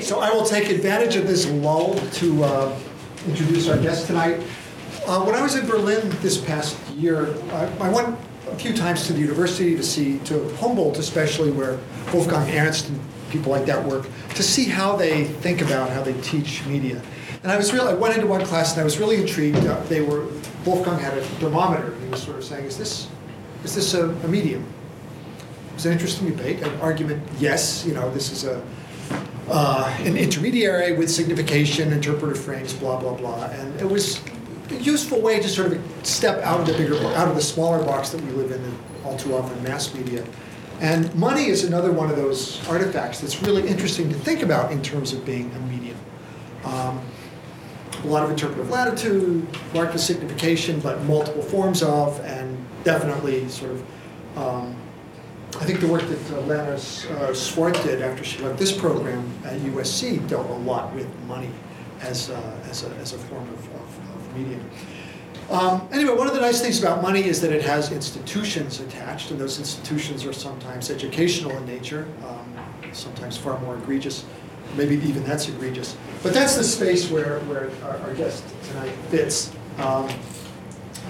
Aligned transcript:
So 0.00 0.20
I 0.20 0.30
will 0.30 0.44
take 0.44 0.68
advantage 0.70 1.16
of 1.16 1.26
this 1.26 1.48
lull 1.48 1.94
to 1.94 2.44
uh, 2.44 2.78
introduce 3.26 3.68
our 3.68 3.78
guest 3.78 4.06
tonight. 4.06 4.40
Uh, 5.06 5.24
When 5.24 5.34
I 5.34 5.42
was 5.42 5.56
in 5.56 5.66
Berlin 5.66 6.10
this 6.20 6.36
past 6.38 6.76
year, 6.90 7.34
I 7.52 7.66
I 7.80 7.88
went 7.88 8.16
a 8.50 8.54
few 8.56 8.72
times 8.72 9.06
to 9.06 9.12
the 9.12 9.20
university 9.20 9.74
to 9.76 9.82
see, 9.82 10.18
to 10.20 10.48
Humboldt 10.60 10.98
especially, 10.98 11.50
where 11.50 11.78
Wolfgang 12.12 12.48
Ernst 12.56 12.88
and 12.88 13.00
people 13.30 13.50
like 13.50 13.66
that 13.66 13.84
work, 13.84 14.06
to 14.34 14.42
see 14.42 14.64
how 14.64 14.96
they 14.96 15.24
think 15.42 15.60
about, 15.60 15.90
how 15.90 16.02
they 16.02 16.14
teach 16.22 16.64
media. 16.66 17.02
And 17.42 17.50
I 17.50 17.56
was 17.56 17.72
really, 17.72 17.90
I 17.90 17.94
went 17.94 18.14
into 18.14 18.26
one 18.28 18.44
class 18.44 18.72
and 18.72 18.80
I 18.80 18.84
was 18.84 18.98
really 18.98 19.16
intrigued. 19.16 19.58
Uh, 19.66 19.80
They 19.88 20.00
were, 20.00 20.26
Wolfgang 20.64 20.98
had 20.98 21.18
a 21.18 21.22
thermometer. 21.40 21.92
And 21.92 22.02
he 22.04 22.08
was 22.10 22.22
sort 22.22 22.36
of 22.38 22.44
saying, 22.44 22.64
is 22.66 22.76
this, 22.76 23.08
is 23.64 23.74
this 23.74 23.94
a 23.94 24.10
a 24.24 24.28
medium? 24.28 24.62
It 24.62 25.74
was 25.74 25.86
an 25.86 25.92
interesting 25.92 26.30
debate, 26.30 26.62
an 26.62 26.80
argument, 26.80 27.22
yes, 27.38 27.84
you 27.86 27.94
know, 27.94 28.10
this 28.12 28.30
is 28.32 28.44
a, 28.44 28.62
uh, 29.48 29.96
an 30.00 30.16
intermediary 30.16 30.96
with 30.96 31.10
signification, 31.10 31.92
interpretive 31.92 32.42
frames, 32.42 32.72
blah, 32.72 32.98
blah, 32.98 33.14
blah. 33.14 33.44
And 33.44 33.80
it 33.80 33.88
was 33.88 34.20
a 34.70 34.74
useful 34.74 35.20
way 35.20 35.40
to 35.40 35.48
sort 35.48 35.72
of 35.72 35.82
step 36.02 36.42
out 36.42 36.60
of 36.60 36.66
the 36.66 36.72
bigger, 36.72 36.96
out 37.14 37.28
of 37.28 37.36
the 37.36 37.42
smaller 37.42 37.84
box 37.84 38.10
that 38.10 38.20
we 38.20 38.30
live 38.30 38.50
in, 38.50 38.78
all 39.04 39.16
too 39.16 39.36
often, 39.36 39.62
mass 39.62 39.94
media. 39.94 40.24
And 40.80 41.14
money 41.14 41.46
is 41.46 41.64
another 41.64 41.92
one 41.92 42.10
of 42.10 42.16
those 42.16 42.66
artifacts 42.68 43.20
that's 43.20 43.42
really 43.42 43.66
interesting 43.66 44.08
to 44.10 44.14
think 44.14 44.42
about 44.42 44.72
in 44.72 44.82
terms 44.82 45.12
of 45.12 45.24
being 45.24 45.50
a 45.54 45.58
medium. 45.60 45.96
Um, 46.64 47.00
a 48.04 48.06
lot 48.06 48.24
of 48.24 48.30
interpretive 48.30 48.68
latitude, 48.68 49.46
marked 49.72 49.94
with 49.94 50.02
signification, 50.02 50.80
but 50.80 51.02
multiple 51.04 51.42
forms 51.42 51.82
of, 51.82 52.20
and 52.20 52.58
definitely 52.84 53.48
sort 53.48 53.72
of 53.72 53.84
um, 54.36 54.76
I 55.60 55.64
think 55.64 55.80
the 55.80 55.88
work 55.88 56.02
that 56.02 56.32
uh, 56.32 56.40
Lana 56.42 56.72
uh, 56.72 57.34
Swartz 57.34 57.82
did 57.82 58.02
after 58.02 58.22
she 58.22 58.38
left 58.42 58.58
this 58.58 58.76
program 58.76 59.32
at 59.44 59.58
USC 59.60 60.26
dealt 60.28 60.48
a 60.50 60.52
lot 60.52 60.94
with 60.94 61.08
money 61.20 61.50
as, 62.02 62.30
uh, 62.30 62.60
as, 62.68 62.84
a, 62.84 62.88
as 62.96 63.14
a 63.14 63.18
form 63.18 63.48
of, 63.48 63.74
of, 63.74 64.14
of 64.14 64.36
media. 64.36 64.60
Um, 65.48 65.88
anyway, 65.92 66.14
one 66.14 66.26
of 66.26 66.34
the 66.34 66.40
nice 66.40 66.60
things 66.60 66.78
about 66.80 67.02
money 67.02 67.24
is 67.24 67.40
that 67.40 67.52
it 67.52 67.62
has 67.62 67.90
institutions 67.90 68.80
attached, 68.80 69.30
and 69.30 69.40
those 69.40 69.58
institutions 69.58 70.26
are 70.26 70.32
sometimes 70.32 70.90
educational 70.90 71.52
in 71.52 71.64
nature, 71.66 72.06
um, 72.26 72.92
sometimes 72.92 73.36
far 73.36 73.58
more 73.60 73.76
egregious. 73.76 74.24
Maybe 74.76 74.96
even 75.08 75.22
that's 75.24 75.48
egregious. 75.48 75.96
But 76.22 76.34
that's 76.34 76.56
the 76.56 76.64
space 76.64 77.10
where, 77.10 77.38
where 77.40 77.70
our, 77.84 77.96
our 77.98 78.14
guest 78.14 78.44
tonight 78.64 78.92
fits. 79.10 79.52
Um, 79.78 80.10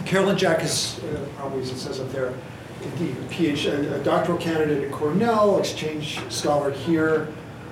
Carolyn 0.04 0.36
Jack 0.36 0.62
is, 0.62 1.02
uh, 1.02 1.26
probably 1.36 1.62
as 1.62 1.70
it 1.70 1.78
says 1.78 1.98
up 1.98 2.12
there, 2.12 2.34
indeed, 2.82 3.16
a 3.16 3.28
PhD, 3.28 3.92
a 3.92 4.04
doctoral 4.04 4.38
candidate 4.38 4.84
at 4.84 4.92
Cornell, 4.92 5.58
exchange 5.58 6.20
scholar 6.30 6.70
here, 6.70 7.28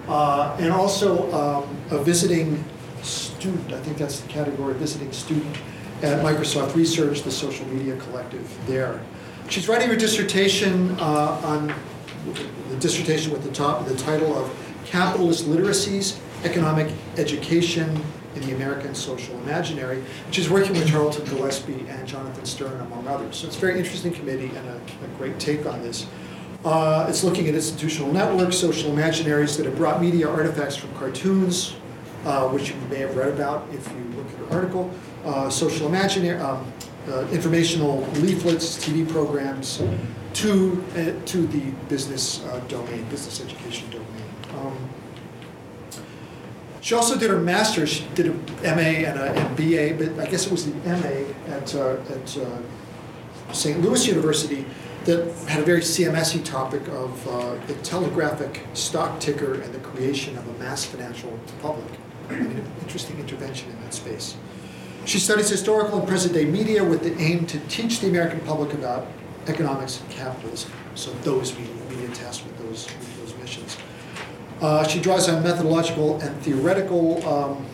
uh, 0.08 0.56
and 0.58 0.72
also 0.72 1.32
um, 1.32 1.76
a 1.90 2.02
visiting 2.02 2.62
student, 3.02 3.72
I 3.72 3.80
think 3.80 3.98
that's 3.98 4.20
the 4.20 4.28
category, 4.28 4.74
visiting 4.74 5.12
student 5.12 5.56
at 6.02 6.22
Microsoft 6.24 6.74
Research, 6.74 7.22
the 7.22 7.30
social 7.30 7.66
media 7.68 7.96
collective 7.96 8.58
there. 8.66 9.00
She's 9.48 9.68
writing 9.68 9.88
her 9.88 9.96
dissertation 9.96 10.96
uh, 10.98 11.40
on 11.44 11.74
the 12.70 12.76
dissertation 12.76 13.32
with 13.32 13.44
the 13.44 13.52
top, 13.52 13.86
the 13.86 13.96
title 13.96 14.36
of 14.36 14.54
Capitalist 14.84 15.46
Literacies, 15.46 16.18
Economic 16.44 16.92
Education 17.16 18.02
in 18.34 18.42
the 18.42 18.54
American 18.54 18.94
Social 18.94 19.36
Imaginary, 19.40 20.02
which 20.26 20.38
is 20.38 20.50
working 20.50 20.72
with 20.72 20.88
Tarleton 20.88 21.24
Gillespie 21.24 21.86
and 21.88 22.06
Jonathan 22.06 22.44
Sterne, 22.44 22.80
among 22.80 23.06
others. 23.06 23.36
So 23.36 23.46
it's 23.46 23.56
a 23.56 23.60
very 23.60 23.78
interesting 23.78 24.12
committee 24.12 24.50
and 24.54 24.68
a, 24.68 24.76
a 25.04 25.08
great 25.18 25.38
take 25.38 25.66
on 25.66 25.82
this. 25.82 26.06
Uh, 26.64 27.06
it's 27.08 27.22
looking 27.22 27.46
at 27.46 27.54
institutional 27.54 28.10
networks, 28.12 28.56
social 28.56 28.90
imaginaries 28.90 29.56
that 29.56 29.66
have 29.66 29.76
brought 29.76 30.00
media 30.00 30.28
artifacts 30.28 30.76
from 30.76 30.92
cartoons, 30.94 31.76
uh, 32.24 32.48
which 32.48 32.70
you 32.70 32.76
may 32.88 33.00
have 33.00 33.14
read 33.16 33.28
about 33.28 33.66
if 33.72 33.86
you 33.92 34.02
look 34.16 34.26
at 34.30 34.36
her 34.36 34.56
article, 34.56 34.90
uh, 35.24 35.50
social 35.50 35.86
imaginary, 35.86 36.38
um, 36.40 36.72
uh, 37.08 37.26
informational 37.28 38.00
leaflets, 38.14 38.78
TV 38.82 39.06
programs, 39.06 39.82
to, 40.32 40.84
uh, 40.96 41.26
to 41.26 41.46
the 41.46 41.70
business 41.88 42.42
uh, 42.46 42.60
domain, 42.66 43.04
business 43.04 43.40
education 43.40 43.88
domain. 43.90 44.03
She 46.84 46.94
also 46.94 47.18
did 47.18 47.30
her 47.30 47.40
master's. 47.40 47.88
She 47.88 48.04
did 48.14 48.26
a 48.26 48.32
MA 48.76 49.08
and 49.08 49.18
a 49.18 49.32
and 49.32 49.56
BA, 49.56 49.96
but 49.96 50.22
I 50.22 50.30
guess 50.30 50.44
it 50.44 50.52
was 50.52 50.66
the 50.66 50.74
MA 50.84 51.32
at, 51.50 51.74
uh, 51.74 51.96
at 52.10 52.36
uh, 52.36 53.54
St. 53.54 53.80
Louis 53.80 54.06
University 54.06 54.66
that 55.06 55.32
had 55.48 55.62
a 55.62 55.64
very 55.64 55.80
CMSy 55.80 56.44
topic 56.44 56.86
of 56.88 57.26
uh, 57.26 57.54
the 57.68 57.74
telegraphic 57.76 58.60
stock 58.74 59.18
ticker 59.18 59.54
and 59.62 59.72
the 59.72 59.78
creation 59.78 60.36
of 60.36 60.46
a 60.46 60.52
mass 60.58 60.84
financial 60.84 61.30
republic. 61.30 61.90
I 62.28 62.34
mean, 62.34 62.58
an 62.58 62.72
interesting 62.82 63.18
intervention 63.18 63.70
in 63.70 63.80
that 63.80 63.94
space. 63.94 64.36
She 65.06 65.18
studies 65.18 65.48
historical 65.48 66.00
and 66.00 66.06
present-day 66.06 66.44
media 66.44 66.84
with 66.84 67.02
the 67.02 67.16
aim 67.18 67.46
to 67.46 67.60
teach 67.60 68.00
the 68.00 68.08
American 68.08 68.40
public 68.40 68.74
about 68.74 69.06
economics 69.46 70.02
and 70.02 70.10
capitalism. 70.10 70.70
So 70.96 71.12
those 71.22 71.58
media, 71.58 71.74
media 71.88 72.08
tasked 72.08 72.44
with 72.44 72.58
those. 72.58 72.86
Uh, 74.64 74.82
she 74.88 74.98
draws 74.98 75.28
on 75.28 75.42
methodological 75.42 76.18
and 76.22 76.34
theoretical 76.40 77.22
um, 77.28 77.66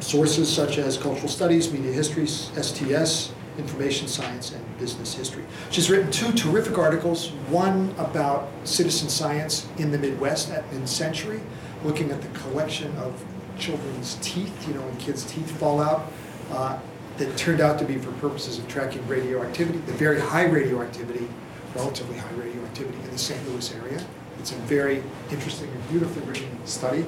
sources 0.00 0.52
such 0.52 0.76
as 0.76 0.98
cultural 0.98 1.28
studies, 1.28 1.72
media 1.72 1.92
history, 1.92 2.26
STS, 2.26 3.32
information 3.56 4.08
science, 4.08 4.50
and 4.50 4.78
business 4.80 5.14
history. 5.14 5.44
She's 5.70 5.88
written 5.88 6.10
two 6.10 6.32
terrific 6.32 6.76
articles, 6.76 7.28
one 7.50 7.94
about 7.98 8.48
citizen 8.64 9.08
science 9.08 9.68
in 9.78 9.92
the 9.92 9.98
Midwest 9.98 10.50
at 10.50 10.64
mid-century, 10.72 11.40
looking 11.84 12.10
at 12.10 12.20
the 12.20 12.36
collection 12.36 12.92
of 12.96 13.24
children's 13.56 14.16
teeth, 14.22 14.66
you 14.66 14.74
know, 14.74 14.80
when 14.80 14.96
kids' 14.96 15.24
teeth 15.24 15.52
fall 15.52 15.80
out, 15.80 16.10
uh, 16.50 16.80
that 17.18 17.36
turned 17.36 17.60
out 17.60 17.78
to 17.78 17.84
be 17.84 17.96
for 17.96 18.10
purposes 18.14 18.58
of 18.58 18.66
tracking 18.66 19.06
radioactivity, 19.06 19.78
the 19.78 19.92
very 19.92 20.18
high 20.18 20.46
radioactivity, 20.46 21.28
relatively 21.76 22.18
high 22.18 22.32
radioactivity 22.32 22.98
in 22.98 23.10
the 23.12 23.18
St. 23.18 23.48
Louis 23.48 23.72
area. 23.76 24.04
It's 24.42 24.50
a 24.50 24.56
very 24.56 25.04
interesting 25.30 25.70
and 25.70 25.88
beautifully 25.88 26.24
written 26.24 26.66
study. 26.66 27.06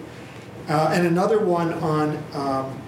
Uh, 0.68 0.92
and 0.92 1.04
another 1.04 1.40
one 1.40 1.74
on 1.74 2.22
um, 2.32 2.80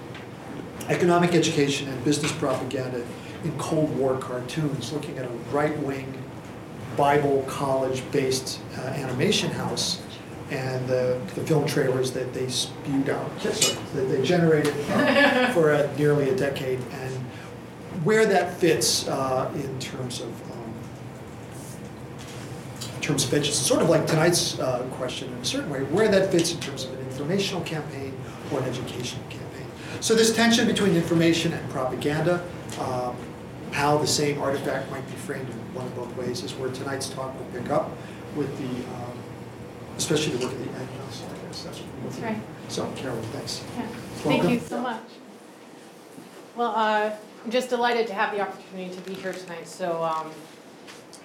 economic 0.87 1.33
education 1.33 1.89
and 1.89 2.03
business 2.05 2.31
propaganda 2.31 3.05
in 3.43 3.57
Cold 3.57 3.93
War 3.97 4.17
cartoons, 4.17 4.93
looking 4.93 5.17
at 5.17 5.25
a 5.25 5.29
right-wing 5.51 6.23
Bible 6.95 7.43
college-based 7.49 8.61
uh, 8.77 8.81
animation 8.83 9.51
house 9.51 10.01
and 10.49 10.87
the, 10.87 11.19
the 11.35 11.41
film 11.41 11.67
trailers 11.67 12.13
that 12.13 12.33
they 12.33 12.47
spewed 12.47 13.09
out, 13.09 13.29
sorry, 13.41 13.77
that 13.95 14.05
they 14.05 14.23
generated 14.23 14.73
uh, 14.91 15.51
for 15.51 15.73
a, 15.73 15.93
nearly 15.97 16.29
a 16.29 16.35
decade, 16.37 16.79
and 16.93 17.13
where 18.05 18.25
that 18.25 18.53
fits 18.53 19.09
uh, 19.09 19.51
in 19.55 19.77
terms 19.79 20.21
of 20.21 20.29
in 20.29 20.56
terms 23.07 23.23
of 23.23 23.33
education, 23.33 23.53
sort 23.53 23.81
of 23.81 23.89
like 23.89 24.05
tonight's 24.05 24.59
uh, 24.59 24.83
question 24.91 25.31
in 25.31 25.39
a 25.39 25.45
certain 25.45 25.69
way, 25.69 25.79
where 25.83 26.09
that 26.09 26.31
fits 26.31 26.51
in 26.53 26.59
terms 26.59 26.83
of 26.83 26.93
an 26.93 26.99
informational 26.99 27.61
campaign 27.61 28.13
or 28.51 28.59
an 28.59 28.65
educational 28.65 29.23
campaign. 29.29 29.65
So 30.01 30.13
this 30.13 30.35
tension 30.35 30.67
between 30.67 30.95
information 30.95 31.53
and 31.53 31.69
propaganda, 31.69 32.43
um, 32.79 33.15
how 33.71 33.97
the 33.97 34.07
same 34.07 34.41
artifact 34.41 34.91
might 34.91 35.05
be 35.07 35.13
framed 35.13 35.49
in 35.49 35.55
one 35.73 35.85
of 35.85 35.95
both 35.95 36.15
ways, 36.17 36.43
is 36.43 36.53
where 36.55 36.69
tonight's 36.69 37.09
talk 37.09 37.33
will 37.37 37.59
pick 37.59 37.69
up 37.71 37.91
with 38.35 38.55
the, 38.57 38.93
um, 38.93 39.17
especially 39.97 40.35
the 40.35 40.45
work 40.45 40.53
of 40.53 40.59
the 40.59 40.71
end. 40.79 40.89
So 41.11 41.25
I 41.25 41.47
guess 41.47 41.63
that's 41.63 41.81
That's 42.03 42.19
right. 42.19 42.37
So 42.67 42.91
Carol, 42.97 43.21
thanks. 43.33 43.63
Yeah. 43.77 43.87
Thank 44.17 44.49
you 44.49 44.59
so 44.59 44.81
much. 44.81 45.01
Well, 46.55 46.73
uh, 46.75 47.11
I'm 47.45 47.51
just 47.51 47.69
delighted 47.69 48.07
to 48.07 48.13
have 48.13 48.35
the 48.35 48.41
opportunity 48.41 48.93
to 48.93 49.01
be 49.01 49.13
here 49.13 49.31
tonight. 49.31 49.67
So 49.67 50.03
um, 50.03 50.31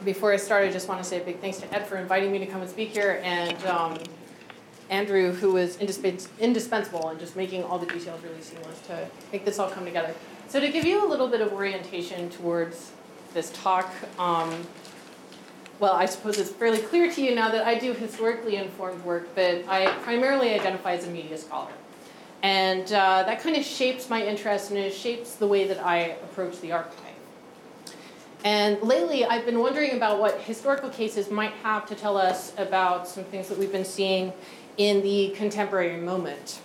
before 0.05 0.33
I 0.33 0.37
start, 0.37 0.65
I 0.65 0.71
just 0.71 0.89
want 0.89 1.03
to 1.03 1.09
say 1.09 1.21
a 1.21 1.25
big 1.25 1.41
thanks 1.41 1.59
to 1.59 1.75
Ed 1.75 1.87
for 1.87 1.97
inviting 1.97 2.33
me 2.33 2.39
to 2.39 2.47
come 2.47 2.61
and 2.61 2.71
speak 2.71 2.91
here, 2.91 3.21
and 3.23 3.65
um, 3.67 3.99
Andrew, 4.91 5.33
who 5.33 5.53
was 5.53 5.77
indispens- 5.77 6.29
indispensable 6.39 7.11
in 7.11 7.19
just 7.19 7.37
making 7.37 7.65
all 7.65 7.79
the 7.79 7.87
details 7.87 8.23
really 8.23 8.41
seamless 8.41 8.81
to 8.87 9.07
make 9.33 9.45
this 9.45 9.59
all 9.59 9.71
come 9.71 9.85
together. 9.85 10.15
So 10.49 10.61
to 10.61 10.69
give 10.69 10.85
you 10.85 11.07
a 11.07 11.09
little 11.09 11.29
bit 11.29 11.41
of 11.41 11.53
orientation 11.53 12.29
towards 12.31 12.93
this 13.33 13.51
talk, 13.51 13.91
um, 14.19 14.67
well, 15.79 15.95
I 15.95 16.07
suppose 16.07 16.39
it's 16.39 16.51
fairly 16.51 16.79
clear 16.79 17.11
to 17.11 17.23
you 17.23 17.35
now 17.35 17.51
that 17.51 17.67
I 17.67 17.79
do 17.79 17.93
historically 17.93 18.57
informed 18.57 19.03
work, 19.05 19.35
but 19.35 19.67
I 19.69 19.93
primarily 20.03 20.55
identify 20.55 20.93
as 20.93 21.07
a 21.07 21.11
media 21.11 21.39
scholar. 21.39 21.73
And 22.43 22.87
uh, 22.93 23.23
that 23.23 23.41
kind 23.41 23.57
of 23.57 23.65
shapes 23.65 24.11
my 24.11 24.25
interest 24.25 24.71
and 24.71 24.79
it 24.79 24.93
shapes 24.93 25.37
the 25.37 25.47
way 25.47 25.67
that 25.67 25.85
I 25.85 26.17
approach 26.25 26.61
the 26.61 26.73
archive. 26.73 27.02
And 28.45 28.83
lately, 28.83 29.25
I've 29.25 29.47
been 29.47 29.61
wondering 29.61 29.93
about 29.93 30.19
what 30.19 30.41
historical 30.41 30.91
cases 30.91 31.31
might 31.31 31.53
have 31.63 31.87
to 31.87 31.95
tell 31.95 32.17
us 32.17 32.53
about 32.59 33.07
some 33.07 33.23
things 33.25 33.49
that 33.49 33.57
we've 33.57 33.71
been 33.71 33.85
seeing 33.85 34.33
in 34.79 35.03
the 35.03 35.31
contemporary 35.37 35.97
moment. 36.01 36.61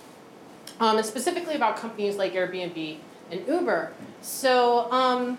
Um, 0.80 0.96
and 0.96 1.06
specifically 1.06 1.54
about 1.54 1.76
companies 1.76 2.16
like 2.16 2.34
Airbnb 2.34 2.98
and 3.30 3.46
Uber. 3.46 3.92
So, 4.22 4.90
um, 4.90 5.38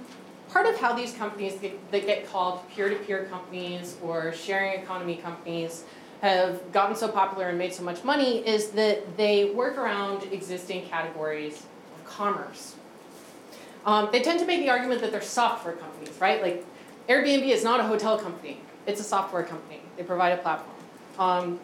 part 0.50 0.66
of 0.66 0.80
how 0.80 0.94
these 0.94 1.14
companies 1.14 1.56
get, 1.56 1.92
that 1.92 2.06
get 2.06 2.28
called 2.28 2.62
peer-to-peer 2.70 3.26
companies 3.26 3.98
or 4.02 4.34
sharing 4.34 4.82
economy 4.82 5.18
companies 5.18 5.84
have 6.22 6.72
gotten 6.72 6.96
so 6.96 7.08
popular 7.08 7.50
and 7.50 7.58
made 7.58 7.74
so 7.74 7.84
much 7.84 8.04
money 8.04 8.40
is 8.48 8.70
that 8.72 9.18
they 9.18 9.52
work 9.52 9.78
around 9.78 10.24
existing 10.32 10.86
categories 10.88 11.66
of 11.96 12.06
commerce. 12.06 12.76
Um, 13.86 14.10
they 14.12 14.22
tend 14.22 14.40
to 14.40 14.46
make 14.46 14.60
the 14.60 14.70
argument 14.70 15.02
that 15.02 15.12
they're 15.12 15.22
software 15.22 15.74
companies, 15.74 16.20
right? 16.20 16.42
Like 16.42 16.66
Airbnb 17.08 17.48
is 17.48 17.64
not 17.64 17.80
a 17.80 17.84
hotel 17.84 18.18
company, 18.18 18.60
it's 18.86 19.00
a 19.00 19.04
software 19.04 19.44
company. 19.44 19.82
They 19.98 20.04
provide 20.04 20.32
a 20.32 20.38
platform. 20.38 20.76
Um, 21.18 21.60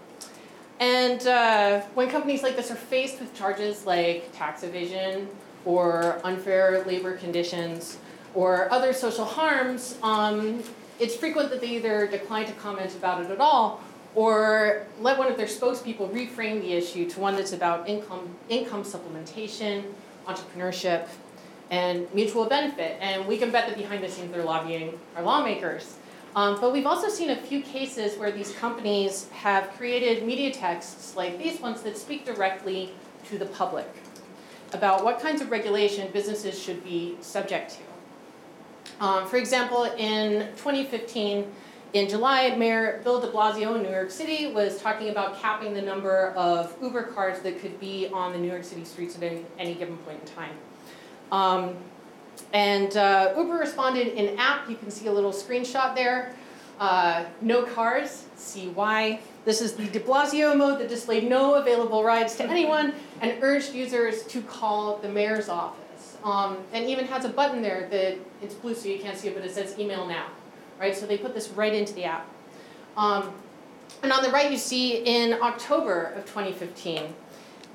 and 0.80 1.26
uh, 1.26 1.82
when 1.94 2.10
companies 2.10 2.44
like 2.44 2.56
this 2.56 2.70
are 2.70 2.76
faced 2.76 3.20
with 3.20 3.34
charges 3.34 3.86
like 3.86 4.30
tax 4.36 4.64
evasion 4.64 5.30
or 5.64 6.20
unfair 6.24 6.84
labor 6.86 7.16
conditions 7.16 7.98
or 8.34 8.72
other 8.72 8.92
social 8.92 9.24
harms, 9.24 9.98
um, 10.04 10.62
it's 11.00 11.16
frequent 11.16 11.50
that 11.50 11.62
they 11.62 11.70
either 11.70 12.08
decline 12.08 12.46
to 12.46 12.54
comment 12.54 12.94
about 12.96 13.24
it 13.24 13.32
at 13.32 13.40
all 13.40 13.82
or 14.16 14.88
let 15.02 15.18
one 15.18 15.30
of 15.30 15.38
their 15.38 15.46
spokespeople 15.46 16.10
reframe 16.12 16.62
the 16.62 16.74
issue 16.74 17.10
to 17.10 17.20
one 17.20 17.36
that's 17.36 17.52
about 17.54 17.88
income, 17.88 18.34
income 18.50 18.84
supplementation, 18.84 19.84
entrepreneurship, 20.26 21.08
and 21.72 22.12
mutual 22.14 22.46
benefit. 22.46 22.98
And 23.02 23.26
we 23.26 23.38
can 23.38 23.52
bet 23.52 23.68
that 23.68 23.78
behind 23.78 24.04
the 24.04 24.10
scenes 24.10 24.32
they're 24.32 24.44
lobbying 24.44 25.00
our 25.16 25.24
lawmakers. 25.24 25.98
Um, 26.36 26.60
but 26.60 26.74
we've 26.74 26.86
also 26.86 27.08
seen 27.08 27.30
a 27.30 27.36
few 27.36 27.62
cases 27.62 28.18
where 28.18 28.32
these 28.32 28.52
companies 28.56 29.30
have 29.30 29.70
created 29.72 30.26
media 30.26 30.52
texts 30.52 31.16
like 31.16 31.38
these 31.38 31.62
ones 31.62 31.82
that 31.84 31.98
speak 31.98 32.26
directly 32.26 32.92
to 33.30 33.38
the 33.38 33.46
public 33.46 33.88
about 34.74 35.06
what 35.06 35.22
kinds 35.22 35.42
of 35.42 35.50
regulation 35.50 36.12
businesses 36.12 36.62
should 36.62 36.84
be 36.84 37.16
subject 37.22 37.78
to. 37.78 39.04
Um, 39.06 39.28
for 39.28 39.38
example, 39.38 39.84
in 39.84 40.48
2015, 40.58 41.46
in 41.94 42.10
July, 42.10 42.54
Mayor 42.56 43.00
Bill 43.06 43.22
de 43.22 43.32
Blasio 43.32 43.76
in 43.76 43.84
New 43.84 43.90
York 43.90 44.12
City 44.12 44.52
was 44.52 44.82
talking 44.82 45.10
about 45.10 45.40
capping 45.40 45.74
the 45.74 45.82
number 45.82 46.32
of 46.32 46.76
Uber 46.82 47.04
cars 47.04 47.40
that 47.40 47.62
could 47.62 47.80
be 47.80 48.10
on 48.10 48.34
the 48.34 48.38
New 48.38 48.50
York 48.50 48.66
City 48.66 48.84
streets 48.84 49.16
at 49.16 49.24
any, 49.24 49.46
any 49.58 49.76
given 49.76 49.96
point 50.00 50.20
in 50.20 50.28
time. 50.28 50.56
Um, 51.32 51.76
and 52.54 52.96
uh, 52.96 53.34
Uber 53.38 53.54
responded 53.54 54.08
in 54.08 54.38
app. 54.38 54.70
You 54.70 54.76
can 54.76 54.92
see 54.92 55.08
a 55.08 55.12
little 55.12 55.32
screenshot 55.32 55.96
there. 55.96 56.36
Uh, 56.80 57.26
no 57.42 57.64
cars, 57.64 58.26
see 58.36 58.68
why. 58.70 59.20
This 59.46 59.62
is 59.62 59.74
the 59.74 59.86
de 59.86 60.00
Blasio 60.00 60.56
mode 60.58 60.80
that 60.80 60.90
displayed 60.90 61.30
no 61.30 61.56
available 61.56 62.04
rides 62.04 62.36
to 62.38 62.44
anyone 62.44 62.94
and 63.22 63.38
urged 63.42 63.74
users 63.74 64.24
to 64.24 64.42
call 64.42 64.98
the 64.98 65.08
mayor's 65.08 65.48
office. 65.48 66.18
Um, 66.24 66.58
and 66.74 66.86
even 66.90 67.06
has 67.06 67.24
a 67.24 67.30
button 67.30 67.62
there 67.62 67.88
that 67.92 68.18
it's 68.42 68.56
blue 68.56 68.74
so 68.74 68.90
you 68.90 69.00
can't 69.00 69.18
see 69.18 69.30
it, 69.30 69.36
but 69.36 69.46
it 69.46 69.54
says 69.54 69.80
email 69.80 70.06
now 70.06 70.28
right? 70.80 70.96
So 70.96 71.06
they 71.06 71.18
put 71.18 71.34
this 71.34 71.50
right 71.50 71.74
into 71.74 71.94
the 71.94 72.06
app. 72.06 72.28
Um, 72.98 73.34
and 74.04 74.12
on 74.12 74.24
the 74.24 74.30
right, 74.30 74.52
you 74.52 74.58
see 74.58 74.98
in 74.98 75.34
October 75.42 76.14
of 76.16 76.26
2015, 76.26 77.14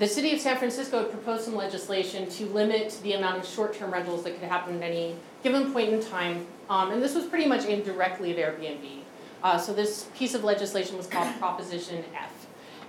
the 0.00 0.08
city 0.08 0.32
of 0.32 0.41
San 0.41 0.56
Francisco 0.56 1.02
had 1.02 1.11
proposed 1.11 1.44
some 1.44 1.55
legislation 1.55 2.26
to 2.31 2.47
limit 2.47 2.99
the 3.02 3.12
amount 3.12 3.37
of 3.37 3.47
short-term 3.47 3.93
rentals 3.93 4.25
that 4.25 4.32
could 4.41 4.49
happen 4.49 4.82
at 4.82 4.91
any 4.91 5.14
given 5.43 5.75
point 5.75 5.93
in 5.93 6.02
time. 6.02 6.47
Um, 6.70 6.91
and 6.91 7.02
this 7.02 7.14
was 7.14 7.26
pretty 7.26 7.47
much 7.47 7.67
aimed 7.67 7.85
directly 7.85 8.35
at 8.35 8.38
Airbnb. 8.38 9.00
Uh, 9.43 9.58
so 9.58 9.75
this 9.75 10.08
piece 10.17 10.32
of 10.32 10.43
legislation 10.43 10.97
was 10.97 11.06
called 11.06 11.29
Proposition 11.38 12.02
F. 12.14 12.47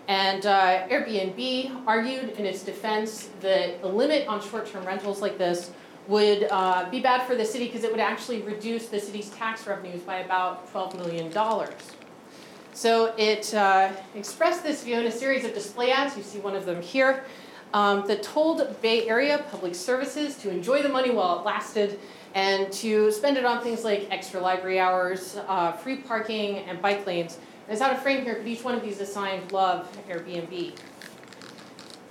And 0.08 0.46
uh, 0.46 0.88
Airbnb 0.88 1.86
argued 1.86 2.30
in 2.30 2.46
its 2.46 2.64
defense 2.64 3.30
that 3.42 3.84
a 3.84 3.88
limit 3.90 4.26
on 4.30 4.42
short-term 4.42 4.86
rentals 4.86 5.22
like 5.22 5.38
this 5.38 5.72
would 6.08 6.48
uh, 6.50 6.90
be 6.90 7.02
bad 7.02 7.28
for 7.28 7.36
the 7.36 7.46
city 7.46 7.66
because 7.66 7.84
it 7.84 7.92
would 7.92 8.00
actually 8.00 8.42
reduce 8.44 8.88
the 8.88 9.00
city's 9.00 9.30
tax 9.32 9.68
revenues 9.68 10.02
by 10.02 10.20
about 10.20 10.72
$12 10.72 10.96
million. 10.96 11.30
So 12.82 13.14
it 13.16 13.54
uh, 13.54 13.92
expressed 14.16 14.64
this 14.64 14.84
view 14.84 15.00
in 15.00 15.06
a 15.06 15.12
series 15.12 15.46
of 15.46 15.54
display 15.54 15.92
ads. 15.92 16.18
You 16.18 16.24
see 16.24 16.40
one 16.40 16.56
of 16.56 16.66
them 16.66 16.82
here 16.82 17.26
um, 17.76 18.08
that 18.08 18.24
told 18.24 18.82
Bay 18.82 19.08
Area 19.08 19.46
public 19.52 19.76
services 19.76 20.36
to 20.38 20.50
enjoy 20.50 20.82
the 20.82 20.90
money 20.90 21.12
while 21.12 21.38
it 21.38 21.46
lasted 21.46 22.00
and 22.34 22.72
to 22.74 23.12
spend 23.12 23.38
it 23.38 23.46
on 23.46 23.62
things 23.62 23.84
like 23.84 24.08
extra 24.10 24.40
library 24.40 24.80
hours, 24.80 25.38
uh, 25.48 25.74
free 25.74 25.98
parking, 25.98 26.58
and 26.68 26.82
bike 26.82 27.06
lanes. 27.06 27.38
There's 27.68 27.82
out 27.82 27.94
of 27.94 28.02
frame 28.02 28.24
here, 28.24 28.38
but 28.40 28.48
each 28.48 28.64
one 28.64 28.74
of 28.74 28.82
these 28.82 29.00
assigned 29.00 29.52
love 29.52 29.88
Airbnb. 30.10 30.76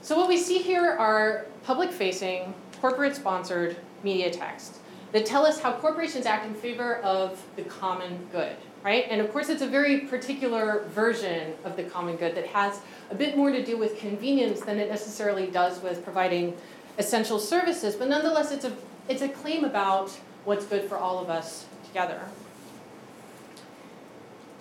So 0.03 0.17
what 0.17 0.29
we 0.29 0.37
see 0.37 0.59
here 0.59 0.89
are 0.89 1.47
public-facing 1.65 2.55
corporate 2.81 3.17
sponsored 3.17 3.77
media 4.05 4.31
texts 4.31 4.79
that 5.11 5.27
tell 5.27 5.45
us 5.45 5.59
how 5.59 5.73
corporations 5.73 6.27
act 6.27 6.47
in 6.47 6.55
favor 6.55 6.99
of 6.99 7.45
the 7.57 7.63
common 7.63 8.29
good, 8.31 8.55
right? 8.83 9.07
And 9.11 9.21
of 9.21 9.31
course, 9.33 9.49
it's 9.49 9.63
a 9.63 9.67
very 9.67 10.01
particular 10.01 10.85
version 10.89 11.55
of 11.65 11.77
the 11.77 11.85
common 11.85 12.17
good 12.17 12.35
that 12.35 12.47
has 12.47 12.81
a 13.11 13.15
bit 13.15 13.37
more 13.37 13.51
to 13.51 13.65
do 13.65 13.77
with 13.77 13.99
convenience 13.99 14.61
than 14.61 14.79
it 14.79 14.89
necessarily 14.89 15.47
does 15.49 15.83
with 15.83 16.03
providing 16.05 16.57
essential 16.99 17.39
services, 17.39 17.95
but 17.95 18.09
nonetheless, 18.09 18.53
it's 18.53 18.65
a, 18.65 18.77
it's 19.09 19.23
a 19.23 19.29
claim 19.29 19.65
about 19.65 20.11
what's 20.45 20.67
good 20.67 20.89
for 20.89 20.97
all 20.97 21.19
of 21.19 21.29
us 21.29 21.67
together. 21.87 22.21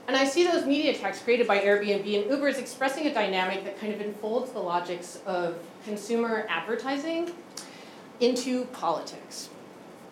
And 0.08 0.18
I 0.18 0.26
see 0.26 0.44
those 0.44 0.66
media 0.66 0.92
attacks 0.92 1.22
created 1.22 1.46
by 1.46 1.60
Airbnb 1.60 2.24
and 2.24 2.32
Uber 2.32 2.48
as 2.48 2.58
expressing 2.58 3.06
a 3.06 3.14
dynamic 3.14 3.64
that 3.64 3.80
kind 3.80 3.94
of 3.94 4.02
enfolds 4.02 4.52
the 4.52 4.60
logics 4.60 5.20
of 5.28 5.60
consumer 5.86 6.48
advertising 6.50 7.32
into 8.20 8.66
politics. 8.66 9.50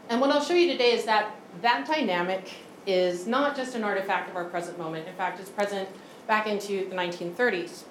And 0.09 0.21
what 0.21 0.29
I'll 0.29 0.43
show 0.43 0.53
you 0.53 0.71
today 0.71 0.91
is 0.91 1.05
that 1.05 1.35
that 1.61 1.87
dynamic 1.87 2.53
is 2.87 3.27
not 3.27 3.55
just 3.55 3.75
an 3.75 3.83
artifact 3.83 4.29
of 4.29 4.35
our 4.35 4.45
present 4.45 4.77
moment. 4.79 5.07
In 5.07 5.13
fact, 5.13 5.39
it's 5.39 5.49
present 5.49 5.87
back 6.25 6.47
into 6.47 6.89
the 6.89 6.95
1930s. 6.95 7.83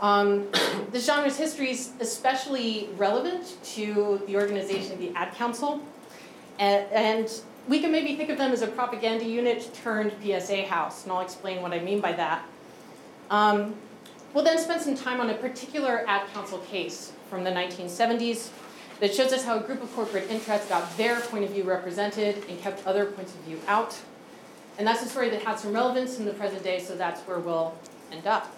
Um, 0.00 0.48
this 0.92 1.06
genre's 1.06 1.36
history 1.36 1.70
is 1.70 1.90
especially 2.00 2.88
relevant 2.96 3.58
to 3.74 4.22
the 4.26 4.36
organization 4.36 4.92
of 4.92 4.98
the 4.98 5.12
Ad 5.14 5.34
Council. 5.34 5.82
And, 6.58 6.86
and 6.92 7.40
we 7.68 7.80
can 7.80 7.92
maybe 7.92 8.16
think 8.16 8.30
of 8.30 8.38
them 8.38 8.52
as 8.52 8.62
a 8.62 8.66
propaganda 8.66 9.24
unit 9.24 9.70
turned 9.74 10.12
PSA 10.22 10.62
house, 10.66 11.04
and 11.04 11.12
I'll 11.12 11.20
explain 11.20 11.62
what 11.62 11.72
I 11.72 11.80
mean 11.80 12.00
by 12.00 12.12
that. 12.12 12.44
Um, 13.30 13.74
we'll 14.32 14.44
then 14.44 14.58
spend 14.58 14.80
some 14.80 14.96
time 14.96 15.20
on 15.20 15.30
a 15.30 15.34
particular 15.34 16.04
Ad 16.06 16.28
Council 16.32 16.58
case 16.58 17.12
from 17.28 17.44
the 17.44 17.50
1970s 17.50 18.50
that 19.00 19.14
shows 19.14 19.32
us 19.32 19.44
how 19.44 19.58
a 19.58 19.62
group 19.62 19.82
of 19.82 19.92
corporate 19.94 20.30
interests 20.30 20.68
got 20.68 20.96
their 20.96 21.20
point 21.20 21.44
of 21.44 21.50
view 21.50 21.64
represented 21.64 22.44
and 22.48 22.60
kept 22.60 22.86
other 22.86 23.06
points 23.06 23.34
of 23.34 23.40
view 23.40 23.58
out. 23.66 23.98
And 24.78 24.86
that's 24.86 25.02
a 25.02 25.08
story 25.08 25.30
that 25.30 25.42
has 25.42 25.60
some 25.60 25.72
relevance 25.72 26.18
in 26.18 26.24
the 26.24 26.32
present 26.32 26.62
day, 26.62 26.80
so 26.80 26.96
that's 26.96 27.20
where 27.22 27.38
we'll 27.38 27.74
end 28.10 28.26
up. 28.26 28.54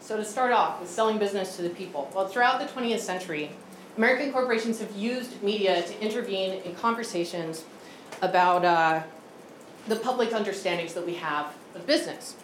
So 0.00 0.16
to 0.16 0.24
start 0.24 0.52
off 0.52 0.80
with 0.80 0.88
selling 0.88 1.18
business 1.18 1.56
to 1.56 1.62
the 1.62 1.70
people. 1.70 2.10
Well, 2.14 2.28
throughout 2.28 2.60
the 2.60 2.66
20th 2.66 3.00
century, 3.00 3.50
American 3.98 4.32
corporations 4.32 4.80
have 4.80 4.96
used 4.96 5.42
media 5.42 5.82
to 5.82 6.00
intervene 6.00 6.62
in 6.62 6.74
conversations 6.76 7.64
about 8.22 8.64
uh, 8.64 9.02
the 9.86 9.96
public 9.96 10.32
understandings 10.32 10.94
that 10.94 11.04
we 11.04 11.14
have 11.14 11.54
of 11.74 11.86
business. 11.86 12.36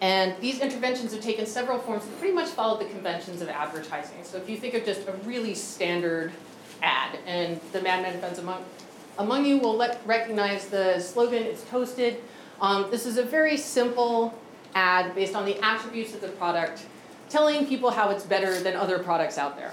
And 0.00 0.34
these 0.40 0.60
interventions 0.60 1.12
have 1.12 1.22
taken 1.22 1.46
several 1.46 1.78
forms 1.78 2.04
that 2.04 2.18
pretty 2.18 2.34
much 2.34 2.48
followed 2.48 2.80
the 2.80 2.90
conventions 2.90 3.42
of 3.42 3.48
advertising. 3.48 4.22
So 4.22 4.36
if 4.36 4.48
you 4.48 4.56
think 4.56 4.74
of 4.74 4.84
just 4.84 5.08
a 5.08 5.12
really 5.24 5.54
standard 5.54 6.32
ad, 6.82 7.18
and 7.26 7.60
the 7.72 7.80
Mad 7.82 8.02
Men 8.02 8.20
fans 8.20 8.38
among, 8.38 8.64
among 9.18 9.44
you 9.44 9.58
will 9.58 9.76
let, 9.76 10.00
recognize 10.06 10.68
the 10.68 11.00
slogan, 11.00 11.42
it's 11.42 11.64
toasted. 11.64 12.20
Um, 12.60 12.90
this 12.90 13.06
is 13.06 13.18
a 13.18 13.22
very 13.22 13.56
simple 13.56 14.38
ad 14.74 15.14
based 15.14 15.34
on 15.34 15.44
the 15.44 15.56
attributes 15.64 16.14
of 16.14 16.20
the 16.20 16.28
product, 16.28 16.86
telling 17.28 17.66
people 17.66 17.90
how 17.90 18.10
it's 18.10 18.24
better 18.24 18.58
than 18.60 18.76
other 18.76 18.98
products 18.98 19.38
out 19.38 19.56
there. 19.56 19.72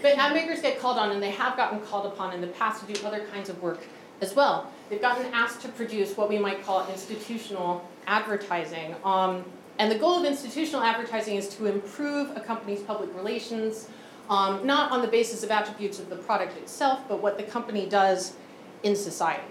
But 0.00 0.16
ad 0.16 0.32
makers 0.32 0.60
get 0.60 0.78
called 0.78 0.98
on, 0.98 1.10
and 1.10 1.22
they 1.22 1.32
have 1.32 1.56
gotten 1.56 1.80
called 1.80 2.06
upon 2.06 2.32
in 2.32 2.40
the 2.40 2.46
past 2.48 2.86
to 2.86 2.92
do 2.92 3.04
other 3.06 3.26
kinds 3.32 3.48
of 3.48 3.60
work 3.60 3.80
as 4.20 4.34
well. 4.34 4.70
They've 4.88 5.00
gotten 5.00 5.26
asked 5.32 5.60
to 5.62 5.68
produce 5.68 6.16
what 6.16 6.28
we 6.28 6.38
might 6.38 6.64
call 6.64 6.88
institutional 6.88 7.88
advertising. 8.06 8.94
Um, 9.04 9.44
and 9.78 9.90
the 9.90 9.98
goal 9.98 10.18
of 10.18 10.24
institutional 10.24 10.82
advertising 10.82 11.36
is 11.36 11.48
to 11.56 11.66
improve 11.66 12.36
a 12.36 12.40
company's 12.40 12.80
public 12.80 13.14
relations, 13.14 13.88
um, 14.28 14.66
not 14.66 14.92
on 14.92 15.02
the 15.02 15.08
basis 15.08 15.42
of 15.42 15.50
attributes 15.50 15.98
of 15.98 16.10
the 16.10 16.16
product 16.16 16.56
itself, 16.56 17.00
but 17.08 17.22
what 17.22 17.36
the 17.36 17.44
company 17.44 17.86
does 17.86 18.34
in 18.82 18.94
society. 18.94 19.42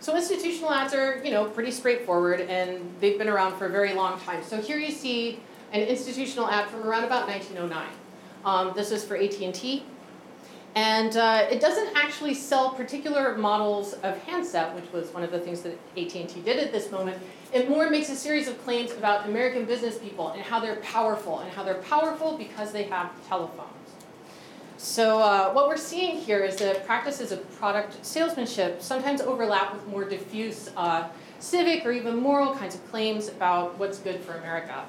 So 0.00 0.14
institutional 0.14 0.70
ads 0.70 0.92
are, 0.92 1.24
you 1.24 1.30
know, 1.30 1.46
pretty 1.46 1.70
straightforward, 1.70 2.42
and 2.42 2.94
they've 3.00 3.16
been 3.16 3.28
around 3.28 3.56
for 3.56 3.66
a 3.66 3.70
very 3.70 3.94
long 3.94 4.20
time. 4.20 4.42
So 4.42 4.60
here 4.60 4.76
you 4.76 4.90
see 4.90 5.40
an 5.72 5.80
institutional 5.80 6.46
ad 6.46 6.68
from 6.68 6.82
around 6.82 7.04
about 7.04 7.26
1909. 7.26 7.88
Um, 8.44 8.72
this 8.76 8.90
is 8.90 9.02
for 9.02 9.16
AT&T. 9.16 9.82
And 10.74 11.16
uh, 11.16 11.46
it 11.50 11.60
doesn't 11.60 11.96
actually 11.96 12.34
sell 12.34 12.70
particular 12.70 13.36
models 13.36 13.92
of 14.02 14.18
handset, 14.24 14.74
which 14.74 14.90
was 14.92 15.14
one 15.14 15.22
of 15.22 15.30
the 15.30 15.38
things 15.38 15.62
that 15.62 15.78
AT&T 15.96 16.40
did 16.44 16.58
at 16.58 16.72
this 16.72 16.90
moment. 16.90 17.22
It 17.52 17.70
more 17.70 17.88
makes 17.88 18.08
a 18.08 18.16
series 18.16 18.48
of 18.48 18.60
claims 18.64 18.90
about 18.90 19.28
American 19.28 19.66
business 19.66 19.98
people 19.98 20.30
and 20.30 20.42
how 20.42 20.58
they're 20.58 20.76
powerful, 20.76 21.38
and 21.40 21.50
how 21.52 21.62
they're 21.62 21.82
powerful 21.82 22.36
because 22.36 22.72
they 22.72 22.82
have 22.84 23.12
telephones. 23.28 23.70
So 24.76 25.20
uh, 25.20 25.52
what 25.52 25.68
we're 25.68 25.76
seeing 25.76 26.16
here 26.16 26.44
is 26.44 26.56
that 26.56 26.84
practices 26.84 27.30
of 27.30 27.48
product 27.56 28.04
salesmanship 28.04 28.82
sometimes 28.82 29.20
overlap 29.20 29.72
with 29.72 29.86
more 29.86 30.04
diffuse 30.04 30.70
uh, 30.76 31.08
civic 31.38 31.86
or 31.86 31.92
even 31.92 32.16
moral 32.16 32.52
kinds 32.54 32.74
of 32.74 32.84
claims 32.90 33.28
about 33.28 33.78
what's 33.78 33.98
good 33.98 34.20
for 34.20 34.34
America. 34.34 34.84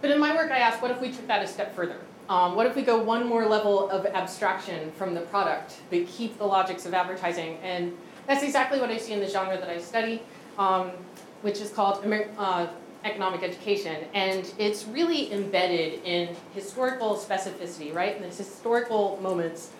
But 0.00 0.12
in 0.12 0.20
my 0.20 0.34
work, 0.36 0.52
I 0.52 0.58
asked, 0.58 0.80
what 0.80 0.92
if 0.92 1.00
we 1.00 1.10
took 1.10 1.26
that 1.26 1.42
a 1.42 1.48
step 1.48 1.74
further? 1.74 1.98
Um, 2.28 2.56
what 2.56 2.66
if 2.66 2.74
we 2.74 2.82
go 2.82 2.98
one 3.02 3.26
more 3.26 3.46
level 3.46 3.90
of 3.90 4.06
abstraction 4.06 4.90
from 4.92 5.14
the 5.14 5.20
product, 5.22 5.76
but 5.90 6.06
keep 6.06 6.38
the 6.38 6.44
logics 6.44 6.86
of 6.86 6.94
advertising? 6.94 7.58
And 7.62 7.96
that's 8.26 8.42
exactly 8.42 8.80
what 8.80 8.90
I 8.90 8.96
see 8.96 9.12
in 9.12 9.20
the 9.20 9.28
genre 9.28 9.58
that 9.58 9.68
I 9.68 9.78
study, 9.78 10.22
um, 10.58 10.90
which 11.42 11.60
is 11.60 11.70
called 11.70 12.02
uh, 12.38 12.66
economic 13.04 13.42
education. 13.42 14.04
And 14.14 14.50
it's 14.58 14.86
really 14.86 15.32
embedded 15.32 16.02
in 16.04 16.34
historical 16.54 17.16
specificity, 17.16 17.94
right? 17.94 18.16
In 18.16 18.22
the 18.22 18.28
historical 18.28 19.18
moments 19.22 19.70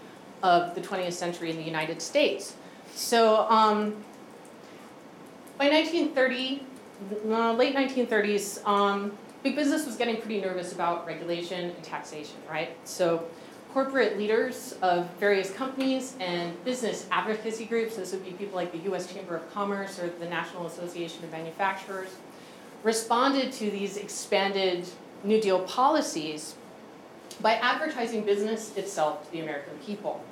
of 0.42 0.74
the 0.74 0.82
20th 0.82 1.14
century 1.14 1.50
in 1.50 1.56
the 1.56 1.62
United 1.62 2.02
States. 2.02 2.54
So 2.94 3.48
um, 3.48 3.94
by 5.56 5.70
1930, 5.70 6.62
uh, 7.30 7.52
late 7.54 7.74
1930s, 7.74 8.66
um, 8.66 9.16
big 9.44 9.54
business 9.54 9.84
was 9.84 9.96
getting 9.96 10.16
pretty 10.16 10.40
nervous 10.40 10.72
about 10.72 11.06
regulation 11.06 11.70
and 11.70 11.84
taxation, 11.84 12.38
right? 12.50 12.74
So 12.84 13.28
corporate 13.74 14.16
leaders 14.16 14.74
of 14.80 15.06
various 15.20 15.52
companies 15.52 16.16
and 16.18 16.64
business 16.64 17.06
advocacy 17.10 17.66
groups, 17.66 17.96
this 17.96 18.12
would 18.12 18.24
be 18.24 18.30
people 18.30 18.56
like 18.56 18.72
the 18.72 18.90
US 18.90 19.12
Chamber 19.12 19.36
of 19.36 19.52
Commerce 19.52 20.00
or 20.00 20.08
the 20.08 20.28
National 20.28 20.66
Association 20.66 21.22
of 21.24 21.30
Manufacturers, 21.30 22.08
responded 22.82 23.52
to 23.52 23.70
these 23.70 23.98
expanded 23.98 24.88
New 25.22 25.40
Deal 25.42 25.60
policies 25.64 26.54
by 27.42 27.54
advertising 27.56 28.24
business 28.24 28.74
itself 28.78 29.26
to 29.26 29.32
the 29.32 29.40
American 29.40 29.76
people. 29.84 30.24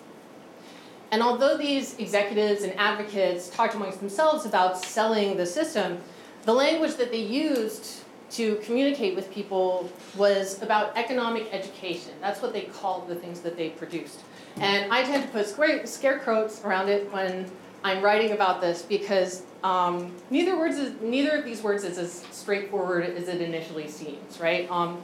And 1.10 1.22
although 1.22 1.58
these 1.58 1.98
executives 1.98 2.62
and 2.62 2.72
advocates 2.78 3.50
talked 3.50 3.74
amongst 3.74 4.00
themselves 4.00 4.46
about 4.46 4.82
selling 4.82 5.36
the 5.36 5.44
system, 5.44 6.00
the 6.44 6.54
language 6.54 6.94
that 6.96 7.10
they 7.10 7.22
used 7.22 8.02
to 8.32 8.56
communicate 8.56 9.14
with 9.14 9.30
people 9.30 9.90
was 10.16 10.62
about 10.62 10.96
economic 10.96 11.52
education. 11.52 12.12
That's 12.20 12.40
what 12.40 12.52
they 12.52 12.62
called 12.62 13.08
the 13.08 13.14
things 13.14 13.40
that 13.40 13.56
they 13.56 13.70
produced. 13.70 14.20
And 14.56 14.92
I 14.92 15.02
tend 15.02 15.22
to 15.22 15.28
put 15.28 15.46
square, 15.46 15.86
scare 15.86 16.18
quotes 16.18 16.64
around 16.64 16.88
it 16.88 17.12
when 17.12 17.50
I'm 17.84 18.02
writing 18.02 18.32
about 18.32 18.60
this 18.60 18.82
because 18.82 19.42
um, 19.62 20.14
neither 20.30 20.56
words 20.56 20.76
is, 20.76 20.94
neither 21.02 21.38
of 21.38 21.44
these 21.44 21.62
words 21.62 21.84
is 21.84 21.98
as 21.98 22.24
straightforward 22.30 23.04
as 23.04 23.28
it 23.28 23.40
initially 23.40 23.88
seems, 23.88 24.40
right? 24.40 24.70
Um, 24.70 25.02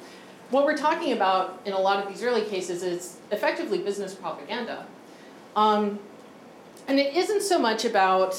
what 0.50 0.64
we're 0.64 0.76
talking 0.76 1.12
about 1.12 1.60
in 1.66 1.74
a 1.74 1.78
lot 1.78 2.02
of 2.02 2.10
these 2.10 2.22
early 2.22 2.42
cases 2.42 2.82
is 2.82 3.18
effectively 3.30 3.78
business 3.78 4.14
propaganda. 4.14 4.86
Um, 5.54 5.98
and 6.86 6.98
it 6.98 7.14
isn't 7.14 7.42
so 7.42 7.58
much 7.58 7.84
about 7.84 8.34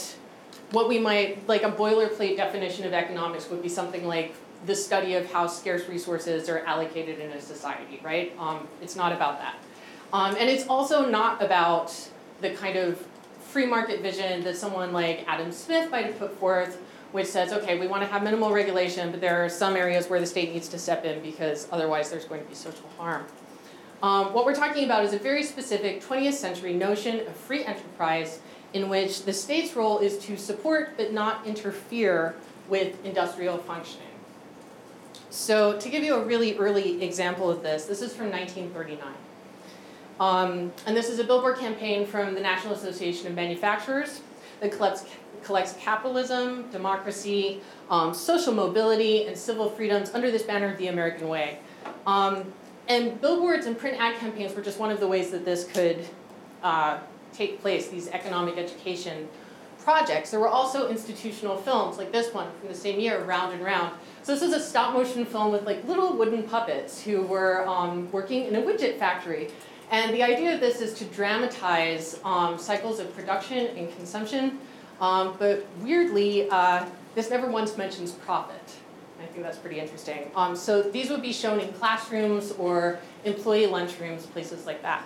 what 0.72 0.88
we 0.90 0.98
might, 0.98 1.48
like 1.48 1.64
a 1.64 1.72
boilerplate 1.72 2.38
definition 2.38 2.86
of 2.86 2.94
economics 2.94 3.50
would 3.50 3.62
be 3.62 3.70
something 3.70 4.08
like 4.08 4.34
the 4.66 4.76
study 4.76 5.16
of 5.16 5.32
how 5.32 5.48
scarce 5.48 5.88
resources 5.88 6.50
are 6.50 6.60
allocated 6.60 7.20
in 7.20 7.32
a 7.32 7.42
society, 7.42 8.00
right? 8.04 8.34
Um, 8.38 8.68
it's 8.82 8.96
not 8.96 9.12
about 9.12 9.40
that. 9.40 9.56
Um, 10.12 10.36
and 10.38 10.50
it's 10.50 10.68
also 10.68 11.08
not 11.10 11.42
about 11.42 11.96
the 12.42 12.52
kind 12.52 12.78
of 12.78 13.04
free 13.42 13.66
market 13.66 14.02
vision 14.02 14.44
that 14.44 14.58
someone 14.58 14.92
like 14.92 15.24
Adam 15.28 15.52
Smith 15.52 15.90
might 15.92 16.06
have 16.06 16.20
put 16.20 16.38
forth, 16.40 16.82
which 17.12 17.28
says, 17.28 17.52
okay, 17.54 17.80
we 17.80 17.88
want 17.88 18.04
to 18.04 18.08
have 18.08 18.24
minimal 18.24 18.52
regulation, 18.52 19.12
but 19.12 19.22
there 19.22 19.44
are 19.44 19.50
some 19.50 19.76
areas 19.76 20.08
where 20.08 20.20
the 20.20 20.26
state 20.26 20.54
needs 20.54 20.68
to 20.70 20.78
step 20.78 21.06
in 21.06 21.22
because 21.22 21.68
otherwise 21.72 22.10
there's 22.10 22.26
going 22.26 22.42
to 22.42 22.48
be 22.48 22.56
social 22.56 22.88
harm. 22.98 23.26
Um, 24.02 24.34
what 24.34 24.46
we're 24.46 24.56
talking 24.56 24.86
about 24.86 25.04
is 25.04 25.14
a 25.14 25.20
very 25.20 25.44
specific 25.44 26.02
20th 26.02 26.34
century 26.34 26.74
notion 26.74 27.28
of 27.28 27.36
free 27.36 27.66
enterprise 27.66 28.40
in 28.74 28.88
which 28.88 29.24
the 29.26 29.34
state's 29.34 29.76
role 29.76 30.00
is 30.00 30.18
to 30.20 30.38
support 30.38 30.96
but 30.96 31.12
not 31.12 31.46
interfere 31.46 32.36
with 32.70 33.04
industrial 33.04 33.58
functioning. 33.58 34.09
So 35.30 35.80
to 35.80 35.90
give 35.90 36.04
you 36.04 36.16
a 36.16 36.24
really 36.24 36.58
early 36.58 37.04
example 37.04 37.50
of 37.50 37.62
this, 37.62 37.86
this 37.86 38.02
is 38.02 38.16
from 38.16 38.32
1939. 38.32 39.14
Um, 40.20 40.74
and 40.86 40.98
this 40.98 41.10
is 41.10 41.20
a 41.20 41.24
billboard 41.24 41.58
campaign 41.58 42.06
from 42.06 42.34
the 42.34 42.42
National 42.42 42.74
Association 42.74 43.28
of 43.28 43.36
Manufacturers 43.36 44.22
that 44.60 44.72
collects, 44.72 45.06
collects 45.44 45.76
capitalism, 45.80 46.70
democracy, 46.72 47.62
um, 47.90 48.14
social 48.14 48.54
mobility, 48.54 49.28
and 49.28 49.38
civil 49.38 49.70
freedoms 49.70 50.12
under 50.14 50.30
this 50.32 50.44
banner, 50.44 50.72
of 50.72 50.78
The 50.78 50.88
American 50.88 51.30
Way. 51.30 51.60
Um, 52.06 52.52
and 52.90 53.22
billboards 53.22 53.68
and 53.68 53.78
print 53.78 54.02
ad 54.02 54.20
campaigns 54.20 54.56
were 54.56 54.64
just 54.64 54.80
one 54.80 54.92
of 54.92 55.00
the 55.00 55.08
ways 55.08 55.30
that 55.30 55.46
this 55.46 55.66
could 55.66 56.06
uh, 56.64 56.98
take 57.32 57.62
place, 57.62 57.88
these 57.88 58.10
economic 58.10 58.58
education 58.58 59.30
projects. 59.78 60.32
There 60.32 60.40
were 60.40 60.50
also 60.50 60.90
institutional 60.90 61.56
films, 61.56 61.98
like 61.98 62.12
this 62.12 62.34
one 62.34 62.50
from 62.60 62.68
the 62.68 62.76
same 62.76 63.00
year, 63.00 63.24
Round 63.24 63.54
and 63.54 63.64
Round. 63.64 63.94
So 64.30 64.36
this 64.36 64.44
is 64.44 64.54
a 64.54 64.60
stop 64.60 64.94
motion 64.94 65.26
film 65.26 65.52
with 65.52 65.64
like 65.64 65.84
little 65.88 66.16
wooden 66.16 66.44
puppets 66.44 67.02
who 67.02 67.24
were 67.24 67.68
um, 67.68 68.12
working 68.12 68.46
in 68.46 68.56
a 68.58 68.62
widget 68.62 69.00
factory. 69.00 69.50
And 69.90 70.14
the 70.14 70.22
idea 70.22 70.54
of 70.54 70.60
this 70.60 70.82
is 70.82 70.94
to 71.00 71.06
dramatize 71.06 72.20
um, 72.24 72.60
cycles 72.60 73.00
of 73.00 73.12
production 73.16 73.76
and 73.76 73.92
consumption, 73.96 74.60
um, 75.02 75.36
but 75.40 75.66
weirdly, 75.82 76.48
uh, 76.52 76.86
this 77.16 77.32
never 77.32 77.50
once 77.50 77.76
mentions 77.76 78.12
profit. 78.12 78.62
I 79.20 79.26
think 79.26 79.42
that's 79.42 79.58
pretty 79.58 79.80
interesting. 79.80 80.30
Um, 80.36 80.56
so 80.56 80.84
these 80.84 81.10
would 81.10 81.24
be 81.24 81.34
shown 81.34 81.60
in 81.60 81.74
classrooms 81.74 82.52
or 82.52 83.00
employee 83.26 83.66
lunchrooms, 83.66 84.32
places 84.32 84.68
like 84.68 84.84
that. 84.84 85.06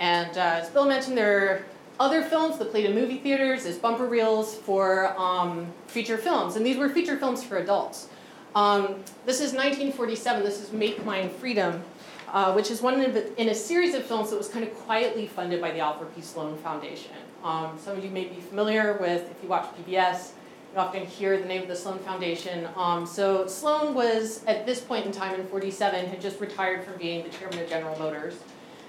And 0.00 0.36
uh, 0.36 0.60
as 0.60 0.68
Bill 0.68 0.86
mentioned, 0.86 1.16
there 1.16 1.64
other 1.98 2.22
films 2.22 2.58
that 2.58 2.70
played 2.70 2.84
in 2.84 2.94
movie 2.94 3.18
theaters 3.18 3.64
as 3.64 3.78
bumper 3.78 4.06
reels 4.06 4.54
for 4.54 5.18
um, 5.18 5.66
feature 5.86 6.18
films. 6.18 6.56
And 6.56 6.64
these 6.64 6.76
were 6.76 6.88
feature 6.88 7.16
films 7.16 7.42
for 7.42 7.58
adults. 7.58 8.08
Um, 8.54 9.02
this 9.24 9.40
is 9.40 9.52
1947. 9.52 10.42
This 10.42 10.60
is 10.60 10.72
Make 10.72 11.04
Mine 11.04 11.30
Freedom, 11.30 11.82
uh, 12.28 12.52
which 12.52 12.70
is 12.70 12.82
one 12.82 13.00
the, 13.00 13.40
in 13.40 13.48
a 13.48 13.54
series 13.54 13.94
of 13.94 14.04
films 14.04 14.30
that 14.30 14.36
was 14.36 14.48
kind 14.48 14.64
of 14.64 14.74
quietly 14.74 15.26
funded 15.26 15.60
by 15.60 15.70
the 15.70 15.80
Alfred 15.80 16.14
P. 16.14 16.22
Sloan 16.22 16.56
Foundation. 16.58 17.12
Um, 17.42 17.78
some 17.78 17.96
of 17.96 18.04
you 18.04 18.10
may 18.10 18.24
be 18.24 18.40
familiar 18.40 18.94
with, 18.94 19.30
if 19.30 19.42
you 19.42 19.48
watch 19.48 19.66
PBS, 19.76 20.30
you 20.72 20.80
often 20.80 21.06
hear 21.06 21.38
the 21.38 21.46
name 21.46 21.62
of 21.62 21.68
the 21.68 21.76
Sloan 21.76 21.98
Foundation. 22.00 22.68
Um, 22.76 23.06
so 23.06 23.46
Sloan 23.46 23.94
was, 23.94 24.44
at 24.44 24.66
this 24.66 24.80
point 24.80 25.06
in 25.06 25.12
time 25.12 25.38
in 25.38 25.46
47, 25.46 26.06
had 26.06 26.20
just 26.20 26.40
retired 26.40 26.84
from 26.84 26.98
being 26.98 27.24
the 27.24 27.30
chairman 27.30 27.60
of 27.60 27.68
General 27.68 27.98
Motors 27.98 28.36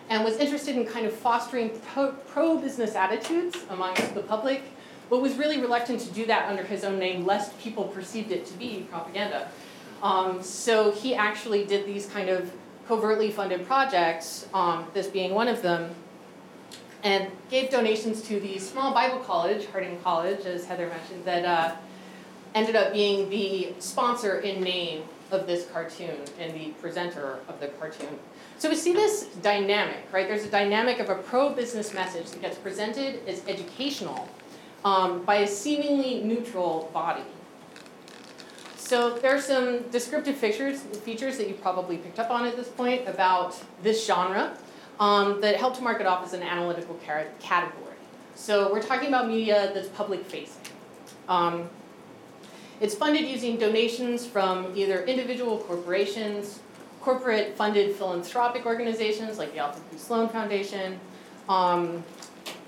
and 0.10 0.24
was 0.24 0.38
interested 0.38 0.76
in 0.76 0.86
kind 0.86 1.06
of 1.06 1.14
fostering 1.14 1.72
pro-business 2.28 2.96
attitudes 2.96 3.58
amongst 3.70 4.14
the 4.14 4.22
public, 4.22 4.64
but 5.10 5.22
was 5.22 5.36
really 5.36 5.60
reluctant 5.60 6.00
to 6.00 6.12
do 6.12 6.26
that 6.26 6.48
under 6.50 6.64
his 6.64 6.84
own 6.84 7.00
name 7.00 7.26
lest 7.26 7.58
people 7.60 7.86
perceived 7.86 8.32
it 8.32 8.46
to 8.46 8.54
be 8.54 8.88
propaganda. 8.90 9.50
Um, 10.02 10.42
so 10.44 10.92
he 10.92 11.16
actually 11.16 11.66
did 11.66 11.86
these 11.86 12.06
kind 12.06 12.30
of 12.30 12.52
covertly 12.88 13.32
funded 13.32 13.66
projects, 13.66 14.48
um, 14.54 14.86
this 14.94 15.08
being 15.08 15.34
one 15.34 15.48
of 15.48 15.62
them, 15.62 15.94
and 17.04 17.30
gave 17.50 17.70
donations 17.70 18.22
to 18.24 18.40
the 18.40 18.58
small 18.60 18.94
Bible 18.94 19.20
college, 19.20 19.66
Harding 19.68 20.00
College, 20.02 20.46
as 20.46 20.66
Heather 20.66 20.88
mentioned, 20.88 21.26
that 21.26 21.46
uh, 21.46 21.76
ended 22.56 22.76
up 22.76 22.94
being 22.94 23.30
the 23.30 23.74
sponsor 23.80 24.40
in 24.40 24.62
name 24.62 25.04
of 25.32 25.46
this 25.46 25.68
cartoon 25.68 26.16
and 26.40 26.54
the 26.54 26.70
presenter 26.82 27.40
of 27.48 27.60
the 27.60 27.68
cartoon. 27.68 28.18
So 28.60 28.70
we 28.70 28.76
see 28.76 28.94
this 28.94 29.26
dynamic, 29.44 30.08
right? 30.12 30.28
There's 30.28 30.44
a 30.44 30.50
dynamic 30.50 31.00
of 31.00 31.10
a 31.10 31.16
pro-business 31.16 31.94
message 31.94 32.32
that 32.32 32.42
gets 32.42 32.58
presented 32.58 33.28
as 33.28 33.44
educational 33.48 34.28
um, 34.84 35.24
by 35.24 35.36
a 35.38 35.48
seemingly 35.48 36.24
neutral 36.24 36.90
body. 36.92 37.24
So 38.76 39.18
there 39.18 39.36
are 39.36 39.42
some 39.42 39.84
descriptive 39.90 40.38
features, 40.38 40.82
features 40.82 41.38
that 41.38 41.48
you 41.48 41.54
probably 41.54 41.98
picked 41.98 42.18
up 42.18 42.32
on 42.32 42.46
at 42.46 42.56
this 42.56 42.68
point 42.70 43.08
about 43.08 43.62
this 43.84 44.08
genre 44.08 44.58
um, 45.00 45.40
that 45.42 45.58
help 45.58 45.76
to 45.76 45.84
mark 45.84 46.00
it 46.00 46.08
off 46.08 46.26
as 46.26 46.34
an 46.34 46.42
analytical 46.42 46.96
category. 47.40 47.96
So 48.34 48.72
we're 48.72 48.82
talking 48.82 49.10
about 49.10 49.28
media 49.28 49.72
that's 49.74 49.90
public 49.90 50.26
facing. 50.26 50.62
Um, 51.28 51.70
it's 52.80 52.96
funded 52.96 53.28
using 53.28 53.58
donations 53.58 54.26
from 54.26 54.72
either 54.76 55.04
individual 55.04 55.58
corporations, 55.60 56.60
corporate 57.08 57.56
funded 57.56 57.96
philanthropic 57.96 58.66
organizations 58.66 59.38
like 59.38 59.54
the 59.54 59.60
Alfred 59.60 59.82
P. 59.90 59.98
Sloan 59.98 60.28
Foundation, 60.28 61.00
um, 61.48 62.04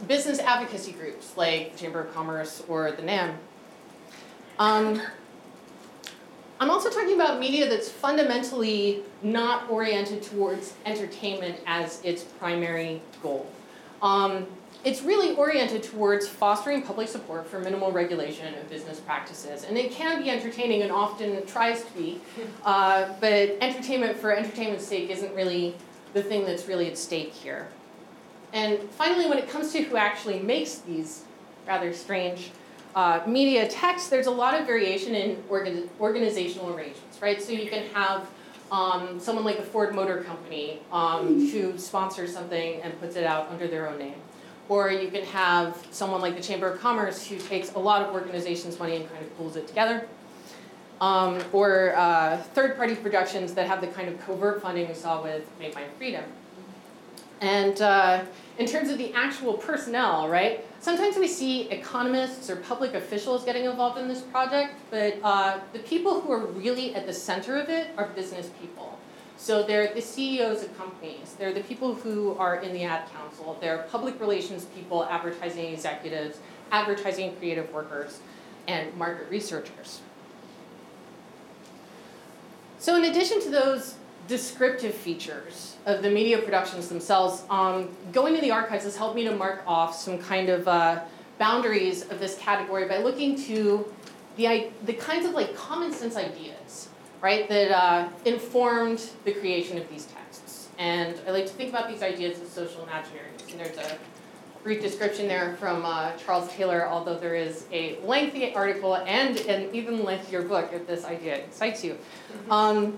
business 0.08 0.39
advocacy 0.39 0.93
groups 0.93 1.36
like 1.36 1.74
the 1.74 1.77
Chamber 1.77 2.00
of 2.00 2.13
Commerce 2.13 2.63
or 2.69 2.93
the 2.93 3.01
NAM. 3.01 3.38
Um, 4.58 5.01
I'm 6.62 6.69
also 6.69 6.89
talking 6.89 7.15
about 7.15 7.38
media 7.38 7.67
that's 7.67 7.91
fundamentally 7.91 9.01
not 9.22 9.69
oriented 9.69 10.24
towards 10.24 10.74
entertainment 10.86 11.60
as 11.67 12.01
its 12.05 12.24
primary 12.24 13.01
goal. 13.22 13.51
Um, 14.01 14.48
it's 14.83 15.01
really 15.01 15.36
oriented 15.36 15.83
towards 15.83 16.27
fostering 16.27 16.81
public 16.81 17.07
support 17.07 17.48
for 17.48 17.59
minimal 17.59 17.91
regulation 17.91 18.53
of 18.55 18.69
business 18.69 19.00
practices. 19.00 19.65
And 19.65 19.77
it 19.77 19.91
can 19.91 20.24
be 20.24 20.29
entertaining 20.29 20.83
and 20.83 20.91
often 20.91 21.45
tries 21.45 21.83
to 21.83 21.93
be, 21.93 22.21
uh, 22.63 23.09
but 23.19 23.57
entertainment 23.62 24.17
for 24.17 24.31
entertainment's 24.31 24.86
sake 24.86 25.09
isn't 25.09 25.33
really 25.36 25.75
the 26.13 26.24
thing 26.24 26.45
that's 26.45 26.67
really 26.67 26.88
at 26.88 26.98
stake 26.98 27.33
here. 27.33 27.67
And 28.53 28.79
finally, 28.91 29.27
when 29.27 29.38
it 29.38 29.50
comes 29.50 29.74
to 29.74 29.81
who 29.83 29.98
actually 29.98 30.39
makes 30.39 30.75
these 30.75 31.24
rather 31.67 31.93
strange 31.93 32.51
uh, 32.95 33.21
media 33.27 33.67
texts, 33.67 34.09
there's 34.09 34.27
a 34.27 34.31
lot 34.31 34.59
of 34.59 34.65
variation 34.65 35.13
in 35.13 35.43
organ- 35.50 35.89
organizational 36.00 36.74
arrangements, 36.74 37.21
right? 37.21 37.41
So 37.41 37.51
you 37.51 37.69
can 37.69 37.86
have 37.93 38.27
um, 38.71 39.19
someone 39.19 39.45
like 39.45 39.57
the 39.57 39.63
Ford 39.63 39.93
Motor 39.93 40.24
Company 40.24 40.79
um, 40.91 41.50
who 41.50 41.77
sponsors 41.77 42.33
something 42.33 42.81
and 42.81 43.00
puts 43.00 43.15
it 43.15 43.25
out 43.25 43.50
under 43.51 43.67
their 43.67 43.88
own 43.89 44.00
name. 44.00 44.15
Or 44.70 44.92
you 44.92 45.10
can 45.10 45.26
have 45.26 45.86
someone 45.92 46.22
like 46.22 46.36
the 46.36 46.44
Chamber 46.44 46.72
of 46.72 46.80
Commerce 46.80 47.26
who 47.26 47.38
takes 47.38 47.74
a 47.74 47.80
lot 47.80 48.04
of 48.04 48.14
organizations' 48.14 48.80
money 48.80 48.96
and 48.98 49.12
kind 49.12 49.26
of 49.26 49.36
pulls 49.38 49.56
it 49.56 49.68
together. 49.68 50.08
Um, 51.02 51.40
or 51.54 51.96
uh, 51.96 52.38
third 52.54 52.78
party 52.78 52.96
productions 52.96 53.54
that 53.56 53.68
have 53.68 53.82
the 53.82 53.88
kind 53.88 54.10
of 54.10 54.20
covert 54.26 54.62
funding 54.62 54.88
we 54.88 54.94
saw 54.94 55.24
with 55.24 55.50
Make 55.60 55.74
Mine 55.74 55.86
Freedom. 55.98 56.24
And 57.42 57.82
uh, 57.82 58.26
in 58.58 58.66
terms 58.66 58.90
of 58.90 58.98
the 58.98 59.14
actual 59.14 59.54
personnel, 59.54 60.28
right? 60.28 60.66
Sometimes 60.82 61.16
we 61.16 61.28
see 61.28 61.70
economists 61.70 62.50
or 62.50 62.58
public 62.58 62.94
officials 62.94 63.46
getting 63.46 63.64
involved 63.64 63.98
in 63.98 64.10
this 64.10 64.22
project, 64.22 64.76
but 64.92 65.18
uh, 65.24 65.60
the 65.72 65.80
people 65.80 66.20
who 66.20 66.32
are 66.34 66.46
really 66.46 66.94
at 66.96 67.06
the 67.06 67.14
center 67.14 67.58
of 67.58 67.70
it 67.70 67.92
are 67.98 68.08
business 68.08 68.50
people. 68.62 68.99
So 69.39 69.63
they're 69.63 69.93
the 69.93 70.01
CEOs 70.01 70.63
of 70.63 70.77
companies, 70.77 71.36
they're 71.39 71.53
the 71.53 71.62
people 71.62 71.96
who 71.96 72.36
are 72.38 72.58
in 72.58 72.74
the 72.74 72.84
ad 72.84 73.10
council, 73.13 73.58
they're 73.62 73.86
public 73.89 74.19
relations 74.19 74.65
people, 74.65 75.05
advertising 75.05 75.72
executives, 75.72 76.39
advertising 76.74 77.34
creative 77.38 77.72
workers, 77.74 78.19
and 78.67 78.93
market 78.98 79.29
researchers. 79.29 80.01
So 82.79 82.98
in 82.98 83.05
addition 83.05 83.41
to 83.43 83.50
those 83.50 83.96
descriptive 84.27 84.93
features 84.93 85.77
of 85.86 86.03
the 86.03 86.12
media 86.12 86.39
productions 86.39 86.89
themselves, 86.89 87.43
um, 87.50 87.89
going 88.12 88.36
to 88.36 88.41
the 88.41 88.51
archives 88.51 88.84
has 88.84 88.98
helped 88.98 89.15
me 89.15 89.24
to 89.24 89.34
mark 89.34 89.63
off 89.65 89.96
some 89.96 90.19
kind 90.19 90.50
of 90.50 90.67
uh, 90.67 91.01
boundaries 91.38 92.01
of 92.12 92.19
this 92.19 92.38
category 92.38 92.89
by 92.89 92.98
looking 92.98 93.41
to 93.43 93.91
the, 94.36 94.69
the 94.84 94.93
kinds 94.93 95.25
of 95.25 95.31
like 95.31 95.55
common 95.55 95.93
sense 95.93 96.17
ideas, 96.17 96.59
right, 97.22 97.48
that 97.50 97.72
uh, 97.72 98.10
informed 98.26 99.10
the 99.26 99.34
creation 99.34 99.78
of 99.78 99.90
these 99.90 100.06
texts. 100.06 100.70
And 100.78 101.20
I 101.28 101.32
like 101.32 101.46
to 101.46 101.52
think 101.52 101.70
about 101.70 101.90
these 101.90 102.02
ideas 102.02 102.40
as 102.40 102.50
social 102.50 102.86
imaginaries. 102.86 103.52
And 103.52 103.60
there's 103.60 103.78
a 103.78 103.98
brief 104.64 104.82
description 104.82 105.28
there 105.28 105.56
from 105.58 105.86
uh, 105.86 106.14
Charles 106.14 106.50
Taylor, 106.54 106.88
although 106.88 107.18
there 107.18 107.36
is 107.36 107.66
a 107.72 108.00
lengthy 108.04 108.54
article 108.54 108.96
and 108.96 109.38
an 109.38 109.74
even 109.74 110.04
lengthier 110.04 110.42
book 110.42 110.72
if 110.74 110.88
this 110.88 111.06
idea 111.06 111.36
excites 111.36 111.84
you. 111.84 111.94
Mm-hmm. 111.94 112.52
Um, 112.52 112.98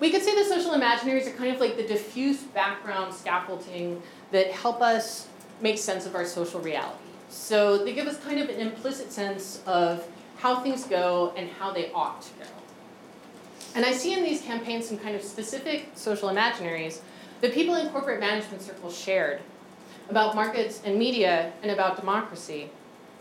we 0.00 0.10
could 0.10 0.22
say 0.22 0.34
the 0.34 0.44
social 0.44 0.72
imaginaries 0.72 1.26
are 1.26 1.36
kind 1.36 1.54
of 1.54 1.60
like 1.60 1.76
the 1.76 1.86
diffuse 1.86 2.38
background 2.38 3.14
scaffolding 3.14 4.02
that 4.32 4.50
help 4.50 4.80
us 4.80 5.28
make 5.60 5.78
sense 5.78 6.06
of 6.06 6.14
our 6.14 6.24
social 6.24 6.60
reality. 6.60 6.96
So 7.28 7.84
they 7.84 7.92
give 7.92 8.06
us 8.06 8.18
kind 8.18 8.40
of 8.40 8.48
an 8.48 8.60
implicit 8.60 9.12
sense 9.12 9.62
of 9.66 10.06
how 10.38 10.60
things 10.60 10.84
go 10.84 11.32
and 11.36 11.50
how 11.50 11.70
they 11.72 11.92
ought 11.92 12.22
to 12.22 12.30
go. 12.40 12.59
And 13.74 13.84
I 13.84 13.92
see 13.92 14.14
in 14.14 14.24
these 14.24 14.42
campaigns 14.42 14.88
some 14.88 14.98
kind 14.98 15.14
of 15.14 15.22
specific 15.22 15.90
social 15.94 16.28
imaginaries 16.28 17.00
that 17.40 17.54
people 17.54 17.76
in 17.76 17.88
corporate 17.90 18.20
management 18.20 18.62
circles 18.62 18.98
shared 18.98 19.40
about 20.08 20.34
markets 20.34 20.82
and 20.84 20.98
media 20.98 21.52
and 21.62 21.70
about 21.70 21.96
democracy 21.96 22.68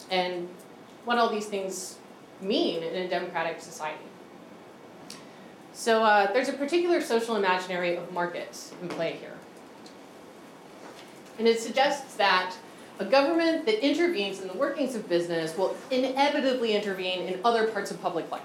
and 0.10 0.50
what 1.06 1.18
all 1.18 1.30
these 1.30 1.46
things 1.46 1.98
mean 2.42 2.82
in 2.84 2.96
a 2.96 3.08
democratic 3.08 3.62
society. 3.62 4.04
So 5.74 6.04
uh, 6.04 6.32
there's 6.34 6.50
a 6.50 6.54
particular 6.54 7.00
social 7.00 7.36
imaginary 7.36 7.96
of 7.96 8.12
markets 8.12 8.74
in 8.82 8.90
play 8.90 9.14
here. 9.14 9.36
And 11.38 11.48
it 11.48 11.60
suggests 11.60 12.16
that 12.16 12.54
a 13.00 13.06
government 13.06 13.66
that 13.66 13.86
intervenes 13.86 14.42
in 14.42 14.48
the 14.50 14.54
workings 14.56 14.94
of 14.96 15.08
business 15.08 15.58
will 15.58 15.78
inevitably 15.90 16.76
intervene 16.76 17.28
in 17.28 17.40
other 17.46 17.68
parts 17.68 17.92
of 17.92 18.02
public 18.02 18.30
life. 18.30 18.42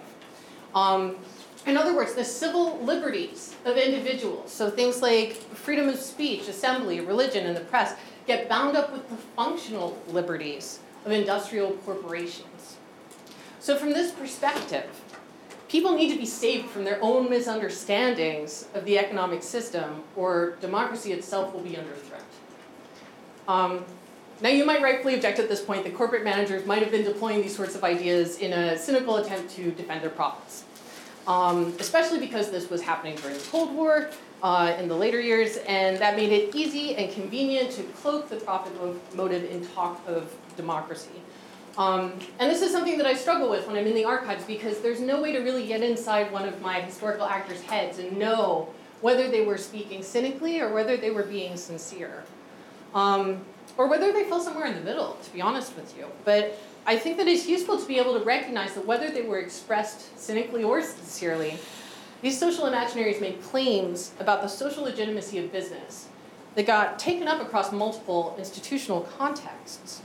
Um, 0.77 1.17
in 1.67 1.77
other 1.77 1.97
words, 1.97 2.15
the 2.15 2.25
civil 2.25 2.79
liberties 2.81 3.55
of 3.65 3.77
individuals, 3.77 4.53
so 4.53 4.71
things 4.71 5.01
like 5.01 5.33
freedom 5.33 5.89
of 5.89 5.97
speech, 5.97 6.49
assembly, 6.49 7.01
religion, 7.01 7.47
and 7.47 7.57
the 7.57 7.63
press, 7.63 7.95
get 8.27 8.49
bound 8.49 8.77
up 8.77 8.93
with 8.93 9.09
the 9.09 9.17
functional 9.17 9.99
liberties 10.09 10.81
of 11.05 11.13
industrial 11.13 11.73
corporations. 11.85 12.77
So, 13.61 13.77
from 13.77 13.91
this 13.91 14.13
perspective, 14.13 14.85
people 15.69 15.95
need 15.95 16.13
to 16.13 16.19
be 16.19 16.27
saved 16.27 16.69
from 16.69 16.85
their 16.85 16.99
own 17.03 17.31
misunderstandings 17.31 18.69
of 18.75 18.85
the 18.85 18.99
economic 18.99 19.43
system, 19.43 20.03
or 20.17 20.57
democracy 20.61 21.13
itself 21.13 21.55
will 21.55 21.63
be 21.63 21.77
under 21.77 21.95
threat. 21.95 22.23
Um, 23.49 23.85
now, 24.41 24.51
you 24.51 24.67
might 24.67 24.83
rightfully 24.83 25.15
object 25.15 25.39
at 25.39 25.49
this 25.49 25.63
point 25.63 25.85
that 25.85 25.95
corporate 25.95 26.25
managers 26.25 26.67
might 26.67 26.83
have 26.83 26.91
been 26.91 27.05
deploying 27.05 27.41
these 27.41 27.57
sorts 27.57 27.75
of 27.75 27.85
ideas 27.85 28.39
in 28.39 28.53
a 28.53 28.77
cynical 28.77 29.17
attempt 29.17 29.55
to 29.57 29.71
defend 29.71 30.03
their 30.03 30.11
profits. 30.11 30.65
Um, 31.27 31.75
especially 31.81 32.21
because 32.21 32.51
this 32.51 32.69
was 32.69 32.83
happening 32.83 33.17
during 33.17 33.37
the 33.37 33.45
Cold 33.45 33.75
War 33.75 34.11
uh, 34.43 34.77
in 34.79 34.89
the 34.89 34.95
later 34.95 35.21
years, 35.21 35.57
and 35.67 35.97
that 35.99 36.17
made 36.17 36.33
it 36.33 36.55
easy 36.55 36.95
and 36.97 37.11
convenient 37.13 37.71
to 37.73 37.83
cloak 37.83 38.29
the 38.29 38.37
profit 38.37 38.73
motive 39.15 39.51
in 39.51 39.67
talk 39.69 40.03
of 40.07 40.31
democracy. 40.57 41.23
Um, 41.79 42.13
and 42.39 42.51
this 42.51 42.63
is 42.63 42.71
something 42.71 42.99
that 42.99 43.07
I 43.07 43.15
struggle 43.15 43.49
with 43.49 43.67
when 43.67 43.77
I'm 43.77 43.87
in 43.87 43.95
the 43.95 44.05
archives 44.05 44.45
because 44.45 44.81
there's 44.81 45.01
no 45.01 45.21
way 45.21 45.33
to 45.33 45.41
really 45.41 45.67
get 45.67 45.83
inside 45.83 46.31
one 46.31 46.47
of 46.47 46.61
my 46.61 46.81
historical 46.81 47.25
actors' 47.27 47.63
heads 47.63 47.99
and 47.99 48.17
know 48.17 48.69
whether 49.01 49.29
they 49.29 49.45
were 49.45 49.59
speaking 49.59 50.03
cynically 50.03 50.61
or 50.61 50.73
whether 50.73 50.97
they 50.97 51.11
were 51.11 51.25
being 51.25 51.57
sincere. 51.57 52.23
Um, 52.95 53.41
or 53.77 53.89
whether 53.89 54.13
they 54.13 54.25
fell 54.25 54.41
somewhere 54.41 54.67
in 54.67 54.75
the 54.75 54.81
middle, 54.83 55.19
to 55.23 55.33
be 55.33 55.41
honest 55.41 55.75
with 55.75 55.97
you. 55.97 56.07
But 56.25 56.59
I 56.87 56.99
think 56.99 57.17
that 57.17 57.27
it's 57.27 57.49
useful 57.49 57.79
to 57.79 57.87
be 57.87 57.99
able 57.99 58.19
to 58.19 58.25
recognize 58.25 58.75
that 58.75 58.87
whether 58.87 59.11
they 59.11 59.23
were 59.23 59.39
expressed 59.39 60.19
cynically 60.19 60.63
or 60.63 60.83
sincerely, 60.83 61.59
these 62.21 62.39
social 62.39 62.65
imaginaries 62.65 63.21
made 63.21 63.43
claims 63.43 64.13
about 64.21 64.43
the 64.43 64.49
social 64.49 64.85
legitimacy 64.85 65.39
of 65.39 65.51
business 65.51 66.09
that 66.55 66.67
got 66.67 66.99
taken 66.99 67.27
up 67.27 67.41
across 67.41 67.73
multiple 67.73 68.35
institutional 68.39 69.01
contexts. 69.03 70.03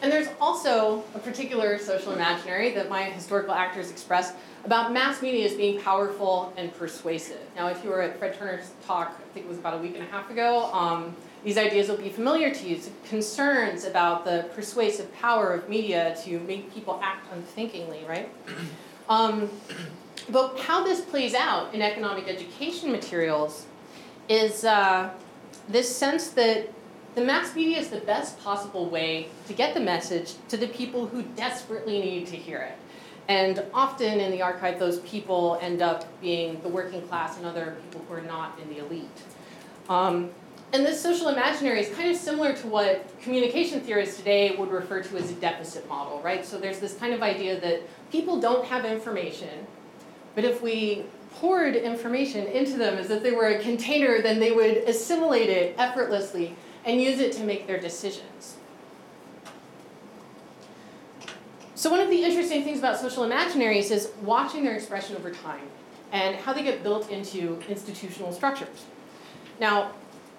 And 0.00 0.12
there's 0.12 0.28
also 0.40 1.02
a 1.14 1.18
particular 1.18 1.78
social 1.78 2.12
imaginary 2.12 2.72
that 2.72 2.88
my 2.88 3.04
historical 3.04 3.54
actors 3.54 3.90
expressed 3.90 4.34
about 4.64 4.92
mass 4.92 5.22
media 5.22 5.46
as 5.46 5.54
being 5.54 5.80
powerful 5.80 6.52
and 6.56 6.72
persuasive. 6.76 7.40
Now, 7.56 7.68
if 7.68 7.82
you 7.82 7.90
were 7.90 8.02
at 8.02 8.18
Fred 8.18 8.38
Turner's 8.38 8.72
talk, 8.86 9.18
I 9.18 9.32
think 9.34 9.46
it 9.46 9.48
was 9.48 9.58
about 9.58 9.74
a 9.74 9.78
week 9.78 9.94
and 9.94 10.02
a 10.02 10.10
half 10.10 10.30
ago, 10.30 10.70
um, 10.72 11.14
these 11.44 11.58
ideas 11.58 11.88
will 11.88 11.98
be 11.98 12.08
familiar 12.08 12.52
to 12.52 12.68
you. 12.68 12.80
concerns 13.08 13.84
about 13.84 14.24
the 14.24 14.48
persuasive 14.54 15.12
power 15.14 15.52
of 15.52 15.68
media 15.68 16.16
to 16.24 16.40
make 16.40 16.72
people 16.72 16.98
act 17.02 17.26
unthinkingly, 17.32 18.04
right? 18.08 18.28
Um, 19.06 19.50
but 20.30 20.58
how 20.60 20.82
this 20.82 21.02
plays 21.02 21.34
out 21.34 21.74
in 21.74 21.82
economic 21.82 22.26
education 22.26 22.90
materials 22.90 23.66
is 24.30 24.64
uh, 24.64 25.10
this 25.68 25.94
sense 25.94 26.28
that 26.28 26.72
the 27.14 27.20
mass 27.20 27.54
media 27.54 27.78
is 27.78 27.90
the 27.90 28.00
best 28.00 28.40
possible 28.40 28.88
way 28.88 29.28
to 29.46 29.52
get 29.52 29.74
the 29.74 29.80
message 29.80 30.36
to 30.48 30.56
the 30.56 30.68
people 30.68 31.06
who 31.06 31.22
desperately 31.36 32.00
need 32.00 32.26
to 32.28 32.36
hear 32.36 32.60
it. 32.60 32.78
And 33.28 33.62
often 33.72 34.20
in 34.20 34.30
the 34.30 34.40
archive, 34.40 34.78
those 34.78 35.00
people 35.00 35.58
end 35.60 35.82
up 35.82 36.06
being 36.20 36.60
the 36.62 36.68
working 36.68 37.02
class 37.02 37.36
and 37.36 37.46
other 37.46 37.76
people 37.82 38.04
who 38.08 38.14
are 38.14 38.22
not 38.22 38.58
in 38.60 38.68
the 38.68 38.78
elite. 38.78 39.22
Um, 39.88 40.30
and 40.74 40.84
this 40.84 41.00
social 41.00 41.28
imaginary 41.28 41.78
is 41.78 41.88
kind 41.94 42.10
of 42.10 42.16
similar 42.16 42.52
to 42.52 42.66
what 42.66 43.08
communication 43.22 43.80
theorists 43.80 44.16
today 44.16 44.56
would 44.56 44.72
refer 44.72 45.00
to 45.04 45.16
as 45.16 45.30
a 45.30 45.34
deficit 45.34 45.88
model, 45.88 46.20
right? 46.20 46.44
So 46.44 46.58
there's 46.58 46.80
this 46.80 46.94
kind 46.96 47.14
of 47.14 47.22
idea 47.22 47.60
that 47.60 47.82
people 48.10 48.40
don't 48.40 48.66
have 48.66 48.84
information, 48.84 49.68
but 50.34 50.44
if 50.44 50.60
we 50.60 51.04
poured 51.30 51.76
information 51.76 52.48
into 52.48 52.76
them 52.76 52.98
as 52.98 53.08
if 53.10 53.22
they 53.22 53.30
were 53.30 53.46
a 53.46 53.60
container, 53.60 54.20
then 54.20 54.40
they 54.40 54.50
would 54.50 54.78
assimilate 54.78 55.48
it 55.48 55.76
effortlessly 55.78 56.56
and 56.84 57.00
use 57.00 57.20
it 57.20 57.30
to 57.34 57.44
make 57.44 57.68
their 57.68 57.78
decisions. 57.78 58.56
So, 61.76 61.88
one 61.88 62.00
of 62.00 62.10
the 62.10 62.24
interesting 62.24 62.64
things 62.64 62.80
about 62.80 62.98
social 62.98 63.24
imaginaries 63.24 63.92
is 63.92 64.10
watching 64.22 64.64
their 64.64 64.74
expression 64.74 65.14
over 65.14 65.30
time 65.30 65.68
and 66.10 66.34
how 66.34 66.52
they 66.52 66.64
get 66.64 66.82
built 66.82 67.10
into 67.10 67.60
institutional 67.68 68.32
structures. 68.32 68.86
Now, 69.60 69.92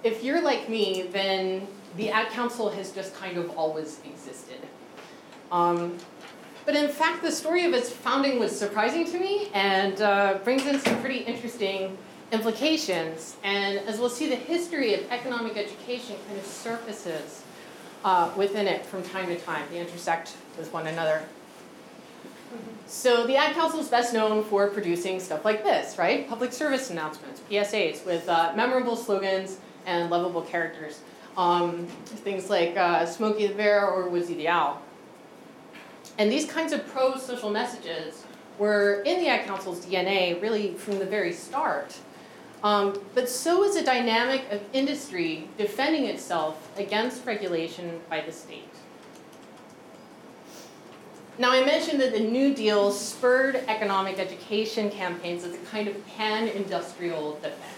if 0.05 0.23
you're 0.23 0.41
like 0.41 0.69
me, 0.69 1.09
then 1.11 1.67
the 1.97 2.11
Ad 2.11 2.29
Council 2.29 2.69
has 2.69 2.91
just 2.91 3.15
kind 3.15 3.37
of 3.37 3.49
always 3.57 3.99
existed. 4.05 4.59
Um, 5.51 5.97
but 6.63 6.75
in 6.75 6.89
fact, 6.89 7.23
the 7.23 7.31
story 7.31 7.65
of 7.65 7.73
its 7.73 7.89
founding 7.89 8.39
was 8.39 8.57
surprising 8.57 9.05
to 9.05 9.19
me 9.19 9.49
and 9.53 9.99
uh, 10.01 10.37
brings 10.43 10.65
in 10.67 10.79
some 10.79 10.99
pretty 11.01 11.19
interesting 11.19 11.97
implications. 12.31 13.35
And 13.43 13.79
as 13.79 13.99
we'll 13.99 14.09
see, 14.09 14.29
the 14.29 14.35
history 14.35 14.93
of 14.93 15.11
economic 15.11 15.57
education 15.57 16.15
kind 16.27 16.39
of 16.39 16.45
surfaces 16.45 17.43
uh, 18.03 18.31
within 18.37 18.67
it 18.67 18.85
from 18.85 19.01
time 19.01 19.27
to 19.27 19.39
time. 19.39 19.63
They 19.71 19.79
intersect 19.79 20.35
with 20.57 20.71
one 20.71 20.85
another. 20.85 21.23
So 22.85 23.25
the 23.25 23.37
Ad 23.37 23.55
Council 23.55 23.79
is 23.79 23.87
best 23.87 24.13
known 24.13 24.43
for 24.43 24.67
producing 24.67 25.19
stuff 25.19 25.43
like 25.43 25.63
this, 25.63 25.97
right? 25.97 26.29
Public 26.29 26.53
service 26.53 26.91
announcements, 26.91 27.41
PSAs, 27.49 28.05
with 28.05 28.29
uh, 28.29 28.53
memorable 28.55 28.95
slogans 28.95 29.57
and 29.85 30.09
lovable 30.09 30.41
characters. 30.41 31.01
Um, 31.37 31.87
things 32.05 32.49
like 32.49 32.77
uh, 32.77 33.05
Smokey 33.05 33.47
the 33.47 33.53
Bear 33.53 33.87
or 33.87 34.09
Woodsy 34.09 34.35
the 34.35 34.47
Owl. 34.47 34.81
And 36.17 36.31
these 36.31 36.49
kinds 36.49 36.71
of 36.71 36.87
pro-social 36.87 37.49
messages 37.49 38.23
were 38.57 39.01
in 39.01 39.19
the 39.19 39.27
Ad 39.27 39.45
Council's 39.45 39.85
DNA 39.85 40.41
really 40.41 40.73
from 40.75 40.99
the 40.99 41.05
very 41.05 41.33
start. 41.33 41.97
Um, 42.63 42.99
but 43.13 43.29
so 43.29 43.63
is 43.63 43.75
a 43.75 43.83
dynamic 43.83 44.49
of 44.49 44.61
industry 44.73 45.49
defending 45.57 46.05
itself 46.05 46.71
against 46.77 47.25
regulation 47.25 47.99
by 48.09 48.21
the 48.21 48.31
state. 48.31 48.63
Now, 51.37 51.51
I 51.51 51.65
mentioned 51.65 51.99
that 51.99 52.13
the 52.13 52.21
New 52.21 52.55
Deal 52.55 52.91
spurred 52.91 53.57
economic 53.67 54.19
education 54.19 54.89
campaigns 54.89 55.43
as 55.43 55.53
a 55.53 55.57
kind 55.69 55.89
of 55.89 56.07
pan 56.15 56.47
industrial 56.47 57.33
defense. 57.35 57.74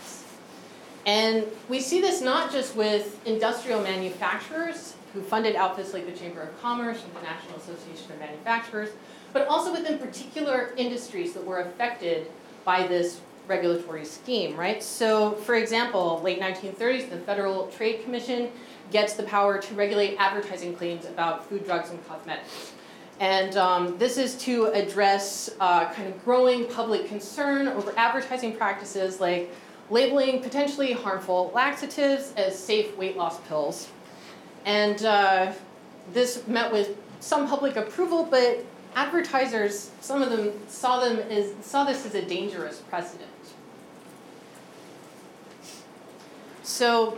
And 1.08 1.46
we 1.70 1.80
see 1.80 2.02
this 2.02 2.22
not 2.22 2.52
just 2.52 2.76
with 2.76 3.26
industrial 3.26 3.82
manufacturers 3.82 4.94
who 5.14 5.22
funded 5.22 5.56
outfits 5.56 5.94
like 5.94 6.06
the 6.06 6.12
Chamber 6.12 6.42
of 6.42 6.62
Commerce 6.62 7.02
and 7.02 7.16
the 7.16 7.22
National 7.22 7.56
Association 7.58 8.12
of 8.12 8.20
Manufacturers, 8.20 8.90
but 9.32 9.48
also 9.48 9.72
within 9.72 10.00
particular 10.00 10.74
industries 10.76 11.34
that 11.34 11.46
were 11.46 11.62
affected 11.62 12.30
by 12.66 12.86
this 12.86 13.22
regulatory 13.48 14.04
scheme, 14.04 14.58
right? 14.58 14.84
So, 14.84 15.32
for 15.32 15.56
example, 15.56 16.20
late 16.22 16.42
1930s, 16.42 17.10
the 17.10 17.18
Federal 17.20 17.68
Trade 17.68 18.04
Commission 18.04 18.52
gets 18.92 19.14
the 19.14 19.24
power 19.24 19.62
to 19.62 19.74
regulate 19.76 20.18
advertising 20.18 20.76
claims 20.76 21.06
about 21.06 21.48
food, 21.48 21.64
drugs, 21.64 21.90
and 21.90 22.06
cosmetics. 22.06 22.74
And 23.22 23.56
um, 23.56 23.98
this 23.98 24.18
is 24.18 24.36
to 24.40 24.66
address 24.66 25.50
uh, 25.62 25.92
kind 25.94 26.10
of 26.10 26.24
growing 26.26 26.66
public 26.66 27.08
concern 27.08 27.70
over 27.70 27.94
advertising 27.96 28.58
practices 28.58 29.22
like 29.22 29.50
labeling 29.90 30.42
potentially 30.42 30.92
harmful 30.94 31.52
laxatives 31.54 32.34
as 32.36 32.58
safe 32.58 32.96
weight 32.98 33.16
loss 33.16 33.40
pills. 33.42 33.90
And 34.66 35.04
uh, 35.06 35.54
this 36.14 36.46
met 36.48 36.72
with 36.72 36.98
some 37.20 37.48
public 37.48 37.76
approval, 37.76 38.26
but 38.26 38.66
advertisers, 38.96 39.92
some 40.02 40.22
of 40.22 40.30
them 40.30 40.52
saw 40.68 41.00
them 41.00 41.20
as 41.30 41.54
saw 41.62 41.84
this 41.84 42.06
as 42.06 42.16
a 42.16 42.22
dangerous 42.22 42.80
precedent. 42.80 43.30
So 46.64 47.18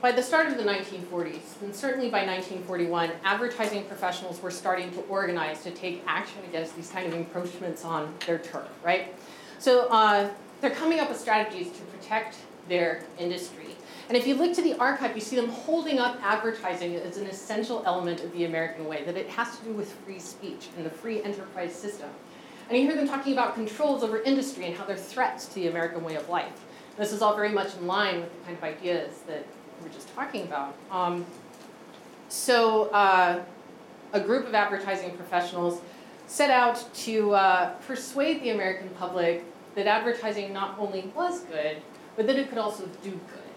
by 0.00 0.12
the 0.12 0.22
start 0.22 0.46
of 0.46 0.56
the 0.56 0.62
1940s, 0.62 1.60
and 1.60 1.74
certainly 1.74 2.08
by 2.08 2.24
1941, 2.24 3.10
advertising 3.24 3.84
professionals 3.84 4.40
were 4.40 4.50
starting 4.50 4.90
to 4.92 5.00
organize 5.02 5.62
to 5.64 5.70
take 5.70 6.02
action 6.06 6.38
against 6.48 6.76
these 6.76 6.88
kind 6.88 7.06
of 7.06 7.14
encroachments 7.14 7.84
on 7.84 8.14
their 8.26 8.38
turf, 8.38 8.68
right? 8.84 9.14
So 9.58 9.88
uh, 9.88 10.30
they're 10.60 10.70
coming 10.70 11.00
up 11.00 11.08
with 11.08 11.18
strategies 11.18 11.70
to 11.72 11.80
protect 11.96 12.36
their 12.68 13.04
industry. 13.18 13.76
And 14.08 14.16
if 14.16 14.26
you 14.26 14.34
look 14.34 14.54
to 14.54 14.62
the 14.62 14.74
archive, 14.78 15.14
you 15.14 15.20
see 15.20 15.36
them 15.36 15.48
holding 15.48 15.98
up 15.98 16.18
advertising 16.22 16.96
as 16.96 17.18
an 17.18 17.26
essential 17.26 17.82
element 17.84 18.24
of 18.24 18.32
the 18.32 18.44
American 18.44 18.86
way, 18.86 19.04
that 19.04 19.16
it 19.16 19.28
has 19.28 19.58
to 19.58 19.64
do 19.64 19.72
with 19.72 19.92
free 20.04 20.18
speech 20.18 20.68
and 20.76 20.86
the 20.86 20.90
free 20.90 21.22
enterprise 21.22 21.74
system. 21.74 22.08
And 22.68 22.78
you 22.78 22.84
hear 22.84 22.96
them 22.96 23.08
talking 23.08 23.32
about 23.32 23.54
controls 23.54 24.02
over 24.02 24.20
industry 24.22 24.66
and 24.66 24.74
how 24.74 24.84
they're 24.84 24.96
threats 24.96 25.46
to 25.46 25.54
the 25.56 25.68
American 25.68 26.02
way 26.04 26.16
of 26.16 26.28
life. 26.28 26.52
This 26.96 27.12
is 27.12 27.22
all 27.22 27.36
very 27.36 27.50
much 27.50 27.74
in 27.76 27.86
line 27.86 28.20
with 28.20 28.38
the 28.38 28.44
kind 28.44 28.56
of 28.56 28.64
ideas 28.64 29.20
that 29.26 29.46
we 29.78 29.88
were 29.88 29.94
just 29.94 30.12
talking 30.14 30.42
about. 30.42 30.74
Um, 30.90 31.24
so 32.28 32.84
uh, 32.90 33.42
a 34.12 34.20
group 34.20 34.46
of 34.46 34.54
advertising 34.54 35.16
professionals 35.16 35.80
set 36.26 36.50
out 36.50 36.84
to 36.94 37.32
uh, 37.32 37.70
persuade 37.86 38.42
the 38.42 38.50
American 38.50 38.88
public 38.90 39.44
that 39.78 39.86
advertising 39.86 40.52
not 40.52 40.76
only 40.76 41.10
was 41.14 41.40
good, 41.44 41.76
but 42.16 42.26
that 42.26 42.36
it 42.36 42.48
could 42.48 42.58
also 42.58 42.84
do 43.04 43.10
good. 43.10 43.48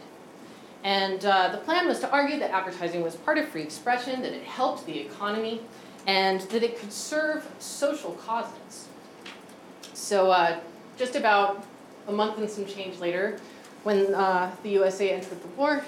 And 0.83 1.25
uh, 1.25 1.49
the 1.49 1.57
plan 1.57 1.87
was 1.87 1.99
to 2.01 2.11
argue 2.11 2.37
that 2.39 2.51
advertising 2.51 3.01
was 3.01 3.15
part 3.15 3.39
of 3.39 3.47
free 3.47 3.63
expression, 3.63 4.21
that 4.21 4.31
it 4.31 4.43
helped 4.43 4.85
the 4.85 4.99
economy, 4.99 5.61
and 6.05 6.41
that 6.41 6.61
it 6.61 6.79
could 6.79 6.93
serve 6.93 7.47
social 7.57 8.11
causes. 8.11 8.87
So 9.93 10.29
uh, 10.29 10.59
just 10.95 11.15
about 11.15 11.65
a 12.07 12.11
month 12.11 12.37
and 12.37 12.49
some 12.49 12.67
change 12.67 12.99
later, 12.99 13.39
when 13.81 14.13
uh, 14.13 14.51
the 14.61 14.69
USA 14.69 15.09
entered 15.09 15.41
the 15.41 15.47
war, 15.49 15.83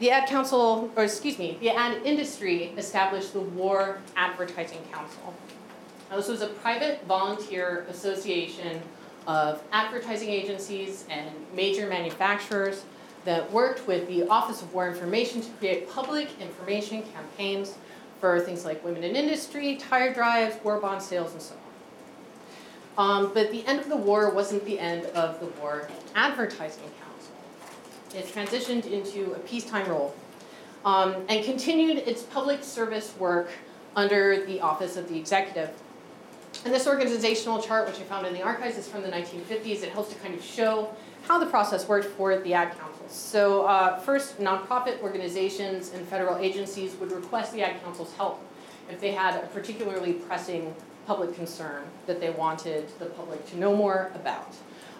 the 0.00 0.10
Ad 0.10 0.28
Council, 0.28 0.90
or 0.96 1.04
excuse 1.04 1.38
me, 1.38 1.56
the 1.60 1.70
ad 1.70 2.02
industry 2.04 2.72
established 2.76 3.32
the 3.32 3.40
War 3.40 4.00
Advertising 4.16 4.80
Council. 4.92 5.34
Now, 6.10 6.16
this 6.16 6.28
was 6.28 6.42
a 6.42 6.48
private 6.48 7.04
volunteer 7.06 7.86
association 7.88 8.80
of 9.26 9.62
advertising 9.72 10.30
agencies 10.30 11.04
and 11.10 11.30
major 11.54 11.86
manufacturers 11.86 12.84
that 13.24 13.50
worked 13.52 13.86
with 13.86 14.08
the 14.08 14.26
Office 14.28 14.62
of 14.62 14.72
War 14.72 14.88
Information 14.88 15.42
to 15.42 15.50
create 15.52 15.88
public 15.90 16.28
information 16.40 17.02
campaigns 17.12 17.74
for 18.20 18.40
things 18.40 18.64
like 18.64 18.84
women 18.84 19.04
in 19.04 19.16
industry, 19.16 19.76
tire 19.76 20.12
drives, 20.12 20.62
war 20.64 20.78
bond 20.78 21.02
sales, 21.02 21.32
and 21.32 21.42
so 21.42 21.54
on. 21.54 21.60
Um, 22.98 23.30
but 23.32 23.50
the 23.50 23.66
end 23.66 23.80
of 23.80 23.88
the 23.88 23.96
war 23.96 24.30
wasn't 24.30 24.64
the 24.64 24.78
end 24.78 25.06
of 25.06 25.40
the 25.40 25.46
War 25.60 25.88
Advertising 26.14 26.90
Council. 27.00 27.34
It 28.14 28.26
transitioned 28.26 28.90
into 28.90 29.32
a 29.32 29.38
peacetime 29.38 29.88
role 29.88 30.14
um, 30.84 31.14
and 31.28 31.44
continued 31.44 31.98
its 31.98 32.22
public 32.22 32.62
service 32.62 33.14
work 33.18 33.50
under 33.96 34.44
the 34.44 34.60
Office 34.60 34.96
of 34.96 35.08
the 35.08 35.18
Executive. 35.18 35.70
And 36.64 36.74
this 36.74 36.86
organizational 36.86 37.62
chart, 37.62 37.86
which 37.86 37.96
I 37.96 38.02
found 38.02 38.26
in 38.26 38.34
the 38.34 38.42
archives, 38.42 38.76
is 38.76 38.86
from 38.86 39.02
the 39.02 39.08
1950s. 39.08 39.82
It 39.82 39.90
helps 39.92 40.12
to 40.12 40.18
kind 40.20 40.34
of 40.34 40.44
show 40.44 40.94
how 41.26 41.38
the 41.38 41.46
process 41.46 41.88
worked 41.88 42.06
for 42.06 42.38
the 42.38 42.52
ad 42.52 42.78
councils. 42.78 43.12
So 43.12 43.64
uh, 43.64 43.98
first, 44.00 44.38
nonprofit 44.38 45.00
organizations 45.00 45.92
and 45.92 46.06
federal 46.06 46.36
agencies 46.36 46.94
would 46.96 47.12
request 47.12 47.52
the 47.52 47.62
ad 47.62 47.82
council's 47.82 48.12
help 48.14 48.42
if 48.90 49.00
they 49.00 49.12
had 49.12 49.42
a 49.42 49.46
particularly 49.48 50.14
pressing 50.14 50.74
public 51.06 51.34
concern 51.34 51.84
that 52.06 52.20
they 52.20 52.30
wanted 52.30 52.88
the 52.98 53.06
public 53.06 53.44
to 53.46 53.58
know 53.58 53.74
more 53.74 54.10
about. 54.14 54.54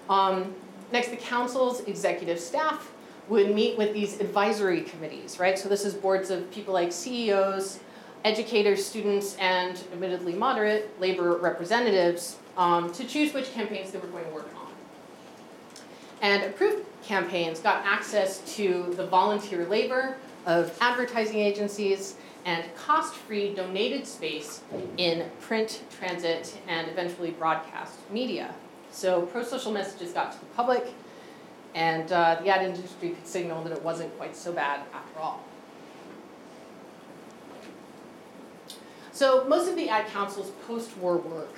Um, 0.09 0.55
next, 0.93 1.09
the 1.09 1.17
council's 1.17 1.81
executive 1.83 2.41
staff 2.41 2.91
would 3.29 3.55
meet 3.55 3.77
with 3.77 3.93
these 3.93 4.19
advisory 4.19 4.81
committees, 4.81 5.39
right? 5.39 5.59
So 5.59 5.69
this 5.69 5.85
is 5.85 5.95
boards 5.95 6.31
of 6.31 6.51
people 6.51 6.75
like 6.75 6.91
CEOs, 6.91 7.81
educators, 8.25 8.85
students, 8.85 9.37
and 9.39 9.83
admittedly 9.93 10.35
moderate 10.35 10.99
labor 11.01 11.37
representatives 11.37 12.37
um, 12.57 12.93
to 12.93 13.05
choose 13.05 13.33
which 13.33 13.53
campaigns 13.53 13.91
they 13.91 13.99
were 13.99 14.09
going 14.09 14.25
to 14.25 14.31
work 14.31 14.49
on. 14.57 14.69
And 16.21 16.45
approved 16.45 16.85
campaigns 17.03 17.61
got 17.61 17.85
access 17.87 18.41
to 18.57 18.93
the 18.97 19.07
volunteer 19.07 19.67
labor 19.67 20.17
of 20.47 20.77
advertising 20.81 21.39
agencies 21.39 22.17
and 22.45 22.65
cost-free 22.75 23.55
donated 23.55 24.07
space 24.07 24.63
in 24.97 25.31
print, 25.41 25.83
transit, 25.91 26.59
and 26.69 26.89
eventually 26.89 27.31
broadcast 27.31 27.99
media. 28.11 28.55
So 28.91 29.23
pro-social 29.23 29.73
messages 29.73 30.13
got 30.13 30.33
to 30.33 30.41
the 30.41 30.47
public, 30.47 30.93
and 31.75 32.11
uh, 32.13 32.41
the 32.43 32.49
ad 32.49 32.65
industry 32.65 33.11
could 33.11 33.27
signal 33.27 33.63
that 33.65 33.73
it 33.73 33.83
wasn't 33.83 34.17
quite 34.17 34.37
so 34.37 34.53
bad 34.53 34.81
after 34.93 35.21
all. 35.21 35.45
So 39.21 39.45
most 39.45 39.69
of 39.69 39.77
the 39.77 39.91
Ad 39.91 40.07
Council's 40.07 40.51
post-war 40.67 41.19
work 41.19 41.55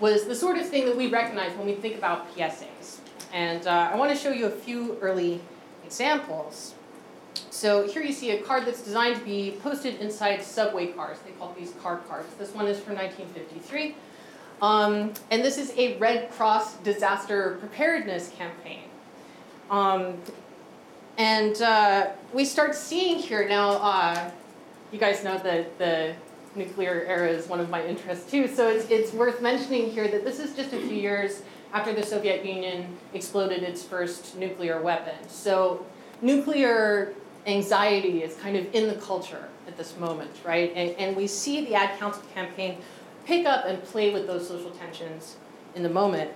was 0.00 0.26
the 0.26 0.34
sort 0.34 0.58
of 0.58 0.68
thing 0.68 0.84
that 0.86 0.96
we 0.96 1.06
recognize 1.06 1.56
when 1.56 1.64
we 1.64 1.74
think 1.74 1.96
about 1.96 2.28
PSAs. 2.34 2.98
And 3.32 3.64
uh, 3.68 3.90
I 3.92 3.94
want 3.94 4.10
to 4.10 4.16
show 4.16 4.32
you 4.32 4.46
a 4.46 4.50
few 4.50 4.98
early 5.00 5.40
examples. 5.84 6.74
So 7.50 7.86
here 7.86 8.02
you 8.02 8.12
see 8.12 8.32
a 8.32 8.42
card 8.42 8.64
that's 8.66 8.82
designed 8.82 9.14
to 9.20 9.24
be 9.24 9.56
posted 9.62 10.00
inside 10.00 10.42
subway 10.42 10.88
cars. 10.88 11.18
They 11.24 11.30
call 11.30 11.54
these 11.56 11.72
car 11.80 11.98
cards. 12.08 12.34
This 12.36 12.52
one 12.52 12.66
is 12.66 12.80
from 12.80 12.96
1953. 12.96 13.94
Um, 14.60 15.12
and 15.30 15.44
this 15.44 15.56
is 15.56 15.72
a 15.78 15.96
Red 15.98 16.32
Cross 16.32 16.78
disaster 16.78 17.58
preparedness 17.60 18.30
campaign. 18.30 18.88
Um, 19.70 20.16
and 21.16 21.62
uh, 21.62 22.08
we 22.32 22.44
start 22.44 22.74
seeing 22.74 23.20
here 23.20 23.48
now, 23.48 23.74
uh, 23.74 24.32
you 24.90 24.98
guys 24.98 25.22
know 25.22 25.38
that 25.38 25.78
the 25.78 26.16
nuclear 26.56 27.04
era 27.06 27.28
is 27.28 27.48
one 27.48 27.60
of 27.60 27.70
my 27.70 27.84
interests 27.86 28.30
too, 28.30 28.46
so 28.48 28.68
it's, 28.68 28.88
it's 28.90 29.12
worth 29.12 29.40
mentioning 29.40 29.90
here 29.90 30.08
that 30.08 30.24
this 30.24 30.38
is 30.38 30.54
just 30.54 30.72
a 30.72 30.78
few 30.78 30.96
years 30.96 31.42
after 31.72 31.92
the 31.92 32.02
Soviet 32.02 32.44
Union 32.44 32.96
exploded 33.12 33.62
its 33.62 33.82
first 33.82 34.36
nuclear 34.36 34.80
weapon. 34.80 35.14
So 35.28 35.84
nuclear 36.22 37.12
anxiety 37.46 38.22
is 38.22 38.36
kind 38.36 38.56
of 38.56 38.72
in 38.74 38.88
the 38.88 38.94
culture 38.94 39.48
at 39.66 39.76
this 39.76 39.96
moment, 39.98 40.30
right? 40.44 40.72
And, 40.74 40.90
and 40.92 41.16
we 41.16 41.26
see 41.26 41.64
the 41.64 41.74
Ad 41.74 41.98
Council 41.98 42.22
campaign 42.32 42.78
pick 43.26 43.46
up 43.46 43.64
and 43.66 43.82
play 43.82 44.12
with 44.12 44.26
those 44.26 44.46
social 44.46 44.70
tensions 44.70 45.36
in 45.74 45.82
the 45.82 45.88
moment. 45.88 46.30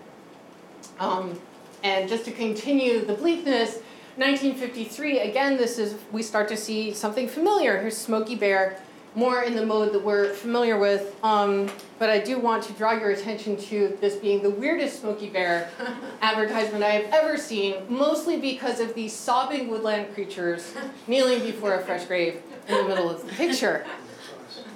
Um, 0.99 1.39
and 1.83 2.09
just 2.09 2.25
to 2.25 2.33
continue 2.33 3.05
the 3.05 3.15
bleakness, 3.15 3.79
1953, 4.17 5.21
again, 5.21 5.57
this 5.57 5.79
is, 5.79 5.95
we 6.11 6.23
start 6.23 6.49
to 6.49 6.57
see 6.57 6.93
something 6.93 7.29
familiar. 7.29 7.81
Here's 7.81 7.97
Smokey 7.97 8.35
Bear 8.35 8.81
more 9.14 9.42
in 9.42 9.55
the 9.55 9.64
mode 9.64 9.92
that 9.92 10.05
we're 10.05 10.33
familiar 10.35 10.79
with. 10.79 11.16
Um, 11.25 11.71
but 11.99 12.11
I 12.11 12.18
do 12.18 12.38
want 12.38 12.62
to 12.64 12.73
draw 12.75 12.92
your 12.92 13.11
attention 13.11 13.57
to 13.57 13.97
this 14.01 14.16
being 14.16 14.42
the 14.42 14.51
weirdest 14.51 15.01
Smokey 15.01 15.29
Bear 15.29 15.71
advertisement 16.23 16.85
I 16.85 16.90
have 16.90 17.12
ever 17.12 17.37
seen, 17.37 17.75
mostly 17.88 18.37
because 18.38 18.81
of 18.81 18.94
these 18.94 19.12
sobbing 19.12 19.68
woodland 19.68 20.14
creatures 20.14 20.75
kneeling 21.07 21.40
before 21.42 21.75
a 21.75 21.81
fresh 21.81 22.05
grave 22.05 22.42
in 22.68 22.77
the 22.77 22.85
middle 22.85 23.11
of 23.11 23.27
the 23.27 23.33
picture. 23.33 23.85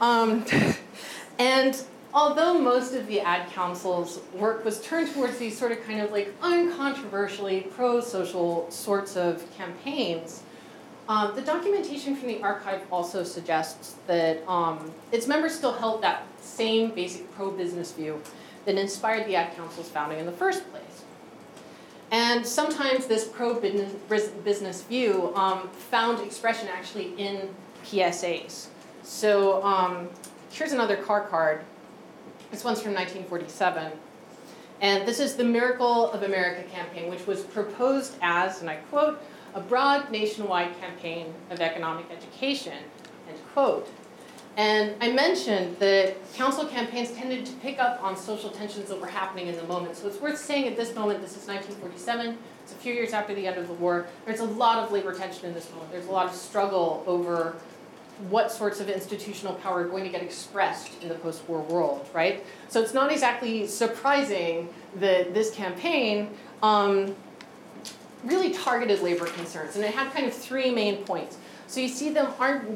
Um, 0.01 0.45
and 1.39 1.81
although 2.15 2.59
most 2.59 2.95
of 2.95 3.07
the 3.07 3.21
ad 3.21 3.49
council's 3.51 4.21
work 4.35 4.65
was 4.65 4.81
turned 4.83 5.13
towards 5.13 5.39
these 5.39 5.57
sort 5.57 5.73
of 5.73 5.83
kind 5.85 6.01
of 6.01 6.11
like 6.11 6.35
uncontroversially 6.41 7.71
pro-social 7.71 8.71
sorts 8.71 9.17
of 9.17 9.45
campaigns, 9.57 10.42
um, 11.13 11.35
the 11.35 11.43
documentation 11.43 12.17
from 12.17 12.29
the 12.29 12.41
archive 12.41 12.81
also 12.91 13.23
suggests 13.23 13.97
that 14.07 14.43
um, 14.49 14.91
its 15.13 15.27
members 15.27 15.55
still 15.55 15.75
held 15.75 16.03
that 16.03 16.23
same 16.41 16.91
basic 16.91 17.31
pro-business 17.35 17.93
view 17.93 18.19
that 18.65 18.77
inspired 18.77 19.27
the 19.27 19.37
ad 19.37 19.55
council's 19.55 19.91
founding 19.91 20.19
in 20.19 20.25
the 20.25 20.33
first 20.33 20.69
place. 20.71 21.05
And 22.13 22.47
sometimes 22.47 23.05
this 23.07 23.29
pro-business 23.29 24.83
view 24.85 25.33
um, 25.35 25.69
found 25.69 26.21
expression 26.21 26.69
actually 26.69 27.13
in 27.19 27.55
PSAs. 27.85 28.69
So 29.03 29.63
um, 29.63 30.09
here's 30.51 30.73
another 30.73 30.97
car 30.97 31.27
card 31.27 31.63
this 32.51 32.65
one's 32.65 32.81
from 32.81 32.95
1947. 32.95 33.93
And 34.81 35.07
this 35.07 35.21
is 35.21 35.37
the 35.37 35.45
Miracle 35.45 36.11
of 36.11 36.23
America 36.23 36.63
campaign, 36.71 37.11
which 37.11 37.27
was 37.27 37.43
proposed 37.43 38.15
as, 38.21 38.61
and 38.63 38.69
I 38.69 38.77
quote, 38.77 39.23
a 39.55 39.61
broad 39.61 40.11
nationwide 40.11 40.79
campaign 40.81 41.33
of 41.51 41.61
economic 41.61 42.07
education, 42.11 42.79
end 43.29 43.39
quote. 43.53 43.89
And 44.57 44.95
I 45.01 45.11
mentioned 45.11 45.79
that 45.79 46.15
council 46.35 46.67
campaigns 46.67 47.11
tended 47.13 47.47
to 47.47 47.53
pick 47.55 47.79
up 47.79 48.03
on 48.03 48.17
social 48.17 48.51
tensions 48.51 48.91
that 48.91 49.01
were 49.01 49.07
happening 49.07 49.47
in 49.47 49.57
the 49.57 49.63
moment. 49.65 49.97
So 49.97 50.07
it's 50.09 50.21
worth 50.21 50.39
saying 50.39 50.69
at 50.69 50.77
this 50.77 50.95
moment, 50.95 51.23
this 51.23 51.37
is 51.37 51.47
1947, 51.49 52.37
it's 52.63 52.73
a 52.73 52.75
few 52.77 52.93
years 52.93 53.15
after 53.15 53.35
the 53.35 53.47
end 53.47 53.57
of 53.57 53.67
the 53.67 53.75
war, 53.75 54.07
there's 54.27 54.41
a 54.41 54.45
lot 54.45 54.79
of 54.79 54.93
labor 54.93 55.15
tension 55.15 55.47
in 55.47 55.55
this 55.55 55.71
moment. 55.71 55.91
There's 55.91 56.07
a 56.07 56.11
lot 56.11 56.27
of 56.27 56.35
struggle 56.35 57.03
over 57.07 57.57
what 58.29 58.53
sorts 58.53 58.79
of 58.79 58.89
institutional 58.89 59.55
power 59.55 59.81
are 59.81 59.89
going 59.89 60.05
to 60.05 60.11
get 60.11 60.23
expressed 60.23 61.03
in 61.03 61.09
the 61.09 61.15
post-war 61.17 61.61
world, 61.63 62.09
right? 62.13 62.45
So 62.69 62.81
it's 62.81 62.95
not 62.95 63.11
exactly 63.11 63.67
surprising 63.67 64.69
that 64.97 65.35
this 65.35 65.51
campaign 65.51 66.31
um, 66.63 67.17
really 68.25 68.51
targeted 68.53 69.01
labor 69.03 69.27
concerns, 69.27 69.77
and 69.77 69.85
it 69.85 69.95
had 69.95 70.13
kind 70.13 70.27
of 70.27 70.35
three 70.35 70.71
main 70.71 71.05
points. 71.05 71.39
So 71.67 71.81
you 71.81 71.89
see 71.89 72.11
them, 72.11 72.29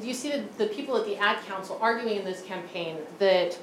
you 0.02 0.14
see 0.14 0.30
the, 0.30 0.44
the 0.58 0.66
people 0.66 0.96
at 0.96 1.04
the 1.04 1.16
ad 1.16 1.44
council 1.46 1.78
arguing 1.80 2.18
in 2.18 2.24
this 2.24 2.42
campaign 2.42 2.96
that 3.18 3.58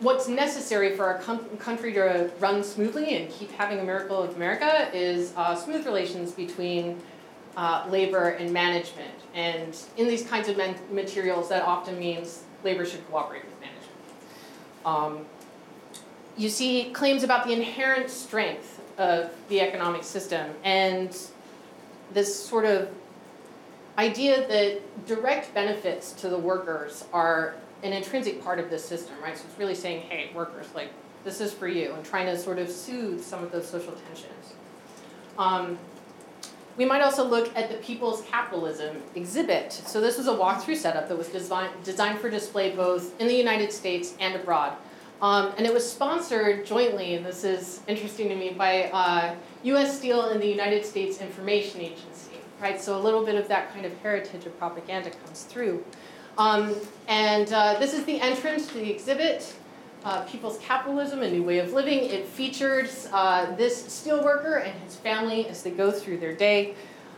what's 0.00 0.28
necessary 0.28 0.96
for 0.96 1.04
our 1.04 1.18
country 1.58 1.92
to 1.92 2.30
run 2.40 2.62
smoothly 2.62 3.16
and 3.16 3.30
keep 3.30 3.50
having 3.52 3.78
a 3.78 3.84
miracle 3.84 4.22
of 4.22 4.34
America 4.36 4.90
is 4.92 5.32
uh, 5.36 5.54
smooth 5.54 5.86
relations 5.86 6.32
between 6.32 7.00
uh, 7.56 7.86
labor 7.88 8.30
and 8.30 8.52
management. 8.52 9.14
And 9.34 9.76
in 9.96 10.08
these 10.08 10.26
kinds 10.26 10.48
of 10.48 10.58
materials, 10.90 11.48
that 11.50 11.62
often 11.62 11.98
means 11.98 12.42
labor 12.64 12.84
should 12.84 13.08
cooperate 13.08 13.44
with 13.44 13.54
management. 13.60 13.82
Um, 14.84 15.26
you 16.36 16.48
see 16.48 16.90
claims 16.92 17.22
about 17.22 17.46
the 17.46 17.52
inherent 17.52 18.10
strength 18.10 18.80
of 18.98 19.30
the 19.48 19.60
economic 19.60 20.04
system 20.04 20.50
and 20.64 21.16
this 22.12 22.44
sort 22.44 22.64
of 22.64 22.88
idea 23.98 24.46
that 24.48 25.06
direct 25.06 25.52
benefits 25.54 26.12
to 26.12 26.28
the 26.28 26.38
workers 26.38 27.04
are 27.12 27.54
an 27.82 27.92
intrinsic 27.92 28.42
part 28.42 28.58
of 28.58 28.70
this 28.70 28.84
system, 28.84 29.14
right? 29.22 29.36
So 29.36 29.44
it's 29.48 29.58
really 29.58 29.74
saying, 29.74 30.02
hey, 30.02 30.30
workers, 30.34 30.66
like, 30.74 30.90
this 31.24 31.40
is 31.40 31.52
for 31.52 31.68
you, 31.68 31.92
and 31.92 32.04
trying 32.04 32.26
to 32.26 32.38
sort 32.38 32.58
of 32.58 32.70
soothe 32.70 33.22
some 33.22 33.42
of 33.42 33.52
those 33.52 33.68
social 33.68 33.92
tensions. 33.92 34.54
Um, 35.38 35.78
we 36.76 36.84
might 36.84 37.02
also 37.02 37.24
look 37.24 37.54
at 37.56 37.70
the 37.70 37.76
People's 37.76 38.22
Capitalism 38.22 39.02
exhibit. 39.14 39.72
So 39.72 40.00
this 40.00 40.16
was 40.16 40.26
a 40.26 40.32
walkthrough 40.32 40.76
setup 40.76 41.08
that 41.08 41.18
was 41.18 41.28
design, 41.28 41.70
designed 41.84 42.18
for 42.18 42.30
display 42.30 42.74
both 42.74 43.20
in 43.20 43.26
the 43.28 43.34
United 43.34 43.72
States 43.72 44.14
and 44.20 44.34
abroad. 44.34 44.72
Um, 45.22 45.52
and 45.56 45.64
it 45.64 45.72
was 45.72 45.88
sponsored 45.88 46.66
jointly, 46.66 47.14
and 47.14 47.24
this 47.24 47.44
is 47.44 47.80
interesting 47.86 48.28
to 48.28 48.34
me, 48.34 48.50
by 48.50 48.90
uh, 48.90 49.36
U.S. 49.62 49.96
Steel 49.96 50.30
and 50.30 50.42
the 50.42 50.48
United 50.48 50.84
States 50.84 51.20
Information 51.20 51.80
Agency, 51.80 52.32
right? 52.60 52.80
So 52.80 52.98
a 52.98 53.00
little 53.00 53.24
bit 53.24 53.36
of 53.36 53.46
that 53.46 53.72
kind 53.72 53.86
of 53.86 53.96
heritage 53.98 54.44
of 54.46 54.58
propaganda 54.58 55.10
comes 55.24 55.44
through. 55.44 55.84
Um, 56.38 56.74
and 57.06 57.52
uh, 57.52 57.78
this 57.78 57.94
is 57.94 58.04
the 58.04 58.20
entrance 58.20 58.66
to 58.68 58.74
the 58.74 58.90
exhibit 58.90 59.54
uh, 60.04 60.22
People's 60.22 60.58
Capitalism, 60.58 61.22
A 61.22 61.30
New 61.30 61.44
Way 61.44 61.60
of 61.60 61.72
Living. 61.72 62.00
It 62.00 62.26
featured 62.26 62.90
uh, 63.12 63.54
this 63.54 63.80
steelworker 63.84 64.66
and 64.66 64.76
his 64.82 64.96
family 64.96 65.46
as 65.46 65.62
they 65.62 65.70
go 65.70 65.92
through 65.92 66.18
their 66.18 66.34
day. 66.34 66.74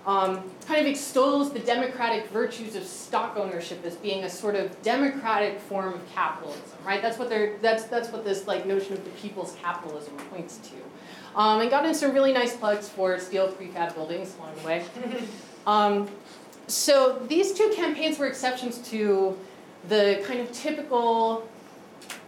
Um, 0.07 0.43
kind 0.67 0.81
of 0.81 0.87
extols 0.87 1.53
the 1.53 1.61
democratic 1.61 2.29
virtues 2.29 2.77
of 2.77 2.85
stock 2.85 3.39
ownership 3.39 3.83
as 3.87 3.97
being 3.97 4.25
a 4.25 4.29
sort 4.29 4.55
of 4.55 4.83
democratic 4.83 5.59
form 5.59 5.95
of 5.95 6.15
capitalism, 6.15 6.79
right? 6.85 7.01
That's 7.01 7.19
what 7.19 7.31
they're, 7.31 7.57
that's, 7.63 7.85
that's 7.85 8.11
what 8.11 8.23
this 8.23 8.47
like 8.47 8.67
notion 8.67 8.93
of 8.93 9.03
the 9.03 9.11
people's 9.13 9.57
capitalism 9.63 10.15
points 10.31 10.59
to. 10.59 11.39
Um, 11.41 11.63
and 11.63 11.71
got 11.71 11.87
in 11.87 11.95
some 11.95 12.13
really 12.13 12.35
nice 12.35 12.55
plugs 12.55 12.89
for 12.89 13.19
steel 13.19 13.49
prefab 13.49 13.95
buildings 13.95 14.35
along 14.39 14.55
the 14.57 14.67
way. 14.67 14.85
Um, 15.67 16.11
so 16.67 17.23
these 17.27 17.55
two 17.55 17.73
campaigns 17.75 18.19
were 18.19 18.27
exceptions 18.27 18.79
to 18.91 19.35
the 19.89 20.23
kind 20.27 20.41
of 20.41 20.53
typical 20.53 21.49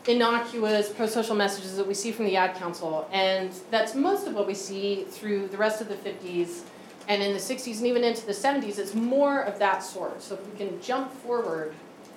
innocuous 0.06 0.88
pro-social 0.90 1.34
messages 1.34 1.76
that 1.76 1.86
we 1.86 1.94
see 1.94 2.12
from 2.12 2.26
the 2.26 2.36
ad 2.36 2.54
council 2.54 3.08
and 3.12 3.50
that's 3.70 3.94
most 3.94 4.26
of 4.26 4.34
what 4.34 4.46
we 4.46 4.54
see 4.54 5.04
through 5.10 5.48
the 5.48 5.56
rest 5.56 5.80
of 5.80 5.88
the 5.88 5.96
50s 5.96 6.62
and 7.08 7.22
in 7.22 7.32
the 7.32 7.38
60s 7.38 7.78
and 7.78 7.86
even 7.86 8.04
into 8.04 8.24
the 8.26 8.32
70s 8.32 8.78
it's 8.78 8.94
more 8.94 9.42
of 9.42 9.58
that 9.58 9.82
sort 9.82 10.20
so 10.22 10.34
if 10.34 10.46
we 10.50 10.56
can 10.56 10.80
jump 10.80 11.12
forward 11.12 11.74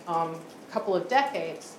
um, 0.08 0.36
a 0.36 0.72
couple 0.72 0.96
of 0.96 1.08
decades 1.08 1.76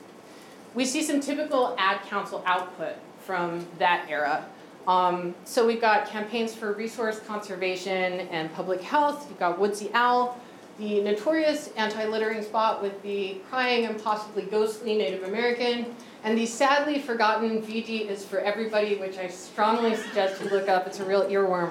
we 0.74 0.84
see 0.84 1.02
some 1.02 1.20
typical 1.20 1.74
ad 1.78 2.00
council 2.02 2.42
output 2.46 2.94
from 3.20 3.66
that 3.78 4.06
era 4.08 4.46
um, 4.86 5.34
so 5.44 5.66
we've 5.66 5.80
got 5.80 6.08
campaigns 6.08 6.54
for 6.54 6.72
resource 6.72 7.20
conservation 7.20 8.20
and 8.30 8.52
public 8.54 8.80
health 8.80 9.26
you've 9.28 9.38
got 9.38 9.58
woodsy 9.58 9.90
owl 9.94 10.40
the 10.80 11.02
notorious 11.02 11.68
anti-littering 11.76 12.42
spot 12.42 12.80
with 12.80 13.00
the 13.02 13.36
crying 13.50 13.84
and 13.84 14.02
possibly 14.02 14.44
ghostly 14.44 14.96
Native 14.96 15.24
American, 15.24 15.94
and 16.24 16.38
the 16.38 16.46
sadly 16.46 16.98
forgotten 16.98 17.60
VD 17.60 18.08
is 18.08 18.24
for 18.24 18.40
everybody, 18.40 18.96
which 18.96 19.18
I 19.18 19.28
strongly 19.28 19.94
suggest 19.94 20.42
you 20.42 20.48
look 20.48 20.70
up. 20.70 20.86
It's 20.86 20.98
a 20.98 21.04
real 21.04 21.24
earworm. 21.24 21.70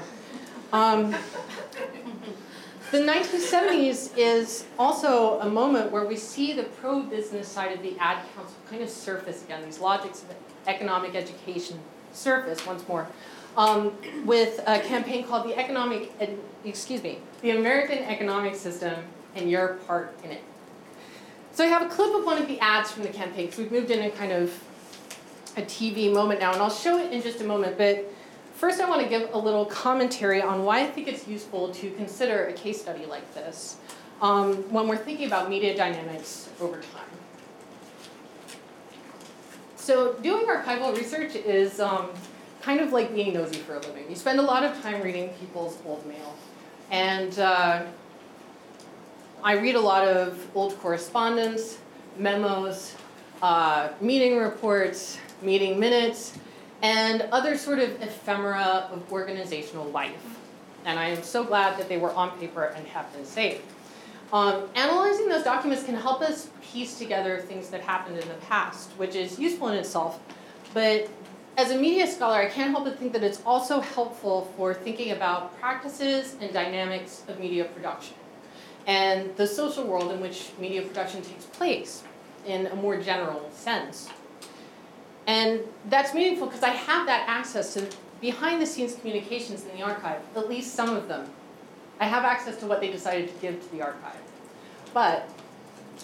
Um, 0.71 1.11
the 2.91 2.99
1970s 2.99 4.17
is 4.17 4.65
also 4.77 5.39
a 5.39 5.49
moment 5.49 5.91
where 5.91 6.05
we 6.05 6.15
see 6.15 6.53
the 6.53 6.63
pro-business 6.63 7.47
side 7.47 7.71
of 7.71 7.81
the 7.81 7.97
ad 7.99 8.23
council 8.35 8.55
kind 8.69 8.81
of 8.81 8.89
surface 8.89 9.43
again, 9.43 9.63
these 9.63 9.79
logics 9.79 10.23
of 10.23 10.35
economic 10.67 11.15
education 11.15 11.79
surface 12.13 12.65
once 12.65 12.87
more 12.87 13.07
um, 13.57 13.91
with 14.25 14.59
a 14.67 14.79
campaign 14.79 15.25
called 15.25 15.47
the 15.47 15.57
Economic, 15.57 16.11
excuse 16.63 17.03
me, 17.03 17.19
the 17.41 17.51
American 17.51 17.99
Economic 17.99 18.55
System 18.55 19.03
and 19.35 19.49
your 19.49 19.75
part 19.87 20.15
in 20.23 20.31
it. 20.31 20.41
So 21.51 21.65
I 21.65 21.67
have 21.67 21.81
a 21.81 21.89
clip 21.89 22.15
of 22.15 22.25
one 22.25 22.41
of 22.41 22.47
the 22.47 22.59
ads 22.59 22.91
from 22.91 23.03
the 23.03 23.09
campaign. 23.09 23.51
So 23.51 23.61
we've 23.61 23.71
moved 23.71 23.91
in 23.91 24.05
a 24.05 24.11
kind 24.11 24.31
of 24.31 24.63
a 25.57 25.61
TV 25.61 26.13
moment 26.13 26.39
now, 26.39 26.53
and 26.53 26.61
I'll 26.61 26.69
show 26.69 26.97
it 26.99 27.11
in 27.11 27.21
just 27.21 27.41
a 27.41 27.43
moment. 27.43 27.77
But 27.77 28.05
first, 28.59 28.81
I 28.81 28.89
want 28.89 29.01
to 29.01 29.07
give 29.07 29.33
a 29.33 29.37
little 29.37 29.65
commentary 29.65 30.41
on 30.41 30.65
why 30.65 30.81
I 30.81 30.87
think 30.87 31.07
it's 31.07 31.25
useful 31.25 31.71
to 31.75 31.91
consider 31.91 32.47
a 32.47 32.53
case 32.53 32.81
study 32.81 33.05
like 33.05 33.33
this 33.33 33.77
um, 34.21 34.55
when 34.69 34.89
we're 34.89 34.97
thinking 34.97 35.27
about 35.27 35.49
media 35.49 35.77
dynamics 35.77 36.49
over 36.59 36.75
time. 36.75 37.09
So 39.77 40.13
doing 40.15 40.45
archival 40.45 40.93
research 40.95 41.35
is 41.35 41.79
um, 41.79 42.09
kind 42.61 42.81
of 42.81 42.91
like 42.91 43.15
being 43.15 43.33
nosy 43.33 43.59
for 43.59 43.75
a 43.75 43.79
living. 43.79 44.09
You 44.09 44.15
spend 44.17 44.39
a 44.39 44.43
lot 44.43 44.65
of 44.65 44.79
time 44.81 45.01
reading 45.01 45.29
people's 45.39 45.77
old 45.85 46.05
mail. 46.05 46.35
And 46.91 47.39
uh, 47.39 47.85
I 49.41 49.53
read 49.53 49.75
a 49.75 49.81
lot 49.81 50.05
of 50.05 50.45
old 50.53 50.77
correspondence, 50.79 51.77
memos, 52.17 52.95
uh, 53.41 53.89
meeting 54.01 54.37
reports, 54.37 55.17
meeting 55.41 55.79
minutes, 55.79 56.37
and 56.81 57.21
other 57.31 57.57
sort 57.57 57.79
of 57.79 58.01
ephemera 58.01 58.89
of 58.91 59.11
organizational 59.11 59.85
life. 59.91 60.37
And 60.85 60.97
I 60.97 61.09
am 61.09 61.23
so 61.23 61.43
glad 61.43 61.77
that 61.77 61.89
they 61.89 61.97
were 61.97 62.13
on 62.13 62.37
paper 62.39 62.63
and 62.63 62.87
have 62.87 63.11
been 63.13 63.25
saved. 63.25 63.61
Um, 64.31 64.69
analyzing 64.75 65.27
those 65.27 65.43
documents 65.43 65.83
can 65.83 65.95
help 65.95 66.21
us 66.21 66.49
piece 66.61 66.97
together 66.97 67.39
things 67.39 67.69
that 67.69 67.81
happened 67.81 68.17
in 68.17 68.27
the 68.27 68.35
past, 68.35 68.91
which 68.91 69.15
is 69.15 69.39
useful 69.39 69.69
in 69.69 69.77
itself, 69.77 70.19
but 70.73 71.09
as 71.57 71.71
a 71.71 71.77
media 71.77 72.07
scholar, 72.07 72.37
I 72.37 72.45
can't 72.45 72.71
help 72.71 72.85
but 72.85 72.97
think 72.97 73.11
that 73.11 73.23
it's 73.23 73.41
also 73.45 73.81
helpful 73.81 74.53
for 74.55 74.73
thinking 74.73 75.11
about 75.11 75.59
practices 75.59 76.37
and 76.39 76.53
dynamics 76.53 77.23
of 77.27 77.39
media 77.39 77.65
production. 77.65 78.15
and 78.87 79.35
the 79.35 79.45
social 79.45 79.83
world 79.83 80.11
in 80.11 80.19
which 80.19 80.51
media 80.59 80.81
production 80.81 81.21
takes 81.21 81.45
place 81.45 82.03
in 82.47 82.67
a 82.67 82.75
more 82.75 82.97
general 82.97 83.49
sense. 83.51 84.09
And 85.29 85.61
that's 85.89 86.15
meaningful 86.15 86.47
because 86.47 86.63
I 86.63 86.69
have 86.69 87.05
that 87.05 87.29
access 87.29 87.75
to 87.75 87.87
behind 88.19 88.59
the 88.59 88.65
scenes 88.65 88.95
communications 88.95 89.63
in 89.63 89.77
the 89.77 89.83
archive, 89.83 90.21
at 90.35 90.49
least 90.49 90.73
some 90.73 90.95
of 90.95 91.07
them. 91.07 91.29
I 91.99 92.05
have 92.05 92.25
access 92.25 92.57
to 92.61 92.65
what 92.65 92.81
they 92.81 92.91
decided 92.91 93.27
to 93.29 93.35
give 93.35 93.61
to 93.61 93.71
the 93.71 93.83
archive. 93.83 94.17
But 94.91 95.29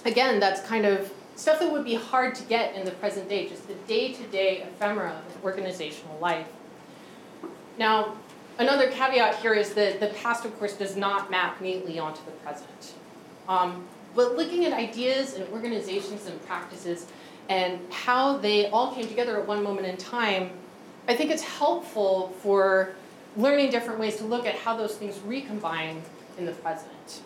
again, 0.05 0.39
that's 0.39 0.61
kind 0.61 0.85
of 0.85 1.11
stuff 1.35 1.57
that 1.57 1.71
would 1.71 1.83
be 1.83 1.95
hard 1.95 2.35
to 2.35 2.43
get 2.43 2.75
in 2.75 2.85
the 2.85 2.91
present 2.91 3.27
day, 3.27 3.49
just 3.49 3.67
the 3.67 3.73
day 3.88 4.13
to 4.13 4.23
day 4.27 4.61
ephemera 4.61 5.19
of 5.27 5.43
organizational 5.43 6.19
life. 6.19 6.47
Now, 7.79 8.17
another 8.59 8.91
caveat 8.91 9.38
here 9.38 9.55
is 9.55 9.73
that 9.73 9.99
the 9.99 10.09
past, 10.21 10.45
of 10.45 10.55
course, 10.59 10.73
does 10.73 10.95
not 10.95 11.31
map 11.31 11.59
neatly 11.61 11.97
onto 11.97 12.23
the 12.25 12.31
present. 12.43 12.93
Um, 13.49 13.88
but 14.13 14.38
looking 14.38 14.65
at 14.65 14.73
ideas 14.73 15.33
and 15.33 15.51
organizations 15.51 16.27
and 16.27 16.39
practices 16.45 17.07
and 17.49 17.79
how 17.91 18.38
they 18.38 18.69
all 18.69 18.93
came 18.93 19.08
together 19.08 19.39
at 19.39 19.47
one 19.47 19.63
moment 19.63 19.88
in 19.88 19.97
time, 19.97 20.49
I 21.08 21.15
think 21.15 21.31
it's 21.31 21.43
helpful 21.43 22.34
for 22.41 22.93
learning 23.38 23.69
different 23.69 23.99
ways 23.99 24.17
to 24.17 24.23
look 24.23 24.45
at 24.45 24.55
how 24.55 24.75
those 24.75 24.95
things 24.95 25.19
recombine 25.19 26.01
in 26.38 26.45
the 26.45 26.51
present. 26.53 27.21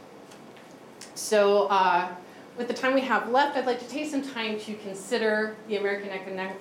So, 1.15 1.67
uh, 1.67 2.09
with 2.57 2.67
the 2.67 2.73
time 2.73 2.93
we 2.93 3.01
have 3.01 3.29
left, 3.29 3.55
I'd 3.55 3.65
like 3.65 3.79
to 3.79 3.87
take 3.87 4.09
some 4.09 4.21
time 4.21 4.59
to 4.61 4.75
consider 4.75 5.55
the 5.67 5.77
American 5.77 6.09
economic 6.09 6.57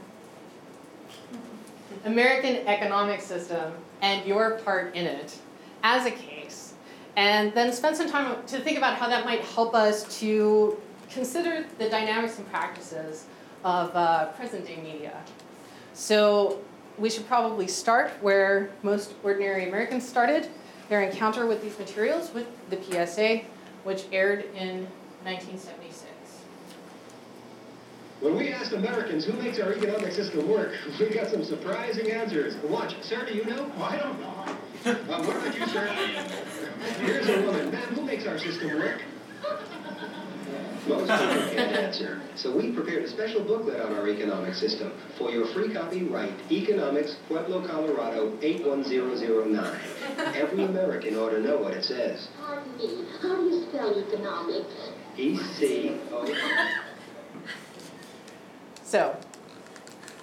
American 2.05 2.67
economic 2.69 3.21
system 3.21 3.73
and 4.01 4.25
your 4.25 4.59
part 4.59 4.95
in 4.95 5.07
it 5.07 5.37
as 5.83 6.07
a 6.07 6.11
case, 6.11 6.75
and 7.17 7.53
then 7.55 7.73
spend 7.73 7.97
some 7.97 8.09
time 8.09 8.37
to 8.47 8.61
think 8.61 8.79
about 8.79 8.97
how 8.97 9.09
that 9.09 9.25
might 9.25 9.41
help 9.41 9.75
us 9.75 10.21
to 10.21 10.81
consider 11.11 11.67
the 11.79 11.89
dynamics 11.89 12.39
and 12.39 12.49
practices 12.51 13.27
of 13.65 13.95
uh, 13.95 14.27
present 14.33 14.67
day 14.67 14.77
media. 14.83 15.23
So 15.95 16.61
we 16.97 17.11
should 17.11 17.27
probably 17.27 17.69
start 17.69 18.11
where 18.21 18.71
most 18.83 19.15
ordinary 19.23 19.69
Americans 19.69 20.09
started 20.09 20.49
their 20.89 21.03
encounter 21.03 21.47
with 21.47 21.63
these 21.63 21.79
materials 21.79 22.33
with 22.33 22.47
the 22.71 22.83
PSA, 22.83 23.43
which 23.85 24.05
aired 24.13 24.45
in 24.55 24.87
1976. 25.25 26.09
When 28.21 28.37
we 28.37 28.49
asked 28.53 28.73
Americans 28.73 29.25
who 29.25 29.33
makes 29.35 29.61
our 29.61 29.73
economic 29.73 30.13
system 30.13 30.49
work, 30.49 30.73
we 30.99 31.11
got 31.11 31.29
some 31.29 31.45
surprising 31.45 32.11
answers. 32.11 32.57
Watch, 32.65 32.97
sir, 33.01 33.25
do 33.25 33.33
you 33.33 33.45
know? 33.45 33.71
Well, 33.77 33.85
I 33.85 33.97
don't 33.97 34.21
know. 34.21 34.35
Uh, 34.87 34.95
what 34.95 35.37
about 35.37 35.59
you, 35.59 35.67
sir? 35.67 35.87
Here's 37.01 37.29
a 37.29 37.43
woman. 37.43 37.73
Ma'am, 37.73 37.95
who 37.95 38.03
makes 38.03 38.27
our 38.27 38.39
system 38.39 38.79
work? 38.79 39.03
Most 40.89 41.11
people 41.11 41.55
can't 41.55 41.77
answer. 41.77 42.21
So 42.35 42.57
we 42.57 42.73
prepared 42.73 43.03
a 43.05 43.09
special 43.09 43.43
booklet 43.43 43.81
on 43.81 43.95
our 43.95 44.09
economic 44.09 44.55
system. 44.55 44.93
For 45.19 45.31
your 45.31 45.47
free 45.49 45.73
copy, 45.73 46.05
write 46.05 46.33
Economics, 46.51 47.17
Pueblo, 47.29 47.67
Colorado, 47.67 48.33
81009. 48.41 49.81
Every 50.35 50.65
American 50.65 51.17
ought 51.17 51.31
to 51.31 51.41
know 51.41 51.59
what 51.59 51.75
it 51.75 51.85
says. 51.85 52.29
Pardon 52.41 52.77
me. 52.79 53.05
How 53.21 53.37
do 53.37 53.43
you 53.43 53.67
spell 53.69 53.99
economics? 53.99 54.91
E-C-O... 55.17 56.35
So, 58.83 59.15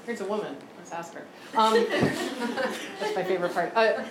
here's 0.08 0.22
a 0.22 0.26
woman. 0.26 0.56
Let's 0.80 0.92
ask 0.92 1.14
her. 1.14 1.26
Um, 1.56 1.74
that's 3.00 3.16
my 3.16 3.24
favorite 3.24 3.54
part. 3.54 3.72
Uh, 3.76 4.04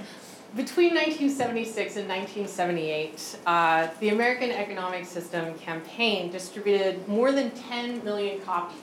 between 0.56 0.94
1976 0.94 1.96
and 1.96 2.08
1978, 2.08 3.38
uh, 3.44 3.88
the 3.98 4.10
American 4.10 4.52
Economic 4.52 5.04
System 5.04 5.58
campaign 5.58 6.30
distributed 6.30 7.08
more 7.08 7.32
than 7.32 7.50
10 7.50 8.04
million 8.04 8.40
copies 8.40 8.78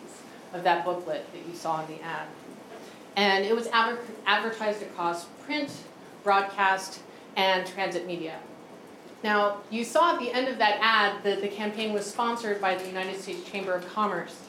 of 0.53 0.63
that 0.63 0.83
booklet 0.83 1.25
that 1.31 1.47
you 1.47 1.55
saw 1.55 1.81
in 1.81 1.87
the 1.87 2.03
ad. 2.03 2.27
And 3.15 3.45
it 3.45 3.55
was 3.55 3.67
adver- 3.67 4.01
advertised 4.25 4.81
across 4.81 5.25
print, 5.45 5.71
broadcast, 6.23 6.99
and 7.37 7.65
transit 7.65 8.05
media. 8.05 8.37
Now, 9.23 9.57
you 9.69 9.85
saw 9.85 10.15
at 10.15 10.19
the 10.19 10.31
end 10.31 10.49
of 10.49 10.57
that 10.57 10.77
ad 10.81 11.23
that 11.23 11.41
the 11.41 11.47
campaign 11.47 11.93
was 11.93 12.05
sponsored 12.05 12.59
by 12.59 12.75
the 12.75 12.85
United 12.85 13.21
States 13.21 13.49
Chamber 13.49 13.73
of 13.73 13.87
Commerce. 13.87 14.41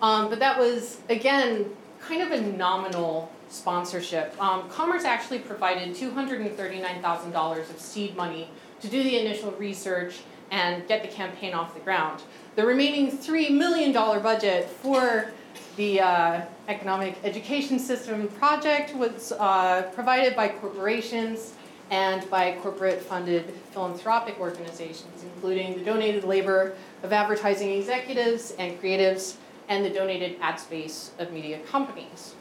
Um, 0.00 0.30
but 0.30 0.38
that 0.38 0.58
was, 0.58 1.00
again, 1.10 1.66
kind 2.00 2.22
of 2.22 2.30
a 2.30 2.40
nominal 2.40 3.30
sponsorship. 3.50 4.40
Um, 4.40 4.68
Commerce 4.68 5.04
actually 5.04 5.40
provided 5.40 5.94
$239,000 5.94 7.70
of 7.70 7.80
seed 7.80 8.16
money 8.16 8.48
to 8.80 8.88
do 8.88 9.02
the 9.02 9.18
initial 9.18 9.52
research 9.52 10.20
and 10.50 10.86
get 10.88 11.02
the 11.02 11.08
campaign 11.08 11.54
off 11.54 11.74
the 11.74 11.80
ground. 11.80 12.22
The 12.56 12.64
remaining 12.64 13.16
$3 13.16 13.50
million 13.50 13.92
budget 13.92 14.68
for 14.68 15.32
the 15.76 16.00
uh, 16.00 16.42
economic 16.68 17.16
education 17.24 17.78
system 17.78 18.28
project 18.28 18.94
was 18.94 19.32
uh, 19.32 19.90
provided 19.94 20.34
by 20.34 20.48
corporations 20.48 21.54
and 21.90 22.28
by 22.30 22.56
corporate 22.62 23.02
funded 23.02 23.52
philanthropic 23.72 24.38
organizations, 24.38 25.24
including 25.34 25.76
the 25.78 25.84
donated 25.84 26.24
labor 26.24 26.74
of 27.02 27.12
advertising 27.12 27.72
executives 27.72 28.52
and 28.58 28.80
creatives 28.80 29.36
and 29.68 29.84
the 29.84 29.90
donated 29.90 30.36
ad 30.40 30.58
space 30.58 31.12
of 31.18 31.32
media 31.32 31.58
companies. 31.60 32.34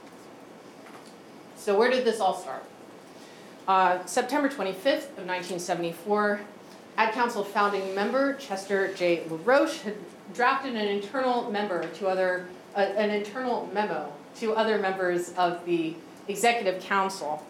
So 1.69 1.77
where 1.77 1.91
did 1.91 2.03
this 2.03 2.19
all 2.19 2.33
start? 2.33 2.63
Uh, 3.67 4.03
September 4.07 4.49
25th 4.49 5.13
of 5.19 5.27
1974, 5.27 6.39
Ad 6.97 7.13
Council 7.13 7.43
founding 7.43 7.93
member 7.93 8.33
Chester 8.37 8.91
J. 8.95 9.21
LaRoche 9.29 9.81
had 9.81 9.93
drafted 10.33 10.73
an 10.73 10.87
internal 10.87 11.51
member 11.51 11.85
to 11.87 12.07
other, 12.07 12.47
uh, 12.75 12.79
an 12.79 13.11
internal 13.11 13.69
memo 13.71 14.11
to 14.37 14.55
other 14.55 14.79
members 14.79 15.31
of 15.33 15.63
the 15.65 15.93
executive 16.27 16.81
council. 16.81 17.45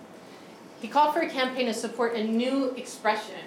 He 0.82 0.90
called 0.90 1.14
for 1.14 1.22
a 1.22 1.30
campaign 1.30 1.68
to 1.68 1.74
support 1.74 2.14
a 2.16 2.22
new 2.22 2.72
expression 2.72 3.40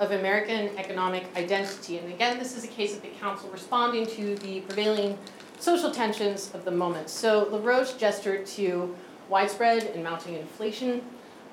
of 0.00 0.10
American 0.10 0.76
economic 0.76 1.34
identity. 1.34 1.96
And 1.96 2.12
again, 2.12 2.38
this 2.38 2.58
is 2.58 2.64
a 2.64 2.68
case 2.68 2.94
of 2.94 3.00
the 3.00 3.08
council 3.08 3.48
responding 3.48 4.04
to 4.08 4.36
the 4.36 4.60
prevailing 4.60 5.16
social 5.58 5.90
tensions 5.90 6.50
of 6.52 6.66
the 6.66 6.70
moment. 6.70 7.08
So 7.08 7.48
LaRoche 7.50 7.94
gestured 7.94 8.44
to 8.48 8.94
widespread 9.30 9.84
and 9.84 10.04
mounting 10.04 10.34
inflation, 10.34 11.02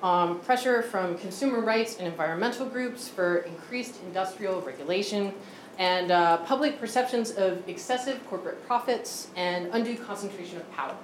um, 0.02 0.40
pressure 0.40 0.82
from 0.82 1.16
consumer 1.18 1.60
rights 1.60 1.98
and 1.98 2.06
environmental 2.06 2.66
groups 2.66 3.08
for 3.08 3.38
increased 3.38 4.00
industrial 4.02 4.60
regulation, 4.60 5.32
and 5.78 6.10
uh, 6.10 6.38
public 6.38 6.80
perceptions 6.80 7.30
of 7.32 7.66
excessive 7.68 8.20
corporate 8.28 8.66
profits 8.66 9.28
and 9.36 9.68
undue 9.72 9.96
concentration 9.96 10.56
of 10.56 10.70
power. 10.72 10.96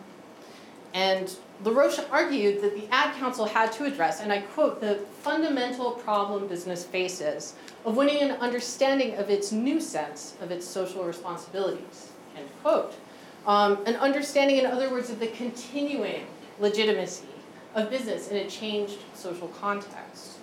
And 0.95 1.35
LaRoche 1.65 2.01
argued 2.11 2.63
that 2.63 2.75
the 2.75 2.87
Ad 2.93 3.17
Council 3.17 3.47
had 3.47 3.73
to 3.73 3.85
address, 3.85 4.21
and 4.21 4.33
I 4.33 4.41
quote, 4.41 4.81
the 4.81 4.97
fundamental 5.23 5.93
problem 5.93 6.47
business 6.47 6.85
faces 6.85 7.55
of 7.85 7.97
winning 7.97 8.23
an 8.23 8.33
understanding 8.33 9.17
of 9.17 9.29
its 9.29 9.51
new 9.51 9.81
sense 9.81 10.35
of 10.41 10.51
its 10.51 10.67
social 10.67 11.05
responsibilities, 11.05 12.13
end 12.37 12.49
quote. 12.63 12.95
Um, 13.47 13.79
an 13.87 13.97
understanding, 13.97 14.59
in 14.59 14.67
other 14.67 14.89
words, 14.89 15.11
of 15.11 15.19
the 15.19 15.27
continuing 15.29 16.27
legitimacy 16.61 17.27
of 17.75 17.91
business 17.91 18.29
in 18.29 18.37
a 18.37 18.49
changed 18.49 18.99
social 19.15 19.49
context. 19.49 20.39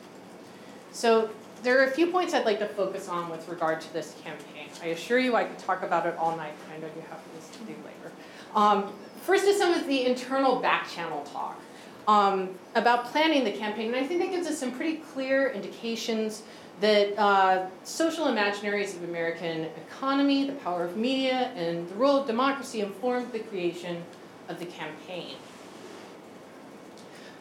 So 0.91 1.29
there 1.63 1.79
are 1.79 1.85
a 1.85 1.91
few 1.91 2.07
points 2.07 2.33
I'd 2.33 2.45
like 2.45 2.59
to 2.59 2.67
focus 2.67 3.07
on 3.07 3.29
with 3.29 3.47
regard 3.47 3.81
to 3.81 3.93
this 3.93 4.15
campaign. 4.23 4.67
I 4.81 4.87
assure 4.87 5.19
you 5.19 5.35
I 5.35 5.43
could 5.43 5.59
talk 5.59 5.83
about 5.83 6.05
it 6.05 6.15
all 6.17 6.35
night, 6.35 6.53
but 6.65 6.75
I 6.75 6.79
know 6.79 6.87
you 6.95 7.03
have 7.09 7.19
this 7.35 7.49
to 7.49 7.59
do 7.59 7.73
later. 7.85 8.11
Um, 8.55 8.93
first 9.21 9.45
is 9.45 9.57
some 9.57 9.73
of 9.73 9.87
the 9.87 10.05
internal 10.05 10.59
back 10.59 10.89
channel 10.89 11.23
talk 11.23 11.59
um, 12.07 12.49
about 12.75 13.05
planning 13.05 13.43
the 13.43 13.51
campaign, 13.51 13.87
and 13.87 13.95
I 13.95 14.05
think 14.05 14.21
that 14.21 14.31
gives 14.31 14.47
us 14.47 14.57
some 14.57 14.71
pretty 14.71 14.97
clear 14.97 15.51
indications 15.51 16.43
that 16.81 17.17
uh, 17.17 17.67
social 17.83 18.25
imaginaries 18.25 18.95
of 18.95 19.03
American 19.03 19.67
economy, 19.87 20.47
the 20.47 20.53
power 20.53 20.83
of 20.83 20.97
media, 20.97 21.51
and 21.55 21.87
the 21.87 21.95
role 21.95 22.17
of 22.17 22.25
democracy 22.25 22.81
informed 22.81 23.31
the 23.31 23.39
creation 23.39 24.03
of 24.49 24.59
the 24.59 24.65
campaign. 24.65 25.35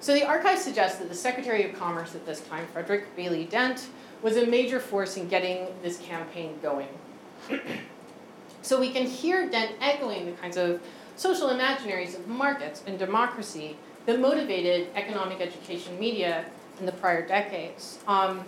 So 0.00 0.14
the 0.14 0.24
archive 0.24 0.58
suggests 0.58 0.98
that 0.98 1.10
the 1.10 1.14
Secretary 1.14 1.68
of 1.68 1.78
Commerce 1.78 2.14
at 2.14 2.24
this 2.24 2.40
time, 2.40 2.66
Frederick 2.72 3.14
Bailey 3.16 3.44
Dent, 3.44 3.88
was 4.22 4.38
a 4.38 4.46
major 4.46 4.80
force 4.80 5.18
in 5.18 5.28
getting 5.28 5.66
this 5.82 5.98
campaign 5.98 6.58
going. 6.62 6.88
so 8.62 8.80
we 8.80 8.90
can 8.90 9.06
hear 9.06 9.48
Dent 9.50 9.72
echoing 9.82 10.24
the 10.24 10.32
kinds 10.32 10.56
of 10.56 10.80
social 11.16 11.48
imaginaries 11.48 12.18
of 12.18 12.26
markets 12.28 12.82
and 12.86 12.98
democracy 12.98 13.76
that 14.06 14.18
motivated 14.18 14.88
economic 14.94 15.42
education 15.42 16.00
media 16.00 16.46
in 16.78 16.86
the 16.86 16.92
prior 16.92 17.26
decades. 17.26 17.98
Um, 18.08 18.42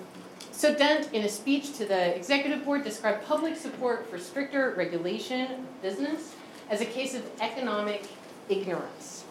so 0.52 0.74
Dent, 0.74 1.12
in 1.12 1.22
a 1.24 1.28
speech 1.28 1.76
to 1.76 1.84
the 1.84 2.16
executive 2.16 2.64
board, 2.64 2.82
described 2.82 3.26
public 3.26 3.56
support 3.56 4.08
for 4.08 4.16
stricter 4.18 4.72
regulation 4.74 5.52
of 5.52 5.82
business 5.82 6.34
as 6.70 6.80
a 6.80 6.86
case 6.86 7.14
of 7.14 7.22
economic 7.42 8.06
ignorance. 8.48 9.21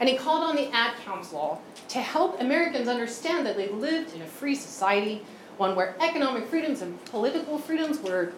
And 0.00 0.08
he 0.08 0.16
called 0.16 0.42
on 0.42 0.56
the 0.56 0.74
Ad 0.74 0.94
Council 1.04 1.62
to 1.88 2.00
help 2.00 2.40
Americans 2.40 2.88
understand 2.88 3.46
that 3.46 3.56
they 3.56 3.68
lived 3.68 4.14
in 4.14 4.22
a 4.22 4.26
free 4.26 4.54
society 4.54 5.22
one 5.60 5.76
where 5.76 5.94
economic 6.00 6.46
freedoms 6.46 6.80
and 6.80 7.04
political 7.04 7.58
freedoms 7.58 8.00
were 8.00 8.32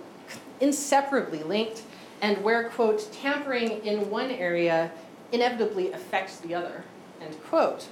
inseparably 0.61 1.43
linked, 1.45 1.83
and 2.21 2.43
where, 2.43 2.69
quote, 2.69 3.11
tampering 3.13 3.85
in 3.87 4.11
one 4.11 4.31
area 4.31 4.91
inevitably 5.31 5.93
affects 5.93 6.39
the 6.39 6.53
other, 6.55 6.85
end 7.21 7.41
quote. 7.45 7.87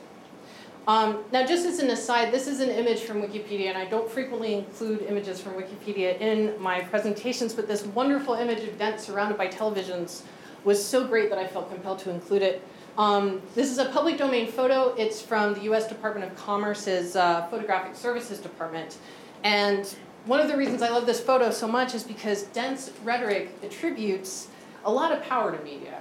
Um, 0.89 1.23
now, 1.31 1.47
just 1.47 1.65
as 1.65 1.79
an 1.79 1.91
aside, 1.91 2.33
this 2.33 2.49
is 2.49 2.59
an 2.59 2.71
image 2.71 3.01
from 3.01 3.23
Wikipedia, 3.23 3.69
and 3.69 3.79
I 3.79 3.85
don't 3.85 4.11
frequently 4.11 4.55
include 4.55 5.03
images 5.03 5.41
from 5.41 5.53
Wikipedia 5.55 6.19
in 6.21 6.61
my 6.61 6.81
presentations, 6.81 7.53
but 7.53 7.69
this 7.69 7.87
wonderful 7.87 8.35
image 8.35 8.65
of 8.65 8.79
Dent 8.79 8.99
surrounded 9.01 9.39
by 9.39 9.47
televisions 9.47 10.23
was 10.65 10.85
so 10.85 11.07
great 11.07 11.31
that 11.31 11.39
I 11.39 11.47
felt 11.47 11.71
compelled 11.71 12.01
to 12.01 12.11
include 12.11 12.43
it. 12.43 12.67
Um, 13.01 13.41
this 13.55 13.71
is 13.71 13.79
a 13.79 13.87
public 13.87 14.19
domain 14.19 14.53
photo. 14.53 14.95
It's 14.95 15.23
from 15.23 15.55
the 15.55 15.63
US 15.73 15.89
Department 15.89 16.31
of 16.31 16.37
Commerce's 16.37 17.17
uh, 17.17 17.47
Photographic 17.47 17.97
Services 17.97 18.39
Department. 18.41 18.99
And 19.43 19.87
one 20.27 20.39
of 20.39 20.49
the 20.49 20.57
reasons 20.59 20.83
I 20.83 20.91
love 20.91 21.07
this 21.07 21.19
photo 21.19 21.51
so 21.51 21.67
much 21.67 21.95
is 21.95 22.05
because 22.05 22.43
Dent's 22.43 22.91
rhetoric 23.03 23.55
attributes 23.63 24.49
a 24.85 24.93
lot 24.93 25.13
of 25.13 25.23
power 25.23 25.51
to 25.57 25.65
media. 25.65 25.99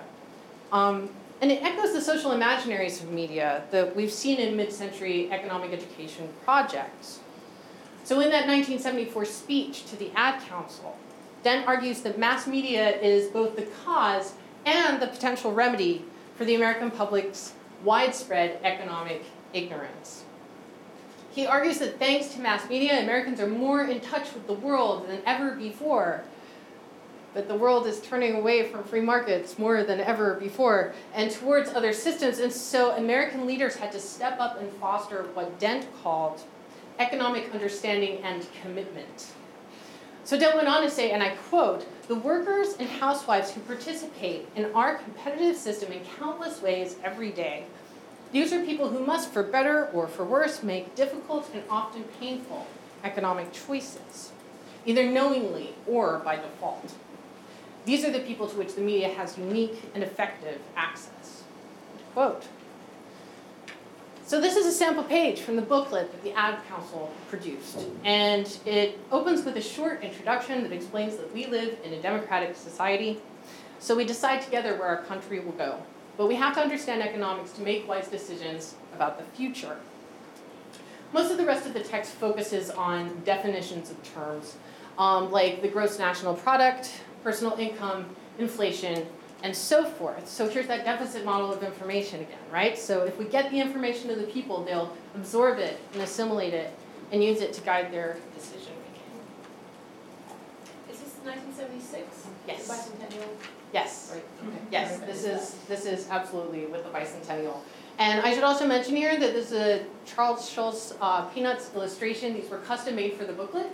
Um, 0.74 1.10
and 1.42 1.50
it 1.50 1.64
echoes 1.64 1.94
the 1.94 2.02
social 2.02 2.32
imaginaries 2.32 3.02
of 3.02 3.10
media 3.14 3.64
that 3.72 3.96
we've 3.96 4.12
seen 4.12 4.38
in 4.38 4.58
mid 4.58 4.74
century 4.74 5.32
economic 5.32 5.72
education 5.72 6.28
projects. 6.44 7.20
So, 8.04 8.20
in 8.20 8.30
that 8.32 8.46
1974 8.46 9.24
speech 9.24 9.86
to 9.86 9.96
the 9.96 10.12
Ad 10.18 10.42
Council, 10.50 10.98
Dent 11.44 11.66
argues 11.66 12.02
that 12.02 12.20
mass 12.20 12.46
media 12.46 13.00
is 13.00 13.30
both 13.30 13.56
the 13.56 13.68
cause 13.86 14.34
and 14.66 15.02
the 15.02 15.08
potential 15.08 15.54
remedy 15.54 16.04
for 16.40 16.46
the 16.46 16.56
American 16.56 16.90
public's 16.90 17.54
widespread 17.84 18.60
economic 18.64 19.24
ignorance. 19.54 20.24
He 21.30 21.46
argues 21.46 21.78
that 21.78 22.00
thanks 22.00 22.30
to 22.30 22.40
mass 22.40 22.68
media, 22.68 23.04
Americans 23.04 23.40
are 23.40 23.48
more 23.48 23.84
in 23.84 24.00
touch 24.00 24.34
with 24.34 24.48
the 24.48 24.54
world 24.54 25.08
than 25.08 25.22
ever 25.28 25.52
before 25.52 26.24
but 27.34 27.48
the 27.48 27.56
world 27.56 27.86
is 27.86 28.02
turning 28.02 28.36
away 28.36 28.68
from 28.70 28.84
free 28.84 29.02
markets 29.02 29.60
more 29.60 29.84
than 29.84 30.00
ever 30.00 30.36
before 30.36 30.94
and 31.14 31.30
towards 31.30 31.70
other 31.70 31.94
systems. 31.94 32.40
And 32.40 32.52
so 32.52 32.96
American 32.96 33.46
leaders 33.46 33.76
had 33.76 33.92
to 33.92 34.00
step 34.00 34.40
up 34.40 34.60
and 34.60 34.72
foster 34.74 35.24
what 35.34 35.60
Dent 35.60 35.88
called 36.02 36.42
economic 36.98 37.54
understanding 37.54 38.18
and 38.24 38.48
commitment. 38.62 39.28
So 40.24 40.40
Dent 40.40 40.56
went 40.56 40.68
on 40.68 40.82
to 40.84 40.90
say, 40.90 41.12
and 41.12 41.22
I 41.22 41.30
quote, 41.30 41.88
the 42.10 42.16
workers 42.16 42.76
and 42.80 42.90
housewives 42.90 43.52
who 43.52 43.62
participate 43.62 44.48
in 44.56 44.66
our 44.74 44.96
competitive 44.96 45.56
system 45.56 45.92
in 45.92 46.02
countless 46.18 46.60
ways 46.60 46.96
every 47.04 47.30
day. 47.30 47.66
These 48.32 48.52
are 48.52 48.66
people 48.66 48.90
who 48.90 49.06
must, 49.06 49.32
for 49.32 49.44
better 49.44 49.86
or 49.94 50.08
for 50.08 50.26
worse, 50.26 50.64
make 50.64 50.96
difficult 50.96 51.48
and 51.54 51.62
often 51.70 52.04
painful 52.20 52.66
economic 53.04 53.54
choices, 53.54 54.32
either 54.88 55.06
knowingly 55.06 55.76
or 55.86 56.18
by 56.18 56.36
default. 56.38 56.94
These 57.86 58.04
are 58.04 58.12
the 58.12 58.22
people 58.22 58.48
to 58.48 58.58
which 58.58 58.74
the 58.74 58.82
media 58.82 59.10
has 59.10 59.38
unique 59.38 59.80
and 59.94 60.04
effective 60.04 60.60
access. 60.76 61.44
Quote. 62.14 62.48
So 64.30 64.40
this 64.40 64.56
is 64.56 64.68
a 64.68 64.72
sample 64.72 65.04
page 65.04 65.40
from 65.40 65.56
the 65.56 65.64
booklet 65.64 66.12
that 66.12 66.22
the 66.22 66.34
Ad 66.34 66.60
Council 66.68 67.12
produced. 67.30 67.80
And 68.04 68.46
it 68.64 69.00
opens 69.12 69.44
with 69.44 69.58
a 69.58 69.62
short 69.62 70.04
introduction 70.04 70.62
that 70.62 70.72
explains 70.72 71.18
that 71.18 71.34
we 71.34 71.48
live 71.48 71.80
in 71.84 71.94
a 71.94 72.00
democratic 72.00 72.56
society. 72.56 73.20
So 73.80 73.96
we 73.96 74.06
decide 74.06 74.44
together 74.44 74.76
where 74.76 74.88
our 74.88 75.02
country 75.06 75.40
will 75.40 75.54
go. 75.54 75.82
But 76.16 76.28
we 76.28 76.36
have 76.36 76.54
to 76.54 76.62
understand 76.62 77.02
economics 77.02 77.54
to 77.54 77.62
make 77.62 77.88
wise 77.88 78.08
decisions 78.08 78.76
about 78.94 79.18
the 79.18 79.24
future. 79.36 79.78
Most 81.12 81.32
of 81.32 81.38
the 81.38 81.46
rest 81.46 81.66
of 81.66 81.74
the 81.74 81.80
text 81.80 82.12
focuses 82.12 82.70
on 82.70 83.24
definitions 83.26 83.90
of 83.90 83.98
terms, 84.14 84.58
um, 85.00 85.32
like 85.32 85.64
the 85.64 85.70
gross 85.70 85.98
national 85.98 86.36
product, 86.36 87.02
personal 87.24 87.58
income, 87.58 88.06
inflation, 88.38 89.08
and 89.44 89.56
so 89.56 89.86
forth. 89.86 90.28
So 90.28 90.50
here's 90.50 90.68
that 90.68 90.86
deficit 90.86 91.24
model 91.26 91.54
of 91.54 91.64
information 91.64 92.22
again, 92.22 92.40
right? 92.52 92.78
So 92.78 93.04
if 93.04 93.18
we 93.18 93.26
get 93.26 93.50
the 93.52 93.60
information 93.60 94.10
to 94.10 94.16
the 94.16 94.28
people, 94.28 94.64
they'll 94.64 94.96
absorb 95.16 95.60
it 95.60 95.80
and 95.94 96.02
assimilate 96.02 96.54
it 96.54 96.74
and 97.12 97.24
use 97.24 97.42
it 97.42 97.54
to 97.54 97.62
guide 97.62 97.92
their 97.92 98.18
decision 98.36 98.74
making. 98.84 99.06
Is 100.94 101.00
this 101.00 101.16
1976? 101.24 102.28
Yes. 102.48 102.68
The 102.68 102.74
bicentennial? 102.74 103.28
Yes. 103.74 104.12
Right. 104.14 104.24
Okay. 104.48 104.58
Yes, 104.72 105.00
this 105.00 105.24
is 105.24 105.56
this 105.68 105.86
is 105.86 106.10
absolutely 106.10 106.66
with 106.66 106.84
the 106.84 106.90
bicentennial. 106.90 107.58
And 108.00 108.22
I 108.22 108.34
should 108.34 108.44
also 108.44 108.66
mention 108.66 108.96
here 108.96 109.20
that 109.20 109.34
this 109.34 109.52
is 109.52 109.54
a 109.54 109.86
Charles 110.06 110.50
Schulz 110.50 110.96
uh, 111.02 111.26
Peanuts 111.26 111.72
illustration. 111.76 112.34
These 112.34 112.50
were 112.50 112.60
custom 112.60 112.96
made 112.96 113.14
for 113.14 113.26
the 113.26 113.34
booklet, 113.34 113.68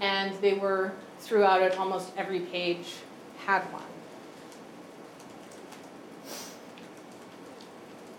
and 0.00 0.34
they 0.40 0.54
were 0.54 0.92
throughout 1.20 1.62
it, 1.62 1.78
almost 1.78 2.10
every 2.16 2.40
page 2.40 2.94
had 3.46 3.62
one. 3.72 3.82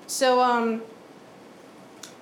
So 0.09 0.41
um, 0.41 0.81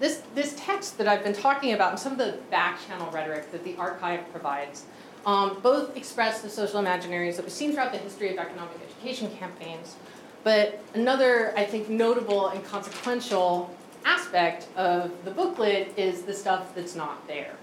this, 0.01 0.21
this 0.35 0.53
text 0.57 0.97
that 0.97 1.07
I've 1.07 1.23
been 1.23 1.33
talking 1.33 1.71
about 1.71 1.91
and 1.91 1.99
some 1.99 2.11
of 2.11 2.17
the 2.17 2.37
back 2.51 2.85
channel 2.85 3.09
rhetoric 3.11 3.49
that 3.53 3.63
the 3.63 3.77
archive 3.77 4.29
provides 4.33 4.83
um, 5.25 5.59
both 5.63 5.95
express 5.95 6.41
the 6.41 6.49
social 6.49 6.81
imaginaries 6.81 7.37
that 7.37 7.43
we've 7.45 7.51
seen 7.51 7.71
throughout 7.71 7.93
the 7.93 7.97
history 7.97 8.29
of 8.29 8.37
economic 8.37 8.75
education 8.85 9.31
campaigns. 9.37 9.95
But 10.43 10.83
another, 10.95 11.57
I 11.57 11.63
think, 11.63 11.87
notable 11.87 12.49
and 12.49 12.63
consequential 12.65 13.73
aspect 14.03 14.67
of 14.75 15.11
the 15.23 15.31
booklet 15.31 15.93
is 15.97 16.23
the 16.23 16.33
stuff 16.33 16.75
that's 16.75 16.95
not 16.95 17.25
there. 17.25 17.55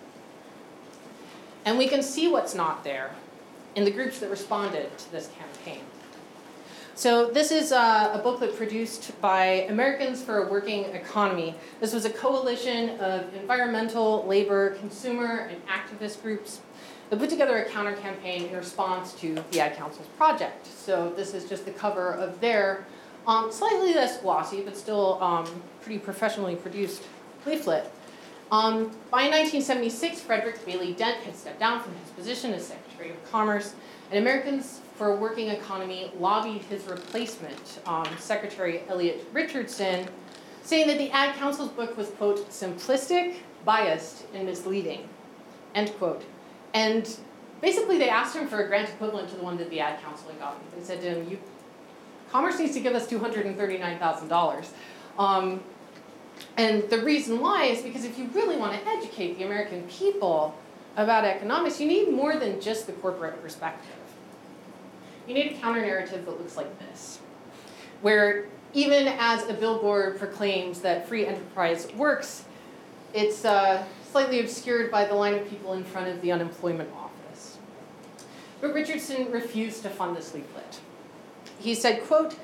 And 1.67 1.77
we 1.77 1.87
can 1.87 2.03
see 2.03 2.29
what's 2.29 2.55
not 2.55 2.83
there 2.83 3.11
in 3.75 3.85
the 3.85 3.91
groups 3.91 4.21
that 4.21 4.31
responded 4.31 4.97
to 4.97 5.13
this 5.13 5.29
campaign. 5.39 5.83
So, 6.97 7.27
this 7.27 7.51
is 7.51 7.73
uh, 7.73 8.13
a 8.15 8.19
booklet 8.19 8.57
produced 8.57 9.21
by 9.21 9.67
Americans 9.69 10.23
for 10.23 10.45
a 10.45 10.49
Working 10.49 10.85
Economy. 10.85 11.57
This 11.81 11.93
was 11.93 12.05
a 12.05 12.11
coalition 12.11 13.01
of 13.01 13.35
environmental, 13.35 14.25
labor, 14.29 14.77
consumer, 14.77 15.51
and 15.51 15.61
activist 15.67 16.23
groups 16.23 16.61
that 17.11 17.19
put 17.19 17.31
together 17.31 17.59
a 17.59 17.69
counter 17.69 17.95
campaign 17.95 18.45
in 18.45 18.55
response 18.55 19.13
to 19.15 19.35
the 19.51 19.59
Ad 19.59 19.77
Council's 19.77 20.07
project. 20.17 20.69
So, 20.69 21.13
this 21.17 21.35
is 21.35 21.49
just 21.49 21.65
the 21.65 21.73
cover 21.73 22.13
of 22.13 22.41
their 22.41 22.87
um, 23.27 23.51
slightly 23.51 23.93
less 23.93 24.21
glossy, 24.21 24.61
but 24.61 24.77
still 24.77 25.21
um, 25.21 25.47
pretty 25.83 25.99
professionally 25.99 26.55
produced 26.55 27.03
leaflet. 27.45 27.91
Um, 28.53 28.85
by 29.11 29.23
1976, 29.23 30.21
Frederick 30.21 30.65
Bailey 30.65 30.93
Dent 30.93 31.17
had 31.25 31.35
stepped 31.35 31.59
down 31.59 31.83
from 31.83 31.93
his 31.97 32.11
position 32.11 32.55
as 32.55 32.69
Secretary 32.69 33.11
of 33.11 33.33
Commerce, 33.33 33.75
and 34.13 34.21
Americans 34.21 34.81
for 34.95 35.13
a 35.13 35.17
Working 35.17 35.49
Economy 35.49 36.11
lobbied 36.19 36.63
his 36.63 36.85
replacement, 36.85 37.81
um, 37.87 38.07
Secretary 38.19 38.83
Elliot 38.89 39.27
Richardson, 39.33 40.09
saying 40.63 40.87
that 40.87 40.99
the 40.99 41.11
Ad 41.11 41.35
Council's 41.37 41.71
book 41.71 41.97
was, 41.97 42.09
quote, 42.11 42.49
simplistic, 42.51 43.37
biased, 43.65 44.25
and 44.35 44.47
misleading, 44.47 45.09
end 45.75 45.93
quote. 45.99 46.25
And 46.75 47.19
basically, 47.61 47.99
they 47.99 48.09
asked 48.09 48.37
him 48.37 48.47
for 48.47 48.65
a 48.65 48.69
grant 48.69 48.89
equivalent 48.89 49.29
to 49.31 49.37
the 49.37 49.43
one 49.43 49.57
that 49.59 49.71
the 49.71 49.81
Ad 49.81 50.01
Council 50.03 50.31
had 50.31 50.39
gotten. 50.39 50.61
They 50.77 50.85
said 50.85 51.01
to 51.01 51.09
him, 51.09 51.29
you, 51.29 51.39
Commerce 52.31 52.59
needs 52.59 52.75
to 52.75 52.81
give 52.81 52.95
us 52.95 53.07
$239,000. 53.07 54.67
Um, 55.19 55.63
and 56.57 56.83
the 56.91 56.99
reason 57.05 57.41
why 57.41 57.67
is 57.67 57.83
because 57.83 58.05
if 58.05 58.19
you 58.19 58.29
really 58.35 58.57
want 58.57 58.73
to 58.73 58.89
educate 58.89 59.39
the 59.39 59.45
American 59.45 59.83
people 59.85 60.57
about 60.97 61.25
economics, 61.25 61.81
you 61.81 61.87
need 61.87 62.11
more 62.11 62.37
than 62.37 62.61
just 62.61 62.87
the 62.87 62.93
corporate 62.95 63.41
perspective. 63.41 64.04
You 65.27 65.35
need 65.35 65.53
a 65.53 65.55
counter 65.55 65.81
narrative 65.81 66.25
that 66.27 66.39
looks 66.39 66.57
like 66.57 66.79
this, 66.79 67.21
where 68.03 68.47
even 68.75 69.09
as 69.09 69.49
a 69.49 69.55
billboard 69.55 70.19
proclaims 70.19 70.81
that 70.81 71.09
free 71.09 71.27
enterprise 71.27 71.91
works, 71.95 72.45
it's 73.15 73.45
uh, 73.45 73.85
slightly 74.11 74.41
obscured 74.41 74.91
by 74.91 75.05
the 75.05 75.15
line 75.15 75.35
of 75.35 75.49
people 75.49 75.73
in 75.73 75.85
front 75.85 76.09
of 76.09 76.21
the 76.21 76.33
unemployment 76.33 76.91
office. 76.95 77.59
But 78.61 78.75
Richardson 78.75 79.31
refused 79.31 79.83
to 79.83 79.91
fund 79.91 80.17
this 80.17 80.35
leaflet. 80.35 80.81
He 81.59 81.75
said, 81.75 82.03
quote, 82.05 82.37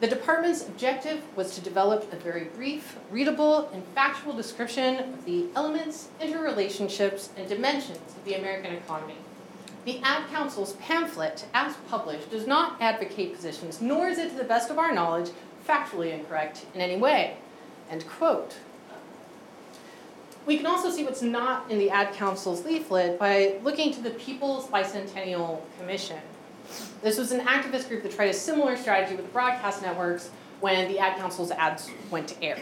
the 0.00 0.08
department's 0.08 0.66
objective 0.66 1.22
was 1.36 1.54
to 1.54 1.60
develop 1.60 2.12
a 2.12 2.16
very 2.16 2.44
brief, 2.44 2.96
readable, 3.10 3.68
and 3.72 3.84
factual 3.94 4.32
description 4.32 4.96
of 4.98 5.24
the 5.24 5.46
elements, 5.54 6.08
interrelationships, 6.20 7.28
and 7.36 7.48
dimensions 7.48 8.14
of 8.16 8.24
the 8.24 8.34
American 8.34 8.74
economy. 8.74 9.16
The 9.84 10.00
Ad 10.02 10.28
Council's 10.30 10.72
pamphlet, 10.74 11.46
as 11.52 11.76
published, 11.88 12.30
does 12.30 12.46
not 12.46 12.80
advocate 12.80 13.34
positions, 13.34 13.82
nor 13.82 14.08
is 14.08 14.18
it, 14.18 14.30
to 14.30 14.36
the 14.36 14.44
best 14.44 14.70
of 14.70 14.78
our 14.78 14.92
knowledge, 14.92 15.30
factually 15.68 16.12
incorrect 16.12 16.64
in 16.74 16.80
any 16.80 16.96
way. 16.96 17.36
End 17.90 18.06
quote. 18.08 18.56
We 20.46 20.56
can 20.56 20.66
also 20.66 20.90
see 20.90 21.04
what's 21.04 21.22
not 21.22 21.70
in 21.70 21.78
the 21.78 21.90
Ad 21.90 22.14
Council's 22.14 22.64
leaflet 22.64 23.18
by 23.18 23.56
looking 23.62 23.92
to 23.94 24.00
the 24.00 24.10
People's 24.10 24.66
Bicentennial 24.68 25.60
Commission. 25.78 26.20
This 27.02 27.18
was 27.18 27.32
an 27.32 27.40
activist 27.40 27.88
group 27.88 28.02
that 28.02 28.12
tried 28.12 28.30
a 28.30 28.34
similar 28.34 28.76
strategy 28.76 29.16
with 29.16 29.30
broadcast 29.32 29.82
networks 29.82 30.30
when 30.60 30.88
the 30.88 30.98
Ad 30.98 31.18
Council's 31.18 31.50
ads 31.50 31.90
went 32.10 32.28
to 32.28 32.42
air. 32.42 32.58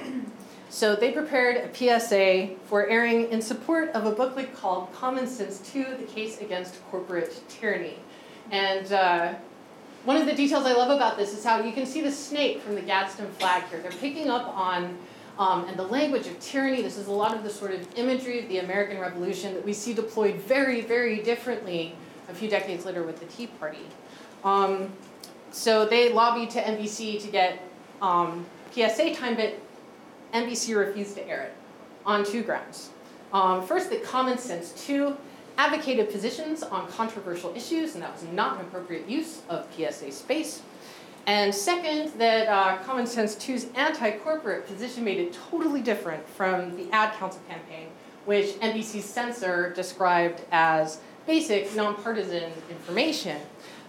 So 0.73 0.97
they 0.97 1.13
prepared 1.13 1.59
a 1.59 1.69
PSA 1.75 2.57
for 2.65 2.89
airing 2.89 3.31
in 3.31 3.43
support 3.43 3.91
of 3.91 4.07
a 4.07 4.11
booklet 4.11 4.57
called 4.57 4.91
Common 4.95 5.27
Sense 5.27 5.59
2 5.71 5.97
The 6.01 6.07
Case 6.07 6.41
Against 6.41 6.83
Corporate 6.91 7.43
Tyranny. 7.47 7.99
And 8.51 8.91
uh, 8.91 9.35
one 10.07 10.17
of 10.17 10.25
the 10.25 10.33
details 10.33 10.65
I 10.65 10.73
love 10.73 10.89
about 10.89 11.19
this 11.19 11.37
is 11.37 11.45
how 11.45 11.63
you 11.63 11.73
can 11.73 11.85
see 11.85 12.01
the 12.01 12.11
snake 12.11 12.63
from 12.63 12.75
the 12.75 12.81
Gadsden 12.81 13.31
flag 13.33 13.65
here. 13.65 13.81
They're 13.81 13.93
picking 13.93 14.31
up 14.31 14.49
on 14.57 14.97
um, 15.39 15.67
and 15.69 15.79
the 15.79 15.87
language 15.87 16.27
of 16.27 16.41
tyranny. 16.41 16.81
This 16.81 16.97
is 16.97 17.07
a 17.07 17.13
lot 17.13 17.37
of 17.37 17.45
the 17.45 17.51
sort 17.51 17.73
of 17.73 17.87
imagery 17.99 18.39
of 18.39 18.49
the 18.49 18.61
American 18.61 18.99
Revolution 18.99 19.53
that 19.53 19.67
we 19.67 19.75
see 19.75 19.93
deployed 19.93 20.37
very, 20.37 20.81
very 20.81 21.23
differently 21.23 21.95
a 22.31 22.35
few 22.35 22.49
decades 22.49 22.87
later 22.87 23.03
with 23.03 23.21
the 23.21 23.27
Tea 23.27 23.49
Party. 23.49 23.87
Um, 24.43 24.91
so 25.51 25.85
they 25.85 26.11
lobbied 26.11 26.49
to 26.53 26.63
NBC 26.63 27.21
to 27.21 27.29
get 27.29 27.63
um, 28.01 28.47
PSA 28.73 29.15
time, 29.15 29.37
but 29.37 29.55
NBC 30.33 30.77
refused 30.77 31.15
to 31.17 31.29
air 31.29 31.43
it 31.43 31.55
on 32.05 32.25
two 32.25 32.43
grounds. 32.43 32.91
Um, 33.33 33.67
first, 33.67 33.91
that 33.91 34.03
Common 34.05 34.39
Sense 34.39 34.73
2 34.87 35.17
advocated 35.59 36.11
positions 36.11 36.63
on 36.63 36.89
controversial 36.89 37.55
issues, 37.55 37.95
and 37.95 38.03
that 38.03 38.13
was 38.13 38.25
not 38.25 38.59
an 38.59 38.67
appropriate 38.67 39.09
use 39.09 39.43
of 39.49 39.67
PSA 39.75 40.13
space. 40.13 40.63
And 41.27 41.55
second, 41.55 42.13
that 42.19 42.49
uh, 42.49 42.79
Common 42.83 43.07
Sense 43.07 43.37
2's 43.37 43.67
anti 43.75 44.11
corporate 44.19 44.67
position 44.67 45.05
made 45.05 45.19
it 45.19 45.33
totally 45.51 45.81
different 45.81 46.29
from 46.29 46.77
the 46.77 46.91
Ad 46.91 47.15
Council 47.15 47.41
campaign, 47.49 47.89
which 48.25 48.59
NBC's 48.61 49.05
censor 49.05 49.73
described 49.73 50.43
as 50.51 50.99
basic, 51.27 51.75
nonpartisan 51.77 52.53
information. 52.69 53.41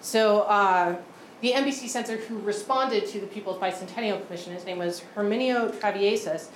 So, 0.02 0.42
uh, 0.42 0.98
the 1.44 1.52
NBC 1.52 1.90
censor 1.90 2.16
who 2.16 2.40
responded 2.40 3.06
to 3.08 3.20
the 3.20 3.28
People's 3.28 3.58
Bicentennial 3.58 4.26
Commission, 4.26 4.54
his 4.54 4.66
name 4.66 4.78
was 4.78 5.04
Herminio 5.14 5.74
Traviesas, 5.74 6.48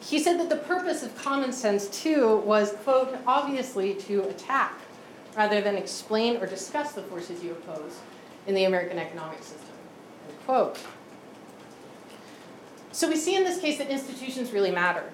he 0.00 0.18
said 0.18 0.40
that 0.40 0.48
the 0.48 0.56
purpose 0.56 1.02
of 1.02 1.14
Common 1.22 1.52
Sense 1.52 1.86
2 2.02 2.38
was, 2.38 2.72
quote, 2.82 3.14
obviously 3.26 3.92
to 3.94 4.22
attack 4.22 4.72
rather 5.36 5.60
than 5.60 5.76
explain 5.76 6.38
or 6.38 6.46
discuss 6.46 6.92
the 6.92 7.02
forces 7.02 7.44
you 7.44 7.50
oppose 7.50 7.98
in 8.46 8.54
the 8.54 8.64
American 8.64 8.98
economic 8.98 9.38
system, 9.40 9.68
end 10.26 10.38
quote. 10.46 10.78
So 12.90 13.08
we 13.08 13.16
see 13.16 13.36
in 13.36 13.44
this 13.44 13.60
case 13.60 13.76
that 13.76 13.90
institutions 13.90 14.50
really 14.50 14.70
mattered. 14.70 15.12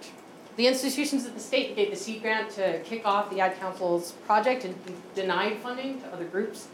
The 0.54 0.68
institutions 0.68 1.26
of 1.26 1.34
the 1.34 1.40
state 1.40 1.74
gave 1.74 1.90
the 1.90 1.96
seed 1.96 2.22
grant 2.22 2.50
to 2.50 2.80
kick 2.84 3.04
off 3.04 3.30
the 3.30 3.40
Ad 3.40 3.58
Council's 3.58 4.12
project 4.26 4.64
and 4.64 4.76
denied 5.16 5.58
funding 5.58 6.00
to 6.02 6.06
other 6.12 6.24
groups 6.24 6.68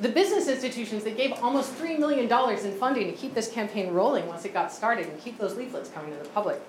the 0.00 0.08
business 0.08 0.48
institutions 0.48 1.04
that 1.04 1.16
gave 1.16 1.32
almost 1.42 1.74
$3 1.74 1.98
million 1.98 2.24
in 2.24 2.72
funding 2.78 3.06
to 3.10 3.12
keep 3.12 3.34
this 3.34 3.50
campaign 3.50 3.92
rolling 3.92 4.26
once 4.26 4.44
it 4.44 4.52
got 4.52 4.70
started 4.70 5.06
and 5.06 5.18
keep 5.20 5.38
those 5.38 5.56
leaflets 5.56 5.88
coming 5.88 6.10
to 6.12 6.18
the 6.22 6.28
public. 6.30 6.60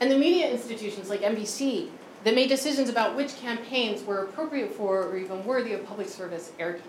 And 0.00 0.10
the 0.10 0.18
media 0.18 0.50
institutions 0.50 1.08
like 1.08 1.22
NBC 1.22 1.88
that 2.24 2.34
made 2.34 2.48
decisions 2.48 2.88
about 2.88 3.16
which 3.16 3.36
campaigns 3.36 4.02
were 4.02 4.24
appropriate 4.24 4.72
for 4.74 5.02
or 5.04 5.16
even 5.16 5.44
worthy 5.44 5.72
of 5.72 5.86
public 5.86 6.08
service 6.08 6.52
airtime. 6.58 6.80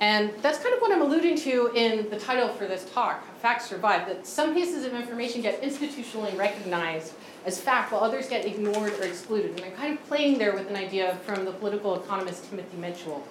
And 0.00 0.30
that's 0.42 0.58
kind 0.58 0.74
of 0.74 0.80
what 0.80 0.92
I'm 0.92 1.00
alluding 1.00 1.36
to 1.38 1.72
in 1.74 2.10
the 2.10 2.18
title 2.18 2.48
for 2.48 2.66
this 2.66 2.90
talk, 2.92 3.24
Facts 3.38 3.66
Survive, 3.66 4.06
that 4.06 4.26
some 4.26 4.52
pieces 4.52 4.84
of 4.84 4.92
information 4.92 5.40
get 5.40 5.62
institutionally 5.62 6.36
recognized 6.36 7.14
as 7.46 7.58
fact 7.58 7.92
while 7.92 8.02
others 8.02 8.28
get 8.28 8.44
ignored 8.44 8.92
or 8.94 9.04
excluded. 9.04 9.52
And 9.52 9.64
I'm 9.64 9.72
kind 9.72 9.98
of 9.98 10.04
playing 10.06 10.36
there 10.36 10.52
with 10.52 10.68
an 10.68 10.76
idea 10.76 11.16
from 11.24 11.46
the 11.46 11.52
political 11.52 11.98
economist 12.02 12.50
Timothy 12.50 12.76
Mitchell 12.76 13.26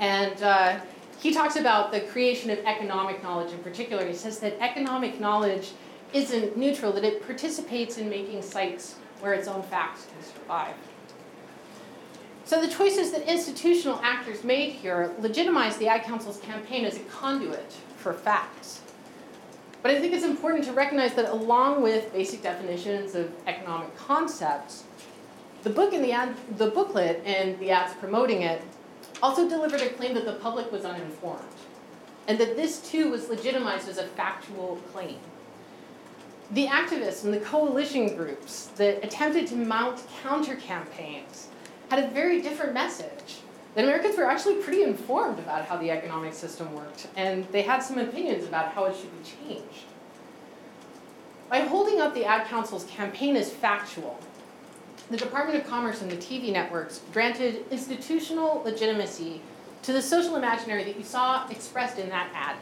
and 0.00 0.42
uh, 0.42 0.80
he 1.20 1.32
talks 1.32 1.56
about 1.56 1.90
the 1.92 2.00
creation 2.00 2.50
of 2.50 2.58
economic 2.60 3.22
knowledge 3.22 3.52
in 3.52 3.58
particular. 3.58 4.06
He 4.06 4.14
says 4.14 4.38
that 4.40 4.60
economic 4.60 5.20
knowledge 5.20 5.72
isn't 6.12 6.56
neutral, 6.56 6.92
that 6.92 7.04
it 7.04 7.24
participates 7.26 7.98
in 7.98 8.08
making 8.08 8.42
sites 8.42 8.96
where 9.20 9.34
its 9.34 9.48
own 9.48 9.62
facts 9.64 10.06
can 10.06 10.22
survive. 10.22 10.74
So 12.44 12.62
the 12.62 12.68
choices 12.68 13.10
that 13.12 13.30
institutional 13.30 14.00
actors 14.02 14.42
made 14.42 14.72
here 14.72 15.12
legitimize 15.18 15.76
the 15.76 15.88
Ad 15.88 16.04
Council's 16.04 16.38
campaign 16.38 16.86
as 16.86 16.96
a 16.96 17.00
conduit 17.00 17.72
for 17.96 18.14
facts. 18.14 18.80
But 19.82 19.90
I 19.90 20.00
think 20.00 20.14
it's 20.14 20.24
important 20.24 20.64
to 20.64 20.72
recognize 20.72 21.14
that 21.14 21.30
along 21.30 21.82
with 21.82 22.12
basic 22.12 22.42
definitions 22.42 23.14
of 23.14 23.30
economic 23.46 23.94
concepts, 23.96 24.84
the 25.62 25.70
book 25.70 25.92
and 25.92 26.02
the 26.02 26.12
ad, 26.12 26.34
the 26.56 26.68
booklet 26.68 27.22
and 27.26 27.58
the 27.58 27.70
ads 27.70 27.92
promoting 27.94 28.42
it 28.42 28.62
also 29.22 29.48
delivered 29.48 29.80
a 29.80 29.90
claim 29.90 30.14
that 30.14 30.24
the 30.24 30.34
public 30.34 30.70
was 30.70 30.84
uninformed, 30.84 31.42
and 32.26 32.38
that 32.38 32.56
this 32.56 32.80
too 32.80 33.10
was 33.10 33.28
legitimized 33.28 33.88
as 33.88 33.98
a 33.98 34.04
factual 34.04 34.76
claim. 34.92 35.18
The 36.50 36.66
activists 36.66 37.24
and 37.24 37.34
the 37.34 37.40
coalition 37.40 38.16
groups 38.16 38.66
that 38.76 39.04
attempted 39.04 39.46
to 39.48 39.56
mount 39.56 40.02
counter 40.22 40.56
campaigns 40.56 41.48
had 41.90 42.04
a 42.04 42.08
very 42.08 42.40
different 42.40 42.72
message. 42.72 43.40
That 43.74 43.84
Americans 43.84 44.16
were 44.16 44.24
actually 44.24 44.56
pretty 44.56 44.82
informed 44.82 45.38
about 45.38 45.66
how 45.66 45.76
the 45.76 45.90
economic 45.90 46.32
system 46.32 46.72
worked, 46.74 47.06
and 47.16 47.46
they 47.52 47.62
had 47.62 47.80
some 47.80 47.98
opinions 47.98 48.44
about 48.44 48.72
how 48.72 48.86
it 48.86 48.96
should 48.96 49.12
be 49.22 49.30
changed. 49.46 49.84
By 51.48 51.60
holding 51.60 52.00
up 52.00 52.14
the 52.14 52.24
Ad 52.24 52.46
Council's 52.48 52.84
campaign 52.84 53.36
as 53.36 53.50
factual, 53.50 54.18
the 55.10 55.16
Department 55.16 55.58
of 55.58 55.66
Commerce 55.68 56.02
and 56.02 56.10
the 56.10 56.16
TV 56.16 56.52
networks 56.52 57.00
granted 57.12 57.64
institutional 57.70 58.62
legitimacy 58.64 59.40
to 59.82 59.92
the 59.92 60.02
social 60.02 60.36
imaginary 60.36 60.84
that 60.84 60.96
you 60.96 61.04
saw 61.04 61.48
expressed 61.48 61.98
in 61.98 62.08
that 62.10 62.30
ad 62.34 62.56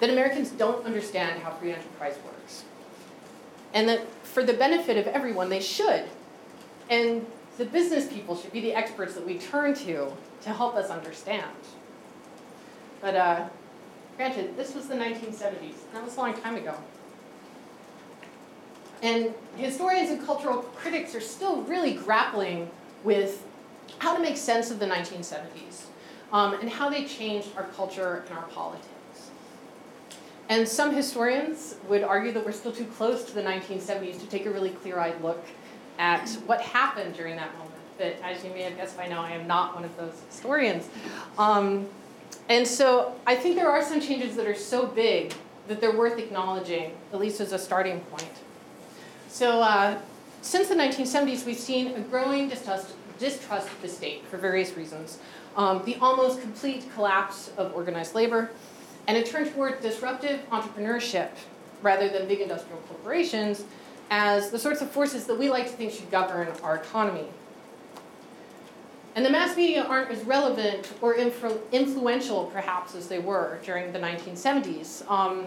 that 0.00 0.10
Americans 0.10 0.50
don't 0.50 0.84
understand 0.84 1.40
how 1.42 1.52
free 1.52 1.70
enterprise 1.70 2.16
works. 2.24 2.64
And 3.72 3.88
that 3.88 4.00
for 4.24 4.42
the 4.42 4.52
benefit 4.52 4.96
of 4.96 5.06
everyone, 5.06 5.48
they 5.48 5.60
should. 5.60 6.06
And 6.90 7.24
the 7.56 7.64
business 7.64 8.12
people 8.12 8.36
should 8.36 8.52
be 8.52 8.60
the 8.60 8.74
experts 8.74 9.14
that 9.14 9.24
we 9.24 9.38
turn 9.38 9.74
to 9.74 10.12
to 10.42 10.50
help 10.50 10.74
us 10.74 10.90
understand. 10.90 11.54
But 13.00 13.14
uh, 13.14 13.48
granted, 14.16 14.56
this 14.56 14.74
was 14.74 14.88
the 14.88 14.96
1970s. 14.96 15.74
That 15.92 16.04
was 16.04 16.16
a 16.16 16.18
long 16.18 16.34
time 16.34 16.56
ago. 16.56 16.74
And 19.02 19.34
historians 19.56 20.10
and 20.10 20.24
cultural 20.24 20.58
critics 20.58 21.14
are 21.14 21.20
still 21.20 21.62
really 21.62 21.94
grappling 21.94 22.70
with 23.02 23.44
how 23.98 24.16
to 24.16 24.22
make 24.22 24.36
sense 24.36 24.70
of 24.70 24.78
the 24.78 24.86
1970s 24.86 25.86
um, 26.32 26.54
and 26.54 26.70
how 26.70 26.88
they 26.88 27.04
changed 27.04 27.48
our 27.56 27.64
culture 27.64 28.24
and 28.28 28.38
our 28.38 28.44
politics. 28.46 28.86
And 30.48 30.66
some 30.68 30.94
historians 30.94 31.76
would 31.88 32.02
argue 32.02 32.32
that 32.32 32.44
we're 32.44 32.52
still 32.52 32.72
too 32.72 32.84
close 32.84 33.24
to 33.24 33.34
the 33.34 33.42
1970s 33.42 34.20
to 34.20 34.26
take 34.26 34.46
a 34.46 34.50
really 34.50 34.70
clear 34.70 34.98
eyed 34.98 35.20
look 35.22 35.44
at 35.98 36.28
what 36.46 36.60
happened 36.60 37.14
during 37.14 37.36
that 37.36 37.52
moment. 37.54 37.70
But 37.98 38.16
as 38.22 38.44
you 38.44 38.50
may 38.50 38.62
have 38.62 38.76
guessed 38.76 38.96
by 38.96 39.08
now, 39.08 39.22
I 39.22 39.32
am 39.32 39.46
not 39.46 39.74
one 39.74 39.84
of 39.84 39.96
those 39.96 40.20
historians. 40.28 40.88
Um, 41.38 41.86
and 42.48 42.66
so 42.66 43.14
I 43.26 43.34
think 43.36 43.56
there 43.56 43.70
are 43.70 43.82
some 43.82 44.00
changes 44.00 44.36
that 44.36 44.46
are 44.46 44.54
so 44.54 44.86
big 44.86 45.34
that 45.68 45.80
they're 45.80 45.96
worth 45.96 46.18
acknowledging, 46.18 46.92
at 47.12 47.20
least 47.20 47.40
as 47.40 47.52
a 47.52 47.58
starting 47.58 48.00
point. 48.00 48.32
So 49.32 49.62
uh, 49.62 49.98
since 50.42 50.68
the 50.68 50.74
1970s, 50.74 51.46
we've 51.46 51.58
seen 51.58 51.94
a 51.94 52.00
growing 52.00 52.50
distrust, 52.50 52.94
distrust 53.18 53.66
of 53.66 53.80
the 53.80 53.88
state 53.88 54.26
for 54.26 54.36
various 54.36 54.76
reasons. 54.76 55.20
Um, 55.56 55.82
the 55.86 55.96
almost 56.02 56.42
complete 56.42 56.84
collapse 56.94 57.50
of 57.56 57.74
organized 57.74 58.14
labor, 58.14 58.50
and 59.08 59.16
a 59.16 59.22
turn 59.22 59.48
toward 59.48 59.80
disruptive 59.80 60.40
entrepreneurship 60.50 61.30
rather 61.80 62.10
than 62.10 62.28
big 62.28 62.40
industrial 62.40 62.78
corporations 62.82 63.64
as 64.10 64.50
the 64.50 64.58
sorts 64.58 64.82
of 64.82 64.90
forces 64.90 65.26
that 65.26 65.38
we 65.38 65.48
like 65.48 65.64
to 65.64 65.72
think 65.72 65.92
should 65.92 66.10
govern 66.10 66.48
our 66.62 66.76
economy. 66.76 67.24
And 69.14 69.24
the 69.24 69.30
mass 69.30 69.56
media 69.56 69.82
aren't 69.82 70.10
as 70.10 70.22
relevant 70.24 70.92
or 71.00 71.14
influ- 71.14 71.58
influential, 71.72 72.50
perhaps, 72.52 72.94
as 72.94 73.08
they 73.08 73.18
were 73.18 73.60
during 73.64 73.92
the 73.92 73.98
1970s. 73.98 75.10
Um, 75.10 75.46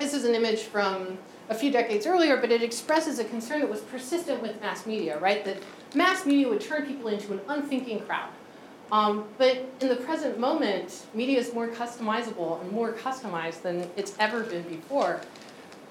this 0.00 0.14
is 0.14 0.24
an 0.24 0.34
image 0.34 0.62
from 0.62 1.18
a 1.48 1.54
few 1.54 1.70
decades 1.70 2.06
earlier, 2.06 2.36
but 2.36 2.50
it 2.50 2.62
expresses 2.62 3.18
a 3.18 3.24
concern 3.24 3.60
that 3.60 3.70
was 3.70 3.80
persistent 3.80 4.40
with 4.42 4.60
mass 4.60 4.86
media, 4.86 5.18
right? 5.18 5.44
That 5.44 5.58
mass 5.94 6.24
media 6.24 6.48
would 6.48 6.60
turn 6.60 6.86
people 6.86 7.08
into 7.08 7.32
an 7.32 7.40
unthinking 7.48 8.00
crowd. 8.00 8.30
Um, 8.90 9.24
but 9.38 9.56
in 9.80 9.88
the 9.88 9.96
present 9.96 10.38
moment, 10.38 11.06
media 11.14 11.38
is 11.38 11.54
more 11.54 11.68
customizable 11.68 12.60
and 12.60 12.70
more 12.70 12.92
customized 12.92 13.62
than 13.62 13.90
it's 13.96 14.14
ever 14.18 14.42
been 14.42 14.62
before. 14.64 15.22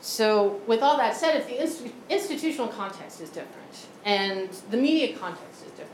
So, 0.01 0.61
with 0.67 0.81
all 0.81 0.97
that 0.97 1.15
said, 1.15 1.35
if 1.35 1.47
the 1.47 1.61
inst- 1.61 1.83
institutional 2.09 2.67
context 2.67 3.21
is 3.21 3.29
different 3.29 3.87
and 4.05 4.49
the 4.69 4.77
media 4.77 5.15
context 5.15 5.65
is 5.65 5.71
different, 5.71 5.91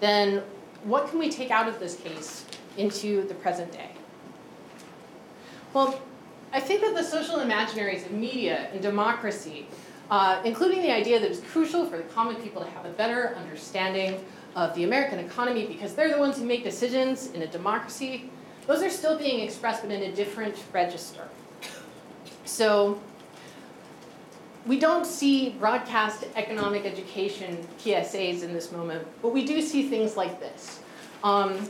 then 0.00 0.42
what 0.84 1.08
can 1.08 1.18
we 1.18 1.30
take 1.30 1.50
out 1.50 1.68
of 1.68 1.78
this 1.78 1.96
case 1.96 2.44
into 2.76 3.26
the 3.26 3.34
present 3.34 3.72
day? 3.72 3.90
Well, 5.72 6.00
I 6.54 6.60
think 6.60 6.82
that 6.82 6.94
the 6.94 7.02
social 7.02 7.38
imaginaries 7.38 8.06
of 8.06 8.12
media 8.12 8.68
and 8.72 8.80
democracy, 8.80 9.66
uh, 10.08 10.40
including 10.44 10.82
the 10.82 10.92
idea 10.92 11.18
that 11.18 11.28
it's 11.28 11.40
crucial 11.40 11.84
for 11.84 11.96
the 11.96 12.04
common 12.04 12.36
people 12.36 12.62
to 12.62 12.70
have 12.70 12.86
a 12.86 12.90
better 12.90 13.34
understanding 13.34 14.24
of 14.54 14.72
the 14.76 14.84
American 14.84 15.18
economy 15.18 15.66
because 15.66 15.96
they're 15.96 16.12
the 16.12 16.18
ones 16.18 16.38
who 16.38 16.44
make 16.44 16.62
decisions 16.62 17.32
in 17.32 17.42
a 17.42 17.46
democracy, 17.48 18.30
those 18.68 18.84
are 18.84 18.88
still 18.88 19.18
being 19.18 19.40
expressed 19.40 19.82
but 19.82 19.90
in 19.90 20.04
a 20.04 20.14
different 20.14 20.54
register. 20.72 21.26
So 22.44 23.00
we 24.64 24.78
don't 24.78 25.04
see 25.04 25.50
broadcast 25.58 26.24
economic 26.36 26.86
education 26.86 27.66
PSAs 27.80 28.44
in 28.44 28.52
this 28.52 28.70
moment, 28.70 29.04
but 29.22 29.30
we 29.30 29.44
do 29.44 29.60
see 29.60 29.88
things 29.88 30.16
like 30.16 30.38
this. 30.38 30.78
Um, 31.24 31.68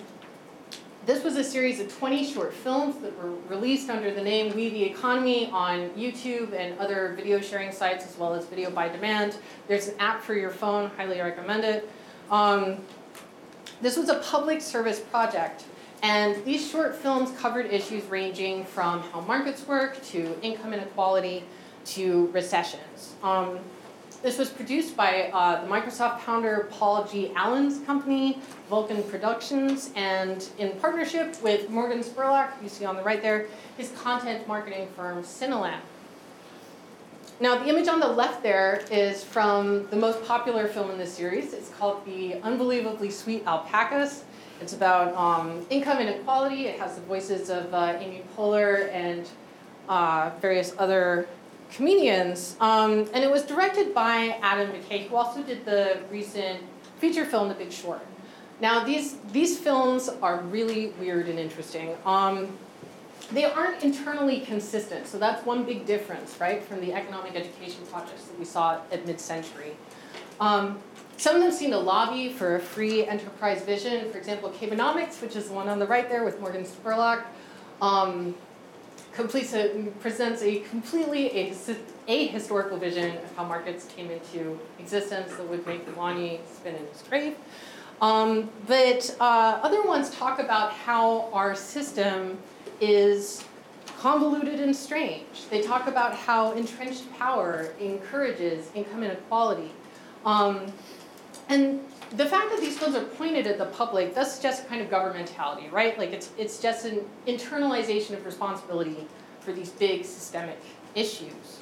this 1.06 1.22
was 1.22 1.36
a 1.36 1.44
series 1.44 1.80
of 1.80 1.94
20 1.98 2.24
short 2.24 2.54
films 2.54 2.96
that 3.02 3.16
were 3.22 3.32
released 3.48 3.90
under 3.90 4.12
the 4.12 4.22
name 4.22 4.54
We 4.54 4.70
the 4.70 4.82
Economy 4.82 5.50
on 5.50 5.90
YouTube 5.90 6.54
and 6.54 6.78
other 6.78 7.12
video 7.14 7.40
sharing 7.40 7.72
sites 7.72 8.06
as 8.06 8.16
well 8.16 8.32
as 8.32 8.46
video 8.46 8.70
by 8.70 8.88
demand. 8.88 9.36
There's 9.68 9.88
an 9.88 9.96
app 9.98 10.22
for 10.22 10.34
your 10.34 10.50
phone, 10.50 10.90
highly 10.96 11.20
recommend 11.20 11.64
it. 11.64 11.90
Um, 12.30 12.78
this 13.82 13.96
was 13.96 14.08
a 14.08 14.20
public 14.20 14.62
service 14.62 15.00
project 15.00 15.64
and 16.02 16.42
these 16.44 16.70
short 16.70 16.96
films 16.96 17.30
covered 17.38 17.66
issues 17.66 18.04
ranging 18.04 18.64
from 18.64 19.00
how 19.00 19.20
markets 19.20 19.66
work 19.66 20.02
to 20.06 20.38
income 20.42 20.72
inequality 20.72 21.44
to 21.86 22.28
recessions. 22.28 23.14
Um, 23.22 23.58
this 24.24 24.38
was 24.38 24.48
produced 24.48 24.96
by 24.96 25.30
uh, 25.34 25.62
the 25.62 25.70
Microsoft 25.70 26.20
founder 26.20 26.66
Paul 26.70 27.04
G. 27.04 27.30
Allen's 27.36 27.84
company, 27.84 28.38
Vulcan 28.70 29.02
Productions, 29.02 29.90
and 29.96 30.48
in 30.58 30.72
partnership 30.80 31.40
with 31.42 31.68
Morgan 31.68 32.02
Spurlock, 32.02 32.50
you 32.62 32.70
see 32.70 32.86
on 32.86 32.96
the 32.96 33.02
right 33.02 33.20
there, 33.20 33.46
his 33.76 33.90
content 33.90 34.48
marketing 34.48 34.88
firm 34.96 35.22
Cinelan. 35.22 35.76
Now, 37.38 37.58
the 37.58 37.68
image 37.68 37.86
on 37.86 38.00
the 38.00 38.08
left 38.08 38.42
there 38.42 38.82
is 38.90 39.22
from 39.22 39.86
the 39.88 39.96
most 39.96 40.24
popular 40.24 40.68
film 40.68 40.90
in 40.90 40.96
this 40.96 41.12
series. 41.12 41.52
It's 41.52 41.68
called 41.68 42.06
The 42.06 42.36
Unbelievably 42.36 43.10
Sweet 43.10 43.44
Alpacas. 43.46 44.24
It's 44.58 44.72
about 44.72 45.14
um, 45.16 45.66
income 45.68 45.98
inequality. 45.98 46.68
It 46.68 46.80
has 46.80 46.94
the 46.94 47.02
voices 47.02 47.50
of 47.50 47.74
uh, 47.74 47.98
Amy 48.00 48.22
Poehler 48.34 48.90
and 48.90 49.28
uh, 49.86 50.30
various 50.40 50.74
other 50.78 51.28
comedians. 51.72 52.56
Um, 52.60 53.08
and 53.12 53.24
it 53.24 53.30
was 53.30 53.42
directed 53.42 53.94
by 53.94 54.38
Adam 54.42 54.70
McKay, 54.70 55.08
who 55.08 55.16
also 55.16 55.42
did 55.42 55.64
the 55.64 55.98
recent 56.10 56.60
feature 56.98 57.24
film, 57.24 57.48
The 57.48 57.54
Big 57.54 57.72
Short. 57.72 58.04
Now, 58.60 58.84
these, 58.84 59.16
these 59.32 59.58
films 59.58 60.08
are 60.22 60.40
really 60.42 60.88
weird 61.00 61.28
and 61.28 61.38
interesting. 61.38 61.96
Um, 62.06 62.56
they 63.32 63.44
aren't 63.44 63.82
internally 63.82 64.40
consistent, 64.40 65.06
so 65.06 65.18
that's 65.18 65.44
one 65.44 65.64
big 65.64 65.86
difference, 65.86 66.38
right, 66.40 66.62
from 66.62 66.80
the 66.80 66.92
economic 66.92 67.34
education 67.34 67.84
projects 67.90 68.24
that 68.24 68.38
we 68.38 68.44
saw 68.44 68.80
at 68.92 69.06
mid-century. 69.06 69.72
Um, 70.40 70.78
some 71.16 71.36
of 71.36 71.42
them 71.42 71.52
seem 71.52 71.70
to 71.70 71.78
lobby 71.78 72.28
for 72.28 72.56
a 72.56 72.60
free 72.60 73.06
enterprise 73.06 73.62
vision. 73.62 74.10
For 74.10 74.18
example, 74.18 74.50
Cabonomics, 74.50 75.22
which 75.22 75.36
is 75.36 75.48
the 75.48 75.54
one 75.54 75.68
on 75.68 75.78
the 75.78 75.86
right 75.86 76.08
there 76.08 76.24
with 76.24 76.40
Morgan 76.40 76.64
Spurlock, 76.64 77.24
um, 77.80 78.34
completes 79.14 79.54
a, 79.54 79.68
presents 80.00 80.42
a 80.42 80.60
completely 80.60 81.30
ahistorical 82.08 82.78
vision 82.78 83.16
of 83.16 83.36
how 83.36 83.44
markets 83.44 83.86
came 83.96 84.10
into 84.10 84.58
existence 84.78 85.32
that 85.36 85.48
would 85.48 85.66
make 85.66 85.86
Polanyi 85.86 86.40
spin 86.52 86.74
in 86.74 86.86
his 86.86 87.02
grave. 87.02 87.36
Um, 88.02 88.50
but 88.66 89.16
uh, 89.20 89.60
other 89.62 89.82
ones 89.82 90.10
talk 90.10 90.40
about 90.40 90.72
how 90.72 91.30
our 91.32 91.54
system 91.54 92.38
is 92.80 93.44
convoluted 93.98 94.60
and 94.60 94.74
strange. 94.74 95.48
They 95.48 95.62
talk 95.62 95.86
about 95.86 96.14
how 96.14 96.52
entrenched 96.52 97.10
power 97.16 97.72
encourages 97.80 98.70
income 98.74 99.04
inequality. 99.04 99.70
Um, 100.26 100.66
and 101.48 101.80
the 102.10 102.26
fact 102.26 102.50
that 102.50 102.60
these 102.60 102.78
films 102.78 102.94
are 102.94 103.04
pointed 103.04 103.46
at 103.46 103.58
the 103.58 103.66
public 103.66 104.14
suggest 104.14 104.64
a 104.64 104.66
kind 104.66 104.80
of 104.80 104.88
governmentality, 104.88 105.70
right? 105.72 105.98
Like 105.98 106.12
it's, 106.12 106.30
it's 106.38 106.60
just 106.60 106.84
an 106.84 107.04
internalization 107.26 108.14
of 108.14 108.24
responsibility 108.24 109.06
for 109.40 109.52
these 109.52 109.70
big 109.70 110.04
systemic 110.04 110.58
issues. 110.94 111.60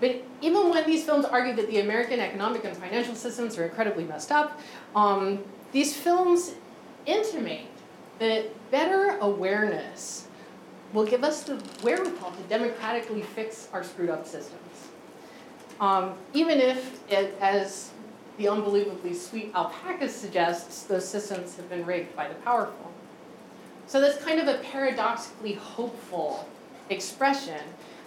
But 0.00 0.22
even 0.40 0.70
when 0.70 0.86
these 0.86 1.04
films 1.04 1.24
argue 1.24 1.54
that 1.56 1.68
the 1.68 1.80
American 1.80 2.20
economic 2.20 2.64
and 2.64 2.76
financial 2.76 3.14
systems 3.14 3.56
are 3.58 3.64
incredibly 3.64 4.04
messed 4.04 4.32
up, 4.32 4.60
um, 4.94 5.42
these 5.72 5.96
films 5.96 6.54
intimate 7.06 7.66
that 8.18 8.46
better 8.70 9.18
awareness 9.20 10.28
will 10.92 11.04
give 11.06 11.24
us 11.24 11.42
the 11.44 11.56
wherewithal 11.82 12.30
to 12.32 12.42
democratically 12.48 13.22
fix 13.22 13.68
our 13.72 13.82
screwed 13.82 14.10
up 14.10 14.26
systems. 14.26 14.60
Um, 15.80 16.14
even 16.32 16.58
if, 16.60 17.00
it, 17.10 17.36
as 17.40 17.90
the 18.36 18.48
unbelievably 18.48 19.14
sweet 19.14 19.52
alpaca 19.54 20.08
suggests 20.08 20.82
those 20.84 21.08
systems 21.08 21.56
have 21.56 21.68
been 21.68 21.86
rigged 21.86 22.14
by 22.16 22.28
the 22.28 22.34
powerful. 22.36 22.92
So 23.86 24.00
that's 24.00 24.22
kind 24.24 24.40
of 24.40 24.48
a 24.48 24.58
paradoxically 24.58 25.54
hopeful 25.54 26.48
expression. 26.90 27.60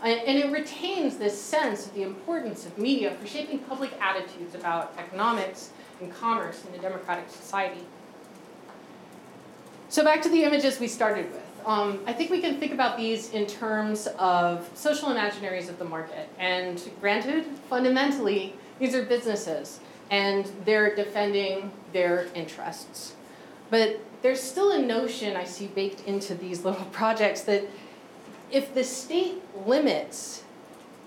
And 0.03 0.37
it 0.37 0.51
retains 0.51 1.17
this 1.17 1.39
sense 1.39 1.87
of 1.87 1.93
the 1.93 2.03
importance 2.03 2.65
of 2.65 2.77
media 2.77 3.15
for 3.15 3.25
shaping 3.25 3.59
public 3.59 3.91
attitudes 3.99 4.53
about 4.53 4.93
economics 4.97 5.71
and 6.01 6.13
commerce 6.13 6.63
in 6.65 6.77
a 6.77 6.81
democratic 6.81 7.29
society. 7.29 7.81
So 9.89 10.03
back 10.03 10.21
to 10.23 10.29
the 10.29 10.43
images 10.43 10.79
we 10.79 10.87
started 10.87 11.31
with. 11.31 11.43
Um, 11.65 11.99
I 12.05 12.13
think 12.13 12.29
we 12.29 12.41
can 12.41 12.59
think 12.59 12.73
about 12.73 12.97
these 12.97 13.31
in 13.31 13.45
terms 13.45 14.07
of 14.19 14.69
social 14.75 15.09
imaginaries 15.09 15.67
of 15.69 15.79
the 15.79 15.85
market. 15.85 16.29
And 16.37 16.81
granted, 17.01 17.45
fundamentally, 17.69 18.53
these 18.79 18.93
are 18.93 19.03
businesses 19.03 19.79
and 20.09 20.51
they're 20.65 20.95
defending 20.95 21.71
their 21.93 22.27
interests. 22.33 23.15
But 23.69 23.99
there's 24.21 24.41
still 24.41 24.71
a 24.71 24.79
notion 24.79 25.35
I 25.35 25.43
see 25.43 25.67
baked 25.67 26.07
into 26.07 26.35
these 26.35 26.63
little 26.63 26.85
projects 26.91 27.41
that 27.41 27.63
if 28.51 28.73
the 28.73 28.83
state 28.83 29.41
limits 29.65 30.43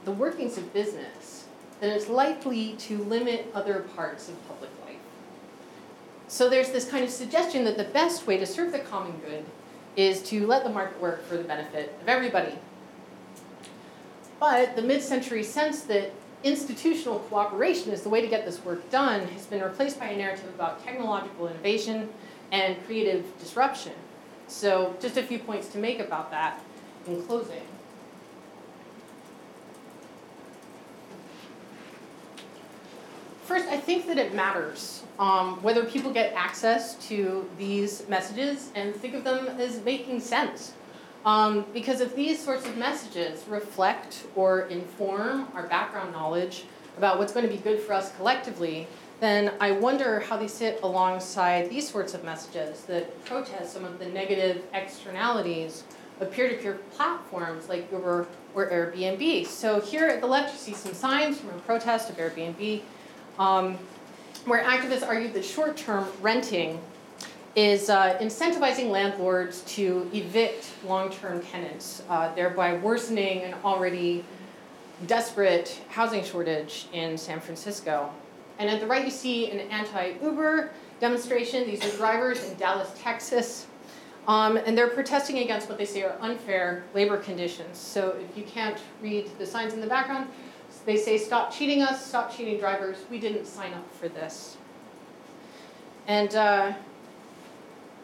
the 0.04 0.12
workings 0.12 0.58
of 0.58 0.72
business, 0.72 1.46
then 1.80 1.90
it's 1.90 2.08
likely 2.08 2.74
to 2.74 2.98
limit 3.04 3.50
other 3.54 3.80
parts 3.96 4.28
of 4.28 4.48
public 4.48 4.70
life. 4.84 4.96
So 6.28 6.48
there's 6.48 6.70
this 6.70 6.88
kind 6.88 7.02
of 7.02 7.10
suggestion 7.10 7.64
that 7.64 7.76
the 7.76 7.84
best 7.84 8.26
way 8.26 8.36
to 8.36 8.46
serve 8.46 8.72
the 8.72 8.78
common 8.78 9.18
good 9.18 9.44
is 9.96 10.22
to 10.22 10.46
let 10.46 10.62
the 10.62 10.70
market 10.70 11.00
work 11.00 11.26
for 11.26 11.36
the 11.36 11.44
benefit 11.44 11.94
of 12.00 12.08
everybody. 12.08 12.54
But 14.38 14.76
the 14.76 14.82
mid 14.82 15.02
century 15.02 15.42
sense 15.42 15.82
that 15.82 16.12
institutional 16.42 17.18
cooperation 17.20 17.92
is 17.92 18.02
the 18.02 18.08
way 18.08 18.20
to 18.20 18.26
get 18.26 18.44
this 18.44 18.64
work 18.64 18.88
done 18.90 19.26
has 19.28 19.46
been 19.46 19.62
replaced 19.62 19.98
by 19.98 20.06
a 20.06 20.16
narrative 20.16 20.48
about 20.54 20.82
technological 20.84 21.48
innovation 21.48 22.08
and 22.52 22.82
creative 22.86 23.24
disruption. 23.38 23.92
So, 24.48 24.96
just 25.00 25.16
a 25.16 25.22
few 25.22 25.38
points 25.38 25.68
to 25.68 25.78
make 25.78 26.00
about 26.00 26.30
that 26.30 26.60
in 27.06 27.22
closing. 27.22 27.62
First, 33.44 33.68
I 33.68 33.76
think 33.78 34.06
that 34.06 34.16
it 34.16 34.32
matters 34.34 35.02
um, 35.18 35.60
whether 35.62 35.84
people 35.84 36.12
get 36.12 36.32
access 36.34 36.94
to 37.08 37.48
these 37.58 38.08
messages 38.08 38.70
and 38.74 38.94
think 38.94 39.14
of 39.14 39.24
them 39.24 39.46
as 39.60 39.84
making 39.84 40.20
sense. 40.20 40.72
Um, 41.24 41.66
because 41.74 42.00
if 42.00 42.16
these 42.16 42.42
sorts 42.42 42.66
of 42.66 42.76
messages 42.78 43.44
reflect 43.46 44.24
or 44.34 44.62
inform 44.62 45.48
our 45.54 45.66
background 45.66 46.12
knowledge 46.12 46.64
about 46.96 47.18
what's 47.18 47.32
going 47.32 47.46
to 47.46 47.52
be 47.52 47.60
good 47.60 47.80
for 47.80 47.92
us 47.92 48.14
collectively, 48.16 48.86
then 49.20 49.52
I 49.60 49.72
wonder 49.72 50.20
how 50.20 50.38
they 50.38 50.48
sit 50.48 50.80
alongside 50.82 51.68
these 51.68 51.88
sorts 51.88 52.14
of 52.14 52.24
messages 52.24 52.82
that 52.84 53.22
protest 53.26 53.74
some 53.74 53.84
of 53.84 53.98
the 53.98 54.06
negative 54.06 54.64
externalities 54.72 55.84
of 56.20 56.30
peer-to-peer 56.30 56.80
platforms 56.92 57.68
like 57.68 57.90
Uber 57.92 58.26
or 58.54 58.70
Airbnb. 58.70 59.46
So 59.46 59.80
here 59.80 60.06
at 60.06 60.22
the 60.22 60.26
left, 60.26 60.52
you 60.52 60.58
see 60.58 60.74
some 60.74 60.94
signs 60.94 61.38
from 61.38 61.50
a 61.50 61.60
protest 61.60 62.08
of 62.08 62.16
Airbnb, 62.16 62.80
um, 63.38 63.78
where 64.46 64.64
activists 64.64 65.06
argued 65.06 65.34
that 65.34 65.44
short-term 65.44 66.06
renting 66.22 66.80
is 67.56 67.90
uh, 67.90 68.16
incentivizing 68.20 68.90
landlords 68.90 69.62
to 69.62 70.08
evict 70.14 70.70
long-term 70.84 71.42
tenants, 71.42 72.02
uh, 72.08 72.32
thereby 72.34 72.74
worsening 72.74 73.42
an 73.42 73.54
already 73.64 74.24
desperate 75.06 75.80
housing 75.88 76.22
shortage 76.22 76.86
in 76.92 77.18
San 77.18 77.40
Francisco. 77.40 78.10
And 78.58 78.68
at 78.68 78.80
the 78.80 78.86
right, 78.86 79.04
you 79.04 79.10
see 79.10 79.50
an 79.50 79.60
anti-Uber 79.70 80.70
demonstration. 81.00 81.66
These 81.66 81.84
are 81.84 81.96
drivers 81.96 82.44
in 82.44 82.56
Dallas, 82.56 82.92
Texas. 82.98 83.66
Um, 84.28 84.58
and 84.58 84.76
they're 84.76 84.88
protesting 84.88 85.38
against 85.38 85.68
what 85.68 85.78
they 85.78 85.86
say 85.86 86.02
are 86.02 86.16
unfair 86.20 86.84
labor 86.94 87.16
conditions. 87.16 87.78
So 87.78 88.16
if 88.30 88.36
you 88.36 88.44
can't 88.44 88.78
read 89.02 89.30
the 89.38 89.46
signs 89.46 89.72
in 89.72 89.80
the 89.80 89.86
background, 89.86 90.28
they 90.84 90.96
say, 90.96 91.18
stop 91.18 91.52
cheating 91.52 91.82
us, 91.82 92.04
stop 92.04 92.34
cheating 92.34 92.60
drivers. 92.60 92.98
We 93.10 93.18
didn't 93.18 93.46
sign 93.46 93.72
up 93.72 93.92
for 93.94 94.08
this. 94.08 94.56
And 96.06 96.34
uh, 96.34 96.72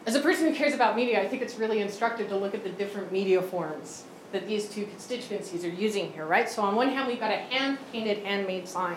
as 0.07 0.15
a 0.15 0.21
person 0.21 0.47
who 0.47 0.55
cares 0.55 0.73
about 0.73 0.95
media, 0.95 1.21
I 1.21 1.27
think 1.27 1.41
it's 1.41 1.59
really 1.59 1.81
instructive 1.81 2.29
to 2.29 2.37
look 2.37 2.55
at 2.55 2.63
the 2.63 2.69
different 2.69 3.11
media 3.11 3.41
forms 3.41 4.05
that 4.31 4.47
these 4.47 4.69
two 4.69 4.85
constituencies 4.85 5.65
are 5.65 5.69
using 5.69 6.13
here, 6.13 6.25
right? 6.25 6.49
So 6.49 6.61
on 6.61 6.75
one 6.75 6.89
hand, 6.89 7.09
we've 7.09 7.19
got 7.19 7.31
a 7.31 7.35
hand-painted, 7.35 8.19
handmade 8.19 8.69
sign 8.69 8.95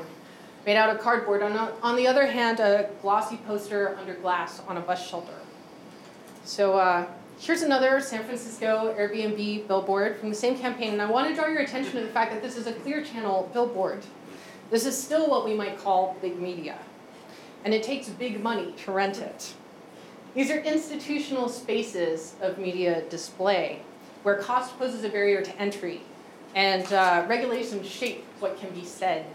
made 0.65 0.77
out 0.77 0.95
of 0.95 1.01
cardboard. 1.01 1.43
On, 1.43 1.73
on 1.83 1.97
the 1.97 2.07
other 2.07 2.27
hand, 2.27 2.61
a 2.61 2.91
glossy 3.03 3.39
poster 3.39 3.97
under 3.99 4.15
glass 4.15 4.61
on 4.69 4.77
a 4.77 4.81
bus 4.81 5.05
shelter. 5.09 5.35
So 6.45 6.79
uh, 6.79 7.07
here's 7.41 7.63
another 7.63 8.01
San 8.01 8.23
Francisco 8.23 8.95
Airbnb 8.97 9.67
billboard 9.67 10.19
from 10.21 10.29
the 10.29 10.35
same 10.35 10.59
campaign, 10.59 10.93
and 10.93 11.03
I 11.03 11.11
want 11.11 11.29
to 11.29 11.35
draw 11.35 11.47
your 11.49 11.63
attention 11.63 11.93
to 11.93 12.03
the 12.03 12.13
fact 12.13 12.33
that 12.33 12.43
this 12.43 12.57
is 12.57 12.69
a 12.69 12.73
clear 12.73 13.03
channel 13.03 13.51
billboard. 13.53 14.05
This 14.71 14.87
is 14.87 14.97
still 14.97 15.29
what 15.29 15.45
we 15.45 15.55
might 15.55 15.77
call 15.79 16.17
big 16.23 16.39
media. 16.41 16.79
And 17.65 17.75
it 17.75 17.83
takes 17.83 18.09
big 18.09 18.41
money 18.41 18.73
to 18.85 18.93
rent 18.93 19.19
it. 19.19 19.55
These 20.35 20.51
are 20.53 20.59
institutional 20.61 21.49
spaces 21.49 22.35
of 22.41 22.57
media 22.59 23.03
display 23.09 23.83
where 24.23 24.37
cost 24.37 24.79
poses 24.79 25.03
a 25.03 25.09
barrier 25.09 25.43
to 25.43 25.61
entry 25.61 26.03
and 26.55 26.91
uh, 26.93 27.25
regulations 27.29 27.89
shape 27.89 28.25
what 28.39 28.59
can 28.61 28.71
be 28.71 28.85
said. 28.85 29.27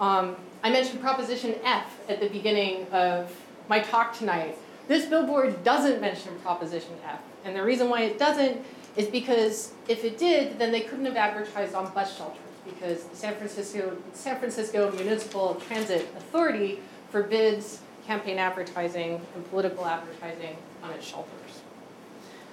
Um, 0.00 0.36
I 0.62 0.70
mentioned 0.70 1.00
Proposition 1.00 1.56
F 1.64 1.98
at 2.08 2.20
the 2.20 2.28
beginning 2.28 2.86
of 2.92 3.34
my 3.68 3.80
talk 3.80 4.16
tonight. 4.16 4.56
This 4.86 5.06
billboard 5.06 5.64
doesn't 5.64 6.00
mention 6.00 6.38
Proposition 6.40 6.94
F. 7.04 7.20
And 7.44 7.56
the 7.56 7.62
reason 7.62 7.88
why 7.88 8.02
it 8.02 8.18
doesn't 8.18 8.64
is 8.94 9.08
because 9.08 9.72
if 9.88 10.04
it 10.04 10.16
did, 10.16 10.58
then 10.58 10.70
they 10.70 10.82
couldn't 10.82 11.06
have 11.06 11.16
advertised 11.16 11.74
on 11.74 11.92
bus 11.92 12.16
shelters 12.16 12.38
because 12.64 13.04
the 13.04 13.16
San 13.16 13.34
Francisco, 13.34 13.96
San 14.12 14.38
Francisco 14.38 14.92
Municipal 14.92 15.56
Transit 15.66 16.02
Authority 16.16 16.80
forbids 17.10 17.80
campaign 18.06 18.38
advertising 18.38 19.20
and 19.34 19.50
political 19.50 19.84
advertising 19.84 20.56
on 20.82 20.90
its 20.92 21.06
shelters. 21.06 21.62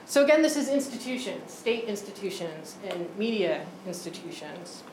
So 0.06 0.24
again, 0.24 0.42
this 0.42 0.58
is 0.58 0.70
institutions, 0.70 1.52
state 1.52 1.86
institutions 1.86 2.76
and 2.88 3.08
media 3.18 3.66
institutions. 3.88 4.84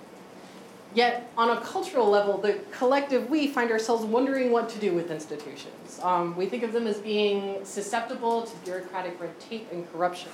Yet, 0.92 1.30
on 1.36 1.50
a 1.50 1.60
cultural 1.60 2.08
level, 2.08 2.36
the 2.38 2.60
collective 2.72 3.30
we 3.30 3.46
find 3.46 3.70
ourselves 3.70 4.04
wondering 4.04 4.50
what 4.50 4.68
to 4.70 4.78
do 4.78 4.92
with 4.92 5.10
institutions. 5.10 6.00
Um, 6.02 6.36
we 6.36 6.46
think 6.46 6.64
of 6.64 6.72
them 6.72 6.86
as 6.86 6.98
being 6.98 7.64
susceptible 7.64 8.42
to 8.42 8.56
bureaucratic 8.64 9.20
red 9.20 9.38
tape 9.38 9.68
and 9.70 9.90
corruption. 9.92 10.32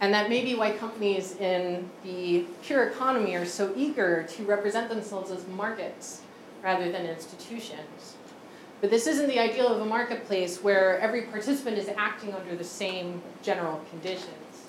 And 0.00 0.14
that 0.14 0.28
may 0.28 0.44
be 0.44 0.54
why 0.54 0.72
companies 0.72 1.36
in 1.36 1.88
the 2.04 2.44
peer 2.62 2.88
economy 2.88 3.34
are 3.34 3.46
so 3.46 3.72
eager 3.76 4.24
to 4.30 4.44
represent 4.44 4.88
themselves 4.88 5.30
as 5.30 5.46
markets 5.48 6.22
rather 6.62 6.90
than 6.90 7.06
institutions. 7.06 8.16
But 8.82 8.90
this 8.90 9.06
isn't 9.06 9.28
the 9.28 9.38
ideal 9.38 9.68
of 9.68 9.80
a 9.80 9.84
marketplace 9.84 10.60
where 10.60 10.98
every 10.98 11.22
participant 11.22 11.78
is 11.78 11.88
acting 11.96 12.34
under 12.34 12.56
the 12.56 12.64
same 12.64 13.22
general 13.40 13.80
conditions. 13.88 14.66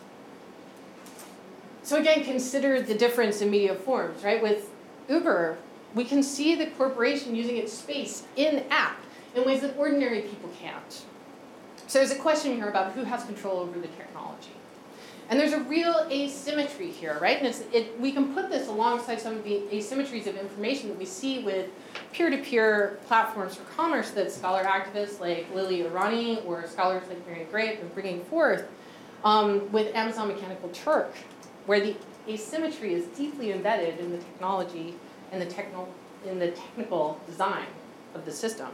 So 1.82 1.98
again, 1.98 2.24
consider 2.24 2.80
the 2.80 2.94
difference 2.94 3.42
in 3.42 3.50
media 3.50 3.74
forms, 3.74 4.24
right? 4.24 4.42
With 4.42 4.70
Uber, 5.10 5.58
we 5.96 6.06
can 6.06 6.22
see 6.22 6.54
the 6.54 6.68
corporation 6.68 7.36
using 7.36 7.58
its 7.58 7.74
space 7.74 8.24
in 8.36 8.64
app 8.70 9.00
in 9.36 9.46
ways 9.46 9.62
that 9.62 9.76
ordinary 9.78 10.22
people 10.22 10.52
can't. 10.62 11.06
So 11.88 11.98
there's 11.98 12.12
a 12.12 12.16
question 12.16 12.54
here 12.54 12.70
about 12.70 12.92
who 12.92 13.04
has 13.06 13.24
control 13.24 13.62
over 13.62 13.80
the 13.80 13.88
technology. 13.88 14.52
And 15.34 15.40
there's 15.40 15.54
a 15.54 15.62
real 15.62 16.08
asymmetry 16.12 16.92
here, 16.92 17.18
right? 17.20 17.42
And 17.42 17.56
it, 17.74 18.00
we 18.00 18.12
can 18.12 18.36
put 18.36 18.52
this 18.52 18.68
alongside 18.68 19.20
some 19.20 19.36
of 19.36 19.44
the 19.44 19.64
asymmetries 19.72 20.28
of 20.28 20.38
information 20.38 20.90
that 20.90 21.00
we 21.00 21.06
see 21.06 21.42
with 21.42 21.72
peer-to-peer 22.12 23.00
platforms 23.08 23.56
for 23.56 23.64
commerce 23.64 24.12
that 24.12 24.32
scholar 24.32 24.64
activists 24.64 25.20
like 25.20 25.48
Lilly 25.52 25.82
Irani 25.82 26.46
or 26.46 26.68
scholars 26.68 27.02
like 27.10 27.26
Mary 27.26 27.66
have 27.66 27.80
been 27.80 27.90
bringing 27.96 28.24
forth 28.26 28.68
um, 29.24 29.72
with 29.72 29.96
Amazon 29.96 30.28
Mechanical 30.28 30.70
Turk, 30.70 31.16
where 31.66 31.80
the 31.80 31.96
asymmetry 32.30 32.94
is 32.94 33.08
deeply 33.18 33.54
embedded 33.54 34.00
in 34.00 34.12
the 34.12 34.20
technology 34.20 34.94
and 35.32 35.42
the, 35.42 35.48
techno- 35.48 35.90
in 36.28 36.38
the 36.38 36.52
technical 36.52 37.20
design 37.26 37.66
of 38.14 38.24
the 38.26 38.32
system. 38.32 38.70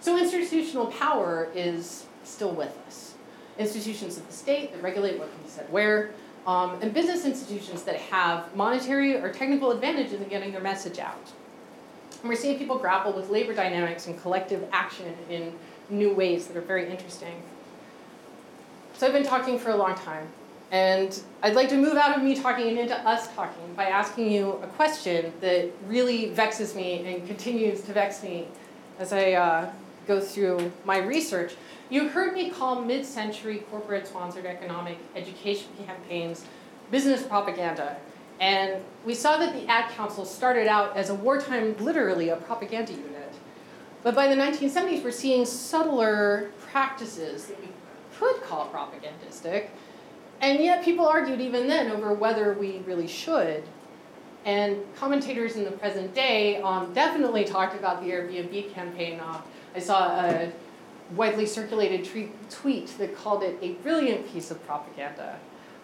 So 0.00 0.18
institutional 0.18 0.86
power 0.86 1.48
is 1.54 2.06
still 2.24 2.50
with 2.50 2.76
us. 2.88 3.11
Institutions 3.58 4.16
of 4.16 4.26
the 4.26 4.32
state 4.32 4.72
that 4.72 4.82
regulate 4.82 5.18
what 5.18 5.32
can 5.32 5.42
be 5.42 5.48
said 5.48 5.70
where, 5.70 6.12
um, 6.46 6.78
and 6.80 6.92
business 6.92 7.24
institutions 7.24 7.82
that 7.82 7.96
have 7.96 8.54
monetary 8.56 9.16
or 9.16 9.32
technical 9.32 9.70
advantages 9.70 10.20
in 10.20 10.28
getting 10.28 10.52
their 10.52 10.60
message 10.60 10.98
out. 10.98 11.30
And 12.20 12.28
we're 12.28 12.36
seeing 12.36 12.58
people 12.58 12.78
grapple 12.78 13.12
with 13.12 13.30
labor 13.30 13.54
dynamics 13.54 14.06
and 14.06 14.20
collective 14.20 14.66
action 14.72 15.14
in 15.28 15.52
new 15.90 16.12
ways 16.12 16.46
that 16.46 16.56
are 16.56 16.62
very 16.62 16.88
interesting. 16.90 17.42
So 18.94 19.06
I've 19.06 19.12
been 19.12 19.24
talking 19.24 19.58
for 19.58 19.70
a 19.70 19.76
long 19.76 19.94
time. 19.94 20.28
And 20.70 21.20
I'd 21.42 21.54
like 21.54 21.68
to 21.68 21.76
move 21.76 21.96
out 21.96 22.16
of 22.16 22.22
me 22.22 22.34
talking 22.34 22.68
and 22.68 22.78
into 22.78 22.96
us 23.06 23.28
talking 23.34 23.74
by 23.76 23.84
asking 23.84 24.32
you 24.32 24.52
a 24.62 24.66
question 24.68 25.30
that 25.42 25.70
really 25.86 26.30
vexes 26.30 26.74
me 26.74 27.04
and 27.04 27.26
continues 27.26 27.82
to 27.82 27.92
vex 27.92 28.22
me 28.22 28.48
as 28.98 29.12
I 29.12 29.32
uh, 29.32 29.70
go 30.06 30.18
through 30.18 30.72
my 30.86 30.96
research. 30.96 31.52
You 31.92 32.08
heard 32.08 32.32
me 32.32 32.48
call 32.48 32.80
mid 32.80 33.04
century 33.04 33.58
corporate 33.70 34.06
sponsored 34.06 34.46
economic 34.46 34.96
education 35.14 35.68
campaigns 35.84 36.46
business 36.90 37.22
propaganda. 37.22 37.98
And 38.40 38.82
we 39.04 39.14
saw 39.14 39.36
that 39.36 39.52
the 39.52 39.70
Ad 39.70 39.90
Council 39.90 40.24
started 40.24 40.68
out 40.68 40.96
as 40.96 41.10
a 41.10 41.14
wartime, 41.14 41.76
literally 41.80 42.30
a 42.30 42.36
propaganda 42.36 42.92
unit. 42.92 43.34
But 44.02 44.14
by 44.14 44.26
the 44.26 44.40
1970s, 44.40 45.04
we're 45.04 45.10
seeing 45.10 45.44
subtler 45.44 46.50
practices 46.60 47.48
that 47.48 47.60
we 47.60 47.68
could 48.18 48.42
call 48.42 48.70
propagandistic 48.70 49.68
and 50.40 50.64
yet 50.64 50.82
people 50.82 51.06
argued 51.06 51.42
even 51.42 51.68
then 51.68 51.90
over 51.90 52.14
whether 52.14 52.54
we 52.54 52.78
really 52.86 53.06
should. 53.06 53.64
And 54.46 54.78
commentators 54.96 55.56
in 55.56 55.64
the 55.64 55.72
present 55.72 56.14
day 56.14 56.56
um, 56.62 56.94
definitely 56.94 57.44
talked 57.44 57.76
about 57.76 58.02
the 58.02 58.10
Airbnb 58.10 58.72
campaign. 58.72 59.20
Uh, 59.20 59.42
I 59.76 59.78
saw 59.78 60.08
a 60.08 60.50
widely 61.16 61.46
circulated 61.46 62.08
tweet 62.50 62.98
that 62.98 63.16
called 63.16 63.42
it 63.42 63.58
a 63.60 63.72
brilliant 63.82 64.32
piece 64.32 64.50
of 64.50 64.64
propaganda. 64.66 65.38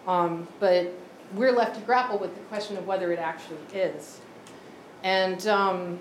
Um, 0.07 0.47
but 0.59 0.93
we're 1.33 1.51
left 1.51 1.75
to 1.75 1.81
grapple 1.81 2.17
with 2.17 2.33
the 2.35 2.41
question 2.41 2.77
of 2.77 2.87
whether 2.87 3.11
it 3.11 3.19
actually 3.19 3.57
is. 3.73 4.19
And 5.03 5.45
um, 5.47 5.99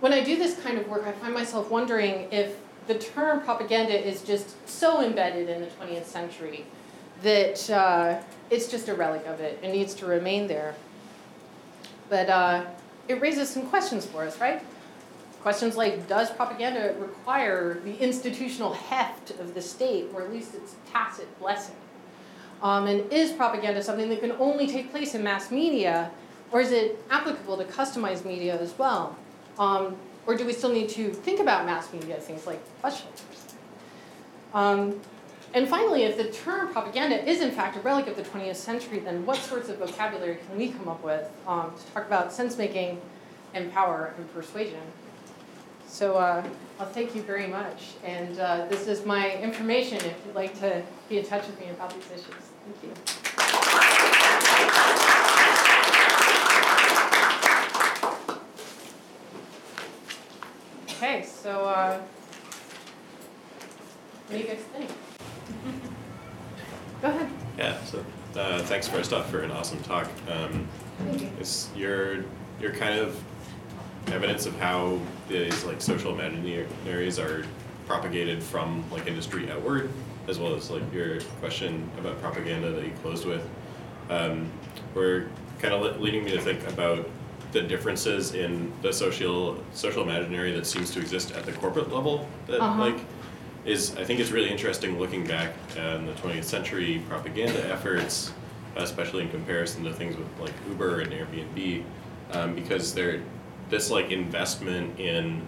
when 0.00 0.12
I 0.12 0.22
do 0.22 0.36
this 0.36 0.58
kind 0.60 0.78
of 0.78 0.88
work, 0.88 1.06
I 1.06 1.12
find 1.12 1.32
myself 1.32 1.70
wondering 1.70 2.28
if 2.32 2.56
the 2.86 2.94
term 2.98 3.40
propaganda 3.40 3.96
is 3.96 4.22
just 4.22 4.68
so 4.68 5.02
embedded 5.02 5.48
in 5.48 5.60
the 5.60 5.68
20th 5.68 6.04
century 6.04 6.66
that 7.22 7.70
uh, 7.70 8.20
it's 8.50 8.68
just 8.68 8.88
a 8.88 8.94
relic 8.94 9.26
of 9.26 9.40
it. 9.40 9.58
It 9.62 9.70
needs 9.70 9.94
to 9.94 10.06
remain 10.06 10.46
there. 10.46 10.74
But 12.10 12.28
uh, 12.28 12.64
it 13.08 13.20
raises 13.20 13.48
some 13.48 13.66
questions 13.66 14.04
for 14.04 14.24
us, 14.24 14.38
right? 14.40 14.62
Questions 15.44 15.76
like 15.76 16.08
Does 16.08 16.30
propaganda 16.30 16.94
require 16.98 17.78
the 17.84 17.94
institutional 17.98 18.72
heft 18.72 19.28
of 19.32 19.52
the 19.52 19.60
state, 19.60 20.06
or 20.14 20.22
at 20.22 20.32
least 20.32 20.54
its 20.54 20.74
tacit 20.90 21.38
blessing? 21.38 21.74
Um, 22.62 22.86
and 22.86 23.12
is 23.12 23.30
propaganda 23.30 23.82
something 23.82 24.08
that 24.08 24.20
can 24.20 24.32
only 24.32 24.66
take 24.66 24.90
place 24.90 25.14
in 25.14 25.22
mass 25.22 25.50
media, 25.50 26.10
or 26.50 26.62
is 26.62 26.72
it 26.72 26.98
applicable 27.10 27.58
to 27.58 27.64
customized 27.64 28.24
media 28.24 28.58
as 28.58 28.78
well? 28.78 29.18
Um, 29.58 29.98
or 30.26 30.34
do 30.34 30.46
we 30.46 30.54
still 30.54 30.72
need 30.72 30.88
to 30.88 31.10
think 31.10 31.40
about 31.40 31.66
mass 31.66 31.92
media, 31.92 32.16
things 32.16 32.46
like 32.46 32.62
shelters? 32.82 33.54
Um, 34.54 34.98
and 35.52 35.68
finally, 35.68 36.04
if 36.04 36.16
the 36.16 36.30
term 36.30 36.72
propaganda 36.72 37.22
is 37.28 37.42
in 37.42 37.50
fact 37.50 37.76
a 37.76 37.80
relic 37.80 38.06
of 38.06 38.16
the 38.16 38.22
20th 38.22 38.56
century, 38.56 39.00
then 39.00 39.26
what 39.26 39.36
sorts 39.36 39.68
of 39.68 39.76
vocabulary 39.76 40.38
can 40.48 40.56
we 40.56 40.70
come 40.70 40.88
up 40.88 41.04
with 41.04 41.30
um, 41.46 41.70
to 41.78 41.92
talk 41.92 42.06
about 42.06 42.32
sense 42.32 42.56
making 42.56 42.98
and 43.52 43.70
power 43.74 44.14
and 44.16 44.32
persuasion? 44.32 44.80
So 45.94 46.16
uh, 46.16 46.44
I'll 46.80 46.88
thank 46.88 47.14
you 47.14 47.22
very 47.22 47.46
much. 47.46 47.92
And 48.02 48.40
uh, 48.40 48.66
this 48.66 48.88
is 48.88 49.06
my 49.06 49.32
information 49.36 49.98
if 49.98 50.16
you'd 50.26 50.34
like 50.34 50.58
to 50.58 50.82
be 51.08 51.18
in 51.18 51.24
touch 51.24 51.46
with 51.46 51.60
me 51.60 51.70
about 51.70 51.94
these 51.94 52.10
issues. 52.10 52.34
Thank 52.64 52.82
you. 52.82 52.90
Okay, 60.96 61.24
so 61.24 61.64
uh, 61.64 62.00
what 64.26 64.36
do 64.36 64.38
you 64.38 64.48
guys 64.48 64.64
think? 64.76 64.90
Go 67.02 67.08
ahead. 67.08 67.30
Yeah, 67.56 67.80
so 67.84 68.04
uh, 68.34 68.58
thanks 68.64 68.88
first 68.88 69.12
off 69.12 69.30
for 69.30 69.42
an 69.42 69.52
awesome 69.52 69.80
talk. 69.84 70.08
Um, 70.28 70.66
you. 71.12 71.30
it's 71.38 71.70
your 71.76 72.24
your 72.60 72.72
kind 72.72 72.98
of 72.98 73.16
evidence 74.08 74.46
of 74.46 74.58
how 74.58 74.98
these 75.28 75.64
like 75.64 75.80
social 75.80 76.14
imaginaries 76.14 77.22
are 77.22 77.46
propagated 77.86 78.42
from 78.42 78.84
like 78.90 79.06
industry 79.06 79.50
outward, 79.50 79.90
as 80.28 80.38
well 80.38 80.54
as 80.54 80.70
like 80.70 80.82
your 80.92 81.20
question 81.40 81.88
about 81.98 82.20
propaganda 82.20 82.70
that 82.72 82.84
you 82.84 82.92
closed 83.02 83.26
with, 83.26 83.46
um, 84.10 84.50
were 84.94 85.26
kind 85.60 85.72
of 85.74 86.00
leading 86.00 86.24
me 86.24 86.30
to 86.32 86.40
think 86.40 86.66
about 86.68 87.08
the 87.52 87.62
differences 87.62 88.34
in 88.34 88.72
the 88.82 88.92
social 88.92 89.62
social 89.72 90.02
imaginary 90.02 90.50
that 90.52 90.66
seems 90.66 90.90
to 90.90 90.98
exist 91.00 91.30
at 91.32 91.44
the 91.46 91.52
corporate 91.52 91.92
level 91.92 92.28
that 92.46 92.60
Uh-huh. 92.60 92.80
like 92.80 92.96
is 93.64 93.96
I 93.96 94.04
think 94.04 94.20
it's 94.20 94.30
really 94.30 94.50
interesting 94.50 94.98
looking 94.98 95.24
back 95.26 95.52
on 95.78 96.04
the 96.06 96.12
20th 96.14 96.44
century 96.44 97.00
propaganda 97.08 97.64
efforts, 97.72 98.32
especially 98.76 99.22
in 99.22 99.30
comparison 99.30 99.84
to 99.84 99.92
things 99.92 100.16
with 100.16 100.26
like 100.40 100.52
Uber 100.68 101.00
and 101.00 101.12
Airbnb, 101.12 101.84
um, 102.32 102.54
because 102.54 102.92
they're 102.92 103.20
this 103.70 103.90
like 103.90 104.10
investment 104.10 104.98
in 104.98 105.42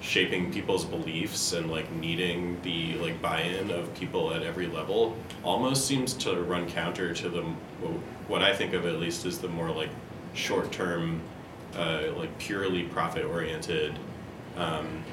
shaping 0.00 0.52
people's 0.52 0.84
beliefs 0.84 1.52
and 1.52 1.70
like 1.70 1.90
needing 1.92 2.60
the 2.62 2.94
like 2.94 3.20
buy-in 3.20 3.70
of 3.70 3.92
people 3.94 4.32
at 4.32 4.42
every 4.42 4.66
level 4.66 5.14
almost 5.42 5.86
seems 5.86 6.14
to 6.14 6.34
run 6.42 6.66
counter 6.68 7.12
to 7.12 7.28
the 7.28 7.42
what 8.28 8.42
I 8.42 8.54
think 8.54 8.72
of 8.72 8.86
at 8.86 8.98
least 8.98 9.26
as 9.26 9.38
the 9.38 9.48
more 9.48 9.70
like 9.70 9.90
short-term 10.32 11.20
uh, 11.76 12.04
like 12.16 12.36
purely 12.38 12.84
profit 12.84 13.24
oriented 13.24 13.98
um, 14.56 15.04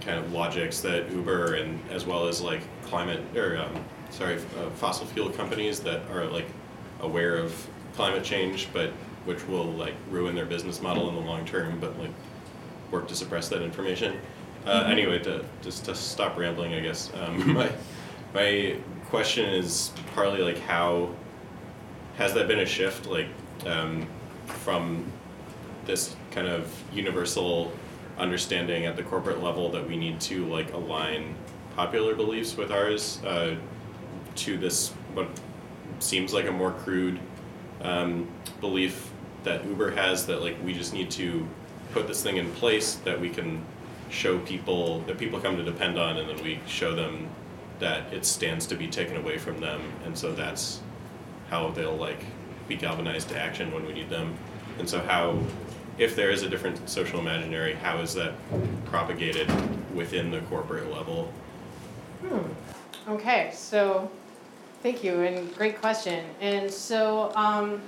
kind 0.00 0.18
of 0.18 0.32
logics 0.32 0.80
that 0.80 1.10
Uber 1.12 1.54
and 1.54 1.78
as 1.90 2.06
well 2.06 2.26
as 2.26 2.40
like 2.40 2.62
climate 2.84 3.20
or 3.36 3.58
um, 3.58 3.84
sorry 4.10 4.36
uh, 4.36 4.70
fossil 4.70 5.06
fuel 5.06 5.28
companies 5.28 5.80
that 5.80 6.00
are 6.10 6.24
like 6.24 6.46
aware 7.00 7.36
of 7.36 7.68
climate 7.94 8.24
change 8.24 8.68
but 8.72 8.90
which 9.28 9.46
will 9.46 9.66
like 9.72 9.94
ruin 10.10 10.34
their 10.34 10.46
business 10.46 10.80
model 10.80 11.10
in 11.10 11.14
the 11.14 11.20
long 11.20 11.44
term 11.44 11.78
but 11.78 11.96
like 11.98 12.10
work 12.90 13.06
to 13.06 13.14
suppress 13.14 13.50
that 13.50 13.60
information. 13.60 14.18
Uh, 14.66 14.84
anyway, 14.86 15.18
to, 15.18 15.44
just 15.62 15.84
to 15.84 15.94
stop 15.94 16.36
rambling, 16.38 16.72
I 16.74 16.80
guess 16.80 17.12
um, 17.14 17.52
my 17.52 17.70
my 18.34 18.76
question 19.10 19.46
is 19.48 19.92
partly 20.14 20.42
like 20.42 20.58
how 20.58 21.14
has 22.16 22.34
that 22.34 22.48
been 22.48 22.60
a 22.60 22.66
shift 22.66 23.06
like 23.06 23.28
um, 23.66 24.06
from 24.46 25.04
this 25.84 26.16
kind 26.30 26.46
of 26.46 26.82
universal 26.92 27.72
understanding 28.18 28.86
at 28.86 28.96
the 28.96 29.02
corporate 29.02 29.42
level 29.42 29.70
that 29.70 29.86
we 29.86 29.96
need 29.96 30.20
to 30.20 30.46
like 30.46 30.72
align 30.72 31.34
popular 31.76 32.14
beliefs 32.14 32.56
with 32.56 32.70
ours 32.70 33.22
uh, 33.24 33.54
to 34.34 34.58
this 34.58 34.90
what 35.14 35.28
seems 36.00 36.34
like 36.34 36.46
a 36.46 36.52
more 36.52 36.72
crude 36.72 37.18
um, 37.82 38.28
belief 38.60 39.07
that 39.44 39.64
Uber 39.64 39.92
has 39.92 40.26
that 40.26 40.42
like 40.42 40.56
we 40.64 40.74
just 40.74 40.92
need 40.92 41.10
to 41.12 41.46
put 41.92 42.06
this 42.06 42.22
thing 42.22 42.36
in 42.36 42.50
place 42.52 42.94
that 42.96 43.20
we 43.20 43.30
can 43.30 43.64
show 44.10 44.38
people 44.40 45.00
that 45.00 45.18
people 45.18 45.40
come 45.40 45.56
to 45.56 45.62
depend 45.62 45.98
on 45.98 46.16
and 46.16 46.28
then 46.28 46.42
we 46.42 46.60
show 46.66 46.94
them 46.94 47.28
that 47.78 48.12
it 48.12 48.24
stands 48.24 48.66
to 48.66 48.74
be 48.74 48.88
taken 48.88 49.16
away 49.16 49.38
from 49.38 49.60
them 49.60 49.80
and 50.04 50.16
so 50.16 50.32
that's 50.32 50.80
how 51.50 51.70
they'll 51.70 51.96
like 51.96 52.24
be 52.66 52.76
galvanized 52.76 53.28
to 53.28 53.38
action 53.38 53.72
when 53.72 53.86
we 53.86 53.92
need 53.92 54.08
them 54.08 54.34
and 54.78 54.88
so 54.88 55.00
how 55.00 55.38
if 55.98 56.14
there 56.14 56.30
is 56.30 56.42
a 56.42 56.48
different 56.48 56.88
social 56.88 57.18
imaginary 57.18 57.74
how 57.74 57.98
is 57.98 58.14
that 58.14 58.32
propagated 58.86 59.50
within 59.94 60.30
the 60.30 60.40
corporate 60.42 60.90
level 60.90 61.32
Hmm. 62.20 63.12
Okay, 63.12 63.50
so 63.54 64.10
thank 64.82 65.04
you 65.04 65.20
and 65.20 65.54
great 65.54 65.80
question. 65.80 66.24
And 66.40 66.70
so 66.70 67.32
um, 67.36 67.80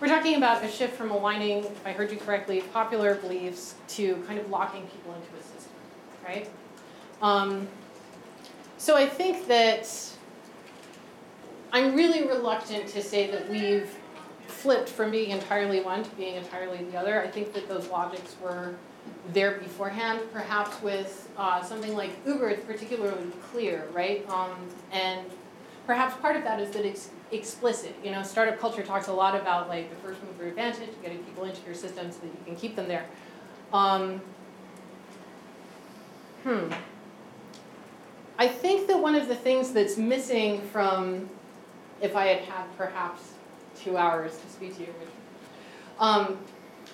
we're 0.00 0.08
talking 0.08 0.36
about 0.36 0.64
a 0.64 0.68
shift 0.68 0.94
from 0.94 1.10
aligning, 1.10 1.64
if 1.64 1.86
I 1.86 1.92
heard 1.92 2.10
you 2.10 2.18
correctly, 2.18 2.60
popular 2.72 3.16
beliefs 3.16 3.74
to 3.88 4.16
kind 4.26 4.38
of 4.38 4.48
locking 4.48 4.86
people 4.86 5.14
into 5.14 5.26
a 5.38 5.42
system, 5.42 5.72
right? 6.24 6.48
Um, 7.20 7.66
so 8.76 8.96
I 8.96 9.06
think 9.06 9.48
that 9.48 9.88
I'm 11.72 11.96
really 11.96 12.26
reluctant 12.26 12.86
to 12.88 13.02
say 13.02 13.30
that 13.30 13.48
we've 13.50 13.92
flipped 14.46 14.88
from 14.88 15.10
being 15.10 15.30
entirely 15.30 15.80
one 15.80 16.04
to 16.04 16.10
being 16.10 16.36
entirely 16.36 16.84
the 16.84 16.96
other. 16.96 17.20
I 17.22 17.28
think 17.28 17.52
that 17.54 17.68
those 17.68 17.88
logics 17.88 18.36
were 18.40 18.74
there 19.32 19.58
beforehand, 19.58 20.20
perhaps 20.32 20.80
with 20.82 21.28
uh, 21.36 21.62
something 21.62 21.94
like 21.94 22.10
Uber, 22.26 22.50
it's 22.50 22.64
particularly 22.64 23.30
clear, 23.50 23.88
right? 23.92 24.28
Um, 24.28 24.52
and 24.92 25.26
perhaps 25.88 26.14
part 26.20 26.36
of 26.36 26.44
that 26.44 26.60
is 26.60 26.70
that 26.72 26.84
it's 26.84 27.08
explicit. 27.32 27.96
You 28.04 28.12
know, 28.12 28.22
startup 28.22 28.60
culture 28.60 28.82
talks 28.82 29.08
a 29.08 29.12
lot 29.12 29.34
about 29.34 29.68
like 29.68 29.88
the 29.88 29.96
first 29.96 30.22
mover 30.22 30.46
advantage, 30.46 30.90
getting 31.02 31.18
people 31.24 31.44
into 31.44 31.64
your 31.64 31.74
system 31.74 32.12
so 32.12 32.18
that 32.20 32.26
you 32.26 32.44
can 32.44 32.54
keep 32.54 32.76
them 32.76 32.86
there. 32.86 33.06
Um, 33.72 34.20
hmm. 36.44 36.70
I 38.38 38.46
think 38.46 38.86
that 38.88 39.00
one 39.00 39.14
of 39.14 39.28
the 39.28 39.34
things 39.34 39.72
that's 39.72 39.96
missing 39.96 40.60
from, 40.60 41.28
if 42.02 42.14
I 42.14 42.26
had 42.26 42.44
had 42.44 42.76
perhaps 42.76 43.32
two 43.74 43.96
hours 43.96 44.38
to 44.38 44.48
speak 44.50 44.76
to 44.76 44.82
you, 44.82 44.94
um, 45.98 46.38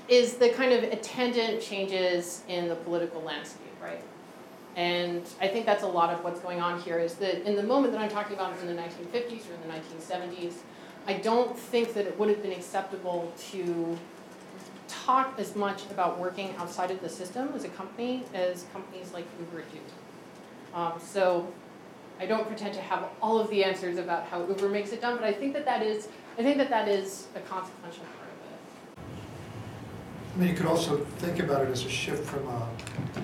is 0.08 0.34
the 0.34 0.50
kind 0.50 0.72
of 0.72 0.84
attendant 0.84 1.60
changes 1.60 2.44
in 2.46 2.68
the 2.68 2.76
political 2.76 3.20
landscape, 3.22 3.74
right? 3.82 4.02
And 4.76 5.22
I 5.40 5.48
think 5.48 5.66
that's 5.66 5.84
a 5.84 5.88
lot 5.88 6.12
of 6.12 6.24
what's 6.24 6.40
going 6.40 6.60
on 6.60 6.80
here 6.80 6.98
is 6.98 7.14
that 7.16 7.48
in 7.48 7.54
the 7.54 7.62
moment 7.62 7.92
that 7.92 8.00
I'm 8.00 8.10
talking 8.10 8.34
about 8.34 8.58
in 8.60 8.66
the 8.66 8.74
1950s 8.74 9.42
or 9.48 9.54
in 9.54 9.68
the 9.68 9.74
1970s, 9.74 10.54
I 11.06 11.14
don't 11.14 11.56
think 11.56 11.94
that 11.94 12.06
it 12.06 12.18
would 12.18 12.28
have 12.28 12.42
been 12.42 12.52
acceptable 12.52 13.32
to 13.50 13.96
talk 14.88 15.34
as 15.38 15.54
much 15.54 15.84
about 15.90 16.18
working 16.18 16.54
outside 16.56 16.90
of 16.90 17.00
the 17.00 17.08
system 17.08 17.50
as 17.54 17.64
a 17.64 17.68
company 17.68 18.24
as 18.34 18.66
companies 18.72 19.12
like 19.12 19.26
Uber 19.38 19.64
do. 19.72 19.78
Um, 20.74 20.94
so 20.98 21.52
I 22.18 22.26
don't 22.26 22.46
pretend 22.46 22.74
to 22.74 22.80
have 22.80 23.08
all 23.20 23.38
of 23.38 23.50
the 23.50 23.64
answers 23.64 23.98
about 23.98 24.24
how 24.24 24.46
Uber 24.46 24.68
makes 24.68 24.92
it 24.92 25.00
done, 25.00 25.16
but 25.16 25.24
I 25.24 25.32
think 25.32 25.52
that 25.52 25.64
that 25.66 25.82
is, 25.82 26.08
I 26.38 26.42
think 26.42 26.56
that 26.58 26.70
that 26.70 26.88
is 26.88 27.28
a 27.34 27.40
consequential 27.40 28.04
part. 28.16 28.23
I 30.34 30.38
mean, 30.38 30.48
you 30.48 30.54
could 30.54 30.66
also 30.66 30.98
think 31.18 31.38
about 31.38 31.62
it 31.62 31.68
as 31.70 31.84
a 31.84 31.88
shift 31.88 32.24
from 32.28 32.46
a 32.48 32.68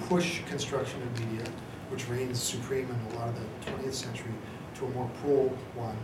push 0.08 0.42
construction 0.46 1.02
of 1.02 1.20
media, 1.28 1.44
which 1.90 2.08
reigns 2.08 2.40
supreme 2.40 2.88
in 2.88 3.14
a 3.14 3.18
lot 3.18 3.28
of 3.30 3.34
the 3.34 3.70
twentieth 3.70 3.94
century, 3.94 4.30
to 4.76 4.84
a 4.86 4.88
more 4.90 5.10
pull 5.22 5.48
one, 5.74 5.96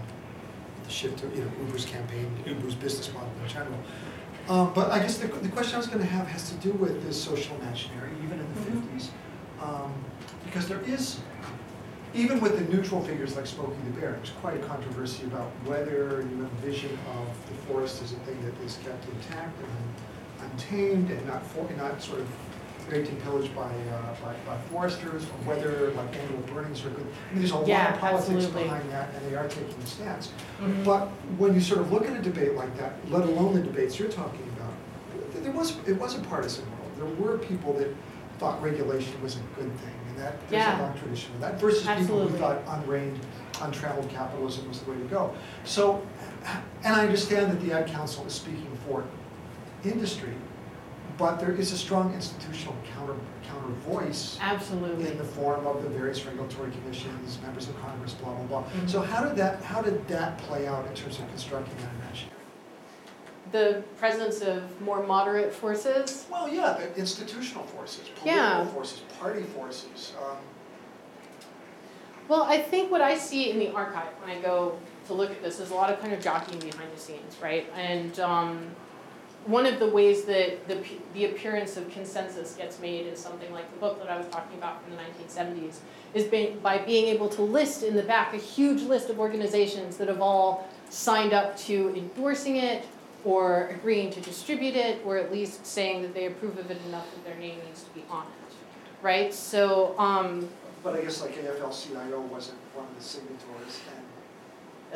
the 0.85 0.91
shift 0.91 1.19
to, 1.19 1.29
you 1.29 1.45
know, 1.45 1.51
Uber's 1.65 1.85
campaign, 1.85 2.29
Uber's 2.45 2.75
business 2.75 3.13
model 3.15 3.31
in 3.43 3.49
general. 3.49 3.79
Um, 4.49 4.73
but 4.75 4.91
I 4.91 4.99
guess 4.99 5.19
the, 5.19 5.29
the 5.29 5.49
question 5.49 5.75
I 5.77 5.79
was 5.79 5.87
gonna 5.87 6.05
have 6.05 6.27
has 6.29 6.51
to 6.51 6.57
do 6.57 6.73
with 6.73 7.05
this 7.07 7.21
social 7.23 7.57
imaginary, 7.57 8.11
even 8.25 8.41
in 8.41 8.55
the 8.55 8.61
Mhm. 8.61 8.83
fifties. 8.83 9.11
Um, 9.63 9.93
because 10.45 10.67
there 10.69 10.81
is, 10.87 11.19
even 12.15 12.41
with 12.41 12.59
the 12.59 12.77
neutral 12.77 13.01
figures 13.03 13.37
like 13.37 13.47
Smokey 13.47 13.77
the 13.85 14.01
Bear, 14.01 14.13
there's 14.13 14.31
quite 14.41 14.57
a 14.57 14.67
controversy 14.67 15.25
about 15.25 15.51
whether 15.65 16.23
you 16.31 16.43
have 16.43 16.53
a 16.53 16.67
vision 16.67 16.97
of 17.17 17.27
the 17.49 17.55
forest 17.67 18.03
as 18.03 18.13
a 18.13 18.17
thing 18.27 18.39
that 18.45 18.55
is 18.65 18.79
kept 18.85 19.05
intact 19.09 19.59
and 19.61 19.71
untamed 20.43 21.11
and 21.11 21.27
not 21.27 21.45
for, 21.47 21.69
not 21.77 22.01
sort 22.03 22.21
of 22.21 22.29
raped 22.91 23.09
and 23.09 23.21
pillaged 23.25 23.55
by, 23.57 23.63
uh, 23.63 24.15
by, 24.25 24.33
by 24.47 24.57
foresters, 24.71 25.25
or 25.25 25.29
whether 25.45 25.91
like 25.93 26.15
annual 26.17 26.41
burnings 26.43 26.85
are 26.85 26.91
good. 26.91 27.01
I 27.31 27.33
mean, 27.33 27.41
there's 27.41 27.51
a 27.51 27.57
lot 27.57 27.67
Yeah, 27.67 27.95
of 27.95 27.99
politics 28.01 28.31
absolutely. 28.45 28.63
behind 28.65 28.91
that, 28.93 29.13
and 29.15 29.27
they 29.31 29.35
are 29.37 29.49
taking 29.49 29.75
a 29.83 29.87
stance. 29.87 30.31
Mhm. 30.61 30.85
But 30.85 31.09
when 31.37 31.53
you 31.55 31.61
sort 31.61 31.81
of 31.81 31.91
look 31.93 32.07
at 32.07 32.17
a 32.17 32.23
debate 32.23 32.55
like 32.55 32.77
that, 32.79 32.93
let 33.11 33.25
alone 33.25 33.55
the 33.55 33.61
debates 33.63 33.99
you're 33.99 34.09
talking 34.09 34.49
about, 34.57 34.73
th- 35.33 35.43
there 35.43 35.53
was, 35.53 35.77
it 35.87 35.99
was 36.01 36.17
a 36.17 36.21
partisan 36.21 36.65
world. 36.79 36.93
There 36.97 37.27
were 37.27 37.39
people 37.39 37.73
that 37.75 37.89
thought 38.39 38.63
regulation 38.63 39.21
was 39.21 39.35
a 39.35 39.41
good 39.59 39.75
thing, 39.81 39.95
and 40.11 40.19
that, 40.19 40.35
there's 40.49 40.63
Yeah. 40.63 40.81
a 40.81 40.83
long 40.83 40.97
tradition 40.97 41.35
of 41.35 41.41
that, 41.41 41.59
versus 41.61 41.81
people 41.81 41.93
Absolutely. 42.03 42.33
who 42.33 42.39
thought 42.39 42.59
unreined, 42.69 43.19
untraveled 43.63 44.09
capitalism 44.11 44.69
was 44.69 44.79
the 44.81 44.91
way 44.93 44.99
to 44.99 45.05
go. 45.05 45.35
So, 45.65 46.03
and 46.85 46.95
I 46.95 47.01
understand 47.05 47.51
that 47.51 47.61
the 47.63 47.73
Ad 47.73 47.89
Council 47.89 48.25
is 48.27 48.33
speaking 48.35 48.71
for 48.87 49.03
industry, 49.91 50.33
but 51.19 51.37
there 51.41 51.53
is 51.53 51.73
a 51.73 51.79
strong 51.79 52.13
institutional 52.15 52.75
counter, 52.95 53.15
counter 53.49 53.69
voice 53.89 54.39
Absolutely. 54.41 55.09
in 55.11 55.19
the 55.19 55.25
form 55.25 55.67
of 55.67 55.83
the 55.83 55.89
various 55.89 56.25
regulatory 56.27 56.71
commissions, 56.71 57.39
members 57.43 57.69
of 57.69 57.81
Congress, 57.81 58.13
blah, 58.15 58.33
blah, 58.35 58.61
blah. 58.61 58.71
Mhm. 58.71 58.89
So 58.91 59.01
how 59.01 59.25
did 59.25 59.37
that, 59.37 59.63
how 59.63 59.81
did 59.81 60.07
that 60.09 60.39
play 60.39 60.67
out 60.67 60.87
in 60.87 60.95
terms 60.95 61.19
of 61.19 61.29
constructing 61.29 61.75
that 61.79 61.91
imaginary? 62.03 62.33
The 63.53 63.83
presence 63.99 64.41
of 64.41 64.81
more 64.81 65.07
moderate 65.07 65.55
forces. 65.55 66.27
Well, 66.31 66.49
yeah, 66.49 66.75
the 66.75 66.95
institutional 66.99 67.65
forces, 67.65 68.03
Yeah. 68.25 68.35
political 68.55 68.73
forces, 68.75 69.01
party 69.21 69.43
forces. 69.43 70.13
um, 70.21 70.37
Well, 72.29 72.43
I 72.43 72.61
think 72.61 72.91
what 72.91 73.01
I 73.01 73.17
see 73.17 73.51
in 73.51 73.59
the 73.61 73.71
archive 73.71 74.09
when 74.21 74.37
I 74.37 74.41
go 74.41 74.77
to 75.07 75.15
look 75.15 75.31
at 75.31 75.41
this 75.45 75.61
is 75.61 75.71
a 75.71 75.75
lot 75.75 75.93
of 75.93 76.01
kind 76.01 76.13
of 76.13 76.21
jockeying 76.21 76.59
behind 76.59 76.91
the 76.93 76.99
scenes, 77.01 77.37
right? 77.41 77.73
And 77.77 78.19
um, 78.19 78.67
one 79.47 79.65
of 79.65 79.79
the 79.79 79.89
ways 79.89 80.25
that 80.25 80.67
the, 80.67 80.83
the 81.15 81.27
appearance 81.27 81.77
of 81.77 81.89
consensus 81.91 82.55
gets 82.55 82.81
made 82.81 83.07
is 83.07 83.19
something 83.19 83.53
like 83.53 83.71
the 83.73 83.79
book 83.79 84.01
that 84.01 84.11
I 84.11 84.19
was 84.19 84.27
talking 84.29 84.59
about 84.59 84.83
from 84.83 84.97
the 84.97 85.03
1970s, 85.03 85.79
is 86.15 86.25
being, 86.25 86.59
by 86.59 86.79
being 86.79 87.07
able 87.07 87.29
to 87.31 87.43
list 87.43 87.83
in 87.83 87.95
the 87.95 88.03
back 88.03 88.35
a 88.35 88.39
huge 88.39 88.83
list 88.83 89.09
of 89.09 89.21
organizations 89.21 89.97
that 89.99 90.09
have 90.09 90.21
all 90.21 90.69
signed 90.91 91.33
up 91.33 91.57
to 91.59 91.95
endorsing 91.97 92.57
it 92.57 92.87
or 93.25 93.69
agreeing 93.69 94.11
to 94.11 94.21
distribute 94.21 94.77
it, 94.77 95.01
or 95.05 95.17
at 95.17 95.33
least 95.33 95.67
saying 95.67 96.03
that 96.03 96.15
they 96.15 96.27
approve 96.27 96.59
of 96.59 96.71
it 96.71 96.79
enough 96.87 97.11
that 97.13 97.25
their 97.25 97.37
name 97.37 97.59
needs 97.67 97.83
to 97.83 97.91
be 97.91 98.05
on 98.09 98.25
it, 98.25 98.55
right? 99.03 99.35
So, 99.35 99.99
um, 99.99 100.49
But 100.85 100.95
I 100.95 101.03
guess 101.03 101.21
like 101.21 101.35
AFL-CIO 101.35 102.21
wasn't 102.21 102.59
one 102.75 102.87
of 102.87 102.97
the 102.97 103.03
signatories, 103.03 103.81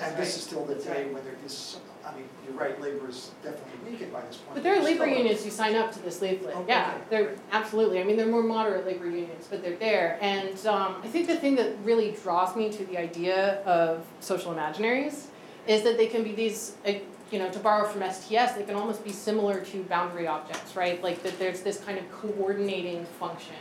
and, 0.02 0.16
this 0.16 0.36
is 0.36 0.42
still 0.42 0.64
the 0.64 0.74
That's 0.74 0.86
day 0.86 1.04
right. 1.04 1.12
when 1.12 1.24
there 1.24 1.34
is, 1.44 1.78
I 2.06 2.14
mean, 2.14 2.24
you're 2.46 2.56
right, 2.56 2.80
labor 2.80 3.08
is 3.08 3.30
definitely 3.42 3.90
weakened 3.92 4.12
by 4.12 4.20
this 4.22 4.36
point. 4.38 4.54
But 4.54 4.62
there 4.62 4.72
are 4.72 4.76
there's 4.76 4.86
labor 4.86 5.04
still 5.04 5.14
a- 5.14 5.18
unions 5.18 5.44
who 5.44 5.50
sign 5.50 5.74
up 5.76 5.92
to 5.92 5.98
this 6.02 6.20
leaflet, 6.22 6.54
Oh, 6.56 6.64
yeah, 6.68 6.94
okay. 6.96 7.04
they're, 7.10 7.34
absolutely, 7.52 8.00
I 8.00 8.04
mean, 8.04 8.16
they're 8.16 8.26
more 8.26 8.42
moderate 8.42 8.86
labor 8.86 9.06
unions, 9.06 9.46
but 9.50 9.62
they're 9.62 9.76
there. 9.76 10.18
And, 10.20 10.64
um, 10.66 10.96
I 11.02 11.08
think 11.08 11.26
the 11.26 11.36
thing 11.36 11.54
that 11.56 11.72
really 11.84 12.12
draws 12.22 12.56
me 12.56 12.70
to 12.72 12.84
the 12.86 12.98
idea 12.98 13.62
of 13.64 14.04
social 14.20 14.52
imaginaries 14.54 15.26
is 15.66 15.82
that 15.82 15.96
they 15.96 16.06
can 16.06 16.22
be 16.24 16.32
these, 16.34 16.76
uh, 16.86 16.92
you 17.30 17.38
know, 17.38 17.48
to 17.50 17.58
borrow 17.60 17.86
from 17.88 18.02
STS, 18.02 18.54
they 18.54 18.64
can 18.64 18.74
almost 18.74 19.04
be 19.04 19.12
similar 19.12 19.60
to 19.60 19.82
boundary 19.84 20.26
objects, 20.26 20.74
right? 20.74 21.00
Like 21.02 21.22
that 21.22 21.38
there's 21.38 21.60
this 21.60 21.78
kind 21.78 21.96
of 21.98 22.10
coordinating 22.10 23.04
function, 23.20 23.54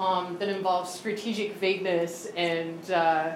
um, 0.00 0.38
that 0.38 0.48
involves 0.48 0.90
strategic 0.90 1.56
vagueness 1.56 2.28
and, 2.36 2.90
uh, 2.90 3.34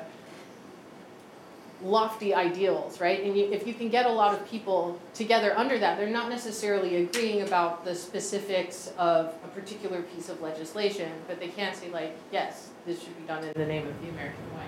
lofty 1.82 2.34
ideals, 2.34 3.00
right? 3.00 3.22
And 3.22 3.36
you, 3.36 3.52
if 3.52 3.66
you 3.66 3.74
can 3.74 3.88
get 3.88 4.06
a 4.06 4.10
lot 4.10 4.34
of 4.34 4.48
people 4.48 4.98
together 5.14 5.56
under 5.56 5.78
that, 5.78 5.98
they're 5.98 6.08
not 6.08 6.30
necessarily 6.30 6.96
agreeing 6.96 7.42
about 7.42 7.84
the 7.84 7.94
specifics 7.94 8.92
of 8.98 9.34
a 9.44 9.48
particular 9.48 10.02
piece 10.02 10.28
of 10.28 10.40
legislation, 10.40 11.12
but 11.28 11.38
they 11.38 11.48
can 11.48 11.74
say 11.74 11.90
like, 11.90 12.16
yes, 12.32 12.70
this 12.86 13.02
should 13.02 13.16
be 13.18 13.26
done 13.26 13.44
in 13.44 13.52
the 13.54 13.66
name 13.66 13.86
of 13.86 14.00
the 14.00 14.08
American 14.08 14.44
way. 14.54 14.64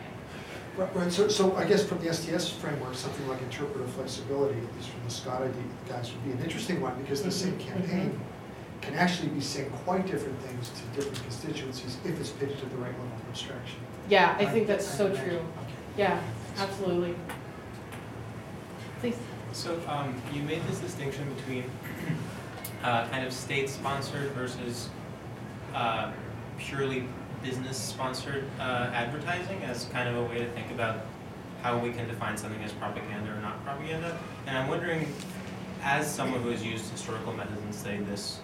Right, 0.76 0.94
Right, 0.94 1.12
so, 1.12 1.28
so 1.28 1.56
I 1.56 1.64
guess 1.64 1.84
from 1.84 1.98
the 2.04 2.12
STS 2.12 2.50
framework, 2.50 2.94
something 2.94 3.26
like 3.26 3.42
interpretive 3.42 3.90
flexibility, 3.90 4.58
at 4.58 4.76
least 4.76 4.90
from 4.90 5.04
the 5.04 5.10
Scott 5.10 5.42
ID 5.42 5.54
guys, 5.88 6.12
would 6.12 6.24
be 6.24 6.32
an 6.32 6.42
interesting 6.42 6.80
one, 6.80 7.00
because 7.02 7.22
the 7.22 7.32
same 7.32 7.54
mm-hmm. 7.54 7.70
Mm-hmm. 7.70 7.90
campaign 7.90 8.20
can 8.80 8.94
actually 8.94 9.28
be 9.30 9.40
saying 9.40 9.70
quite 9.84 10.06
different 10.06 10.40
things 10.42 10.70
to 10.70 10.96
different 10.96 11.20
constituencies 11.22 11.96
if 12.04 12.20
it's 12.20 12.30
pitched 12.30 12.62
at 12.62 12.70
the 12.70 12.76
right 12.76 12.92
level 12.92 13.06
of 13.06 13.28
abstraction. 13.28 13.80
Yeah, 14.08 14.36
I 14.38 14.46
think 14.46 14.66
that's 14.66 14.86
so 14.86 15.06
imagine. 15.06 15.24
true. 15.24 15.38
Okay. 15.38 15.72
Yeah, 15.96 16.20
absolutely. 16.58 17.14
Please. 19.00 19.16
So 19.52 19.80
um, 19.88 20.20
you 20.32 20.42
made 20.42 20.62
this 20.66 20.78
distinction 20.78 21.32
between 21.34 21.64
uh, 22.82 23.08
kind 23.08 23.26
of 23.26 23.32
state-sponsored 23.32 24.30
versus 24.32 24.88
uh, 25.74 26.12
purely 26.58 27.04
business-sponsored 27.42 28.44
uh, 28.58 28.90
advertising 28.92 29.62
as 29.62 29.86
kind 29.86 30.08
of 30.08 30.16
a 30.16 30.24
way 30.24 30.38
to 30.38 30.50
think 30.50 30.70
about 30.70 31.06
how 31.62 31.78
we 31.78 31.90
can 31.90 32.06
define 32.08 32.36
something 32.36 32.62
as 32.62 32.72
propaganda 32.72 33.32
or 33.32 33.40
not 33.40 33.64
propaganda. 33.64 34.18
And 34.46 34.56
I'm 34.56 34.68
wondering, 34.68 35.12
as 35.82 36.12
someone 36.12 36.42
who 36.42 36.50
has 36.50 36.64
used 36.64 36.90
historical 36.90 37.32
methods 37.32 37.60
and 37.62 37.74
studied 37.74 38.06
this 38.06 38.40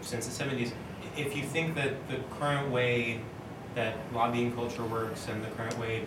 since 0.00 0.26
the 0.26 0.44
70s, 0.44 0.72
if 1.16 1.36
you 1.36 1.42
think 1.42 1.74
that 1.74 2.08
the 2.08 2.16
current 2.38 2.70
way 2.70 3.20
that 3.74 3.96
lobbying 4.12 4.52
culture 4.52 4.84
works 4.84 5.28
and 5.28 5.42
the 5.44 5.48
current 5.50 5.78
way 5.78 6.04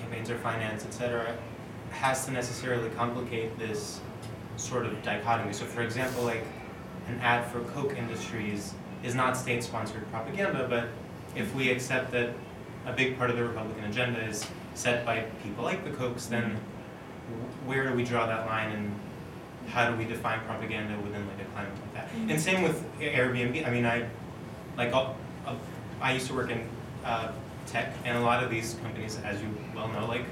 campaigns 0.00 0.30
are 0.30 0.38
financed, 0.38 0.86
et 0.86 0.92
cetera, 0.92 1.36
has 1.90 2.24
to 2.26 2.32
necessarily 2.32 2.90
complicate 2.90 3.58
this 3.58 4.00
sort 4.56 4.86
of 4.86 5.02
dichotomy. 5.02 5.52
So 5.52 5.64
for 5.64 5.82
example, 5.82 6.24
like 6.24 6.44
an 7.08 7.18
ad 7.20 7.50
for 7.50 7.60
Koch 7.60 7.96
Industries 7.96 8.74
is 9.04 9.14
not 9.14 9.36
state-sponsored 9.36 10.10
propaganda, 10.10 10.66
but 10.68 10.88
if 11.34 11.54
we 11.54 11.70
accept 11.70 12.10
that 12.12 12.30
a 12.86 12.92
big 12.92 13.16
part 13.18 13.30
of 13.30 13.36
the 13.36 13.44
Republican 13.44 13.84
agenda 13.84 14.24
is 14.24 14.46
set 14.74 15.04
by 15.04 15.20
people 15.42 15.64
like 15.64 15.84
the 15.84 15.90
Kochs, 15.90 16.28
then 16.28 16.56
where 17.66 17.88
do 17.88 17.94
we 17.94 18.04
draw 18.04 18.26
that 18.26 18.46
line 18.46 18.72
and 18.72 19.00
how 19.68 19.90
do 19.90 19.96
we 19.96 20.04
define 20.04 20.40
propaganda 20.46 20.96
within 21.02 21.26
like 21.26 21.40
a 21.40 21.44
climate 21.52 21.72
like 21.82 21.94
that? 21.94 22.08
And 22.28 22.40
same 22.40 22.62
with 22.62 22.84
Airbnb. 23.00 23.66
I 23.66 23.70
mean, 23.70 23.84
I 23.84 24.08
like 24.76 24.92
I'll, 24.92 25.16
I'll, 25.46 25.58
I 26.00 26.12
used 26.12 26.28
to 26.28 26.34
work 26.34 26.50
in 26.50 26.66
uh, 27.04 27.32
tech, 27.66 27.92
and 28.04 28.16
a 28.16 28.20
lot 28.20 28.42
of 28.42 28.50
these 28.50 28.74
companies, 28.82 29.18
as 29.24 29.40
you 29.42 29.48
well 29.74 29.88
know, 29.88 30.06
like 30.06 30.24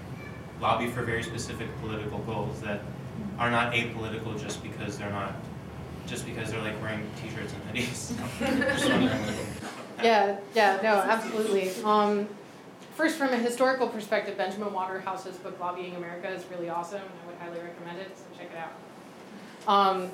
lobby 0.61 0.89
for 0.89 1.03
very 1.03 1.22
specific 1.22 1.68
political 1.80 2.18
goals 2.20 2.61
that 2.61 2.80
are 3.39 3.51
not 3.51 3.72
apolitical 3.72 4.41
just 4.41 4.62
because 4.62 4.99
they're 4.99 5.11
not 5.11 5.35
just 6.07 6.26
because 6.26 6.51
they're 6.51 6.62
like 6.62 6.80
wearing 6.82 7.09
t-shirts 7.20 7.53
and 7.53 7.74
hoodies. 7.74 8.12
Yeah, 10.03 10.39
yeah, 10.55 10.80
no, 10.82 10.97
absolutely. 10.97 11.70
Um, 11.85 12.28
first, 12.95 13.16
from 13.16 13.28
a 13.28 13.39
historical 13.39 13.89
perspective, 13.89 14.37
Benjamin 14.37 14.72
Waterhouse's 14.72 15.37
book 15.37 15.59
Lobbying 15.61 15.95
America 15.97 16.28
is 16.28 16.45
really 16.51 16.68
awesome, 16.68 17.01
and 17.01 17.11
I 17.22 17.26
would 17.26 17.37
highly 17.37 17.66
recommend 17.66 17.99
it, 18.01 18.11
so 18.16 18.24
check 18.37 18.51
it 18.53 18.59
out. 18.59 19.72
Um, 19.72 20.11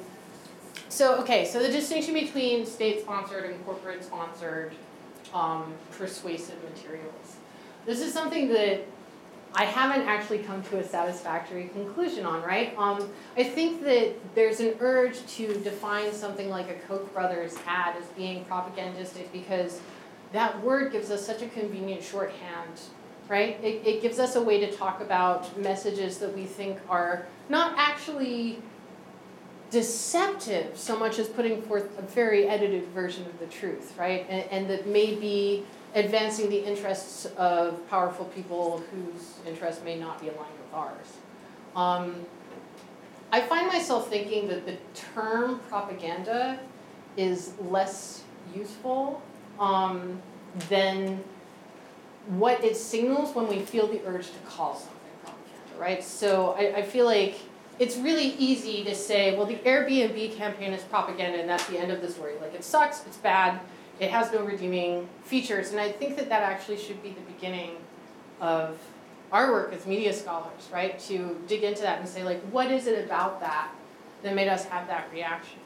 so, 0.89 1.17
okay, 1.23 1.45
so 1.45 1.63
the 1.63 1.71
distinction 1.71 2.15
between 2.15 2.67
state-sponsored 2.67 3.45
and 3.45 3.65
corporate-sponsored 3.65 4.73
um, 5.35 5.73
persuasive 5.93 6.57
materials. 6.65 7.37
This 7.87 8.01
is 8.01 8.13
something 8.13 8.49
that 8.49 8.87
I 9.55 9.65
haven't 9.65 10.07
actually 10.07 10.39
come 10.39 10.63
to 10.65 10.79
a 10.79 10.85
satisfactory 10.85 11.71
conclusion 11.73 12.25
on, 12.25 12.43
right? 12.43 12.77
Um, 12.79 13.09
I 13.37 13.43
think 13.43 13.83
that 13.83 14.15
there's 14.35 14.61
an 14.61 14.75
urge 14.79 15.27
to 15.35 15.55
define 15.61 16.13
something 16.13 16.49
like 16.49 16.71
a 16.71 16.75
Koch 16.87 17.13
brothers 17.13 17.57
ad 17.67 17.97
as 17.97 18.07
being 18.11 18.45
propagandistic 18.45 19.33
because 19.33 19.81
that 20.33 20.63
word 20.63 20.93
gives 20.93 21.11
us 21.11 21.27
such 21.27 21.43
a 21.43 21.49
convenient 21.49 22.03
shorthand, 22.03 22.81
right? 23.29 23.59
It, 23.63 23.85
it 23.85 24.03
gives 24.03 24.21
us 24.21 24.37
a 24.37 24.43
way 24.43 24.61
to 24.61 24.71
talk 24.71 25.01
about 25.01 25.59
messages 25.59 26.19
that 26.19 26.35
we 26.37 26.45
think 26.45 26.79
are 26.89 27.27
not 27.49 27.75
actually 27.77 28.63
deceptive 29.71 30.77
so 30.77 30.99
much 30.99 31.19
as 31.19 31.29
putting 31.29 31.63
forth 31.63 31.99
a 31.99 32.03
very 32.03 32.49
edited 32.49 32.87
version 32.89 33.25
of 33.27 33.39
the 33.39 33.47
truth, 33.47 33.95
right? 33.99 34.27
And, 34.29 34.45
and 34.51 34.71
that 34.71 34.87
may 34.87 35.15
be 35.15 35.65
advancing 35.95 36.51
the 36.51 36.59
interests 36.59 37.27
of 37.37 37.89
powerful 37.89 38.27
people 38.27 38.83
whose 38.91 39.39
interests 39.47 39.83
may 39.85 39.99
not 39.99 40.21
be 40.21 40.29
aligned 40.29 40.59
with 40.59 40.75
ours. 40.75 41.07
Um, 41.77 42.27
I 43.33 43.41
find 43.41 43.69
myself 43.69 44.09
thinking 44.09 44.49
that 44.49 44.67
the 44.67 44.77
term 44.95 45.61
propaganda 45.69 46.59
is 47.17 47.53
less 47.61 48.25
useful 48.55 49.23
um, 49.59 50.21
than 50.69 51.23
what 52.27 52.63
it 52.65 52.77
signals 52.77 53.35
when 53.35 53.49
we 53.49 53.61
feel 53.61 53.87
the 53.87 54.01
urge 54.07 54.27
to 54.27 54.39
call 54.49 54.75
something 54.75 54.99
propaganda, 55.23 55.81
right? 55.81 56.03
So 56.03 56.57
I, 56.59 56.79
I 56.79 56.83
feel 56.83 57.05
like 57.07 57.37
it's 57.81 57.97
really 57.97 58.35
easy 58.39 58.85
to 58.85 58.95
say, 58.95 59.35
well, 59.35 59.47
the 59.47 59.57
Airbnb 59.57 60.37
campaign 60.37 60.75
is 60.75 60.83
propaganda 60.85 61.41
and 61.41 61.49
that's 61.49 61.67
the 61.67 61.79
end 61.79 61.91
of 61.91 62.03
the 62.03 62.11
story. 62.11 62.35
Like 62.39 62.55
it 62.55 62.63
sucks, 62.63 63.07
it's 63.07 63.17
bad, 63.17 63.59
it 63.99 64.11
has 64.11 64.31
no 64.33 64.45
redeeming 64.45 65.09
features. 65.25 65.71
And 65.71 65.81
I 65.81 65.91
think 65.91 66.17
that 66.19 66.29
that 66.29 66.43
actually 66.43 66.77
should 66.77 67.03
be 67.03 67.09
the 67.11 67.23
beginning 67.23 67.79
of 68.39 68.79
our 69.33 69.51
work 69.51 69.73
as 69.73 69.87
media 69.87 70.13
scholars, 70.13 70.69
right? 70.71 70.99
To 71.01 71.43
dig 71.49 71.63
into 71.63 71.81
that 71.81 72.01
and 72.01 72.09
say, 72.09 72.23
like, 72.23 72.43
what 72.51 72.71
is 72.71 72.87
it 72.87 73.03
about 73.03 73.41
that 73.41 73.71
that 74.23 74.35
made 74.35 74.49
us 74.49 74.67
have 74.67 74.87
that 74.89 75.09
reaction? 75.11 75.59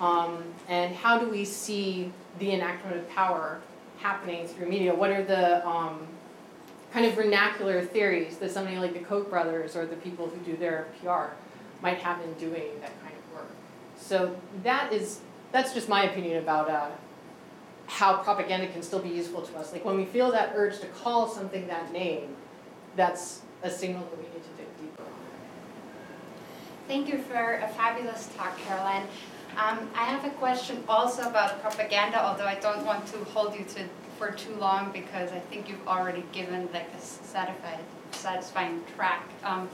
Um, 0.00 0.44
and 0.68 0.94
how 0.94 1.18
do 1.18 1.30
we 1.30 1.46
see 1.46 2.12
the 2.38 2.52
enactment 2.52 2.98
of 2.98 3.08
power 3.10 3.60
happening 3.98 4.46
through 4.46 4.68
media? 4.68 4.94
What 4.94 5.10
are 5.10 5.24
the 5.24 5.66
um, 5.66 6.06
kind 6.92 7.06
of 7.06 7.14
vernacular 7.14 7.82
theories 7.82 8.38
that 8.38 8.50
somebody 8.50 8.78
like 8.78 8.94
the 8.94 9.00
Koch 9.00 9.28
brothers 9.28 9.76
or 9.76 9.86
the 9.86 9.96
people 9.96 10.28
who 10.28 10.38
do 10.40 10.56
their 10.56 10.86
PR 11.00 11.34
might 11.82 11.98
have 11.98 12.20
in 12.22 12.32
doing 12.34 12.80
that 12.80 12.92
kind 13.02 13.14
of 13.14 13.34
work? 13.34 13.50
So 13.96 14.36
that 14.62 14.92
is 14.92 15.20
that's 15.52 15.72
just 15.72 15.88
my 15.88 16.04
opinion 16.04 16.42
about 16.42 16.70
uh, 16.70 16.88
how 17.86 18.18
propaganda 18.18 18.68
can 18.68 18.82
still 18.82 18.98
be 18.98 19.08
useful 19.08 19.42
to 19.42 19.56
us. 19.56 19.72
Like 19.72 19.84
when 19.84 19.96
we 19.96 20.04
feel 20.04 20.30
that 20.32 20.52
urge 20.54 20.78
to 20.80 20.86
call 20.88 21.26
something 21.26 21.66
that 21.68 21.90
name, 21.92 22.36
that's 22.96 23.40
a 23.62 23.70
signal 23.70 24.02
that 24.02 24.16
we 24.18 24.24
need 24.24 24.42
to 24.42 24.50
dig 24.56 24.66
deeper. 24.80 25.02
Thank 26.86 27.08
you 27.08 27.18
for 27.18 27.54
a 27.54 27.68
fabulous 27.68 28.28
talk, 28.36 28.58
Caroline. 28.58 29.06
Um, 29.56 29.90
I 29.94 30.04
have 30.04 30.24
a 30.24 30.30
question 30.30 30.84
also 30.88 31.28
about 31.28 31.60
propaganda, 31.62 32.22
although 32.22 32.44
I 32.44 32.54
don't 32.56 32.84
want 32.84 33.06
to 33.08 33.18
hold 33.24 33.54
you 33.54 33.64
to 33.64 33.84
for 34.18 34.32
too 34.32 34.54
long 34.56 34.90
because 34.92 35.30
I 35.32 35.38
think 35.38 35.68
you've 35.68 35.86
already 35.86 36.24
given 36.32 36.68
like 36.72 36.88
a 36.96 37.00
satisfied, 37.00 37.78
satisfying 38.10 38.82
track. 38.96 39.24
Um, 39.44 39.68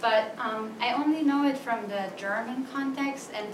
but 0.00 0.34
um, 0.38 0.72
I 0.80 0.92
only 0.92 1.22
know 1.22 1.44
it 1.46 1.58
from 1.58 1.88
the 1.88 2.10
German 2.16 2.66
context, 2.72 3.30
and 3.34 3.46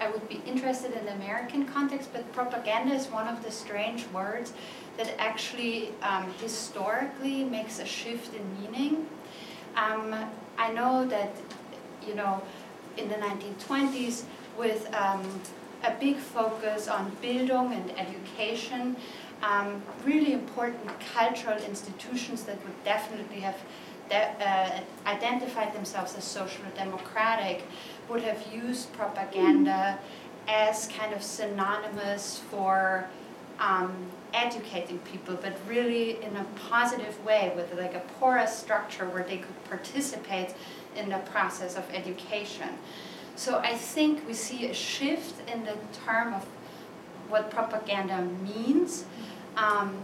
I 0.00 0.10
would 0.10 0.28
be 0.28 0.40
interested 0.46 0.92
in 0.92 1.04
the 1.04 1.14
American 1.14 1.64
context. 1.64 2.12
But 2.12 2.30
propaganda 2.32 2.94
is 2.94 3.06
one 3.06 3.28
of 3.28 3.42
the 3.42 3.50
strange 3.50 4.06
words 4.08 4.52
that 4.96 5.14
actually 5.18 5.92
um, 6.02 6.32
historically 6.40 7.44
makes 7.44 7.78
a 7.78 7.86
shift 7.86 8.34
in 8.34 8.44
meaning. 8.60 9.06
Um, 9.76 10.14
I 10.58 10.72
know 10.72 11.06
that, 11.06 11.32
you 12.06 12.14
know, 12.14 12.42
in 12.96 13.08
the 13.08 13.14
1920s, 13.14 14.24
with 14.58 14.92
um, 14.94 15.22
a 15.84 15.92
big 15.92 16.16
focus 16.16 16.88
on 16.88 17.10
Bildung 17.22 17.72
and 17.72 17.90
education, 17.98 18.96
um, 19.42 19.82
really 20.04 20.32
important 20.32 20.90
cultural 21.14 21.58
institutions 21.62 22.44
that 22.44 22.62
would 22.64 22.84
definitely 22.84 23.40
have 23.40 23.56
de- 24.08 24.16
uh, 24.16 24.80
identified 25.06 25.74
themselves 25.74 26.14
as 26.16 26.24
social 26.24 26.64
democratic 26.76 27.62
would 28.08 28.22
have 28.22 28.44
used 28.52 28.92
propaganda 28.92 29.98
as 30.48 30.88
kind 30.88 31.14
of 31.14 31.22
synonymous 31.22 32.40
for 32.50 33.08
um, 33.60 33.94
educating 34.32 34.98
people, 35.00 35.36
but 35.40 35.54
really 35.68 36.22
in 36.22 36.34
a 36.36 36.44
positive 36.68 37.22
way 37.24 37.52
with 37.54 37.72
like 37.78 37.94
a 37.94 38.02
porous 38.18 38.56
structure 38.56 39.06
where 39.08 39.22
they 39.22 39.38
could 39.38 39.64
participate 39.64 40.54
in 40.96 41.10
the 41.10 41.18
process 41.18 41.76
of 41.76 41.84
education. 41.94 42.68
So 43.36 43.58
I 43.58 43.74
think 43.74 44.26
we 44.26 44.34
see 44.34 44.66
a 44.66 44.74
shift 44.74 45.48
in 45.48 45.64
the 45.64 45.76
term 46.04 46.34
of 46.34 46.46
what 47.28 47.50
propaganda 47.50 48.22
means. 48.42 49.04
Um, 49.56 49.96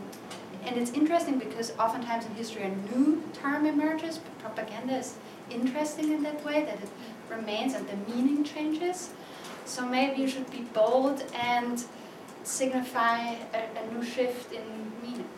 and 0.65 0.77
it's 0.77 0.93
interesting 0.93 1.39
because 1.39 1.73
oftentimes 1.79 2.27
in 2.27 2.35
history 2.35 2.63
a 2.63 2.69
new 2.69 3.23
term 3.33 3.67
emerges, 3.67 4.19
but 4.19 4.39
propaganda 4.39 4.97
is 4.97 5.15
interesting 5.51 6.13
in 6.13 6.23
that 6.25 6.45
way, 6.45 6.65
that 6.65 6.83
it 6.83 6.89
remains 7.31 7.75
and 7.75 7.87
the 7.89 7.97
meaning 8.13 8.43
changes. 8.43 9.11
So 9.65 9.87
maybe 9.87 10.21
you 10.21 10.29
should 10.29 10.51
be 10.51 10.63
bold 10.73 11.25
and 11.35 11.85
signify 12.43 13.35
a, 13.55 13.67
a 13.77 13.93
new 13.93 14.05
shift 14.05 14.53
in 14.53 14.63
meaning. 15.03 15.29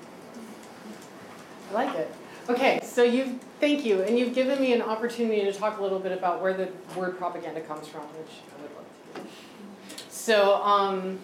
I 1.71 1.75
like 1.75 1.95
it. 1.97 2.11
Okay, 2.49 2.81
so 2.83 3.03
you've 3.03 3.39
thank 3.61 3.85
you, 3.85 4.03
and 4.03 4.19
you've 4.19 4.35
given 4.35 4.61
me 4.61 4.73
an 4.73 4.81
opportunity 4.81 5.43
to 5.43 5.53
talk 5.53 5.79
a 5.79 5.83
little 5.83 5.99
bit 5.99 6.13
about 6.13 6.41
where 6.41 6.55
the 6.55 6.69
word 6.97 7.19
propaganda 7.19 7.61
comes 7.61 7.87
from, 7.87 8.03
which 8.03 8.37
I 8.57 8.63
would 8.63 8.71
love 8.75 8.85
to 9.15 9.21
do. 9.21 9.29
So, 10.09 10.55
um, 10.63 11.19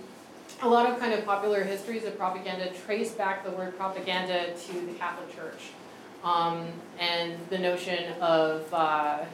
a 0.62 0.68
lot 0.68 0.90
of 0.90 0.98
kind 0.98 1.12
of 1.12 1.24
popular 1.24 1.62
histories 1.62 2.05
of 2.05 2.16
propaganda 2.16 2.70
trace 2.86 3.12
back 3.12 3.44
the 3.44 3.50
word 3.50 3.76
propaganda 3.76 4.55
to 4.55 4.72
the 4.86 4.92
Catholic 4.94 5.34
Church. 5.34 5.70
Um, 6.22 6.68
and 6.98 7.36
the 7.50 7.59
notion 7.59 8.12
of 8.20 8.72
uh, 8.72 9.24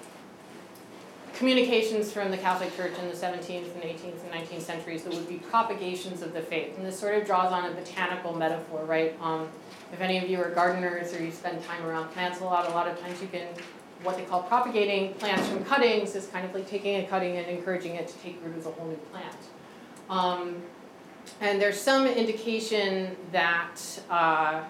communications 1.35 2.12
from 2.12 2.31
the 2.31 2.37
Catholic 2.37 2.77
Church 2.77 2.99
in 2.99 3.09
the 3.09 3.14
17th 3.14 3.73
and 3.75 3.83
18th 3.83 4.25
and 4.25 4.33
19th 4.33 4.62
centuries 4.62 5.05
that 5.05 5.14
would 5.14 5.29
be 5.29 5.37
propagations 5.37 6.23
of 6.23 6.33
the 6.33 6.43
faith. 6.43 6.77
And 6.77 6.85
this 6.85 6.99
sort 6.99 7.14
of 7.14 7.27
draws 7.27 7.53
on 7.53 7.64
a 7.64 7.73
botanical 7.73 8.35
metaphor, 8.35 8.85
right? 8.85 9.16
Um, 9.23 9.49
if 9.93 10.01
any 10.01 10.18
of 10.18 10.29
you 10.29 10.41
are 10.41 10.51
gardeners 10.51 11.14
or 11.14 11.23
you 11.23 11.31
spend 11.31 11.62
time 11.64 11.85
around 11.87 12.09
plants 12.09 12.41
a 12.41 12.45
lot, 12.45 12.68
a 12.68 12.73
lot 12.73 12.89
of 12.89 13.01
times 13.01 13.23
you 13.23 13.29
can, 13.29 13.47
what 14.03 14.16
they 14.16 14.25
call 14.25 14.43
propagating 14.43 15.14
plants 15.14 15.49
from 15.49 15.64
cuttings 15.64 16.16
is 16.16 16.27
kind 16.27 16.45
of 16.45 16.53
like 16.55 16.68
taking 16.68 16.97
a 17.05 17.07
cutting 17.07 17.37
and 17.37 17.47
encouraging 17.47 17.95
it 17.95 18.09
to 18.09 18.14
take 18.18 18.39
root 18.45 18.57
as 18.59 18.66
a 18.66 18.71
whole 18.71 18.89
new 18.89 18.97
plant. 18.97 19.37
Um, 20.09 20.57
and 21.41 21.61
there's 21.61 21.81
some 21.81 22.07
indication 22.07 23.16
that 23.33 23.76
uh, 24.11 24.62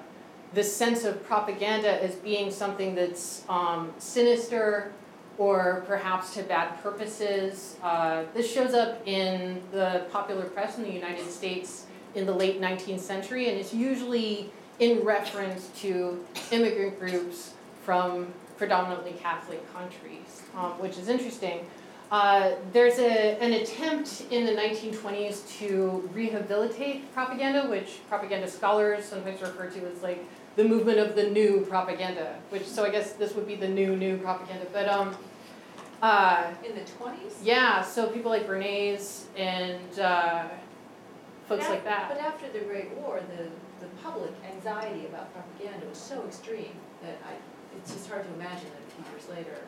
sense 0.63 1.05
of 1.05 1.25
propaganda 1.25 2.03
as 2.03 2.15
being 2.17 2.51
something 2.51 2.95
that's 2.95 3.45
um, 3.49 3.93
sinister 3.99 4.93
or 5.39 5.85
perhaps 5.87 6.35
to 6.35 6.43
bad 6.43 6.83
purposes. 6.83 7.77
Uh, 7.83 8.25
this 8.35 8.53
shows 8.53 8.75
up 8.75 9.01
in 9.07 9.63
the 9.73 10.07
popular 10.13 10.45
press 10.45 10.77
in 10.77 10.85
the 10.85 10.93
United 10.93 11.31
States 11.31 11.87
in 12.15 12.27
the 12.27 12.33
late 12.33 12.61
19th 12.61 13.01
century, 13.01 13.49
and 13.49 13.59
it's 13.59 13.73
usually 13.73 14.51
in 14.81 15.01
reference 15.01 15.69
to 15.81 16.25
immigrant 16.51 16.99
groups 16.99 17.55
from 17.85 18.27
predominantly 18.59 19.13
Catholic 19.13 19.61
countries, 19.73 20.43
um, 20.57 20.73
which 20.73 20.99
is 20.99 21.09
interesting. 21.09 21.67
Uh, 22.11 22.53
there's 22.73 22.99
a, 22.99 23.39
an 23.41 23.53
attempt 23.53 24.25
in 24.31 24.45
the 24.45 24.53
1920s 24.53 25.49
to 25.59 26.09
rehabilitate 26.13 27.13
propaganda, 27.15 27.69
which 27.69 28.01
propaganda 28.09 28.49
scholars 28.49 29.05
sometimes 29.05 29.41
refer 29.41 29.71
to 29.71 29.87
as 29.87 30.03
like 30.03 30.25
the 30.57 30.65
movement 30.65 30.99
of 30.99 31.15
the 31.15 31.23
new 31.31 31.65
propaganda, 31.69 32.35
which, 32.51 32.67
so 32.67 32.85
I 32.85 32.91
guess 32.91 33.13
this 33.13 33.35
would 33.37 33.47
be 33.47 33.55
the 33.55 33.69
new, 33.69 33.95
new 33.97 34.19
propaganda. 34.19 34.67
But 34.73 34.89
um, 34.89 35.17
uh, 36.03 36.53
In 36.69 36.75
the 36.75 36.85
twenties? 36.85 37.39
yeah, 37.45 37.81
so 37.81 38.09
people 38.09 38.31
like 38.33 38.47
Bernays 38.49 39.27
and 39.37 40.01
uh, 40.01 40.49
folks 41.49 41.69
like 41.69 41.85
that. 41.85 42.09
But 42.09 42.19
after 42.19 42.51
the 42.51 42.65
Great 42.65 42.91
War, 42.97 43.21
the, 43.37 43.45
the 43.85 43.93
public 44.03 44.33
anxiety 44.53 45.07
about 45.07 45.33
propaganda 45.33 45.87
was 45.87 45.99
so 45.99 46.25
extreme 46.27 46.75
that 47.03 47.19
I, 47.25 47.35
it's 47.77 47.93
just 47.93 48.09
hard 48.09 48.25
to 48.27 48.35
imagine 48.35 48.67
that 48.71 48.83
a 48.89 49.05
few 49.05 49.13
years 49.13 49.29
later. 49.29 49.61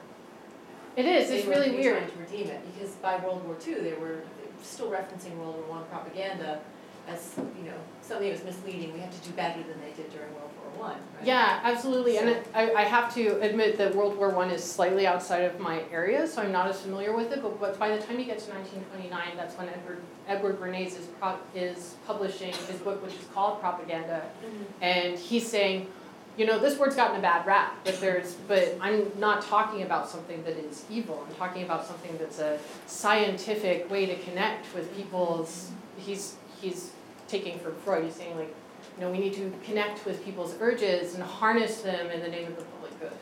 It 0.96 1.04
is, 1.06 1.30
it's 1.30 1.46
really 1.46 1.70
weird. 1.70 1.98
trying 1.98 2.10
to 2.10 2.18
redeem 2.18 2.50
it, 2.50 2.60
because 2.74 2.90
by 2.96 3.16
World 3.18 3.44
War 3.46 3.56
II, 3.66 3.74
they 3.74 3.94
were 3.94 4.22
still 4.62 4.90
referencing 4.90 5.36
World 5.38 5.56
War 5.56 5.78
One 5.78 5.84
propaganda 5.86 6.60
as, 7.08 7.34
you 7.58 7.64
know, 7.68 7.76
something 8.00 8.28
that 8.28 8.34
was 8.34 8.44
misleading, 8.44 8.92
we 8.92 9.00
had 9.00 9.10
to 9.10 9.18
do 9.28 9.30
better 9.34 9.60
than 9.64 9.80
they 9.80 9.90
did 10.00 10.12
during 10.12 10.32
World 10.34 10.50
War 10.76 10.88
One, 10.90 10.96
right? 11.16 11.24
Yeah, 11.26 11.58
absolutely, 11.64 12.18
and 12.18 12.28
it- 12.28 12.46
I, 12.54 12.72
I 12.74 12.82
have 12.84 13.12
to 13.14 13.40
admit 13.40 13.76
that 13.78 13.92
World 13.94 14.16
War 14.16 14.28
One 14.30 14.50
is 14.50 14.62
slightly 14.62 15.04
outside 15.06 15.40
of 15.44 15.58
my 15.58 15.82
area, 15.90 16.26
so 16.28 16.42
I'm 16.42 16.52
not 16.52 16.68
as 16.68 16.80
familiar 16.80 17.16
with 17.16 17.32
it, 17.32 17.42
but, 17.42 17.58
but 17.58 17.76
by 17.78 17.96
the 17.96 18.00
time 18.02 18.18
you 18.20 18.24
get 18.24 18.38
to 18.40 18.50
nineteen 18.54 18.84
twenty-nine, 18.92 19.36
that's 19.36 19.56
when 19.58 19.68
Edward, 19.68 20.00
Edward 20.28 20.60
Bernays 20.60 20.88
is 20.98 21.06
pro, 21.18 21.36
is 21.56 21.96
publishing 22.06 22.52
his 22.68 22.78
book, 22.80 23.02
which 23.04 23.14
is 23.14 23.24
called 23.34 23.60
Propaganda, 23.60 24.22
Mhm. 24.44 24.64
and 24.82 25.18
he's 25.18 25.48
saying, 25.48 25.88
you 26.36 26.46
know, 26.46 26.58
this 26.58 26.78
word's 26.78 26.96
gotten 26.96 27.18
a 27.18 27.22
bad 27.22 27.46
rap, 27.46 27.76
but 27.84 28.00
there's, 28.00 28.34
but 28.48 28.76
I'm 28.80 29.10
not 29.18 29.42
talking 29.42 29.82
about 29.82 30.08
something 30.08 30.42
that 30.44 30.56
is 30.56 30.84
evil, 30.90 31.26
I'm 31.28 31.34
talking 31.34 31.62
about 31.62 31.86
something 31.86 32.16
that's 32.18 32.38
a 32.38 32.58
scientific 32.86 33.90
way 33.90 34.06
to 34.06 34.16
connect 34.18 34.74
with 34.74 34.94
people's, 34.96 35.70
he's, 35.98 36.36
he's 36.60 36.92
taking 37.28 37.58
from 37.58 37.74
Freud, 37.76 38.04
he's 38.04 38.14
saying 38.14 38.36
like, 38.36 38.54
you 38.96 39.04
know, 39.04 39.10
we 39.10 39.18
need 39.18 39.34
to 39.34 39.52
connect 39.64 40.04
with 40.06 40.24
people's 40.24 40.54
urges 40.60 41.14
and 41.14 41.22
harness 41.22 41.82
them 41.82 42.10
in 42.10 42.20
the 42.20 42.28
name 42.28 42.46
of 42.46 42.56
the 42.56 42.64
public 42.64 42.98
good. 43.00 43.12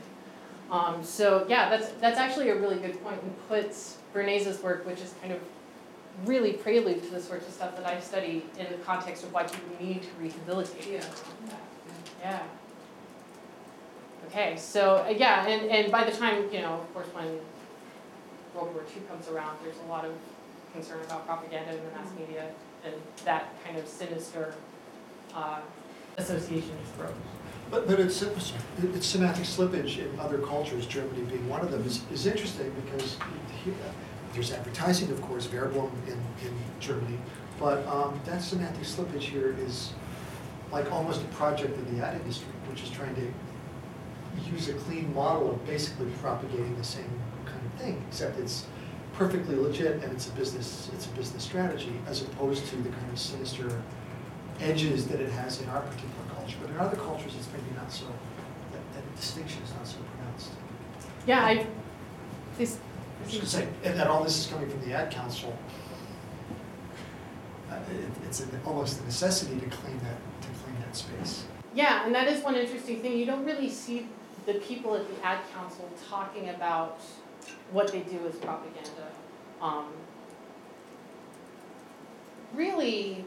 Um, 0.70 1.02
so 1.02 1.46
yeah, 1.48 1.68
that's, 1.68 1.88
that's 2.00 2.18
actually 2.18 2.50
a 2.50 2.61
really 2.61 2.76
good 2.76 3.02
point 3.02 3.20
and 3.22 3.48
puts 3.48 3.98
Bernays' 4.14 4.62
work, 4.62 4.86
which 4.86 5.00
is 5.00 5.14
kind 5.20 5.32
of 5.32 5.40
really 6.26 6.52
prelude 6.52 7.02
to 7.02 7.11
the 7.11 7.20
sorts 7.20 7.48
of 7.48 7.54
stuff 7.54 7.76
that 7.76 7.86
I 7.86 7.98
study 8.00 8.44
in 8.58 8.66
the 8.70 8.78
context 8.84 9.24
of 9.24 9.32
why 9.32 9.44
people 9.44 9.68
need 9.80 10.02
to 10.02 10.08
rehabilitate. 10.20 10.86
Yeah. 10.90 11.04
Yeah. 12.20 12.42
Okay, 14.30 14.56
so, 14.56 15.04
uh, 15.06 15.08
yeah, 15.10 15.46
and, 15.46 15.68
and 15.70 15.90
by 15.90 16.04
the 16.04 16.12
time, 16.12 16.44
you 16.52 16.60
know, 16.60 16.74
of 16.74 16.94
course, 16.94 17.08
when 17.08 17.26
World 18.54 18.72
War 18.74 18.84
II 18.94 19.02
comes 19.08 19.28
around, 19.28 19.56
there's 19.64 19.76
a 19.84 19.88
lot 19.90 20.04
of 20.04 20.12
concern 20.72 21.00
about 21.04 21.26
propaganda 21.26 21.72
in 21.72 21.84
the 21.84 21.90
mass 21.98 22.08
media 22.16 22.46
and 22.84 22.94
that 23.24 23.48
kind 23.64 23.76
of 23.76 23.88
sinister 23.88 24.54
uh, 25.34 25.58
association 26.16 26.70
is 26.84 26.90
broken. 26.96 27.16
But, 27.72 27.86
but 27.88 27.98
it's, 28.00 28.22
it's 28.22 28.52
it's 28.82 29.06
semantic 29.06 29.44
slippage 29.44 29.98
in 29.98 30.18
other 30.18 30.38
cultures, 30.38 30.86
Germany 30.86 31.22
being 31.22 31.48
one 31.48 31.60
of 31.60 31.70
them, 31.70 31.84
is, 31.84 32.02
is 32.12 32.26
interesting 32.26 32.72
because 32.84 33.16
he- 33.64 33.72
there's 34.32 34.52
advertising, 34.52 35.10
of 35.10 35.20
course, 35.22 35.48
Werbung 35.48 35.90
in, 36.06 36.12
in 36.46 36.54
Germany, 36.78 37.18
but 37.58 37.84
um, 37.88 38.20
that 38.26 38.42
semantic 38.42 38.84
slippage 38.84 39.22
here 39.22 39.56
is 39.58 39.92
like 40.72 40.90
almost 40.92 41.20
a 41.20 41.24
project 41.34 41.76
of 41.76 41.96
the 41.96 42.04
ad 42.04 42.20
industry, 42.20 42.46
which 42.68 42.82
is 42.82 42.90
trying 42.90 43.14
to 43.16 43.32
use 44.52 44.68
a 44.68 44.74
clean 44.74 45.12
model 45.14 45.50
of 45.52 45.66
basically 45.66 46.10
propagating 46.20 46.76
the 46.76 46.84
same 46.84 47.10
kind 47.46 47.60
of 47.64 47.80
thing, 47.80 48.02
except 48.08 48.38
it's 48.38 48.66
perfectly 49.14 49.54
legit 49.56 50.02
and 50.02 50.12
it's 50.12 50.28
a 50.28 50.32
business, 50.32 50.90
it's 50.94 51.06
a 51.06 51.10
business 51.10 51.44
strategy, 51.44 51.92
as 52.06 52.22
opposed 52.22 52.66
to 52.66 52.76
the 52.76 52.88
kind 52.90 53.10
of 53.12 53.18
sinister 53.18 53.82
edges 54.60 55.06
that 55.08 55.20
it 55.20 55.30
has 55.30 55.60
in 55.60 55.68
our 55.68 55.80
particular 55.82 56.24
culture. 56.34 56.56
But 56.60 56.70
in 56.70 56.76
other 56.78 56.96
cultures, 56.96 57.34
it's 57.36 57.48
maybe 57.52 57.74
not 57.76 57.90
so, 57.92 58.04
that, 58.72 58.94
that 58.94 59.16
distinction 59.16 59.62
is 59.62 59.72
not 59.74 59.86
so 59.86 59.96
pronounced. 60.16 60.50
Yeah, 61.26 61.44
I, 61.44 61.66
this, 62.56 62.78
I 63.20 63.24
was 63.24 63.34
gonna 63.34 63.46
say, 63.46 63.68
and 63.84 63.98
that 63.98 64.06
all 64.06 64.22
this 64.24 64.38
is 64.38 64.46
coming 64.46 64.68
from 64.70 64.80
the 64.86 64.94
ad 64.94 65.10
council, 65.10 65.56
uh, 67.70 67.74
it, 67.90 68.10
it's 68.26 68.40
an- 68.40 68.60
almost 68.64 69.00
a 69.00 69.04
necessity 69.04 69.58
to 69.60 69.66
clean 69.66 69.98
that, 69.98 70.16
to 70.42 70.48
clean 70.64 70.76
that 70.80 70.96
space. 70.96 71.44
yeah, 71.74 72.04
and 72.06 72.14
that 72.14 72.26
is 72.28 72.42
one 72.42 72.54
interesting 72.54 73.00
thing, 73.00 73.16
you 73.16 73.26
don't 73.26 73.44
really 73.44 73.68
see 73.68 74.06
the 74.47 74.55
people 74.55 74.95
at 74.95 75.07
the 75.09 75.26
ad 75.26 75.41
council 75.55 75.88
talking 76.09 76.49
about 76.51 77.01
what 77.72 77.93
they 77.93 78.01
do 78.01 78.18
as 78.26 78.34
propaganda. 78.36 79.09
Um, 79.61 79.86
really 82.55 83.24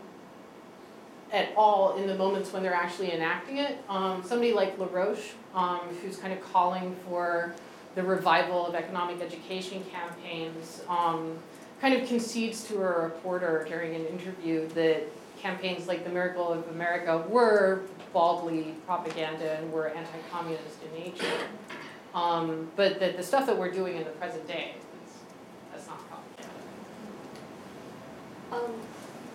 at 1.32 1.50
all 1.58 1.98
in 1.98 2.08
the 2.08 2.16
moments 2.16 2.54
when 2.54 2.62
they're 2.62 2.74
actually 2.74 3.12
enacting 3.12 3.58
it. 3.58 3.84
Um, 3.90 4.24
somebody 4.24 4.54
like 4.54 4.78
LaRoche, 4.78 5.32
um, 5.56 5.80
who's 6.02 6.18
kind 6.18 6.32
of 6.32 6.42
calling 6.54 6.96
for 7.08 7.54
the 7.96 8.04
revival 8.04 8.68
of 8.68 8.76
economic 8.76 9.22
education 9.22 9.84
campaigns, 9.92 10.82
um, 10.88 11.38
kind 11.82 11.96
of 11.96 12.08
concedes 12.08 12.64
to 12.66 12.76
a 12.78 13.04
reporter 13.04 13.66
during 13.68 13.96
an 13.96 14.06
interview 14.06 14.68
that 14.70 15.04
campaigns 15.40 15.88
like 15.88 16.04
the 16.04 16.10
Miracle 16.10 16.48
of 16.48 16.68
America 16.70 17.26
were 17.28 17.84
baldly 18.14 18.76
propaganda 18.86 19.58
and 19.58 19.72
were 19.74 19.90
anti-communist 19.90 20.78
in 20.84 21.04
nature. 21.04 21.34
Um, 22.14 22.70
but 22.76 23.00
that 23.00 23.18
the 23.18 23.24
stuff 23.24 23.48
that 23.48 23.58
we're 23.58 23.72
doing 23.72 23.98
in 23.98 24.04
the 24.04 24.12
present 24.12 24.48
day, 24.48 24.76
that's 25.72 25.88
not 25.88 26.00
propaganda. 26.08 26.54
Um, 28.52 28.82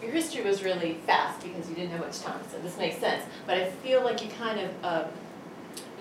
your 0.00 0.12
history 0.12 0.44
was 0.44 0.62
really 0.62 0.94
fast 1.06 1.42
because 1.42 1.68
you 1.68 1.74
didn't 1.74 1.90
have 1.90 2.00
much 2.00 2.20
time, 2.20 2.40
so 2.52 2.58
this 2.60 2.78
makes 2.78 2.98
sense. 2.98 3.24
But 3.46 3.58
I 3.58 3.70
feel 3.70 4.04
like 4.04 4.22
you 4.22 4.30
kind 4.30 4.60
of, 4.60 4.84
um, 4.84 5.04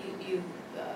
you, 0.04 0.34
you 0.34 0.42
uh, 0.78 0.94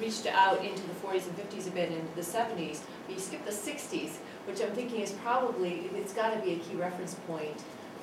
reached 0.00 0.26
out 0.26 0.64
into 0.64 0.82
the 0.82 0.94
40s 0.94 1.26
and 1.26 1.36
50s 1.36 1.68
a 1.68 1.70
bit, 1.70 1.92
into 1.92 2.14
the 2.14 2.22
70s, 2.22 2.80
but 3.06 3.14
you 3.14 3.20
skipped 3.20 3.44
the 3.44 3.52
60s, 3.52 4.12
which 4.46 4.62
I'm 4.62 4.70
thinking 4.70 5.00
is 5.00 5.12
probably, 5.12 5.90
it's 5.94 6.14
got 6.14 6.32
to 6.34 6.40
be 6.40 6.54
a 6.54 6.56
key 6.56 6.76
reference 6.76 7.14
point 7.26 7.62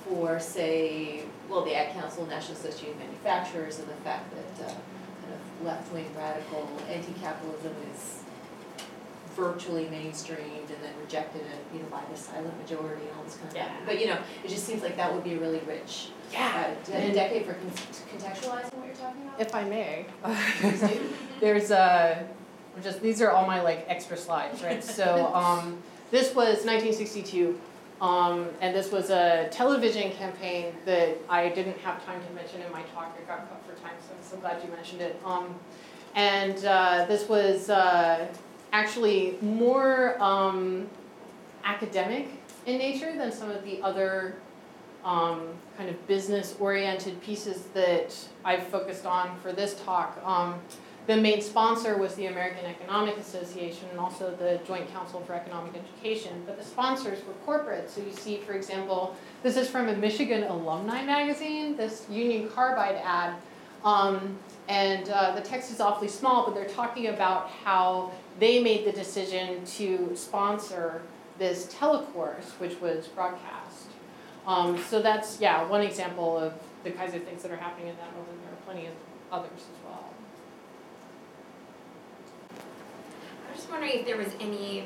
for, 0.10 0.40
say, 0.40 1.22
well, 1.50 1.64
the 1.64 1.76
Ad 1.76 1.94
Council, 1.94 2.26
National 2.26 2.58
Association 2.58 2.90
of 2.94 3.00
Manufacturers, 3.00 3.80
and 3.80 3.88
the 3.88 3.94
fact 4.04 4.26
that 4.36 4.66
uh, 4.66 4.70
kind 4.70 5.34
of 5.34 5.66
left-wing 5.66 6.06
radical 6.18 6.68
anti-capitalism 6.90 7.74
is 7.94 8.24
virtually 9.36 9.86
mainstreamed 9.86 10.68
and 10.68 10.82
then 10.84 10.92
rejected 11.00 11.42
it, 11.42 11.64
you 11.74 11.80
know, 11.80 11.86
by 11.90 12.02
the 12.12 12.18
silent 12.18 12.58
majority 12.60 13.04
and 13.08 13.18
all 13.18 13.24
this 13.24 13.36
kind 13.38 13.50
of 13.50 13.56
Yeah. 13.56 13.66
thing. 13.66 13.74
But, 13.86 14.02
you 14.02 14.08
know, 14.08 14.18
it 14.44 14.50
just 14.50 14.66
seems 14.66 14.82
like 14.82 14.98
that 14.98 15.14
would 15.14 15.24
be 15.24 15.36
a 15.36 15.40
really 15.40 15.60
rich, 15.60 16.10
uh, 16.36 16.64
a 16.92 17.12
decade 17.14 17.46
for 17.46 17.54
con- 17.54 17.70
contextualizing 17.72 18.74
what 18.74 18.88
you're 18.88 18.96
talking 18.96 19.22
about. 19.22 19.40
If 19.40 19.56
I 19.56 19.64
may, 19.64 20.06
there's 21.40 21.72
uh 21.72 22.24
just 22.84 23.02
these 23.02 23.22
are 23.22 23.32
all 23.32 23.46
my 23.46 23.62
like 23.62 23.86
extra 23.88 24.18
slides, 24.18 24.62
right? 24.64 24.84
So 25.00 25.32
um, 25.34 25.78
this 26.12 26.28
was 26.36 26.66
1962. 26.66 27.60
Um, 28.02 28.48
and 28.62 28.74
this 28.74 28.92
was 28.92 29.10
a 29.10 29.50
television 29.52 30.12
campaign 30.12 30.74
that 30.86 31.18
I 31.28 31.50
didn't 31.50 31.78
have 31.80 32.04
time 32.06 32.22
to 32.26 32.34
mention 32.34 32.62
in 32.62 32.72
my 32.72 32.82
talk. 32.94 33.18
I 33.22 33.28
got 33.28 33.50
cut 33.50 33.62
for 33.66 33.82
time, 33.82 33.96
so 34.00 34.14
I'm 34.16 34.24
so 34.24 34.38
glad 34.38 34.64
you 34.64 34.72
mentioned 34.72 35.02
it. 35.02 35.20
Um, 35.26 35.54
and 36.16 36.64
uh, 36.64 37.06
this 37.08 37.28
was 37.28 37.70
uh, 37.70 38.26
actually 38.72 39.38
more 39.42 40.22
um, 40.22 40.88
academic 41.66 42.30
in 42.66 42.78
nature 42.78 43.16
than 43.18 43.32
some 43.32 43.52
of 43.52 43.64
the 43.66 43.82
other 43.82 44.36
um, 45.04 45.48
kind 45.78 45.90
of 45.90 46.08
business-oriented 46.08 47.22
pieces 47.22 47.64
that 47.74 48.16
I've 48.46 48.64
focused 48.64 49.06
on 49.06 49.38
for 49.42 49.52
this 49.52 49.80
talk. 49.82 50.18
The 51.10 51.18
main 51.18 51.42
sponsor 51.42 51.98
was 51.98 52.14
the 52.14 52.28
American 52.28 52.68
Economic 52.68 53.18
Association 53.18 53.90
and 53.90 54.00
also 54.00 54.30
the 54.36 54.60
Joint 54.64 54.94
Council 54.94 55.22
for 55.22 55.34
Economic 55.34 55.74
Education, 55.74 56.44
but 56.46 56.56
the 56.56 56.64
sponsors 56.64 57.18
were 57.26 57.34
corporate. 57.48 57.90
So 57.90 58.02
you 58.02 58.12
see, 58.12 58.38
for 58.38 58.54
example, 58.54 59.16
this 59.42 59.58
is 59.58 59.68
from 59.68 59.90
a 59.90 59.96
Michigan 59.96 60.44
alumni 60.44 61.04
magazine, 61.04 61.76
this 61.76 62.06
Union 62.12 62.48
Carbide 62.50 63.02
ad. 63.04 63.34
Um, 63.84 64.38
and 64.68 65.10
uh, 65.10 65.34
the 65.34 65.42
text 65.42 65.72
is 65.72 65.82
awfully 65.82 66.10
small, 66.10 66.46
but 66.46 66.54
they're 66.54 66.70
talking 66.70 67.08
about 67.08 67.50
how 67.50 68.12
they 68.38 68.62
made 68.62 68.86
the 68.86 68.92
decision 68.92 69.66
to 69.66 70.12
sponsor 70.16 71.02
this 71.40 71.74
telecourse, 71.74 72.52
which 72.60 72.80
was 72.80 73.08
broadcast. 73.08 73.88
Um, 74.46 74.78
so 74.78 75.02
that's, 75.02 75.42
yeah, 75.42 75.66
one 75.68 75.82
example 75.82 76.38
of 76.38 76.54
the 76.84 76.92
kinds 76.92 77.16
of 77.16 77.24
things 77.24 77.42
that 77.42 77.52
are 77.52 77.58
happening 77.58 77.88
in 77.88 77.96
that 77.96 78.16
moment. 78.16 78.44
There 78.44 78.54
are 78.54 78.64
plenty 78.64 78.86
of 78.86 78.94
others 79.32 79.50
as 79.58 79.84
well. 79.84 80.06
I 83.50 83.56
was 83.56 83.59
just 83.70 83.80
wondering 83.82 84.00
if 84.02 84.06
there 84.06 84.18
was 84.18 84.34
any, 84.40 84.86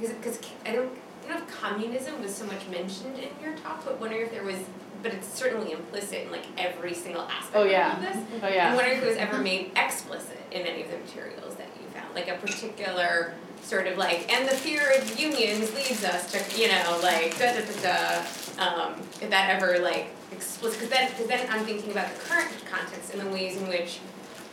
because, 0.00 0.38
I 0.64 0.72
don't, 0.72 0.90
I 1.24 1.28
don't 1.28 1.40
know 1.40 1.46
if 1.46 1.60
communism 1.60 2.22
was 2.22 2.34
so 2.34 2.46
much 2.46 2.66
mentioned 2.68 3.18
in 3.18 3.28
your 3.42 3.56
talk, 3.58 3.84
but 3.84 4.00
wondering 4.00 4.22
if 4.22 4.30
there 4.30 4.44
was, 4.44 4.56
but 5.02 5.12
it's 5.12 5.28
certainly 5.28 5.72
implicit 5.72 6.24
in 6.26 6.30
like 6.32 6.44
every 6.56 6.94
single 6.94 7.22
aspect 7.22 7.54
Oh, 7.56 7.64
yeah. 7.64 7.96
of 7.96 8.02
this. 8.02 8.42
Oh, 8.42 8.46
I'm 8.46 8.74
wondering 8.76 8.98
if 8.98 9.04
it 9.04 9.08
was 9.08 9.16
ever 9.16 9.38
made 9.38 9.72
explicit 9.76 10.38
in 10.50 10.62
any 10.62 10.82
of 10.82 10.90
the 10.90 10.98
materials 10.98 11.54
that 11.56 11.66
you 11.80 11.88
found, 11.90 12.14
like 12.14 12.28
a 12.28 12.34
particular 12.36 13.34
sort 13.62 13.86
of 13.86 13.98
like, 13.98 14.32
and 14.32 14.48
the 14.48 14.54
fear 14.54 14.82
of 14.96 15.18
unions 15.18 15.74
leads 15.74 16.04
us 16.04 16.30
to, 16.32 16.60
you 16.60 16.68
know, 16.68 17.00
like 17.02 17.36
da 17.38 17.52
da 17.52 17.60
da 17.60 17.82
da. 17.82 18.24
Um, 18.58 18.94
if 19.20 19.30
that 19.30 19.50
ever 19.50 19.78
like 19.78 20.08
explicit, 20.32 20.80
because 20.80 20.90
then, 20.96 21.10
because 21.10 21.26
then 21.28 21.46
I'm 21.50 21.64
thinking 21.64 21.90
about 21.92 22.12
the 22.12 22.20
current 22.20 22.50
context 22.70 23.12
and 23.14 23.20
the 23.20 23.30
ways 23.30 23.56
in 23.56 23.68
which 23.68 24.00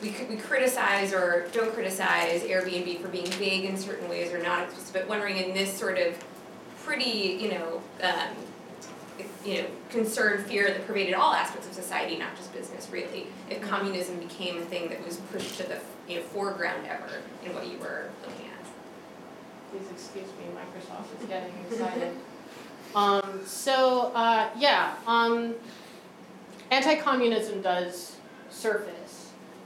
we 0.05 0.25
we 0.29 0.35
criticize 0.35 1.13
or 1.13 1.47
don't 1.51 1.73
criticize 1.73 2.41
Airbnb 2.43 3.01
for 3.01 3.07
being 3.07 3.27
vague 3.27 3.65
in 3.65 3.77
certain 3.77 4.07
ways 4.09 4.31
or 4.31 4.41
not 4.41 4.63
explicit, 4.63 4.93
but 4.93 5.07
wondering 5.07 5.37
in 5.37 5.53
this 5.53 5.73
sort 5.73 5.97
of 5.97 6.17
pretty, 6.83 7.37
you 7.41 7.51
know, 7.51 7.81
um, 8.03 9.25
you 9.43 9.61
know, 9.61 9.67
concern, 9.89 10.43
fear 10.43 10.67
that 10.67 10.85
pervaded 10.85 11.13
all 11.13 11.33
aspects 11.33 11.67
of 11.67 11.73
society, 11.73 12.17
not 12.17 12.35
just 12.35 12.53
business, 12.53 12.89
really. 12.91 13.27
If 13.49 13.61
communism 13.61 14.19
became 14.19 14.57
a 14.57 14.65
thing 14.65 14.89
that 14.89 15.03
was 15.03 15.17
pushed 15.31 15.57
to 15.57 15.63
the 15.63 15.79
you 16.07 16.17
know 16.17 16.21
foreground 16.21 16.85
ever 16.87 17.21
in 17.43 17.53
what 17.53 17.67
you 17.67 17.77
were 17.79 18.09
looking 18.21 18.47
at. 18.47 19.71
Please 19.71 19.89
excuse 19.91 20.27
me, 20.37 20.45
Microsoft 20.53 21.21
is 21.21 21.27
getting 21.27 21.53
excited. 21.71 22.15
Um, 22.93 23.41
so, 23.45 24.11
uh, 24.15 24.49
yeah, 24.57 24.95
um, 25.05 25.55
anti-communism 26.71 27.61
does 27.61 28.15
surface. 28.49 28.94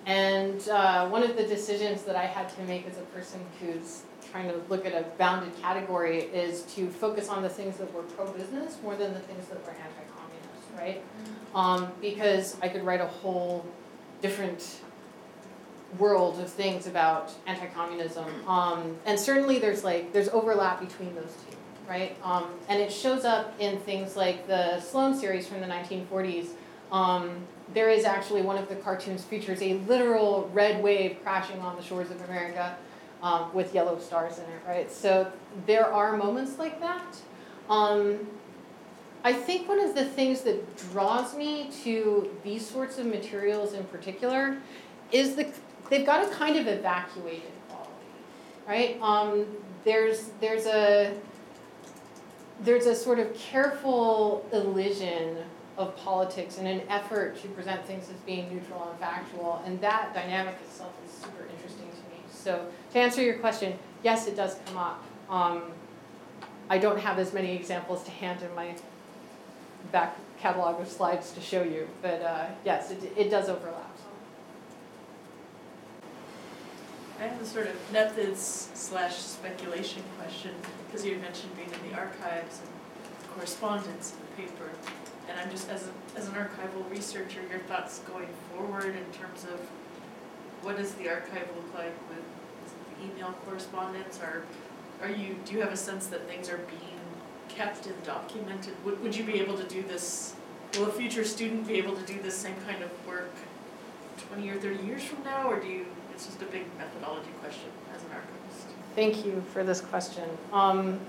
And 0.10 0.68
uh, 0.70 1.08
one 1.08 1.22
of 1.22 1.38
the 1.38 1.44
decisions 1.44 2.02
that 2.02 2.16
I 2.16 2.26
had 2.26 2.50
to 2.56 2.62
make 2.64 2.88
as 2.88 2.98
a 2.98 3.02
person 3.14 3.40
who's 3.62 4.02
trying 4.32 4.50
to 4.50 4.60
look 4.68 4.88
at 4.88 4.94
a 4.94 5.06
bounded 5.20 5.56
category 5.62 6.22
is 6.22 6.64
to 6.74 6.90
focus 6.90 7.30
on 7.30 7.44
the 7.44 7.50
things 7.50 7.78
that 7.78 7.94
were 7.94 8.02
pro-business 8.02 8.80
more 8.82 8.96
than 8.96 9.14
the 9.14 9.20
things 9.20 9.48
that 9.50 9.64
were 9.64 9.70
anti-communist, 9.70 10.76
right? 10.76 11.04
Um, 11.54 11.92
because 12.02 12.58
I 12.60 12.70
could 12.70 12.84
write 12.84 13.02
a 13.02 13.06
whole 13.06 13.64
different 14.20 14.80
world 16.00 16.40
of 16.40 16.50
things 16.50 16.88
about 16.88 17.32
anti-communism. 17.46 18.48
Um, 18.48 18.98
and 19.06 19.20
certainly 19.20 19.60
there's 19.60 19.84
like, 19.84 20.12
there's 20.12 20.30
overlap 20.30 20.80
between 20.80 21.14
those 21.14 21.36
two, 21.48 21.56
right? 21.88 22.18
Um, 22.24 22.48
and 22.68 22.82
it 22.82 22.92
shows 22.92 23.26
up 23.26 23.54
in 23.60 23.78
things 23.82 24.16
like 24.16 24.48
the 24.48 24.80
Sloan 24.80 25.16
series 25.16 25.48
from 25.48 25.62
the 25.62 25.68
1940s. 25.68 26.48
There 27.74 27.90
is 27.90 28.04
actually 28.04 28.42
one 28.42 28.58
of 28.58 28.68
the 28.68 28.76
cartoons 28.76 29.24
features 29.24 29.62
a 29.62 29.76
literal 29.88 30.50
red 30.54 30.82
wave 30.82 31.18
crashing 31.24 31.60
on 31.60 31.76
the 31.76 31.84
shores 31.84 32.10
of 32.10 32.22
America 32.30 32.76
um, 33.22 33.54
with 33.54 33.74
yellow 33.74 34.00
stars 34.00 34.38
in 34.38 34.46
it, 34.46 34.62
right? 34.68 34.92
So 34.92 35.32
there 35.66 35.86
are 35.86 36.18
moments 36.18 36.58
like 36.58 36.80
that. 36.80 37.18
Um, 37.70 38.28
I 39.24 39.34
think 39.34 39.68
one 39.68 39.80
of 39.80 39.96
the 39.96 40.06
things 40.06 40.42
that 40.42 40.78
draws 40.92 41.36
me 41.36 41.70
to 41.84 42.36
these 42.44 42.66
sorts 42.66 42.98
of 42.98 43.06
materials 43.06 43.74
in 43.74 43.84
particular 43.86 44.58
is 45.12 45.36
the 45.36 45.52
they've 45.90 46.06
got 46.06 46.26
a 46.26 46.34
kind 46.34 46.56
of 46.56 46.68
evacuated 46.68 47.52
quality, 47.68 47.92
right? 48.68 49.02
Um, 49.02 49.46
there's 49.84 50.30
there's 50.40 50.66
a 50.66 51.14
there's 52.62 52.86
a 52.86 52.96
sort 52.96 53.20
of 53.20 53.34
careful 53.36 54.46
elision 54.54 55.38
of 55.80 55.96
politics 55.96 56.58
and 56.58 56.68
an 56.68 56.82
effort 56.90 57.42
to 57.42 57.48
present 57.48 57.84
things 57.86 58.10
as 58.10 58.18
being 58.26 58.54
neutral 58.54 58.90
and 58.92 59.00
factual, 59.00 59.64
and 59.66 59.80
that 59.80 60.14
dynamic 60.14 60.56
itself 60.62 60.92
is 61.06 61.12
super 61.12 61.46
interesting 61.56 61.90
to 61.90 62.16
me. 62.16 62.22
So 62.30 62.68
to 62.92 63.00
answer 63.00 63.24
your 63.24 63.38
question, 63.38 63.80
yes, 64.04 64.28
it 64.28 64.36
does 64.36 64.58
come 64.66 64.78
up. 64.78 65.04
Um, 65.30 65.64
I 66.70 66.78
don't 66.78 67.00
have 67.00 67.18
as 67.18 67.34
many 67.34 67.56
examples 67.56 68.04
to 68.04 68.12
hand 68.12 68.42
in 68.44 68.54
my 68.54 68.76
back 69.92 70.18
catalog 70.40 70.82
of 70.82 70.88
slides 70.90 71.32
to 71.32 71.42
show 71.42 71.64
you, 71.64 71.88
but 72.02 72.22
uh, 72.22 72.48
yes, 72.66 72.92
it, 72.92 73.02
it 73.16 73.30
does 73.32 73.48
overlap. 73.48 73.86
I 77.20 77.24
have 77.24 77.42
a 77.42 77.46
sort 77.46 77.68
of 77.68 77.76
methods 77.92 78.70
slash 78.74 79.16
speculation 79.18 80.04
question, 80.18 80.52
because 80.86 81.06
you 81.06 81.18
mentioned 81.18 81.56
being 81.56 81.70
in 81.70 81.90
the 81.90 81.98
archives 81.98 82.62
and 82.62 83.30
correspondence 83.36 84.14
in 84.14 84.44
the 84.44 84.50
paper. 84.50 84.70
And 85.30 85.40
I'm 85.40 85.52
just, 85.52 85.70
as, 85.70 85.88
a, 85.88 86.18
as 86.18 86.28
an 86.28 86.34
archival 86.34 86.90
researcher, 86.90 87.40
your 87.50 87.60
thoughts 87.60 88.00
going 88.00 88.28
forward 88.52 88.96
in 88.96 89.06
terms 89.14 89.44
of 89.44 89.60
what 90.64 90.78
does 90.78 90.94
the 90.96 91.08
archive 91.08 91.48
look 91.56 91.74
like 91.74 91.94
with 92.10 92.24
the 92.98 93.06
email 93.06 93.34
correspondence, 93.46 94.20
or 94.20 94.44
are 95.02 95.10
you, 95.10 95.36
do 95.46 95.54
you 95.54 95.62
have 95.62 95.72
a 95.72 95.78
sense 95.78 96.08
that 96.08 96.28
things 96.28 96.50
are 96.50 96.58
being 96.58 97.00
kept 97.48 97.86
and 97.86 98.04
documented? 98.04 98.74
Would, 98.84 99.02
would 99.02 99.16
you 99.16 99.24
be 99.24 99.40
able 99.40 99.56
to 99.58 99.64
do 99.66 99.84
this, 99.84 100.36
will 100.78 100.88
a 100.88 100.92
future 100.92 101.24
student 101.24 101.68
be 101.68 101.76
able 101.76 101.96
to 101.96 102.06
do 102.06 102.20
this 102.22 102.36
same 102.36 102.56
kind 102.68 102.84
of 102.84 102.92
work 103.08 103.32
twenty 104.18 104.50
or 104.50 104.56
thirty 104.56 104.84
years 104.84 105.04
from 105.04 105.24
now, 105.24 105.50
or 105.50 105.60
do 105.60 105.68
you, 105.68 105.86
it's 106.14 106.26
just 106.26 106.42
a 106.42 106.46
big 106.46 106.66
methodology 106.78 107.30
question 107.40 107.70
as 107.96 108.04
an 108.04 108.10
archivist? 108.12 108.68
Thank 108.96 109.26
you 109.26 109.44
for 109.54 109.64
this 109.64 109.80
question. 109.80 110.28
Um, 110.52 111.00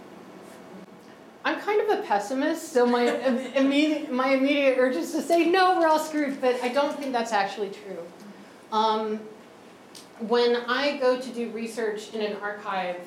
I'm 1.45 1.59
kind 1.61 1.81
of 1.81 1.99
a 1.99 2.03
pessimist, 2.03 2.73
so 2.73 2.85
my 2.85 3.05
immediate 3.55 4.13
my 4.13 4.35
immediate 4.35 4.77
urge 4.79 4.97
is 4.97 5.13
to 5.13 5.23
say 5.23 5.47
no, 5.49 5.79
we're 5.79 5.89
all 5.89 5.99
screwed. 5.99 6.41
But 6.41 6.63
I 6.63 6.69
don't 6.69 6.99
think 6.99 7.13
that's 7.13 7.33
actually 7.33 7.71
true. 7.71 7.99
Um, 8.73 9.21
when 10.21 10.57
I 10.69 10.99
go 10.99 11.19
to 11.19 11.31
do 11.31 11.51
research 11.51 12.13
in 12.13 12.21
an 12.21 12.37
archive, 12.43 13.01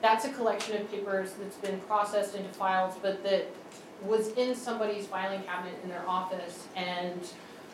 that's 0.00 0.24
a 0.24 0.32
collection 0.32 0.80
of 0.80 0.90
papers 0.90 1.32
that's 1.32 1.56
been 1.56 1.80
processed 1.80 2.34
into 2.34 2.48
files, 2.50 2.94
but 3.02 3.22
that 3.24 3.46
was 4.02 4.28
in 4.32 4.54
somebody's 4.54 5.06
filing 5.06 5.42
cabinet 5.42 5.74
in 5.82 5.88
their 5.88 6.08
office, 6.08 6.68
and 6.76 7.28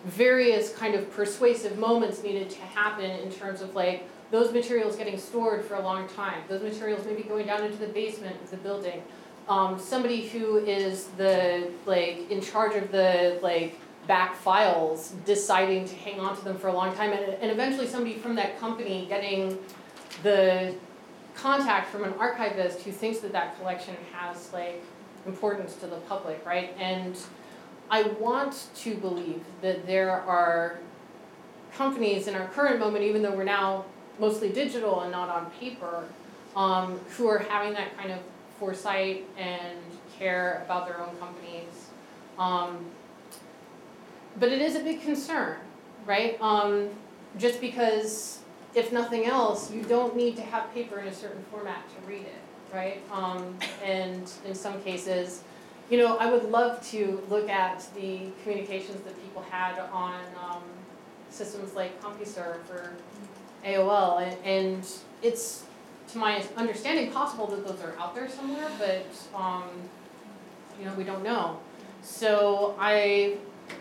various 0.06 0.72
kind 0.74 0.94
of 0.94 1.10
persuasive 1.12 1.78
moments 1.78 2.22
needed 2.22 2.50
to 2.50 2.60
happen 2.60 3.10
in 3.10 3.30
terms 3.30 3.60
of 3.60 3.74
like 3.74 4.08
those 4.30 4.52
materials 4.52 4.96
getting 4.96 5.18
stored 5.18 5.64
for 5.64 5.74
a 5.74 5.80
long 5.80 6.08
time, 6.08 6.42
those 6.48 6.62
materials 6.62 7.04
maybe 7.06 7.22
going 7.22 7.46
down 7.46 7.64
into 7.64 7.78
the 7.78 7.88
basement 7.88 8.36
of 8.42 8.50
the 8.50 8.56
building. 8.56 9.02
Um, 9.48 9.78
somebody 9.78 10.26
who 10.28 10.58
is 10.58 11.04
the 11.16 11.70
like 11.84 12.30
in 12.30 12.40
charge 12.40 12.74
of 12.74 12.90
the 12.90 13.38
like 13.42 13.78
back 14.08 14.36
files 14.36 15.14
deciding 15.24 15.84
to 15.86 15.94
hang 15.96 16.20
on 16.20 16.36
to 16.36 16.44
them 16.44 16.58
for 16.58 16.68
a 16.68 16.72
long 16.72 16.94
time 16.94 17.12
and, 17.12 17.34
and 17.34 17.50
eventually 17.50 17.86
somebody 17.86 18.16
from 18.16 18.36
that 18.36 18.58
company 18.58 19.06
getting 19.08 19.58
the 20.22 20.74
contact 21.34 21.90
from 21.90 22.04
an 22.04 22.12
archivist 22.14 22.82
who 22.82 22.90
thinks 22.90 23.18
that 23.18 23.32
that 23.32 23.58
collection 23.58 23.94
has 24.12 24.52
like 24.52 24.82
importance 25.26 25.76
to 25.76 25.86
the 25.86 25.96
public, 26.08 26.44
right? 26.46 26.74
And 26.78 27.16
I 27.90 28.02
want 28.04 28.68
to 28.76 28.94
believe 28.96 29.42
that 29.60 29.86
there 29.86 30.10
are 30.10 30.78
companies 31.72 32.26
in 32.26 32.34
our 32.34 32.48
current 32.48 32.80
moment, 32.80 33.04
even 33.04 33.22
though 33.22 33.32
we're 33.32 33.44
now 33.44 33.84
mostly 34.18 34.48
digital 34.48 35.02
and 35.02 35.12
not 35.12 35.28
on 35.28 35.50
paper, 35.52 36.04
um, 36.54 36.98
who 37.16 37.28
are 37.28 37.38
having 37.38 37.74
that 37.74 37.96
kind 37.96 38.12
of 38.12 38.18
foresight 38.58 39.24
and 39.38 39.78
care 40.18 40.62
about 40.64 40.86
their 40.86 41.00
own 41.00 41.16
companies. 41.18 41.90
Um, 42.38 42.86
but 44.38 44.50
it 44.50 44.60
is 44.60 44.76
a 44.76 44.80
big 44.80 45.02
concern, 45.02 45.56
right? 46.04 46.40
Um, 46.40 46.90
just 47.38 47.60
because, 47.60 48.40
if 48.74 48.92
nothing 48.92 49.26
else, 49.26 49.70
you 49.70 49.82
don't 49.82 50.16
need 50.16 50.36
to 50.36 50.42
have 50.42 50.72
paper 50.74 50.98
in 51.00 51.08
a 51.08 51.14
certain 51.14 51.44
format 51.50 51.82
to 51.88 52.06
read 52.08 52.22
it, 52.22 52.74
right? 52.74 53.00
Um, 53.12 53.56
and 53.84 54.30
in 54.44 54.54
some 54.54 54.82
cases, 54.82 55.42
you 55.90 55.98
know, 55.98 56.16
I 56.16 56.30
would 56.30 56.50
love 56.50 56.84
to 56.90 57.22
look 57.28 57.48
at 57.48 57.86
the 57.94 58.30
communications 58.42 59.00
that 59.02 59.22
people 59.22 59.42
had 59.50 59.78
on 59.92 60.20
um, 60.42 60.62
systems 61.30 61.74
like 61.74 62.00
CompuServe 62.02 62.68
or 62.70 62.92
AOL, 63.64 64.22
and, 64.22 64.36
and 64.44 64.86
it's, 65.22 65.64
to 66.08 66.18
my 66.18 66.42
understanding, 66.56 67.10
possible 67.10 67.46
that 67.48 67.66
those 67.66 67.80
are 67.80 67.94
out 67.98 68.14
there 68.14 68.28
somewhere, 68.28 68.68
but, 68.78 69.06
um, 69.34 69.64
you 70.78 70.84
know, 70.84 70.94
we 70.94 71.04
don't 71.04 71.24
know. 71.24 71.58
So 72.02 72.76
I, 72.78 73.38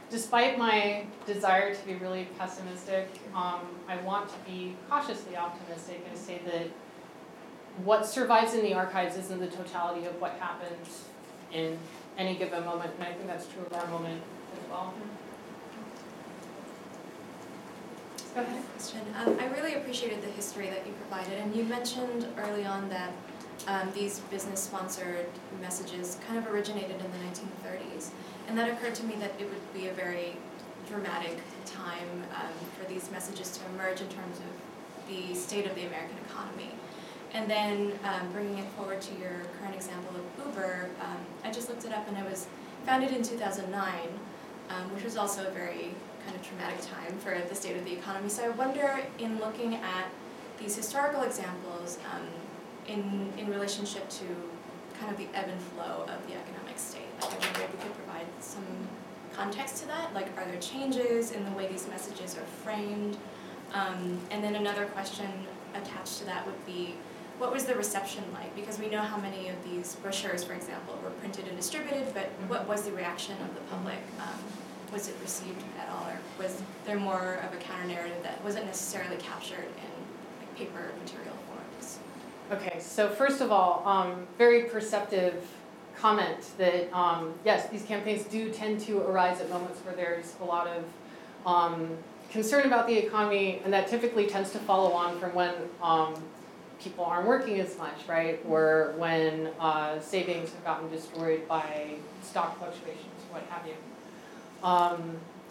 despite 0.09 0.57
my 0.57 1.05
desire 1.25 1.75
to 1.75 1.85
be 1.85 1.95
really 1.95 2.27
pessimistic, 2.37 3.07
um, 3.35 3.61
I 3.87 3.97
want 4.03 4.29
to 4.29 4.35
be 4.49 4.75
cautiously 4.89 5.37
optimistic 5.37 6.03
and 6.09 6.17
say 6.17 6.41
that 6.45 6.67
what 7.83 8.05
survives 8.05 8.53
in 8.53 8.61
the 8.63 8.73
archives 8.73 9.17
isn't 9.17 9.39
the 9.39 9.47
totality 9.47 10.07
of 10.07 10.19
what 10.21 10.31
happened 10.33 10.87
in 11.51 11.77
any 12.17 12.35
given 12.35 12.63
moment, 12.63 12.91
and 12.97 13.07
I 13.07 13.13
think 13.13 13.27
that's 13.27 13.47
true 13.47 13.65
of 13.65 13.73
our 13.73 13.87
moment 13.87 14.21
as 14.53 14.69
well. 14.69 14.93
Go 18.35 18.41
ahead. 18.41 18.63
question. 18.73 18.99
Um, 19.15 19.39
I 19.39 19.47
really 19.47 19.75
appreciated 19.75 20.21
the 20.21 20.27
history 20.27 20.67
that 20.67 20.85
you 20.85 20.91
provided, 21.07 21.39
and 21.39 21.55
you 21.55 21.63
mentioned 21.63 22.27
early 22.37 22.65
on 22.65 22.89
that 22.89 23.11
um, 23.65 23.89
these 23.93 24.19
business-sponsored 24.29 25.27
messages 25.61 26.17
kind 26.27 26.37
of 26.37 26.53
originated 26.53 26.91
in 26.91 27.11
the 27.13 27.17
1930s, 27.19 28.09
and 28.49 28.57
that 28.57 28.69
occurred 28.69 28.93
to 28.95 29.05
me 29.05 29.15
that 29.21 29.31
it 29.39 29.47
would 29.47 29.73
be 29.73 29.87
a 29.87 29.93
very 29.93 30.35
dramatic 30.89 31.37
time 31.65 32.25
um, 32.35 32.51
for 32.77 32.85
these 32.91 33.09
messages 33.09 33.57
to 33.57 33.65
emerge 33.73 34.01
in 34.01 34.09
terms 34.09 34.39
of 34.39 35.07
the 35.07 35.33
state 35.33 35.65
of 35.65 35.73
the 35.75 35.85
American 35.87 36.17
economy. 36.29 36.71
And 37.33 37.49
then 37.49 37.93
um, 38.03 38.33
bringing 38.33 38.57
it 38.57 38.67
forward 38.71 39.01
to 39.01 39.15
your 39.17 39.43
current 39.61 39.75
example 39.75 40.13
of 40.13 40.45
Uber, 40.45 40.89
um, 40.99 41.17
I 41.45 41.51
just 41.51 41.69
looked 41.69 41.85
it 41.85 41.93
up 41.93 42.05
and 42.09 42.17
it 42.17 42.29
was 42.29 42.47
founded 42.85 43.11
in 43.11 43.23
2009, 43.23 43.93
um, 44.71 44.93
which 44.93 45.05
was 45.05 45.15
also 45.15 45.47
a 45.47 45.51
very 45.51 45.91
kind 46.25 46.35
of 46.35 46.47
traumatic 46.47 46.81
time 46.81 47.17
for 47.19 47.39
the 47.47 47.55
state 47.55 47.77
of 47.77 47.85
the 47.85 47.93
economy. 47.93 48.29
So 48.29 48.43
I 48.43 48.49
wonder, 48.49 48.99
in 49.19 49.39
looking 49.39 49.75
at 49.75 50.07
these 50.59 50.75
historical 50.75 51.23
examples 51.23 51.99
um, 52.13 52.27
in, 52.87 53.31
in 53.37 53.49
relationship 53.49 54.09
to 54.09 54.25
kind 54.99 55.11
of 55.11 55.17
the 55.17 55.27
ebb 55.33 55.49
and 55.49 55.61
flow 55.61 56.03
of 56.03 56.27
the 56.27 56.33
economic 56.33 56.77
state, 56.77 57.01
like 57.21 57.31
I 57.31 57.45
wonder 57.45 57.61
if 57.63 57.71
you 57.71 57.79
could 57.81 57.95
provide 57.95 58.27
some 58.39 58.65
context 59.33 59.77
to 59.81 59.87
that. 59.87 60.13
Like, 60.13 60.27
are 60.37 60.45
there 60.45 60.59
changes 60.59 61.31
in 61.31 61.43
the 61.45 61.51
way 61.51 61.67
these 61.67 61.87
messages 61.87 62.37
are 62.37 62.45
framed? 62.63 63.17
Um, 63.73 64.19
and 64.31 64.43
then 64.43 64.55
another 64.55 64.85
question 64.85 65.27
attached 65.73 66.19
to 66.19 66.25
that 66.25 66.45
would 66.45 66.65
be, 66.65 66.95
what 67.37 67.51
was 67.51 67.65
the 67.65 67.75
reception 67.75 68.23
like? 68.33 68.55
Because 68.55 68.79
we 68.79 68.87
know 68.87 69.01
how 69.01 69.17
many 69.17 69.49
of 69.49 69.61
these 69.65 69.95
brochures, 69.95 70.45
for 70.45 70.53
example, 70.53 70.97
were 71.03 71.09
printed 71.09 71.49
and 71.49 71.57
distributed, 71.57 72.13
but 72.13 72.27
what 72.47 72.65
was 72.65 72.83
the 72.83 72.93
reaction 72.93 73.35
of 73.41 73.53
the 73.53 73.61
public? 73.69 73.99
Um, 74.21 74.39
was 74.93 75.09
it 75.09 75.15
received 75.21 75.61
at 75.61 75.65
all, 75.67 75.74
or 75.74 75.74
was 76.37 76.61
there 76.85 76.99
more 76.99 77.39
of 77.45 77.53
a 77.53 77.57
counter 77.57 77.87
narrative 77.87 78.21
that 78.23 78.43
wasn't 78.43 78.65
necessarily 78.65 79.17
captured 79.17 79.65
in 79.65 80.39
like, 80.39 80.55
paper 80.55 80.91
material 81.03 81.35
forms? 81.47 81.99
Okay, 82.51 82.79
so 82.79 83.09
first 83.09 83.41
of 83.41 83.51
all, 83.51 83.83
um, 83.85 84.27
very 84.37 84.63
perceptive 84.63 85.47
comment 85.97 86.51
that 86.57 86.91
um, 86.93 87.33
yes, 87.45 87.69
these 87.69 87.83
campaigns 87.83 88.25
do 88.25 88.51
tend 88.51 88.79
to 88.81 88.99
arise 89.01 89.39
at 89.39 89.49
moments 89.49 89.79
where 89.81 89.95
there's 89.95 90.35
a 90.41 90.43
lot 90.43 90.67
of 90.67 90.83
um, 91.45 91.97
concern 92.29 92.65
about 92.65 92.87
the 92.87 92.97
economy, 92.97 93.61
and 93.63 93.71
that 93.73 93.87
typically 93.87 94.27
tends 94.27 94.51
to 94.51 94.59
follow 94.59 94.91
on 94.91 95.17
from 95.19 95.33
when 95.33 95.53
um, 95.81 96.13
people 96.81 97.05
aren't 97.05 97.27
working 97.27 97.59
as 97.59 97.77
much, 97.77 97.95
right? 98.07 98.39
Or 98.47 98.93
when 98.97 99.49
uh, 99.59 99.99
savings 99.99 100.51
have 100.53 100.63
gotten 100.63 100.89
destroyed 100.89 101.47
by 101.47 101.95
stock 102.21 102.59
fluctuations, 102.59 103.21
what 103.31 103.43
have 103.49 103.65
you. 103.65 103.75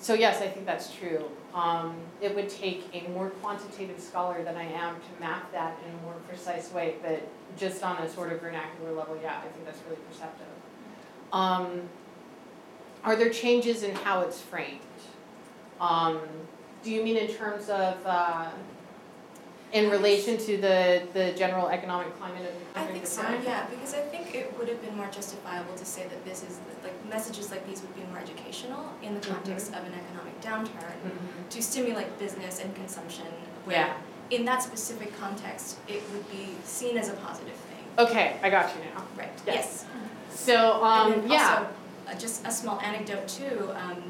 So 0.05 0.13
yes, 0.13 0.43
I 0.43 0.49
think 0.49 0.67
that's 0.67 0.95
true. 0.95 1.25
Um, 1.55 1.97
it 2.21 2.35
would 2.35 2.51
take 2.51 2.85
a 2.93 3.09
more 3.09 3.31
quantitative 3.31 3.99
scholar 3.99 4.45
than 4.45 4.55
I 4.55 4.65
am 4.65 4.97
to 4.97 5.19
map 5.19 5.51
that 5.53 5.79
in 5.83 5.99
a 5.99 6.03
more 6.03 6.13
precise 6.29 6.71
way, 6.73 6.97
but 7.03 7.27
just 7.57 7.83
on 7.83 7.97
a 8.03 8.07
sort 8.11 8.31
of 8.31 8.43
vernacular 8.43 8.93
level, 8.93 9.19
yeah, 9.23 9.39
I 9.39 9.49
think 9.49 9.65
that's 9.65 9.81
really 9.89 10.03
perceptive. 10.11 10.47
Um, 11.33 11.89
are 13.03 13.17
there 13.17 13.31
changes 13.31 13.83
in 13.83 13.95
how 13.95 14.21
it's 14.21 14.39
framed? 14.39 14.81
Um, 15.81 16.21
do 16.83 16.91
you 16.91 17.03
mean 17.03 17.17
in 17.17 17.29
terms 17.29 17.71
of 17.71 17.97
uh, 18.05 18.51
in 19.73 19.89
relation 19.89 20.37
to 20.37 20.59
the, 20.59 21.03
the 21.15 21.33
general 21.33 21.69
economic 21.69 22.15
climate 22.19 22.43
of 22.43 22.53
the 22.53 22.79
I 22.79 22.85
country 22.85 22.95
think 23.01 23.07
so, 23.07 23.23
yeah, 23.43 23.67
because 23.71 23.95
I 23.95 24.03
think 24.03 24.35
it 24.35 24.57
would 24.59 24.69
have 24.69 24.83
been 24.83 24.99
more 24.99 25.09
justifiable 25.11 25.75
to 25.77 25.85
say 25.87 26.07
that 26.09 26.25
this 26.27 26.43
is, 26.43 26.61
like, 26.83 26.94
messages 27.09 27.51
like 27.51 27.67
these 27.69 27.81
would 27.83 27.95
be 27.95 28.03
more 28.11 28.19
educational 28.19 28.91
in 29.03 29.15
the 29.15 29.21
context 29.21 29.69
of 29.69 29.85
an 29.85 29.93
economic 29.95 30.41
downturn 30.41 30.93
Mhm. 31.05 31.49
to 31.51 31.63
stimulate 31.63 32.19
business 32.19 32.61
and 32.61 32.75
consumption, 32.75 33.27
where 33.65 33.77
Yeah. 33.77 33.93
in 34.31 34.45
that 34.47 34.63
specific 34.63 35.19
context, 35.19 35.77
it 35.89 36.03
would 36.13 36.29
be 36.31 36.57
seen 36.65 36.97
as 36.99 37.09
a 37.09 37.13
positive 37.15 37.55
thing. 37.55 37.85
Okay, 37.99 38.37
I 38.43 38.51
got 38.51 38.75
you 38.75 38.81
now. 38.95 39.03
Right, 39.17 39.31
Yes. 39.47 39.55
yes. 39.57 39.85
So, 40.35 40.83
um, 40.85 41.27
yeah. 41.29 41.37
also, 41.49 41.69
uh, 42.09 42.15
just 42.19 42.47
a 42.47 42.51
small 42.51 42.81
anecdote 42.81 43.29
too, 43.29 43.71
um, 43.77 44.03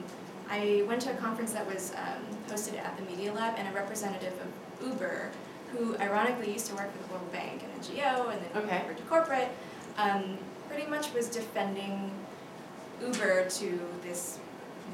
I 0.50 0.84
went 0.86 1.02
to 1.02 1.10
a 1.10 1.14
conference 1.16 1.52
that 1.52 1.66
was 1.66 1.92
um, 1.96 2.22
hosted 2.48 2.78
at 2.78 2.96
the 2.96 3.02
Media 3.04 3.32
Lab 3.32 3.54
and 3.58 3.66
a 3.68 3.72
representative 3.72 4.34
of 4.40 4.86
Uber, 4.88 5.30
who 5.72 5.96
ironically 5.98 6.52
used 6.52 6.66
to 6.66 6.74
work 6.74 6.90
for 6.92 7.02
the 7.08 7.12
World 7.14 7.32
Bank 7.32 7.62
and 7.64 7.82
NGO 7.82 8.28
and 8.30 8.40
then 8.40 8.62
Okay. 8.64 8.82
over 8.84 8.94
to 8.94 9.02
corporate, 9.04 9.48
um, 9.98 10.38
pretty 10.68 10.86
much 10.88 11.12
was 11.12 11.28
defending 11.28 12.10
Uber 13.06 13.48
to 13.48 13.80
this 14.02 14.38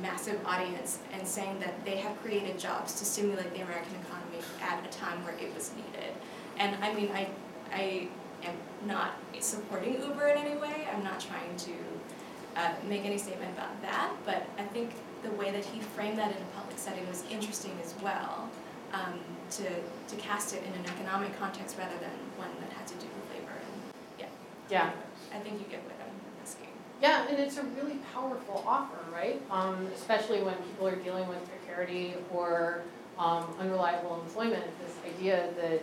massive 0.03 0.41
audience 0.47 0.99
and 1.13 1.27
saying 1.27 1.61
that 1.61 1.85
they 1.85 1.97
have 1.97 2.21
created 2.23 2.59
jobs 2.59 2.99
to 2.99 3.05
stimulate 3.05 3.53
the 3.53 3.61
American 3.61 3.95
economy 4.07 4.39
at 4.63 4.85
a 4.85 4.89
time 4.97 5.23
where 5.25 5.35
it 5.35 5.55
was 5.55 5.73
needed. 5.77 6.15
And 6.59 6.83
I 6.83 6.95
mean, 6.95 7.11
I, 7.13 7.29
I 7.73 8.09
am 8.45 8.55
not 8.87 9.13
supporting 9.41 10.01
Uber 10.01 10.29
in 10.29 10.39
any 10.39 10.57
way. 10.57 10.89
I'm 10.93 11.05
not 11.05 11.21
trying 11.21 11.57
to 11.57 11.73
uh, 12.57 12.73
make 12.89 13.05
any 13.05 13.19
statement 13.19 13.53
about 13.53 13.81
that, 13.83 14.11
but 14.25 14.47
I 14.59 14.65
think 14.65 14.93
the 15.23 15.31
way 15.33 15.51
that 15.51 15.65
he 15.65 15.81
framed 15.81 16.19
that 16.19 16.31
in 16.31 16.37
a 16.37 16.57
public 16.57 16.79
setting 16.79 17.07
was 17.09 17.25
interesting 17.31 17.77
as 17.85 17.95
well. 18.03 18.49
Um, 18.93 19.21
to, 19.51 19.63
to 19.63 20.17
cast 20.17 20.53
it 20.53 20.65
in 20.65 20.73
an 20.73 20.85
economic 20.87 21.39
context 21.39 21.79
rather 21.79 21.97
than 22.01 22.11
one 22.37 22.51
that 22.61 22.73
had 22.73 22.89
to 22.89 22.95
do 22.95 23.07
with 23.07 23.39
labor 23.39 23.55
and 23.55 23.95
yeah. 24.19 24.27
Yeah. 24.69 24.91
I 25.33 25.39
think 25.39 25.61
you 25.61 25.67
get 25.71 25.85
what. 25.85 26.00
Yeah, 27.01 27.27
and 27.29 27.39
it's 27.39 27.57
a 27.57 27.63
really 27.63 27.99
powerful 28.13 28.63
offer, 28.67 28.99
right? 29.13 29.41
Um, 29.51 29.89
especially 29.95 30.43
when 30.43 30.55
people 30.57 30.87
are 30.87 30.97
dealing 30.97 31.27
with 31.29 31.39
precarity 31.49 32.15
or 32.33 32.83
um, 33.19 33.47
unreliable 33.59 34.21
employment. 34.23 34.65
This 34.85 35.15
idea 35.15 35.49
that 35.61 35.81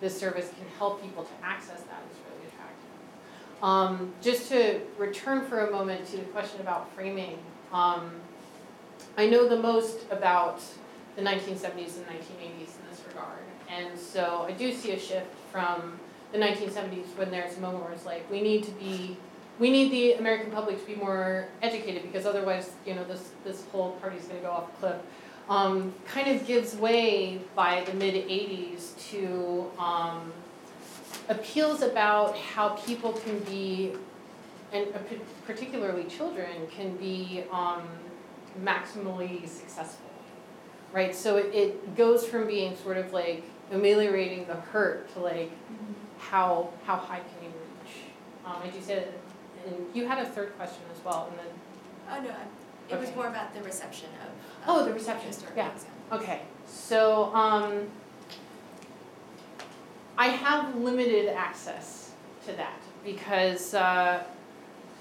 this 0.00 0.18
service 0.18 0.50
can 0.56 0.66
help 0.78 1.02
people 1.02 1.24
to 1.24 1.30
access 1.44 1.82
that 1.82 2.02
is 2.10 2.18
really 2.28 2.48
attractive. 2.48 3.62
Um, 3.62 4.12
just 4.22 4.48
to 4.50 4.80
return 4.98 5.44
for 5.46 5.66
a 5.66 5.70
moment 5.70 6.06
to 6.08 6.16
the 6.16 6.24
question 6.24 6.60
about 6.60 6.92
framing, 6.94 7.38
um, 7.72 8.10
I 9.16 9.26
know 9.26 9.48
the 9.48 9.58
most 9.58 10.00
about 10.10 10.60
the 11.16 11.22
1970s 11.22 11.96
and 11.96 12.06
1980s 12.06 12.76
in 12.76 12.90
this 12.90 13.02
regard. 13.08 13.38
And 13.68 13.98
so 13.98 14.44
I 14.48 14.52
do 14.52 14.72
see 14.72 14.92
a 14.92 14.98
shift 14.98 15.26
from 15.50 15.98
the 16.32 16.38
1970s 16.38 17.06
when 17.16 17.30
there's 17.30 17.56
a 17.56 17.60
moment 17.60 17.84
where 17.84 17.92
it's 17.92 18.04
like, 18.06 18.28
we 18.30 18.42
need 18.42 18.64
to 18.64 18.70
be, 18.72 19.16
we 19.58 19.70
need 19.70 19.92
the 19.92 20.14
American 20.14 20.50
public 20.50 20.80
to 20.80 20.86
be 20.86 20.96
more 20.96 21.46
educated 21.62 22.02
because 22.02 22.26
otherwise, 22.26 22.72
you 22.86 22.94
know, 22.94 23.04
this, 23.04 23.30
this 23.44 23.64
whole 23.72 23.92
party's 24.00 24.24
gonna 24.24 24.40
go 24.40 24.50
off 24.50 24.68
a 24.68 24.76
cliff. 24.80 24.96
Um, 25.48 25.92
kind 26.06 26.28
of 26.34 26.46
gives 26.46 26.74
way 26.74 27.40
by 27.54 27.84
the 27.84 27.94
mid 27.94 28.14
80s 28.14 28.98
to 29.10 29.70
um, 29.78 30.32
appeals 31.28 31.82
about 31.82 32.36
how 32.36 32.70
people 32.70 33.12
can 33.12 33.38
be, 33.40 33.92
and 34.72 34.86
p- 35.08 35.20
particularly 35.46 36.04
children, 36.04 36.66
can 36.70 36.96
be 36.96 37.44
um, 37.52 37.82
maximally 38.62 39.46
successful 39.46 40.04
right? 40.94 41.14
So 41.14 41.36
it, 41.36 41.54
it 41.54 41.96
goes 41.96 42.24
from 42.26 42.46
being 42.46 42.76
sort 42.76 42.96
of 42.96 43.12
like 43.12 43.42
ameliorating 43.72 44.46
the 44.46 44.54
hurt 44.54 45.12
to 45.14 45.20
like 45.20 45.50
how 46.18 46.70
how 46.86 46.96
high 46.96 47.18
can 47.18 47.42
you 47.42 47.48
reach? 47.48 47.94
Um, 48.46 48.56
I 48.62 48.68
do 48.68 48.80
say 48.80 48.94
that, 48.96 49.08
and 49.66 49.74
you 49.94 50.06
had 50.06 50.18
a 50.18 50.26
third 50.28 50.56
question 50.56 50.82
as 50.96 51.04
well, 51.04 51.28
and 51.30 51.38
then 51.38 51.46
Oh 52.10 52.20
no, 52.22 52.34
it 52.94 53.00
was 53.00 53.08
Okay. 53.08 53.16
more 53.16 53.28
about 53.28 53.54
the 53.54 53.62
reception 53.62 54.08
of. 54.22 54.30
Oh, 54.68 54.84
the 54.84 54.92
reception, 54.92 55.28
historical 55.28 55.62
yeah. 55.64 56.16
okay. 56.16 56.42
So 56.66 57.34
um, 57.34 57.88
I 60.16 60.28
have 60.28 60.76
limited 60.76 61.28
access 61.34 62.12
to 62.46 62.52
that 62.52 62.80
because 63.04 63.74
uh, 63.74 64.22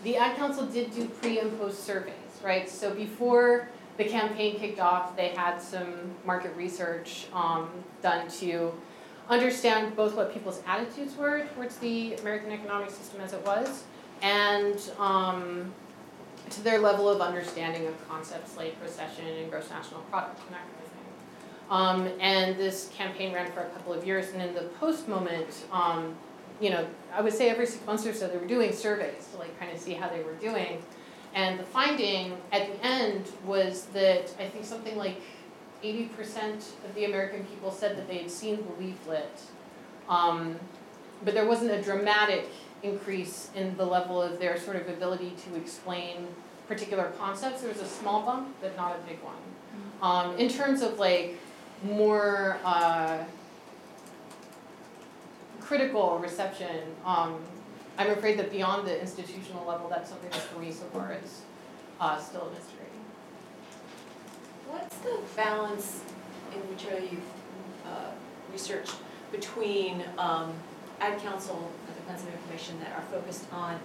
the 0.03 0.18
ad 0.18 0.35
council 0.38 0.65
did 0.65 0.94
do 0.94 1.07
pre 1.07 1.40
and 1.40 1.57
post 1.60 1.84
surveys, 1.84 2.14
right? 2.44 2.69
So 2.69 2.94
before 2.94 3.69
the 3.98 4.06
campaign 4.06 4.57
kicked 4.60 4.80
off, 4.80 5.15
they 5.15 5.30
had 5.30 5.60
some 5.61 5.94
market 6.26 6.56
research 6.56 7.27
um, 7.34 7.69
done 8.02 8.27
to 8.40 8.73
understand 9.30 9.95
both 9.95 10.15
what 10.15 10.34
people's 10.34 10.61
attitudes 10.68 11.15
were 11.15 11.45
towards 11.56 11.77
the 11.77 12.15
American 12.15 12.52
economic 12.52 12.90
system 12.90 13.22
as 13.22 13.34
it 13.34 13.45
was, 13.45 13.84
and 14.24 14.80
um, 14.98 15.72
to 16.50 16.62
their 16.64 16.80
level 16.80 17.08
of 17.08 17.22
understanding 17.22 17.86
of 17.86 18.10
concepts 18.10 18.58
like 18.58 18.76
recession 18.82 19.28
and 19.28 19.52
gross 19.52 19.70
national 19.70 20.02
product 20.04 20.40
and 20.45 20.56
that 20.56 20.62
kind 20.62 20.72
of 20.72 20.91
thing. 20.91 22.10
Um, 22.10 22.20
and 22.20 22.58
this 22.58 22.90
campaign 22.95 23.34
ran 23.34 23.52
for 23.52 23.62
a 23.62 23.70
couple 23.70 23.94
of 23.94 24.06
years, 24.06 24.32
and 24.34 24.41
in 24.41 24.54
the 24.56 24.64
post 24.80 25.08
moment, 25.08 25.66
um, 25.72 26.16
you 26.62 26.70
know, 26.70 26.88
I 27.14 27.22
would 27.22 27.34
say 27.34 27.50
every 27.50 27.66
six 27.66 27.86
months 27.86 28.06
or 28.06 28.14
so, 28.14 28.28
they 28.28 28.38
were 28.38 28.48
doing 28.48 28.72
surveys 28.72 29.28
to 29.34 29.38
like 29.38 29.58
kind 29.60 29.72
of 29.72 29.80
see 29.80 29.94
how 29.94 30.08
they 30.08 30.24
were 30.24 30.36
doing. 30.36 30.82
And 31.36 31.60
the 31.60 31.64
finding 31.64 32.38
at 32.52 32.68
the 32.68 32.86
end 32.86 33.26
was 33.44 33.86
that 33.94 34.34
I 34.40 34.48
think 34.48 34.64
something 34.64 34.98
like 34.98 35.20
eighty 35.82 36.06
percent 36.06 36.74
of 36.88 36.94
the 36.95 37.06
American 37.06 37.44
people 37.45 37.72
said 37.72 37.98
that 37.98 38.08
they 38.08 38.20
had 38.20 38.32
seen 38.32 38.64
the 38.64 38.86
leaflet. 38.86 39.41
Um, 40.08 40.60
but 41.26 41.34
there 41.34 41.48
wasn't 41.48 41.72
a 41.72 41.82
dramatic 41.82 42.50
increase 42.84 43.49
in 43.55 43.76
the 43.77 43.85
level 43.85 44.22
of 44.22 44.39
their 44.39 44.60
sort 44.60 44.76
of 44.76 44.88
ability 44.89 45.34
to 45.45 45.55
explain 45.55 46.27
particular 46.68 47.11
concepts. 47.18 47.61
There 47.61 47.69
was 47.69 47.81
a 47.81 47.88
small 47.88 48.22
bump, 48.22 48.53
but 48.61 48.76
not 48.76 48.95
a 48.95 48.99
big 49.10 49.19
one. 49.22 49.35
Um, 50.01 50.38
in 50.38 50.49
terms 50.49 50.81
of 50.81 50.99
like 50.99 51.39
more 51.84 52.57
uh, 52.64 53.23
critical 55.61 56.19
reception, 56.19 56.81
um, 57.05 57.39
I'm 57.97 58.10
afraid 58.11 58.38
that 58.39 58.51
beyond 58.51 58.88
the 58.88 58.99
institutional 58.99 59.65
level, 59.65 59.88
that's 59.89 60.10
something 60.10 60.30
that 60.31 60.41
for 60.41 60.60
me 60.60 60.72
so 60.72 60.84
far 60.85 61.15
is 61.23 61.41
uh, 61.99 62.19
still 62.19 62.41
a 62.41 62.49
mystery. 62.49 62.85
What's 64.68 64.97
the 64.97 65.19
balance 65.35 66.01
in 66.53 66.60
material 66.72 67.03
you've 67.03 67.19
uh, 67.85 68.11
researched 68.51 68.95
between 69.31 70.03
um, 70.18 70.51
ad 70.99 71.19
council 71.19 71.72
the 72.04 72.12
kinds 72.12 72.24
of 72.24 72.30
information 72.34 72.80
that 72.80 72.94
are 72.98 73.02
focused 73.12 73.46
on 73.52 73.80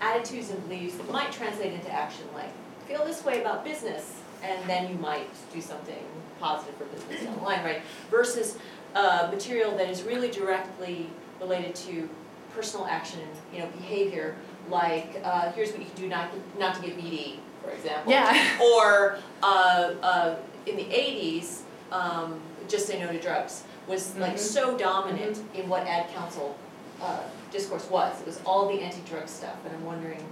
attitudes 0.00 0.50
and 0.50 0.68
beliefs 0.68 0.96
that 0.96 1.10
might 1.10 1.32
translate 1.32 1.72
into 1.72 1.90
action, 1.92 2.24
like 2.34 2.50
feel 2.86 3.04
this 3.04 3.24
way 3.24 3.40
about 3.40 3.64
business, 3.64 4.20
and 4.42 4.68
then 4.68 4.88
you 4.90 4.96
might 4.98 5.28
do 5.52 5.60
something 5.60 5.98
positive 6.40 6.74
for 6.76 6.84
business 6.86 7.24
down 7.24 7.36
the 7.36 7.42
line, 7.42 7.64
right? 7.64 7.82
Versus 8.10 8.58
uh, 8.94 9.28
material 9.32 9.76
that 9.76 9.88
is 9.90 10.02
really 10.02 10.30
directly 10.30 11.10
related 11.40 11.74
to 11.74 12.08
personal 12.54 12.86
action, 12.86 13.20
you 13.52 13.58
know, 13.60 13.66
behavior, 13.78 14.36
like 14.70 15.20
uh, 15.24 15.50
here's 15.52 15.70
what 15.70 15.80
you 15.80 15.86
can 15.86 15.94
do 15.96 16.08
not 16.08 16.28
not 16.58 16.74
to 16.76 16.82
get 16.82 16.96
meaty, 16.96 17.40
for 17.62 17.70
example. 17.70 18.12
Yeah. 18.12 18.58
Or 18.62 19.18
uh, 19.42 19.94
uh, 20.02 20.36
in 20.66 20.76
the 20.76 20.84
80s, 20.84 21.60
um, 21.92 22.40
just 22.68 22.86
say 22.86 23.00
no 23.00 23.10
to 23.10 23.18
drugs 23.20 23.64
was 23.86 24.14
like 24.16 24.34
Mhm. 24.34 24.38
so 24.38 24.76
dominant 24.76 25.42
in 25.54 25.68
what 25.68 25.86
ad 25.86 26.08
council 26.14 26.56
uh, 27.02 27.20
discourse 27.50 27.88
was. 27.90 28.20
It 28.20 28.26
was 28.26 28.40
all 28.44 28.68
the 28.68 28.80
anti-drug 28.80 29.28
stuff, 29.28 29.56
and 29.64 29.74
I'm 29.74 29.84
wondering, 29.84 30.24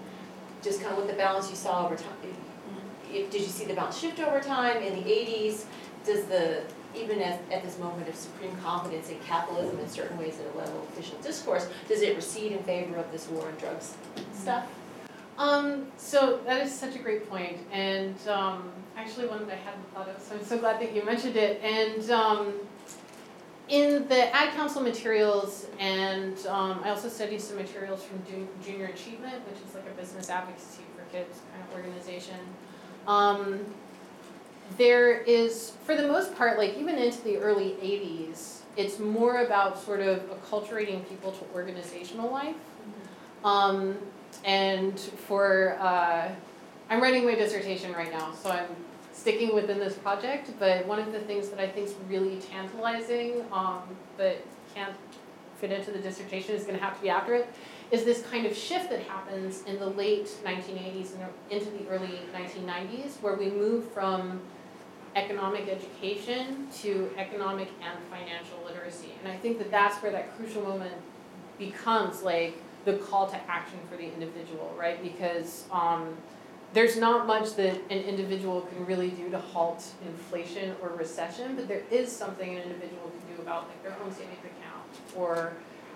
just 0.63 0.81
kind 0.81 0.93
of 0.93 0.99
what 0.99 1.09
the 1.09 1.15
balance 1.15 1.51
you 1.51 1.57
saw 1.57 1.87
over 1.87 1.97
time. 1.97 2.15
If, 3.13 3.31
did 3.31 3.41
you 3.41 3.47
see 3.47 3.65
the 3.65 3.75
balance 3.75 3.99
shift 3.99 4.19
over 4.21 4.41
time 4.41 4.83
in 4.83 4.95
the 4.95 5.03
80s? 5.03 5.65
Does 6.05 6.25
the 6.25 6.63
even 6.95 7.21
at, 7.21 7.41
at 7.53 7.63
this 7.63 7.79
moment 7.79 8.09
of 8.09 8.15
supreme 8.15 8.57
confidence 8.63 9.11
in 9.11 9.19
capitalism 9.21 9.79
in 9.79 9.89
certain 9.89 10.17
ways 10.17 10.39
at 10.41 10.55
a 10.55 10.59
level 10.59 10.81
of 10.81 10.89
official 10.89 11.19
discourse, 11.19 11.69
does 11.89 12.01
it 12.01 12.17
recede 12.17 12.53
in 12.53 12.63
favor 12.63 12.97
of 12.97 13.11
this 13.13 13.29
war 13.29 13.47
on 13.47 13.55
drugs 13.57 13.95
stuff? 14.33 14.67
Um, 15.39 15.89
so 15.99 16.41
that 16.47 16.65
is 16.65 16.75
such 16.75 16.97
a 16.97 16.99
great 16.99 17.29
point, 17.29 17.59
and 17.71 18.17
um, 18.27 18.73
actually 18.97 19.27
one 19.27 19.47
that 19.47 19.55
I 19.55 19.57
hadn't 19.57 19.95
thought 19.95 20.09
of. 20.09 20.21
So 20.21 20.35
I'm 20.35 20.45
so 20.45 20.59
glad 20.59 20.81
that 20.81 20.95
you 20.95 21.05
mentioned 21.05 21.37
it. 21.37 21.61
And 21.63 22.11
um, 22.11 22.55
in 23.69 24.07
the 24.09 24.35
ad 24.35 24.55
council 24.55 24.83
materials, 24.83 25.67
and 25.81 26.39
um, 26.47 26.81
I 26.85 26.91
also 26.91 27.09
studied 27.09 27.41
some 27.41 27.57
materials 27.57 28.03
from 28.03 28.25
Ju- 28.25 28.49
Junior 28.65 28.87
Achievement, 28.87 29.43
which 29.49 29.61
is 29.67 29.75
like 29.75 29.87
a 29.87 30.01
business 30.01 30.31
advocacy 30.31 30.83
for 30.97 31.03
kids 31.11 31.41
kind 31.53 31.65
of 31.69 31.75
organization. 31.75 32.39
Um, 33.09 33.65
there 34.79 35.21
is, 35.23 35.73
for 35.85 35.97
the 35.97 36.07
most 36.07 36.35
part, 36.37 36.59
like 36.59 36.77
even 36.77 36.97
into 36.97 37.21
the 37.23 37.39
early 37.39 37.77
'80s, 37.83 38.61
it's 38.77 38.99
more 38.99 39.45
about 39.45 39.79
sort 39.79 40.01
of 40.01 40.21
acculturating 40.31 41.09
people 41.09 41.33
to 41.33 41.45
organizational 41.55 42.31
life. 42.31 42.57
Um, 43.45 43.97
and 44.45 44.99
for, 44.99 45.77
uh, 45.81 46.29
I'm 46.91 47.01
writing 47.01 47.25
my 47.25 47.35
dissertation 47.35 47.93
right 47.93 48.13
now, 48.13 48.33
so 48.35 48.51
I'm 48.51 48.69
sticking 49.17 49.55
within 49.55 49.79
this 49.79 49.95
project, 49.95 50.51
but 50.59 50.87
one 50.87 50.99
of 50.99 51.11
the 51.11 51.21
things 51.21 51.49
that 51.49 51.59
I 51.59 51.69
think 51.69 51.89
is 51.89 51.95
really 52.09 52.39
tantalizing, 52.39 53.43
um, 53.51 53.81
but 54.17 54.45
can't 54.75 54.95
fit 55.59 55.73
into 55.73 55.91
the 55.91 55.99
dissertation, 55.99 56.55
is 56.55 56.65
gonna 56.65 56.79
have 56.79 56.97
to 56.97 57.03
be 57.03 57.09
after 57.09 57.35
it, 57.35 57.49
is 57.91 58.05
this 58.05 58.23
kind 58.27 58.47
of 58.47 58.55
shift 58.55 58.91
that 58.91 59.01
happens 59.03 59.63
in 59.65 59.79
the 59.79 59.87
late 59.87 60.27
1980s 60.45 61.15
and 61.15 61.25
into 61.51 61.71
the 61.71 61.89
early 61.89 62.21
1990s, 62.35 63.23
where 63.23 63.35
we 63.35 63.49
move 63.49 63.91
from 63.93 64.41
economic 65.15 65.67
education 65.69 66.69
to 66.83 67.11
economic 67.17 67.69
and 67.83 67.99
financial 68.11 68.59
literacy. 68.67 69.13
And 69.23 69.33
I 69.33 69.37
think 69.39 69.57
that 69.59 69.71
that's 69.71 69.97
where 70.03 70.13
that 70.13 70.37
crucial 70.37 70.63
moment 70.63 70.95
becomes 71.59 72.23
like 72.23 72.59
the 72.85 72.99
call 72.99 73.27
to 73.29 73.37
action 73.51 73.79
for 73.91 73.97
the 73.97 74.05
individual, 74.05 74.75
right? 74.79 75.03
Because 75.03 75.65
um, 75.73 76.17
there's 76.73 76.97
not 76.97 77.27
much 77.27 77.55
that 77.55 77.75
an 77.91 77.99
individual 77.99 78.63
can 78.63 78.85
really 78.87 79.11
do 79.11 79.31
to 79.31 79.39
halt 79.39 79.85
inflation 80.07 80.75
or 80.83 80.91
recession, 80.91 81.57
but 81.57 81.69
there 81.69 81.83
is 81.91 82.11
something 82.11 82.57
an 82.57 82.63
individual 82.63 83.11
can 83.11 83.37
do 83.37 83.43
about 83.43 83.69
like 83.69 83.83
their 83.83 83.97
own 84.05 84.13
savings 84.13 84.39
account. 84.41 85.17
Or 85.17 85.53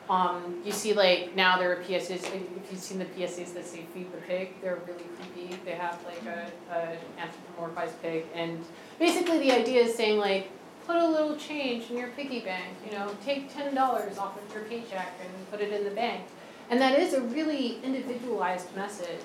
um, 0.08 0.60
you 0.64 0.72
see 0.72 0.92
like 0.94 1.36
now 1.36 1.58
there 1.58 1.72
are 1.72 1.82
PSAs, 1.82 2.24
if 2.34 2.70
you've 2.70 2.80
seen 2.80 2.98
the 2.98 3.04
PSAs 3.04 3.52
that 3.54 3.66
say 3.66 3.84
feed 3.92 4.12
the 4.12 4.18
pig, 4.18 4.54
they're 4.62 4.80
really 4.86 5.04
creepy. 5.16 5.56
They 5.64 5.72
have 5.72 5.98
like 6.04 6.22
a, 6.24 6.50
a 6.74 6.96
anthropomorphized 7.20 8.00
pig 8.02 8.24
and 8.34 8.64
basically 8.98 9.38
the 9.38 9.52
idea 9.52 9.82
is 9.82 9.94
saying 9.94 10.18
like 10.18 10.50
put 10.86 10.96
a 10.96 11.06
little 11.06 11.36
change 11.36 11.90
in 11.90 11.96
your 11.96 12.08
piggy 12.08 12.40
bank, 12.40 12.76
you 12.84 12.96
know, 12.96 13.14
take 13.24 13.52
ten 13.54 13.74
dollars 13.74 14.18
off 14.18 14.36
of 14.36 14.54
your 14.54 14.64
paycheck 14.64 15.12
and 15.20 15.50
put 15.50 15.60
it 15.60 15.72
in 15.72 15.84
the 15.84 15.90
bank. 15.90 16.24
And 16.70 16.80
that 16.80 16.98
is 16.98 17.14
a 17.14 17.20
really 17.20 17.80
individualized 17.82 18.74
message 18.76 19.20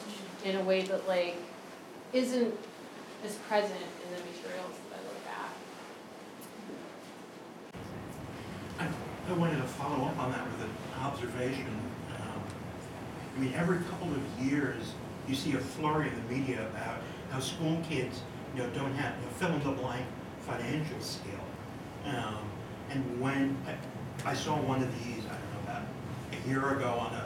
in 0.45 0.55
a 0.57 0.63
way 0.63 0.83
that 0.83 1.07
like 1.07 1.35
isn't 2.13 2.53
as 3.25 3.35
present 3.49 3.73
in 3.73 4.15
the 4.15 4.21
materials 4.31 4.75
that 4.89 4.99
I 4.99 5.01
look 5.09 5.25
at. 8.79 8.87
I, 9.27 9.31
I 9.31 9.33
wanted 9.37 9.57
to 9.57 9.67
follow 9.67 10.05
up 10.05 10.17
on 10.19 10.31
that 10.31 10.45
with 10.45 10.61
an 10.61 10.69
observation. 11.01 11.67
Um, 12.19 12.43
I 13.35 13.39
mean, 13.39 13.53
every 13.55 13.79
couple 13.79 14.09
of 14.09 14.21
years, 14.39 14.93
you 15.27 15.33
see 15.33 15.53
a 15.53 15.59
flurry 15.59 16.09
in 16.09 16.15
the 16.15 16.35
media 16.35 16.67
about 16.67 17.01
how 17.31 17.39
school 17.39 17.81
kids, 17.89 18.21
you 18.55 18.61
know, 18.61 18.69
don't 18.69 18.93
have, 18.93 19.15
you 19.19 19.25
know, 19.25 19.31
fill 19.33 19.51
in 19.51 19.63
the 19.63 19.81
blank 19.81 20.05
financial 20.41 21.01
skill. 21.01 21.31
Um, 22.05 22.37
and 22.91 23.19
when, 23.19 23.57
I, 23.65 24.29
I 24.29 24.33
saw 24.35 24.55
one 24.61 24.83
of 24.83 24.93
these, 25.03 25.25
I 25.25 25.29
don't 25.29 25.53
know, 25.53 25.61
about 25.63 25.81
a 26.31 26.47
year 26.47 26.77
ago 26.77 26.89
on 26.99 27.13
a, 27.15 27.24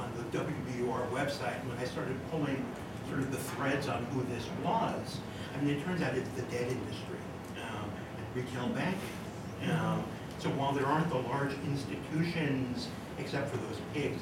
on 0.00 0.12
the 0.16 0.38
WBUR 0.38 1.08
website, 1.10 1.58
when 1.68 1.76
I 1.78 1.84
started 1.84 2.16
pulling 2.30 2.64
sort 3.08 3.20
of 3.20 3.30
the 3.30 3.38
threads 3.38 3.88
on 3.88 4.04
who 4.06 4.22
this 4.34 4.46
was, 4.64 5.18
I 5.54 5.60
mean, 5.60 5.76
it 5.76 5.84
turns 5.84 6.02
out 6.02 6.14
it's 6.14 6.28
the 6.30 6.42
debt 6.42 6.68
industry, 6.68 7.20
um, 7.60 7.90
and 8.16 8.26
retail 8.34 8.68
banking. 8.68 9.70
Um, 9.70 10.04
so 10.38 10.48
while 10.50 10.72
there 10.72 10.86
aren't 10.86 11.10
the 11.10 11.18
large 11.18 11.52
institutions, 11.66 12.88
except 13.18 13.50
for 13.50 13.58
those 13.58 13.78
pigs, 13.92 14.20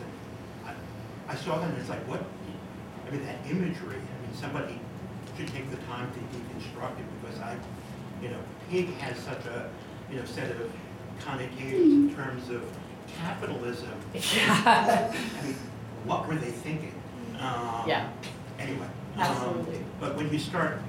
I, 0.66 0.72
I 1.28 1.36
saw 1.36 1.58
them, 1.58 1.70
and 1.70 1.78
it's 1.78 1.88
like, 1.88 2.06
what, 2.08 2.24
I 3.06 3.10
mean, 3.10 3.24
that 3.24 3.38
imagery, 3.48 3.96
I 3.96 4.26
mean, 4.26 4.34
somebody 4.34 4.80
should 5.36 5.48
take 5.48 5.70
the 5.70 5.76
time 5.86 6.10
to 6.10 6.18
deconstruct 6.36 6.98
it, 6.98 7.06
because 7.22 7.40
I, 7.40 7.56
you 8.20 8.30
know, 8.30 8.40
pig 8.68 8.88
has 8.94 9.16
such 9.18 9.46
a, 9.46 9.70
you 10.10 10.18
know, 10.18 10.24
set 10.24 10.50
of 10.50 10.72
connotations 11.20 12.10
in 12.10 12.14
terms 12.14 12.48
of 12.50 12.64
capitalism. 13.16 13.94
Yeah. 14.14 15.12
I 15.14 15.46
mean, 15.46 15.54
what 16.04 16.26
were 16.28 16.34
they 16.36 16.50
thinking? 16.50 16.94
Um, 17.38 17.84
Yeah. 17.86 18.08
Anyway. 18.58 18.86
um, 19.16 19.20
Absolutely. 19.22 19.78
But 20.00 20.16
when 20.16 20.32
you 20.32 20.38
start, 20.38 20.80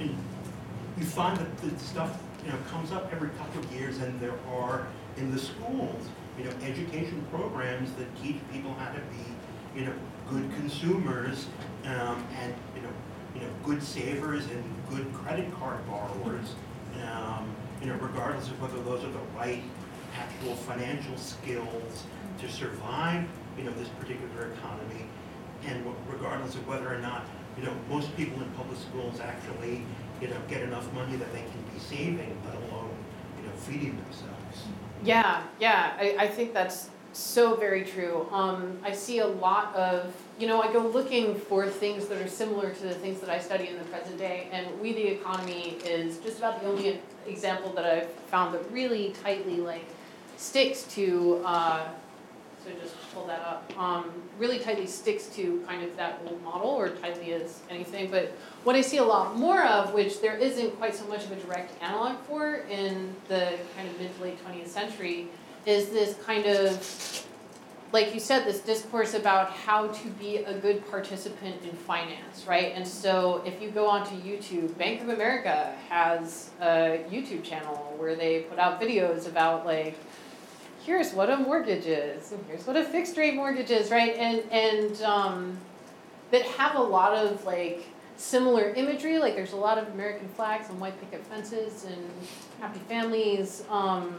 you 0.00 1.04
find 1.04 1.36
that 1.38 1.56
the 1.58 1.78
stuff, 1.78 2.18
you 2.44 2.52
know, 2.52 2.58
comes 2.70 2.92
up 2.92 3.12
every 3.12 3.28
couple 3.30 3.60
of 3.62 3.72
years, 3.72 3.98
and 3.98 4.18
there 4.20 4.34
are, 4.52 4.86
in 5.16 5.30
the 5.32 5.38
schools, 5.38 6.08
you 6.38 6.44
know, 6.44 6.50
education 6.62 7.24
programs 7.30 7.92
that 7.94 8.06
teach 8.22 8.36
people 8.52 8.72
how 8.74 8.92
to 8.92 9.00
be, 9.00 9.78
you 9.80 9.86
know, 9.86 9.92
good 10.30 10.50
consumers, 10.54 11.46
um, 11.84 12.24
and, 12.40 12.54
you 12.74 12.82
know, 12.82 12.88
you 13.34 13.40
know, 13.42 13.48
good 13.64 13.82
savers 13.82 14.46
and 14.46 14.64
good 14.88 15.12
credit 15.14 15.52
card 15.54 15.78
borrowers, 15.88 16.54
um, 17.12 17.48
you 17.80 17.86
know, 17.88 17.94
regardless 17.96 18.48
of 18.48 18.60
whether 18.60 18.80
those 18.82 19.04
are 19.04 19.10
the 19.10 19.18
right 19.36 19.62
actual 20.18 20.54
financial 20.54 21.16
skills 21.18 22.04
to 22.40 22.50
survive, 22.50 23.24
you 23.56 23.64
know, 23.64 23.72
this 23.72 23.88
particular 24.00 24.52
economy, 24.52 25.06
and 25.66 25.84
regardless 26.10 26.54
of 26.54 26.66
whether 26.68 26.92
or 26.92 26.98
not, 26.98 27.24
you 27.58 27.64
know, 27.64 27.72
most 27.88 28.14
people 28.16 28.40
in 28.42 28.48
public 28.50 28.78
schools 28.78 29.20
actually, 29.20 29.82
you 30.20 30.28
know, 30.28 30.36
get 30.48 30.62
enough 30.62 30.92
money 30.92 31.16
that 31.16 31.32
they 31.32 31.40
can 31.40 31.62
be 31.72 31.80
saving, 31.80 32.36
let 32.44 32.54
alone, 32.70 32.94
you 33.38 33.46
know, 33.46 33.54
feeding 33.56 33.96
themselves. 33.96 34.64
Yeah, 35.02 35.42
yeah, 35.60 35.94
I, 35.98 36.16
I 36.18 36.28
think 36.28 36.52
that's 36.52 36.90
so 37.12 37.54
very 37.56 37.84
true. 37.84 38.28
Um, 38.30 38.78
I 38.82 38.92
see 38.92 39.20
a 39.20 39.26
lot 39.26 39.74
of, 39.74 40.12
you 40.38 40.46
know, 40.46 40.60
I 40.60 40.70
go 40.70 40.80
looking 40.80 41.34
for 41.34 41.66
things 41.66 42.08
that 42.08 42.20
are 42.20 42.28
similar 42.28 42.70
to 42.70 42.82
the 42.82 42.94
things 42.94 43.20
that 43.20 43.30
I 43.30 43.38
study 43.38 43.68
in 43.68 43.78
the 43.78 43.84
present 43.84 44.18
day, 44.18 44.48
and 44.52 44.80
We 44.80 44.92
the 44.92 45.06
Economy 45.06 45.78
is 45.84 46.18
just 46.18 46.38
about 46.38 46.60
the 46.60 46.68
only 46.68 47.00
example 47.26 47.72
that 47.72 47.86
I've 47.86 48.10
found 48.28 48.54
that 48.54 48.70
really 48.70 49.14
tightly 49.22 49.56
like 49.56 49.86
sticks 50.36 50.82
to, 50.94 51.42
uh, 51.44 51.88
so 52.66 52.72
just 52.80 52.94
pull 53.14 53.26
that 53.26 53.40
up, 53.40 53.72
um, 53.78 54.10
really 54.38 54.58
tightly 54.58 54.86
sticks 54.86 55.26
to 55.26 55.62
kind 55.66 55.84
of 55.84 55.96
that 55.96 56.20
old 56.26 56.42
model, 56.42 56.70
or 56.70 56.90
tightly 56.90 57.32
as 57.32 57.60
anything, 57.70 58.10
but 58.10 58.32
what 58.64 58.74
I 58.74 58.80
see 58.80 58.96
a 58.96 59.04
lot 59.04 59.36
more 59.36 59.64
of, 59.64 59.92
which 59.94 60.20
there 60.20 60.36
isn't 60.36 60.76
quite 60.78 60.94
so 60.94 61.06
much 61.06 61.24
of 61.24 61.32
a 61.32 61.36
direct 61.36 61.80
analog 61.82 62.16
for 62.26 62.56
in 62.68 63.14
the 63.28 63.56
kind 63.76 63.88
of 63.88 64.00
mid 64.00 64.16
to 64.16 64.22
late 64.22 64.42
twentieth 64.42 64.70
century, 64.70 65.28
is 65.64 65.90
this 65.90 66.16
kind 66.24 66.46
of, 66.46 67.24
like 67.92 68.12
you 68.12 68.20
said, 68.20 68.44
this 68.44 68.60
discourse 68.60 69.14
about 69.14 69.50
how 69.50 69.86
to 69.86 70.08
be 70.10 70.38
a 70.38 70.58
good 70.58 70.88
participant 70.90 71.62
in 71.62 71.70
finance, 71.70 72.44
right? 72.46 72.72
And 72.74 72.86
so 72.86 73.42
if 73.46 73.62
you 73.62 73.70
go 73.70 73.88
onto 73.88 74.16
YouTube, 74.16 74.76
Bank 74.76 75.02
of 75.02 75.08
America 75.08 75.72
has 75.88 76.50
a 76.60 77.04
YouTube 77.10 77.44
channel 77.44 77.94
where 77.96 78.16
they 78.16 78.40
put 78.40 78.58
out 78.58 78.80
videos 78.80 79.28
about 79.28 79.64
like, 79.64 79.96
here's 80.86 81.12
what 81.12 81.28
a 81.28 81.36
mortgage 81.36 81.86
is, 81.86 82.30
and 82.30 82.42
here's 82.46 82.64
what 82.64 82.76
a 82.76 82.84
fixed 82.84 83.16
rate 83.16 83.34
mortgage 83.34 83.70
is, 83.70 83.90
right? 83.90 84.14
And 84.16 84.40
and 84.52 85.02
um, 85.02 85.58
that 86.30 86.42
have 86.42 86.76
a 86.76 86.82
lot 86.82 87.12
of 87.12 87.44
like 87.44 87.88
similar 88.16 88.70
imagery, 88.70 89.18
like 89.18 89.34
there's 89.34 89.52
a 89.52 89.56
lot 89.56 89.76
of 89.76 89.88
American 89.88 90.28
flags 90.28 90.70
and 90.70 90.80
white 90.80 90.98
picket 91.00 91.26
fences 91.26 91.84
and 91.84 92.10
happy 92.60 92.78
families. 92.88 93.64
Um, 93.68 94.16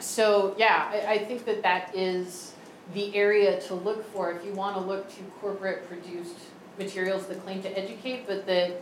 so 0.00 0.56
yeah, 0.58 0.90
I, 0.92 1.14
I 1.14 1.18
think 1.18 1.44
that 1.44 1.62
that 1.62 1.94
is 1.94 2.54
the 2.92 3.14
area 3.14 3.60
to 3.60 3.74
look 3.74 4.04
for 4.12 4.32
if 4.32 4.44
you 4.44 4.52
want 4.52 4.74
to 4.74 4.82
look 4.82 5.08
to 5.16 5.22
corporate 5.40 5.88
produced 5.88 6.36
materials 6.78 7.26
that 7.26 7.42
claim 7.44 7.62
to 7.62 7.78
educate, 7.78 8.26
but 8.26 8.44
that 8.46 8.72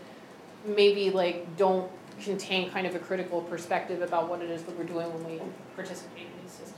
maybe 0.65 1.11
like 1.11 1.57
don't 1.59 1.91
contain 2.23 2.71
kind 2.71 2.87
of 2.87 2.95
a 2.95 2.99
critical 2.99 3.43
perspective 3.43 4.01
about 4.01 4.29
what 4.29 4.41
it 4.41 4.51
is 4.51 4.63
that 4.63 4.77
we're 4.77 4.85
doing 4.85 5.07
when 5.13 5.25
we 5.25 5.41
participate 5.77 6.27
systems. 6.49 6.75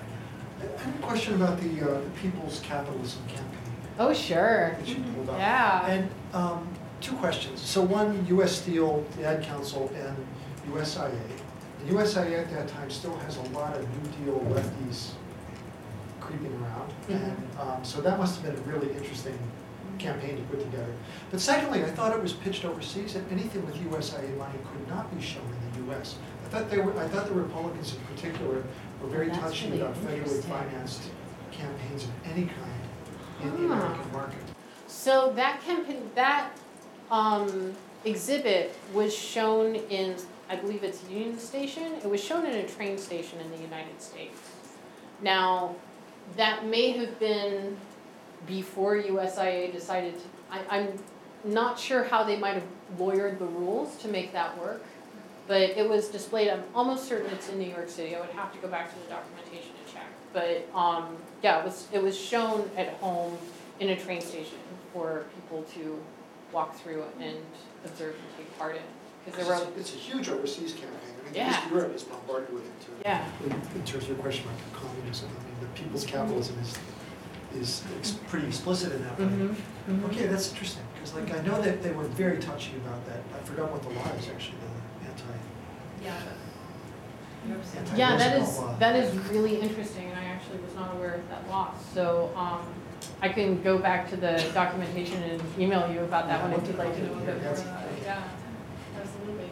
I 0.00 0.82
have 0.82 0.94
a 0.94 1.02
question 1.06 1.34
about 1.34 1.60
the, 1.60 1.82
uh, 1.82 2.00
the 2.00 2.10
People's 2.20 2.60
Capitalism 2.60 3.22
Campaign 3.28 3.58
Oh, 3.98 4.12
sure. 4.12 4.76
that 4.78 4.86
you 4.88 4.96
pulled 5.14 5.30
up. 5.30 5.38
Yeah. 5.38 5.86
And 5.86 6.10
um, 6.34 6.68
two 7.00 7.14
questions. 7.14 7.60
So 7.60 7.80
one, 7.82 8.26
US 8.28 8.60
Steel, 8.60 9.04
the 9.16 9.24
Ad 9.24 9.42
Council, 9.42 9.90
and 9.96 10.16
USIA. 10.72 11.12
The 11.86 11.92
USIA 11.94 12.40
at 12.40 12.50
that 12.50 12.68
time 12.68 12.90
still 12.90 13.16
has 13.18 13.36
a 13.38 13.42
lot 13.50 13.76
of 13.76 13.82
New 14.02 14.24
Deal 14.24 14.40
lefties 14.50 15.12
creeping 16.20 16.52
around. 16.62 16.92
And 17.08 17.36
um, 17.60 17.84
so 17.84 18.00
that 18.00 18.18
must 18.18 18.40
have 18.40 18.44
been 18.54 18.62
a 18.64 18.76
really 18.76 18.92
interesting 18.96 19.38
campaign 19.98 20.36
to 20.36 20.42
put 20.44 20.60
together. 20.60 20.92
But 21.30 21.40
secondly, 21.40 21.82
I 21.84 21.88
thought 21.88 22.14
it 22.14 22.20
was 22.20 22.32
pitched 22.34 22.64
overseas, 22.64 23.14
and 23.14 23.30
anything 23.32 23.64
with 23.64 23.76
USIA 23.76 24.36
money 24.36 24.58
could 24.70 24.88
not 24.88 25.14
be 25.16 25.22
shown 25.22 25.44
US. 25.90 26.16
I 26.44 26.48
thought 26.48 26.70
they 26.70 26.78
were, 26.78 26.96
I 26.98 27.08
thought 27.08 27.26
the 27.26 27.34
Republicans 27.34 27.94
in 27.94 28.00
particular 28.14 28.62
were 29.02 29.08
very 29.08 29.30
touchy 29.30 29.66
really 29.66 29.80
about 29.80 29.94
federally 29.96 30.42
financed 30.44 31.02
campaigns 31.50 32.04
of 32.04 32.10
any 32.24 32.46
kind 32.46 32.82
in 33.42 33.50
the 33.68 33.74
Ah. 33.74 33.78
American 33.78 34.12
market. 34.12 34.38
So 34.86 35.32
that 35.36 35.62
campaign, 35.62 36.10
that 36.14 36.50
um, 37.10 37.74
exhibit 38.04 38.74
was 38.92 39.14
shown 39.14 39.76
in, 39.76 40.16
I 40.48 40.56
believe 40.56 40.82
it's 40.84 41.02
Union 41.10 41.38
Station. 41.38 41.94
It 42.02 42.08
was 42.08 42.22
shown 42.22 42.46
in 42.46 42.54
a 42.54 42.68
train 42.68 42.96
station 42.98 43.40
in 43.40 43.50
the 43.50 43.58
United 43.58 44.00
States. 44.00 44.38
Now, 45.20 45.74
that 46.36 46.66
may 46.66 46.90
have 46.92 47.18
been 47.18 47.76
before 48.46 48.96
USIA 48.96 49.72
decided 49.72 50.14
to, 50.18 50.24
I, 50.50 50.60
I'm 50.70 50.98
not 51.44 51.78
sure 51.78 52.04
how 52.04 52.22
they 52.24 52.36
might 52.36 52.54
have 52.54 52.66
lawyered 52.98 53.38
the 53.38 53.46
rules 53.46 53.96
to 53.98 54.08
make 54.08 54.32
that 54.32 54.56
work. 54.58 54.82
But 55.46 55.62
it 55.62 55.88
was 55.88 56.08
displayed, 56.08 56.48
I'm 56.50 56.64
almost 56.74 57.06
certain 57.08 57.30
it's 57.30 57.48
in 57.48 57.58
New 57.58 57.68
York 57.68 57.88
City. 57.88 58.16
I 58.16 58.20
would 58.20 58.30
have 58.30 58.52
to 58.52 58.58
go 58.58 58.68
back 58.68 58.92
to 58.92 58.98
the 59.00 59.08
documentation 59.14 59.70
to 59.86 59.92
check. 59.92 60.06
But 60.32 60.68
um, 60.76 61.16
yeah, 61.42 61.60
it 61.60 61.64
was, 61.64 61.86
it 61.92 62.02
was 62.02 62.18
shown 62.18 62.68
at 62.76 62.88
home 62.94 63.38
in 63.78 63.90
a 63.90 63.96
train 63.96 64.20
station 64.20 64.58
for 64.92 65.24
people 65.36 65.62
to 65.74 66.00
walk 66.52 66.76
through 66.76 67.04
and 67.20 67.36
observe 67.84 68.14
and 68.14 68.36
take 68.36 68.58
part 68.58 68.76
in. 68.76 68.82
Because 69.24 69.46
there 69.46 69.56
were, 69.58 69.66
It's 69.78 69.92
a 69.94 69.98
huge 69.98 70.28
overseas 70.28 70.72
campaign. 70.72 70.90
I 71.20 71.24
mean, 71.26 71.34
Yeah. 71.34 71.70
Europe 71.70 71.94
is 71.94 72.02
bombarded 72.04 72.52
with 72.52 72.64
it 72.64 72.80
too. 72.86 72.92
yeah, 73.04 73.26
In 73.44 73.50
in 73.52 73.84
terms 73.84 74.04
of 74.04 74.08
your 74.10 74.18
question 74.18 74.46
about 74.48 74.82
communism, 74.82 75.28
I 75.30 75.44
mean, 75.44 75.56
the 75.60 75.80
people's 75.80 76.06
capitalism 76.06 76.56
is, 76.62 76.78
is 77.60 77.82
ex- 77.98 78.12
pretty 78.28 78.46
explicit 78.46 78.92
in 78.92 79.02
that 79.04 79.18
way. 79.18 79.26
mhm, 79.26 79.54
mhm. 79.90 80.04
Okay, 80.06 80.26
that's 80.26 80.50
interesting, 80.50 80.84
because 80.94 81.14
like, 81.14 81.32
I 81.36 81.42
know 81.42 81.60
that 81.62 81.82
they 81.82 81.90
were 81.90 82.04
very 82.04 82.38
touchy 82.38 82.72
about 82.84 83.04
that. 83.06 83.20
I 83.34 83.38
forgot 83.44 83.70
what 83.72 83.82
the 83.82 83.90
law 83.90 84.06
is 84.18 84.28
actually, 84.28 84.58
the 84.62 84.75
Yeah. 86.06 87.52
anti 87.78 87.96
Yeah, 87.96 88.16
that 88.16 88.40
is 88.40 88.58
law. 88.58 88.76
that 88.78 88.96
is 88.96 89.14
really 89.30 89.60
interesting, 89.60 90.10
and 90.10 90.18
I 90.18 90.24
actually 90.24 90.58
was 90.58 90.74
not 90.74 90.94
aware 90.94 91.14
of 91.14 91.28
that 91.28 91.48
law. 91.48 91.74
So, 91.94 92.32
um, 92.36 92.60
I 93.20 93.28
can 93.28 93.62
go 93.62 93.78
back 93.78 94.08
to 94.10 94.16
the 94.16 94.44
documentation 94.54 95.22
and 95.22 95.42
email 95.58 95.90
you 95.92 96.00
about 96.00 96.28
that 96.28 96.42
one 96.42 96.52
if 96.52 96.66
you'd 96.66 96.78
like 96.78 96.94
to 96.94 97.02
know 97.02 97.12
a 97.14 97.20
bit 97.20 97.42
more 97.42 97.52
about 97.52 97.84
it. 97.90 98.02
Yeah, 98.02 98.22
absolutely. 99.00 99.50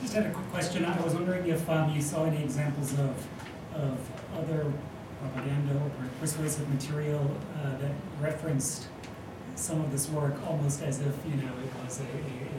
Just 0.00 0.14
had 0.14 0.26
a 0.26 0.30
quick 0.30 0.50
question. 0.50 0.84
I 0.84 1.00
was 1.00 1.14
wondering 1.14 1.46
if 1.48 1.68
um, 1.68 1.90
you 1.94 2.00
saw 2.00 2.24
any 2.24 2.42
examples 2.42 2.92
of, 2.92 3.26
of 3.74 3.98
other 4.36 4.72
propaganda 5.20 5.74
or 5.74 5.90
persuasive 6.20 6.68
material 6.72 7.36
uh, 7.62 7.76
that 7.78 7.92
referenced 8.20 8.86
some 9.56 9.80
of 9.80 9.90
this 9.90 10.08
work 10.10 10.34
almost 10.46 10.82
as 10.82 11.00
if, 11.00 11.14
you 11.26 11.34
know, 11.34 11.52
it 11.64 11.84
was 11.84 12.00
a, 12.00 12.04
a 12.04 12.57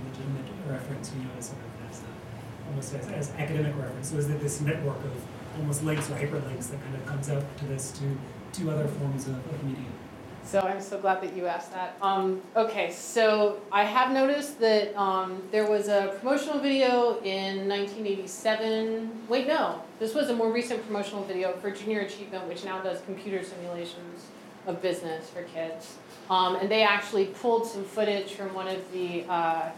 reference, 0.68 1.12
you 1.16 1.24
know, 1.24 1.30
as 1.38 1.48
sort 1.48 1.60
of 1.60 1.90
as 1.90 2.02
a, 2.02 2.70
almost 2.70 2.94
as, 2.96 3.08
as 3.08 3.32
academic 3.38 3.76
reference. 3.78 4.12
So 4.12 4.18
is 4.18 4.28
there 4.28 4.38
this 4.38 4.62
network 4.62 4.98
of 4.98 5.12
almost 5.58 5.84
links 5.84 6.10
or 6.10 6.16
hyperlinks 6.16 6.70
that 6.72 6.82
kind 6.84 6.96
of 6.96 7.06
comes 7.06 7.30
out 7.30 7.44
to 7.58 7.66
this 7.66 7.91
to, 7.94 8.60
to 8.60 8.72
other 8.72 8.88
forms 8.88 9.28
of, 9.28 9.36
of 9.36 9.64
media? 9.64 9.86
So 10.44 10.62
I'm 10.62 10.82
so 10.82 11.00
glad 11.00 11.22
that 11.22 11.36
you 11.36 11.46
asked 11.46 11.74
that. 11.74 11.96
Um, 12.02 12.41
okay, 12.56 12.91
so 12.91 13.62
I 13.72 13.84
have 13.84 14.12
noticed 14.12 14.60
that 14.60 14.96
um, 15.00 15.44
there 15.52 15.70
was 15.70 15.90
a 15.90 16.16
promotional 16.20 16.58
video 16.58 17.20
in 17.22 17.70
1987. 17.70 19.12
Wait, 19.28 19.48
no, 19.48 19.84
this 20.00 20.16
was 20.16 20.30
a 20.30 20.36
more 20.36 20.52
recent 20.52 20.84
promotional 20.88 21.24
video 21.24 21.54
for 21.58 21.70
Junior 21.70 22.02
Achievement, 22.02 22.48
which 22.48 22.66
now 22.66 22.82
does 22.82 23.02
computer 23.02 23.44
simulations 23.44 24.26
of 24.66 24.82
business 24.82 25.30
for 25.30 25.44
kids. 25.44 25.98
Um, 26.32 26.56
and 26.56 26.70
they 26.70 26.82
actually 26.82 27.26
pulled 27.26 27.68
some 27.68 27.84
footage 27.84 28.34
from 28.34 28.52
one 28.56 28.68
of 28.68 28.91
the 28.91 29.26
uh, 29.30 29.70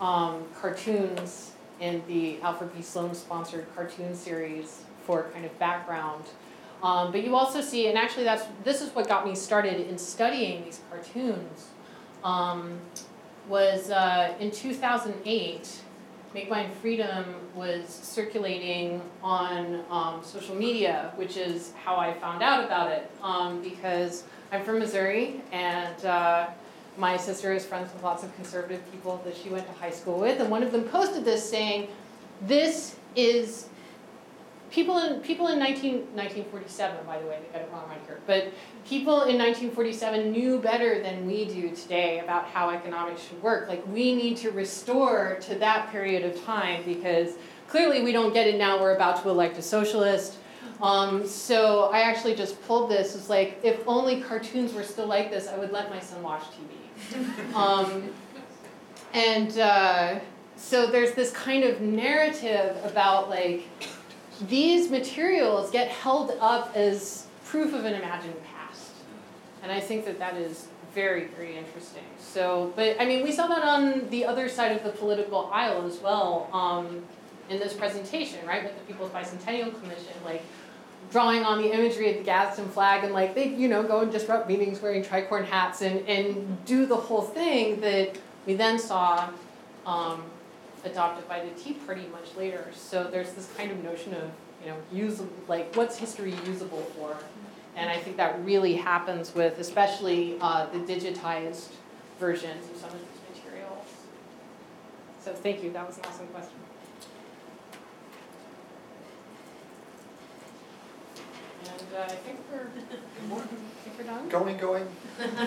um, 0.00 0.44
cartoons 0.60 1.52
in 1.80 2.02
the 2.06 2.40
Alfred 2.40 2.74
P. 2.74 2.82
Sloan 2.82 3.14
sponsored 3.14 3.66
cartoon 3.74 4.14
series 4.14 4.82
for 5.04 5.24
kind 5.32 5.44
of 5.44 5.58
background. 5.58 6.24
Um, 6.82 7.12
but 7.12 7.24
you 7.24 7.34
also 7.34 7.60
see, 7.60 7.88
and 7.88 7.96
actually 7.96 8.24
that's 8.24 8.44
this 8.62 8.82
is 8.82 8.94
what 8.94 9.08
got 9.08 9.26
me 9.26 9.34
started 9.34 9.88
in 9.88 9.96
studying 9.98 10.64
these 10.64 10.80
cartoons. 10.90 11.68
Um, 12.22 12.78
was 13.48 13.90
uh, 13.90 14.34
in 14.40 14.50
2008, 14.50 15.80
Make 16.32 16.50
Mine 16.50 16.70
Freedom 16.80 17.24
was 17.54 17.86
circulating 17.86 19.00
on 19.22 19.84
um, 19.90 20.20
social 20.22 20.54
media, 20.54 21.12
which 21.16 21.36
is 21.36 21.72
how 21.84 21.96
I 21.96 22.14
found 22.14 22.42
out 22.42 22.64
about 22.64 22.90
it. 22.90 23.10
Um, 23.22 23.62
because 23.62 24.24
I'm 24.50 24.64
from 24.64 24.78
Missouri, 24.78 25.40
and 25.52 26.04
uh, 26.04 26.48
my 26.96 27.16
sister 27.16 27.52
is 27.52 27.64
friends 27.64 27.92
with 27.92 28.02
lots 28.02 28.22
of 28.22 28.34
conservative 28.36 28.80
people 28.90 29.20
that 29.24 29.36
she 29.36 29.48
went 29.48 29.66
to 29.66 29.72
high 29.74 29.90
school 29.90 30.18
with, 30.18 30.40
and 30.40 30.50
one 30.50 30.62
of 30.62 30.72
them 30.72 30.84
posted 30.84 31.24
this 31.24 31.48
saying, 31.48 31.88
"This 32.42 32.96
is 33.16 33.68
people 34.74 34.98
in 34.98 35.20
people 35.20 35.46
in 35.48 35.58
19, 35.58 35.98
1947 36.14 37.06
by 37.06 37.20
the 37.20 37.26
way 37.26 37.38
they 37.40 37.58
got 37.58 37.64
it 37.64 37.70
wrong 37.72 37.88
right 37.88 38.00
here 38.06 38.18
but 38.26 38.52
people 38.88 39.22
in 39.22 39.38
1947 39.38 40.32
knew 40.32 40.58
better 40.58 41.00
than 41.00 41.26
we 41.26 41.44
do 41.44 41.70
today 41.70 42.18
about 42.18 42.46
how 42.46 42.70
economics 42.70 43.22
should 43.22 43.40
work. 43.42 43.68
Like 43.68 43.86
we 43.86 44.14
need 44.14 44.36
to 44.38 44.50
restore 44.50 45.38
to 45.42 45.54
that 45.56 45.90
period 45.90 46.24
of 46.24 46.44
time 46.44 46.82
because 46.84 47.34
clearly 47.68 48.02
we 48.02 48.10
don't 48.10 48.34
get 48.34 48.48
it 48.48 48.58
now 48.58 48.80
we're 48.80 48.96
about 48.96 49.22
to 49.22 49.28
elect 49.28 49.56
a 49.58 49.62
socialist. 49.62 50.38
Um, 50.82 51.24
so 51.24 51.90
i 51.92 52.00
actually 52.00 52.34
just 52.34 52.60
pulled 52.66 52.90
this 52.90 53.14
it's 53.14 53.30
like 53.30 53.60
if 53.62 53.86
only 53.86 54.20
cartoons 54.20 54.74
were 54.74 54.82
still 54.82 55.06
like 55.06 55.30
this 55.30 55.46
i 55.46 55.56
would 55.56 55.70
let 55.70 55.88
my 55.88 56.00
son 56.00 56.20
watch 56.20 56.42
tv 56.42 56.83
um, 57.54 58.10
and 59.12 59.58
uh, 59.58 60.18
so 60.56 60.86
there's 60.86 61.12
this 61.12 61.30
kind 61.30 61.64
of 61.64 61.80
narrative 61.80 62.76
about 62.84 63.30
like 63.30 63.68
these 64.48 64.90
materials 64.90 65.70
get 65.70 65.88
held 65.88 66.32
up 66.40 66.74
as 66.74 67.26
proof 67.44 67.72
of 67.72 67.84
an 67.84 67.94
imagined 67.94 68.34
past. 68.44 68.92
And 69.62 69.70
I 69.70 69.80
think 69.80 70.04
that 70.06 70.18
that 70.18 70.36
is 70.36 70.68
very, 70.94 71.26
very 71.26 71.56
interesting. 71.56 72.02
So, 72.18 72.72
but 72.76 73.00
I 73.00 73.04
mean, 73.04 73.22
we 73.22 73.32
saw 73.32 73.46
that 73.48 73.62
on 73.62 74.08
the 74.10 74.24
other 74.24 74.48
side 74.48 74.72
of 74.72 74.82
the 74.82 74.90
political 74.90 75.50
aisle 75.52 75.86
as 75.86 75.98
well, 75.98 76.48
um, 76.52 77.04
in 77.50 77.58
this 77.58 77.74
presentation, 77.74 78.46
right, 78.46 78.64
with 78.64 78.78
the 78.78 78.84
People's 78.84 79.10
Bicentennial 79.10 79.78
Commission, 79.80 80.14
like 80.24 80.42
drawing 81.14 81.44
on 81.44 81.62
the 81.62 81.72
imagery 81.72 82.10
of 82.10 82.18
the 82.18 82.24
Gadsden 82.24 82.68
flag 82.70 83.04
and 83.04 83.12
like 83.12 83.36
they, 83.36 83.46
you 83.46 83.68
know, 83.68 83.84
go 83.84 84.00
and 84.00 84.10
disrupt 84.10 84.48
meetings 84.48 84.82
wearing 84.82 85.04
tricorn 85.04 85.44
hats 85.44 85.80
and, 85.80 86.04
and 86.08 86.64
do 86.64 86.86
the 86.86 86.96
whole 86.96 87.22
thing 87.22 87.80
that 87.82 88.18
we 88.46 88.54
then 88.54 88.80
saw 88.80 89.28
um, 89.86 90.24
adopted 90.84 91.28
by 91.28 91.38
the 91.38 91.50
Tea 91.50 91.74
Party 91.74 92.02
much 92.10 92.34
later. 92.36 92.66
So 92.74 93.04
there's 93.04 93.32
this 93.34 93.48
kind 93.56 93.70
of 93.70 93.84
notion 93.84 94.12
of, 94.14 94.28
you 94.60 94.70
know, 94.70 94.76
use 94.92 95.22
like 95.46 95.72
what's 95.76 95.96
history 95.96 96.34
usable 96.48 96.82
for? 96.96 97.16
And 97.76 97.88
I 97.88 97.96
think 97.96 98.16
that 98.16 98.44
really 98.44 98.74
happens 98.74 99.36
with 99.36 99.60
especially 99.60 100.36
uh, 100.40 100.66
the 100.66 100.80
digitized 100.80 101.68
versions 102.18 102.68
of 102.70 102.76
some 102.76 102.90
of 102.90 102.98
these 102.98 103.40
materials. 103.40 103.86
So 105.20 105.32
thank 105.32 105.62
you, 105.62 105.70
that 105.74 105.86
was 105.86 105.96
an 105.96 106.06
awesome 106.06 106.26
question. 106.26 106.63
uh, 111.92 112.02
I 112.02 112.08
think 112.08 112.38
we're, 112.50 112.66
we're 113.98 114.04
done. 114.04 114.28
Going, 114.28 114.56
going, 114.58 114.86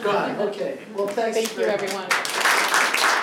gone, 0.04 0.36
okay. 0.50 0.80
Well, 0.96 1.08
thanks. 1.08 1.38
Thank 1.38 1.58
you, 1.58 1.66
everyone. 1.66 3.17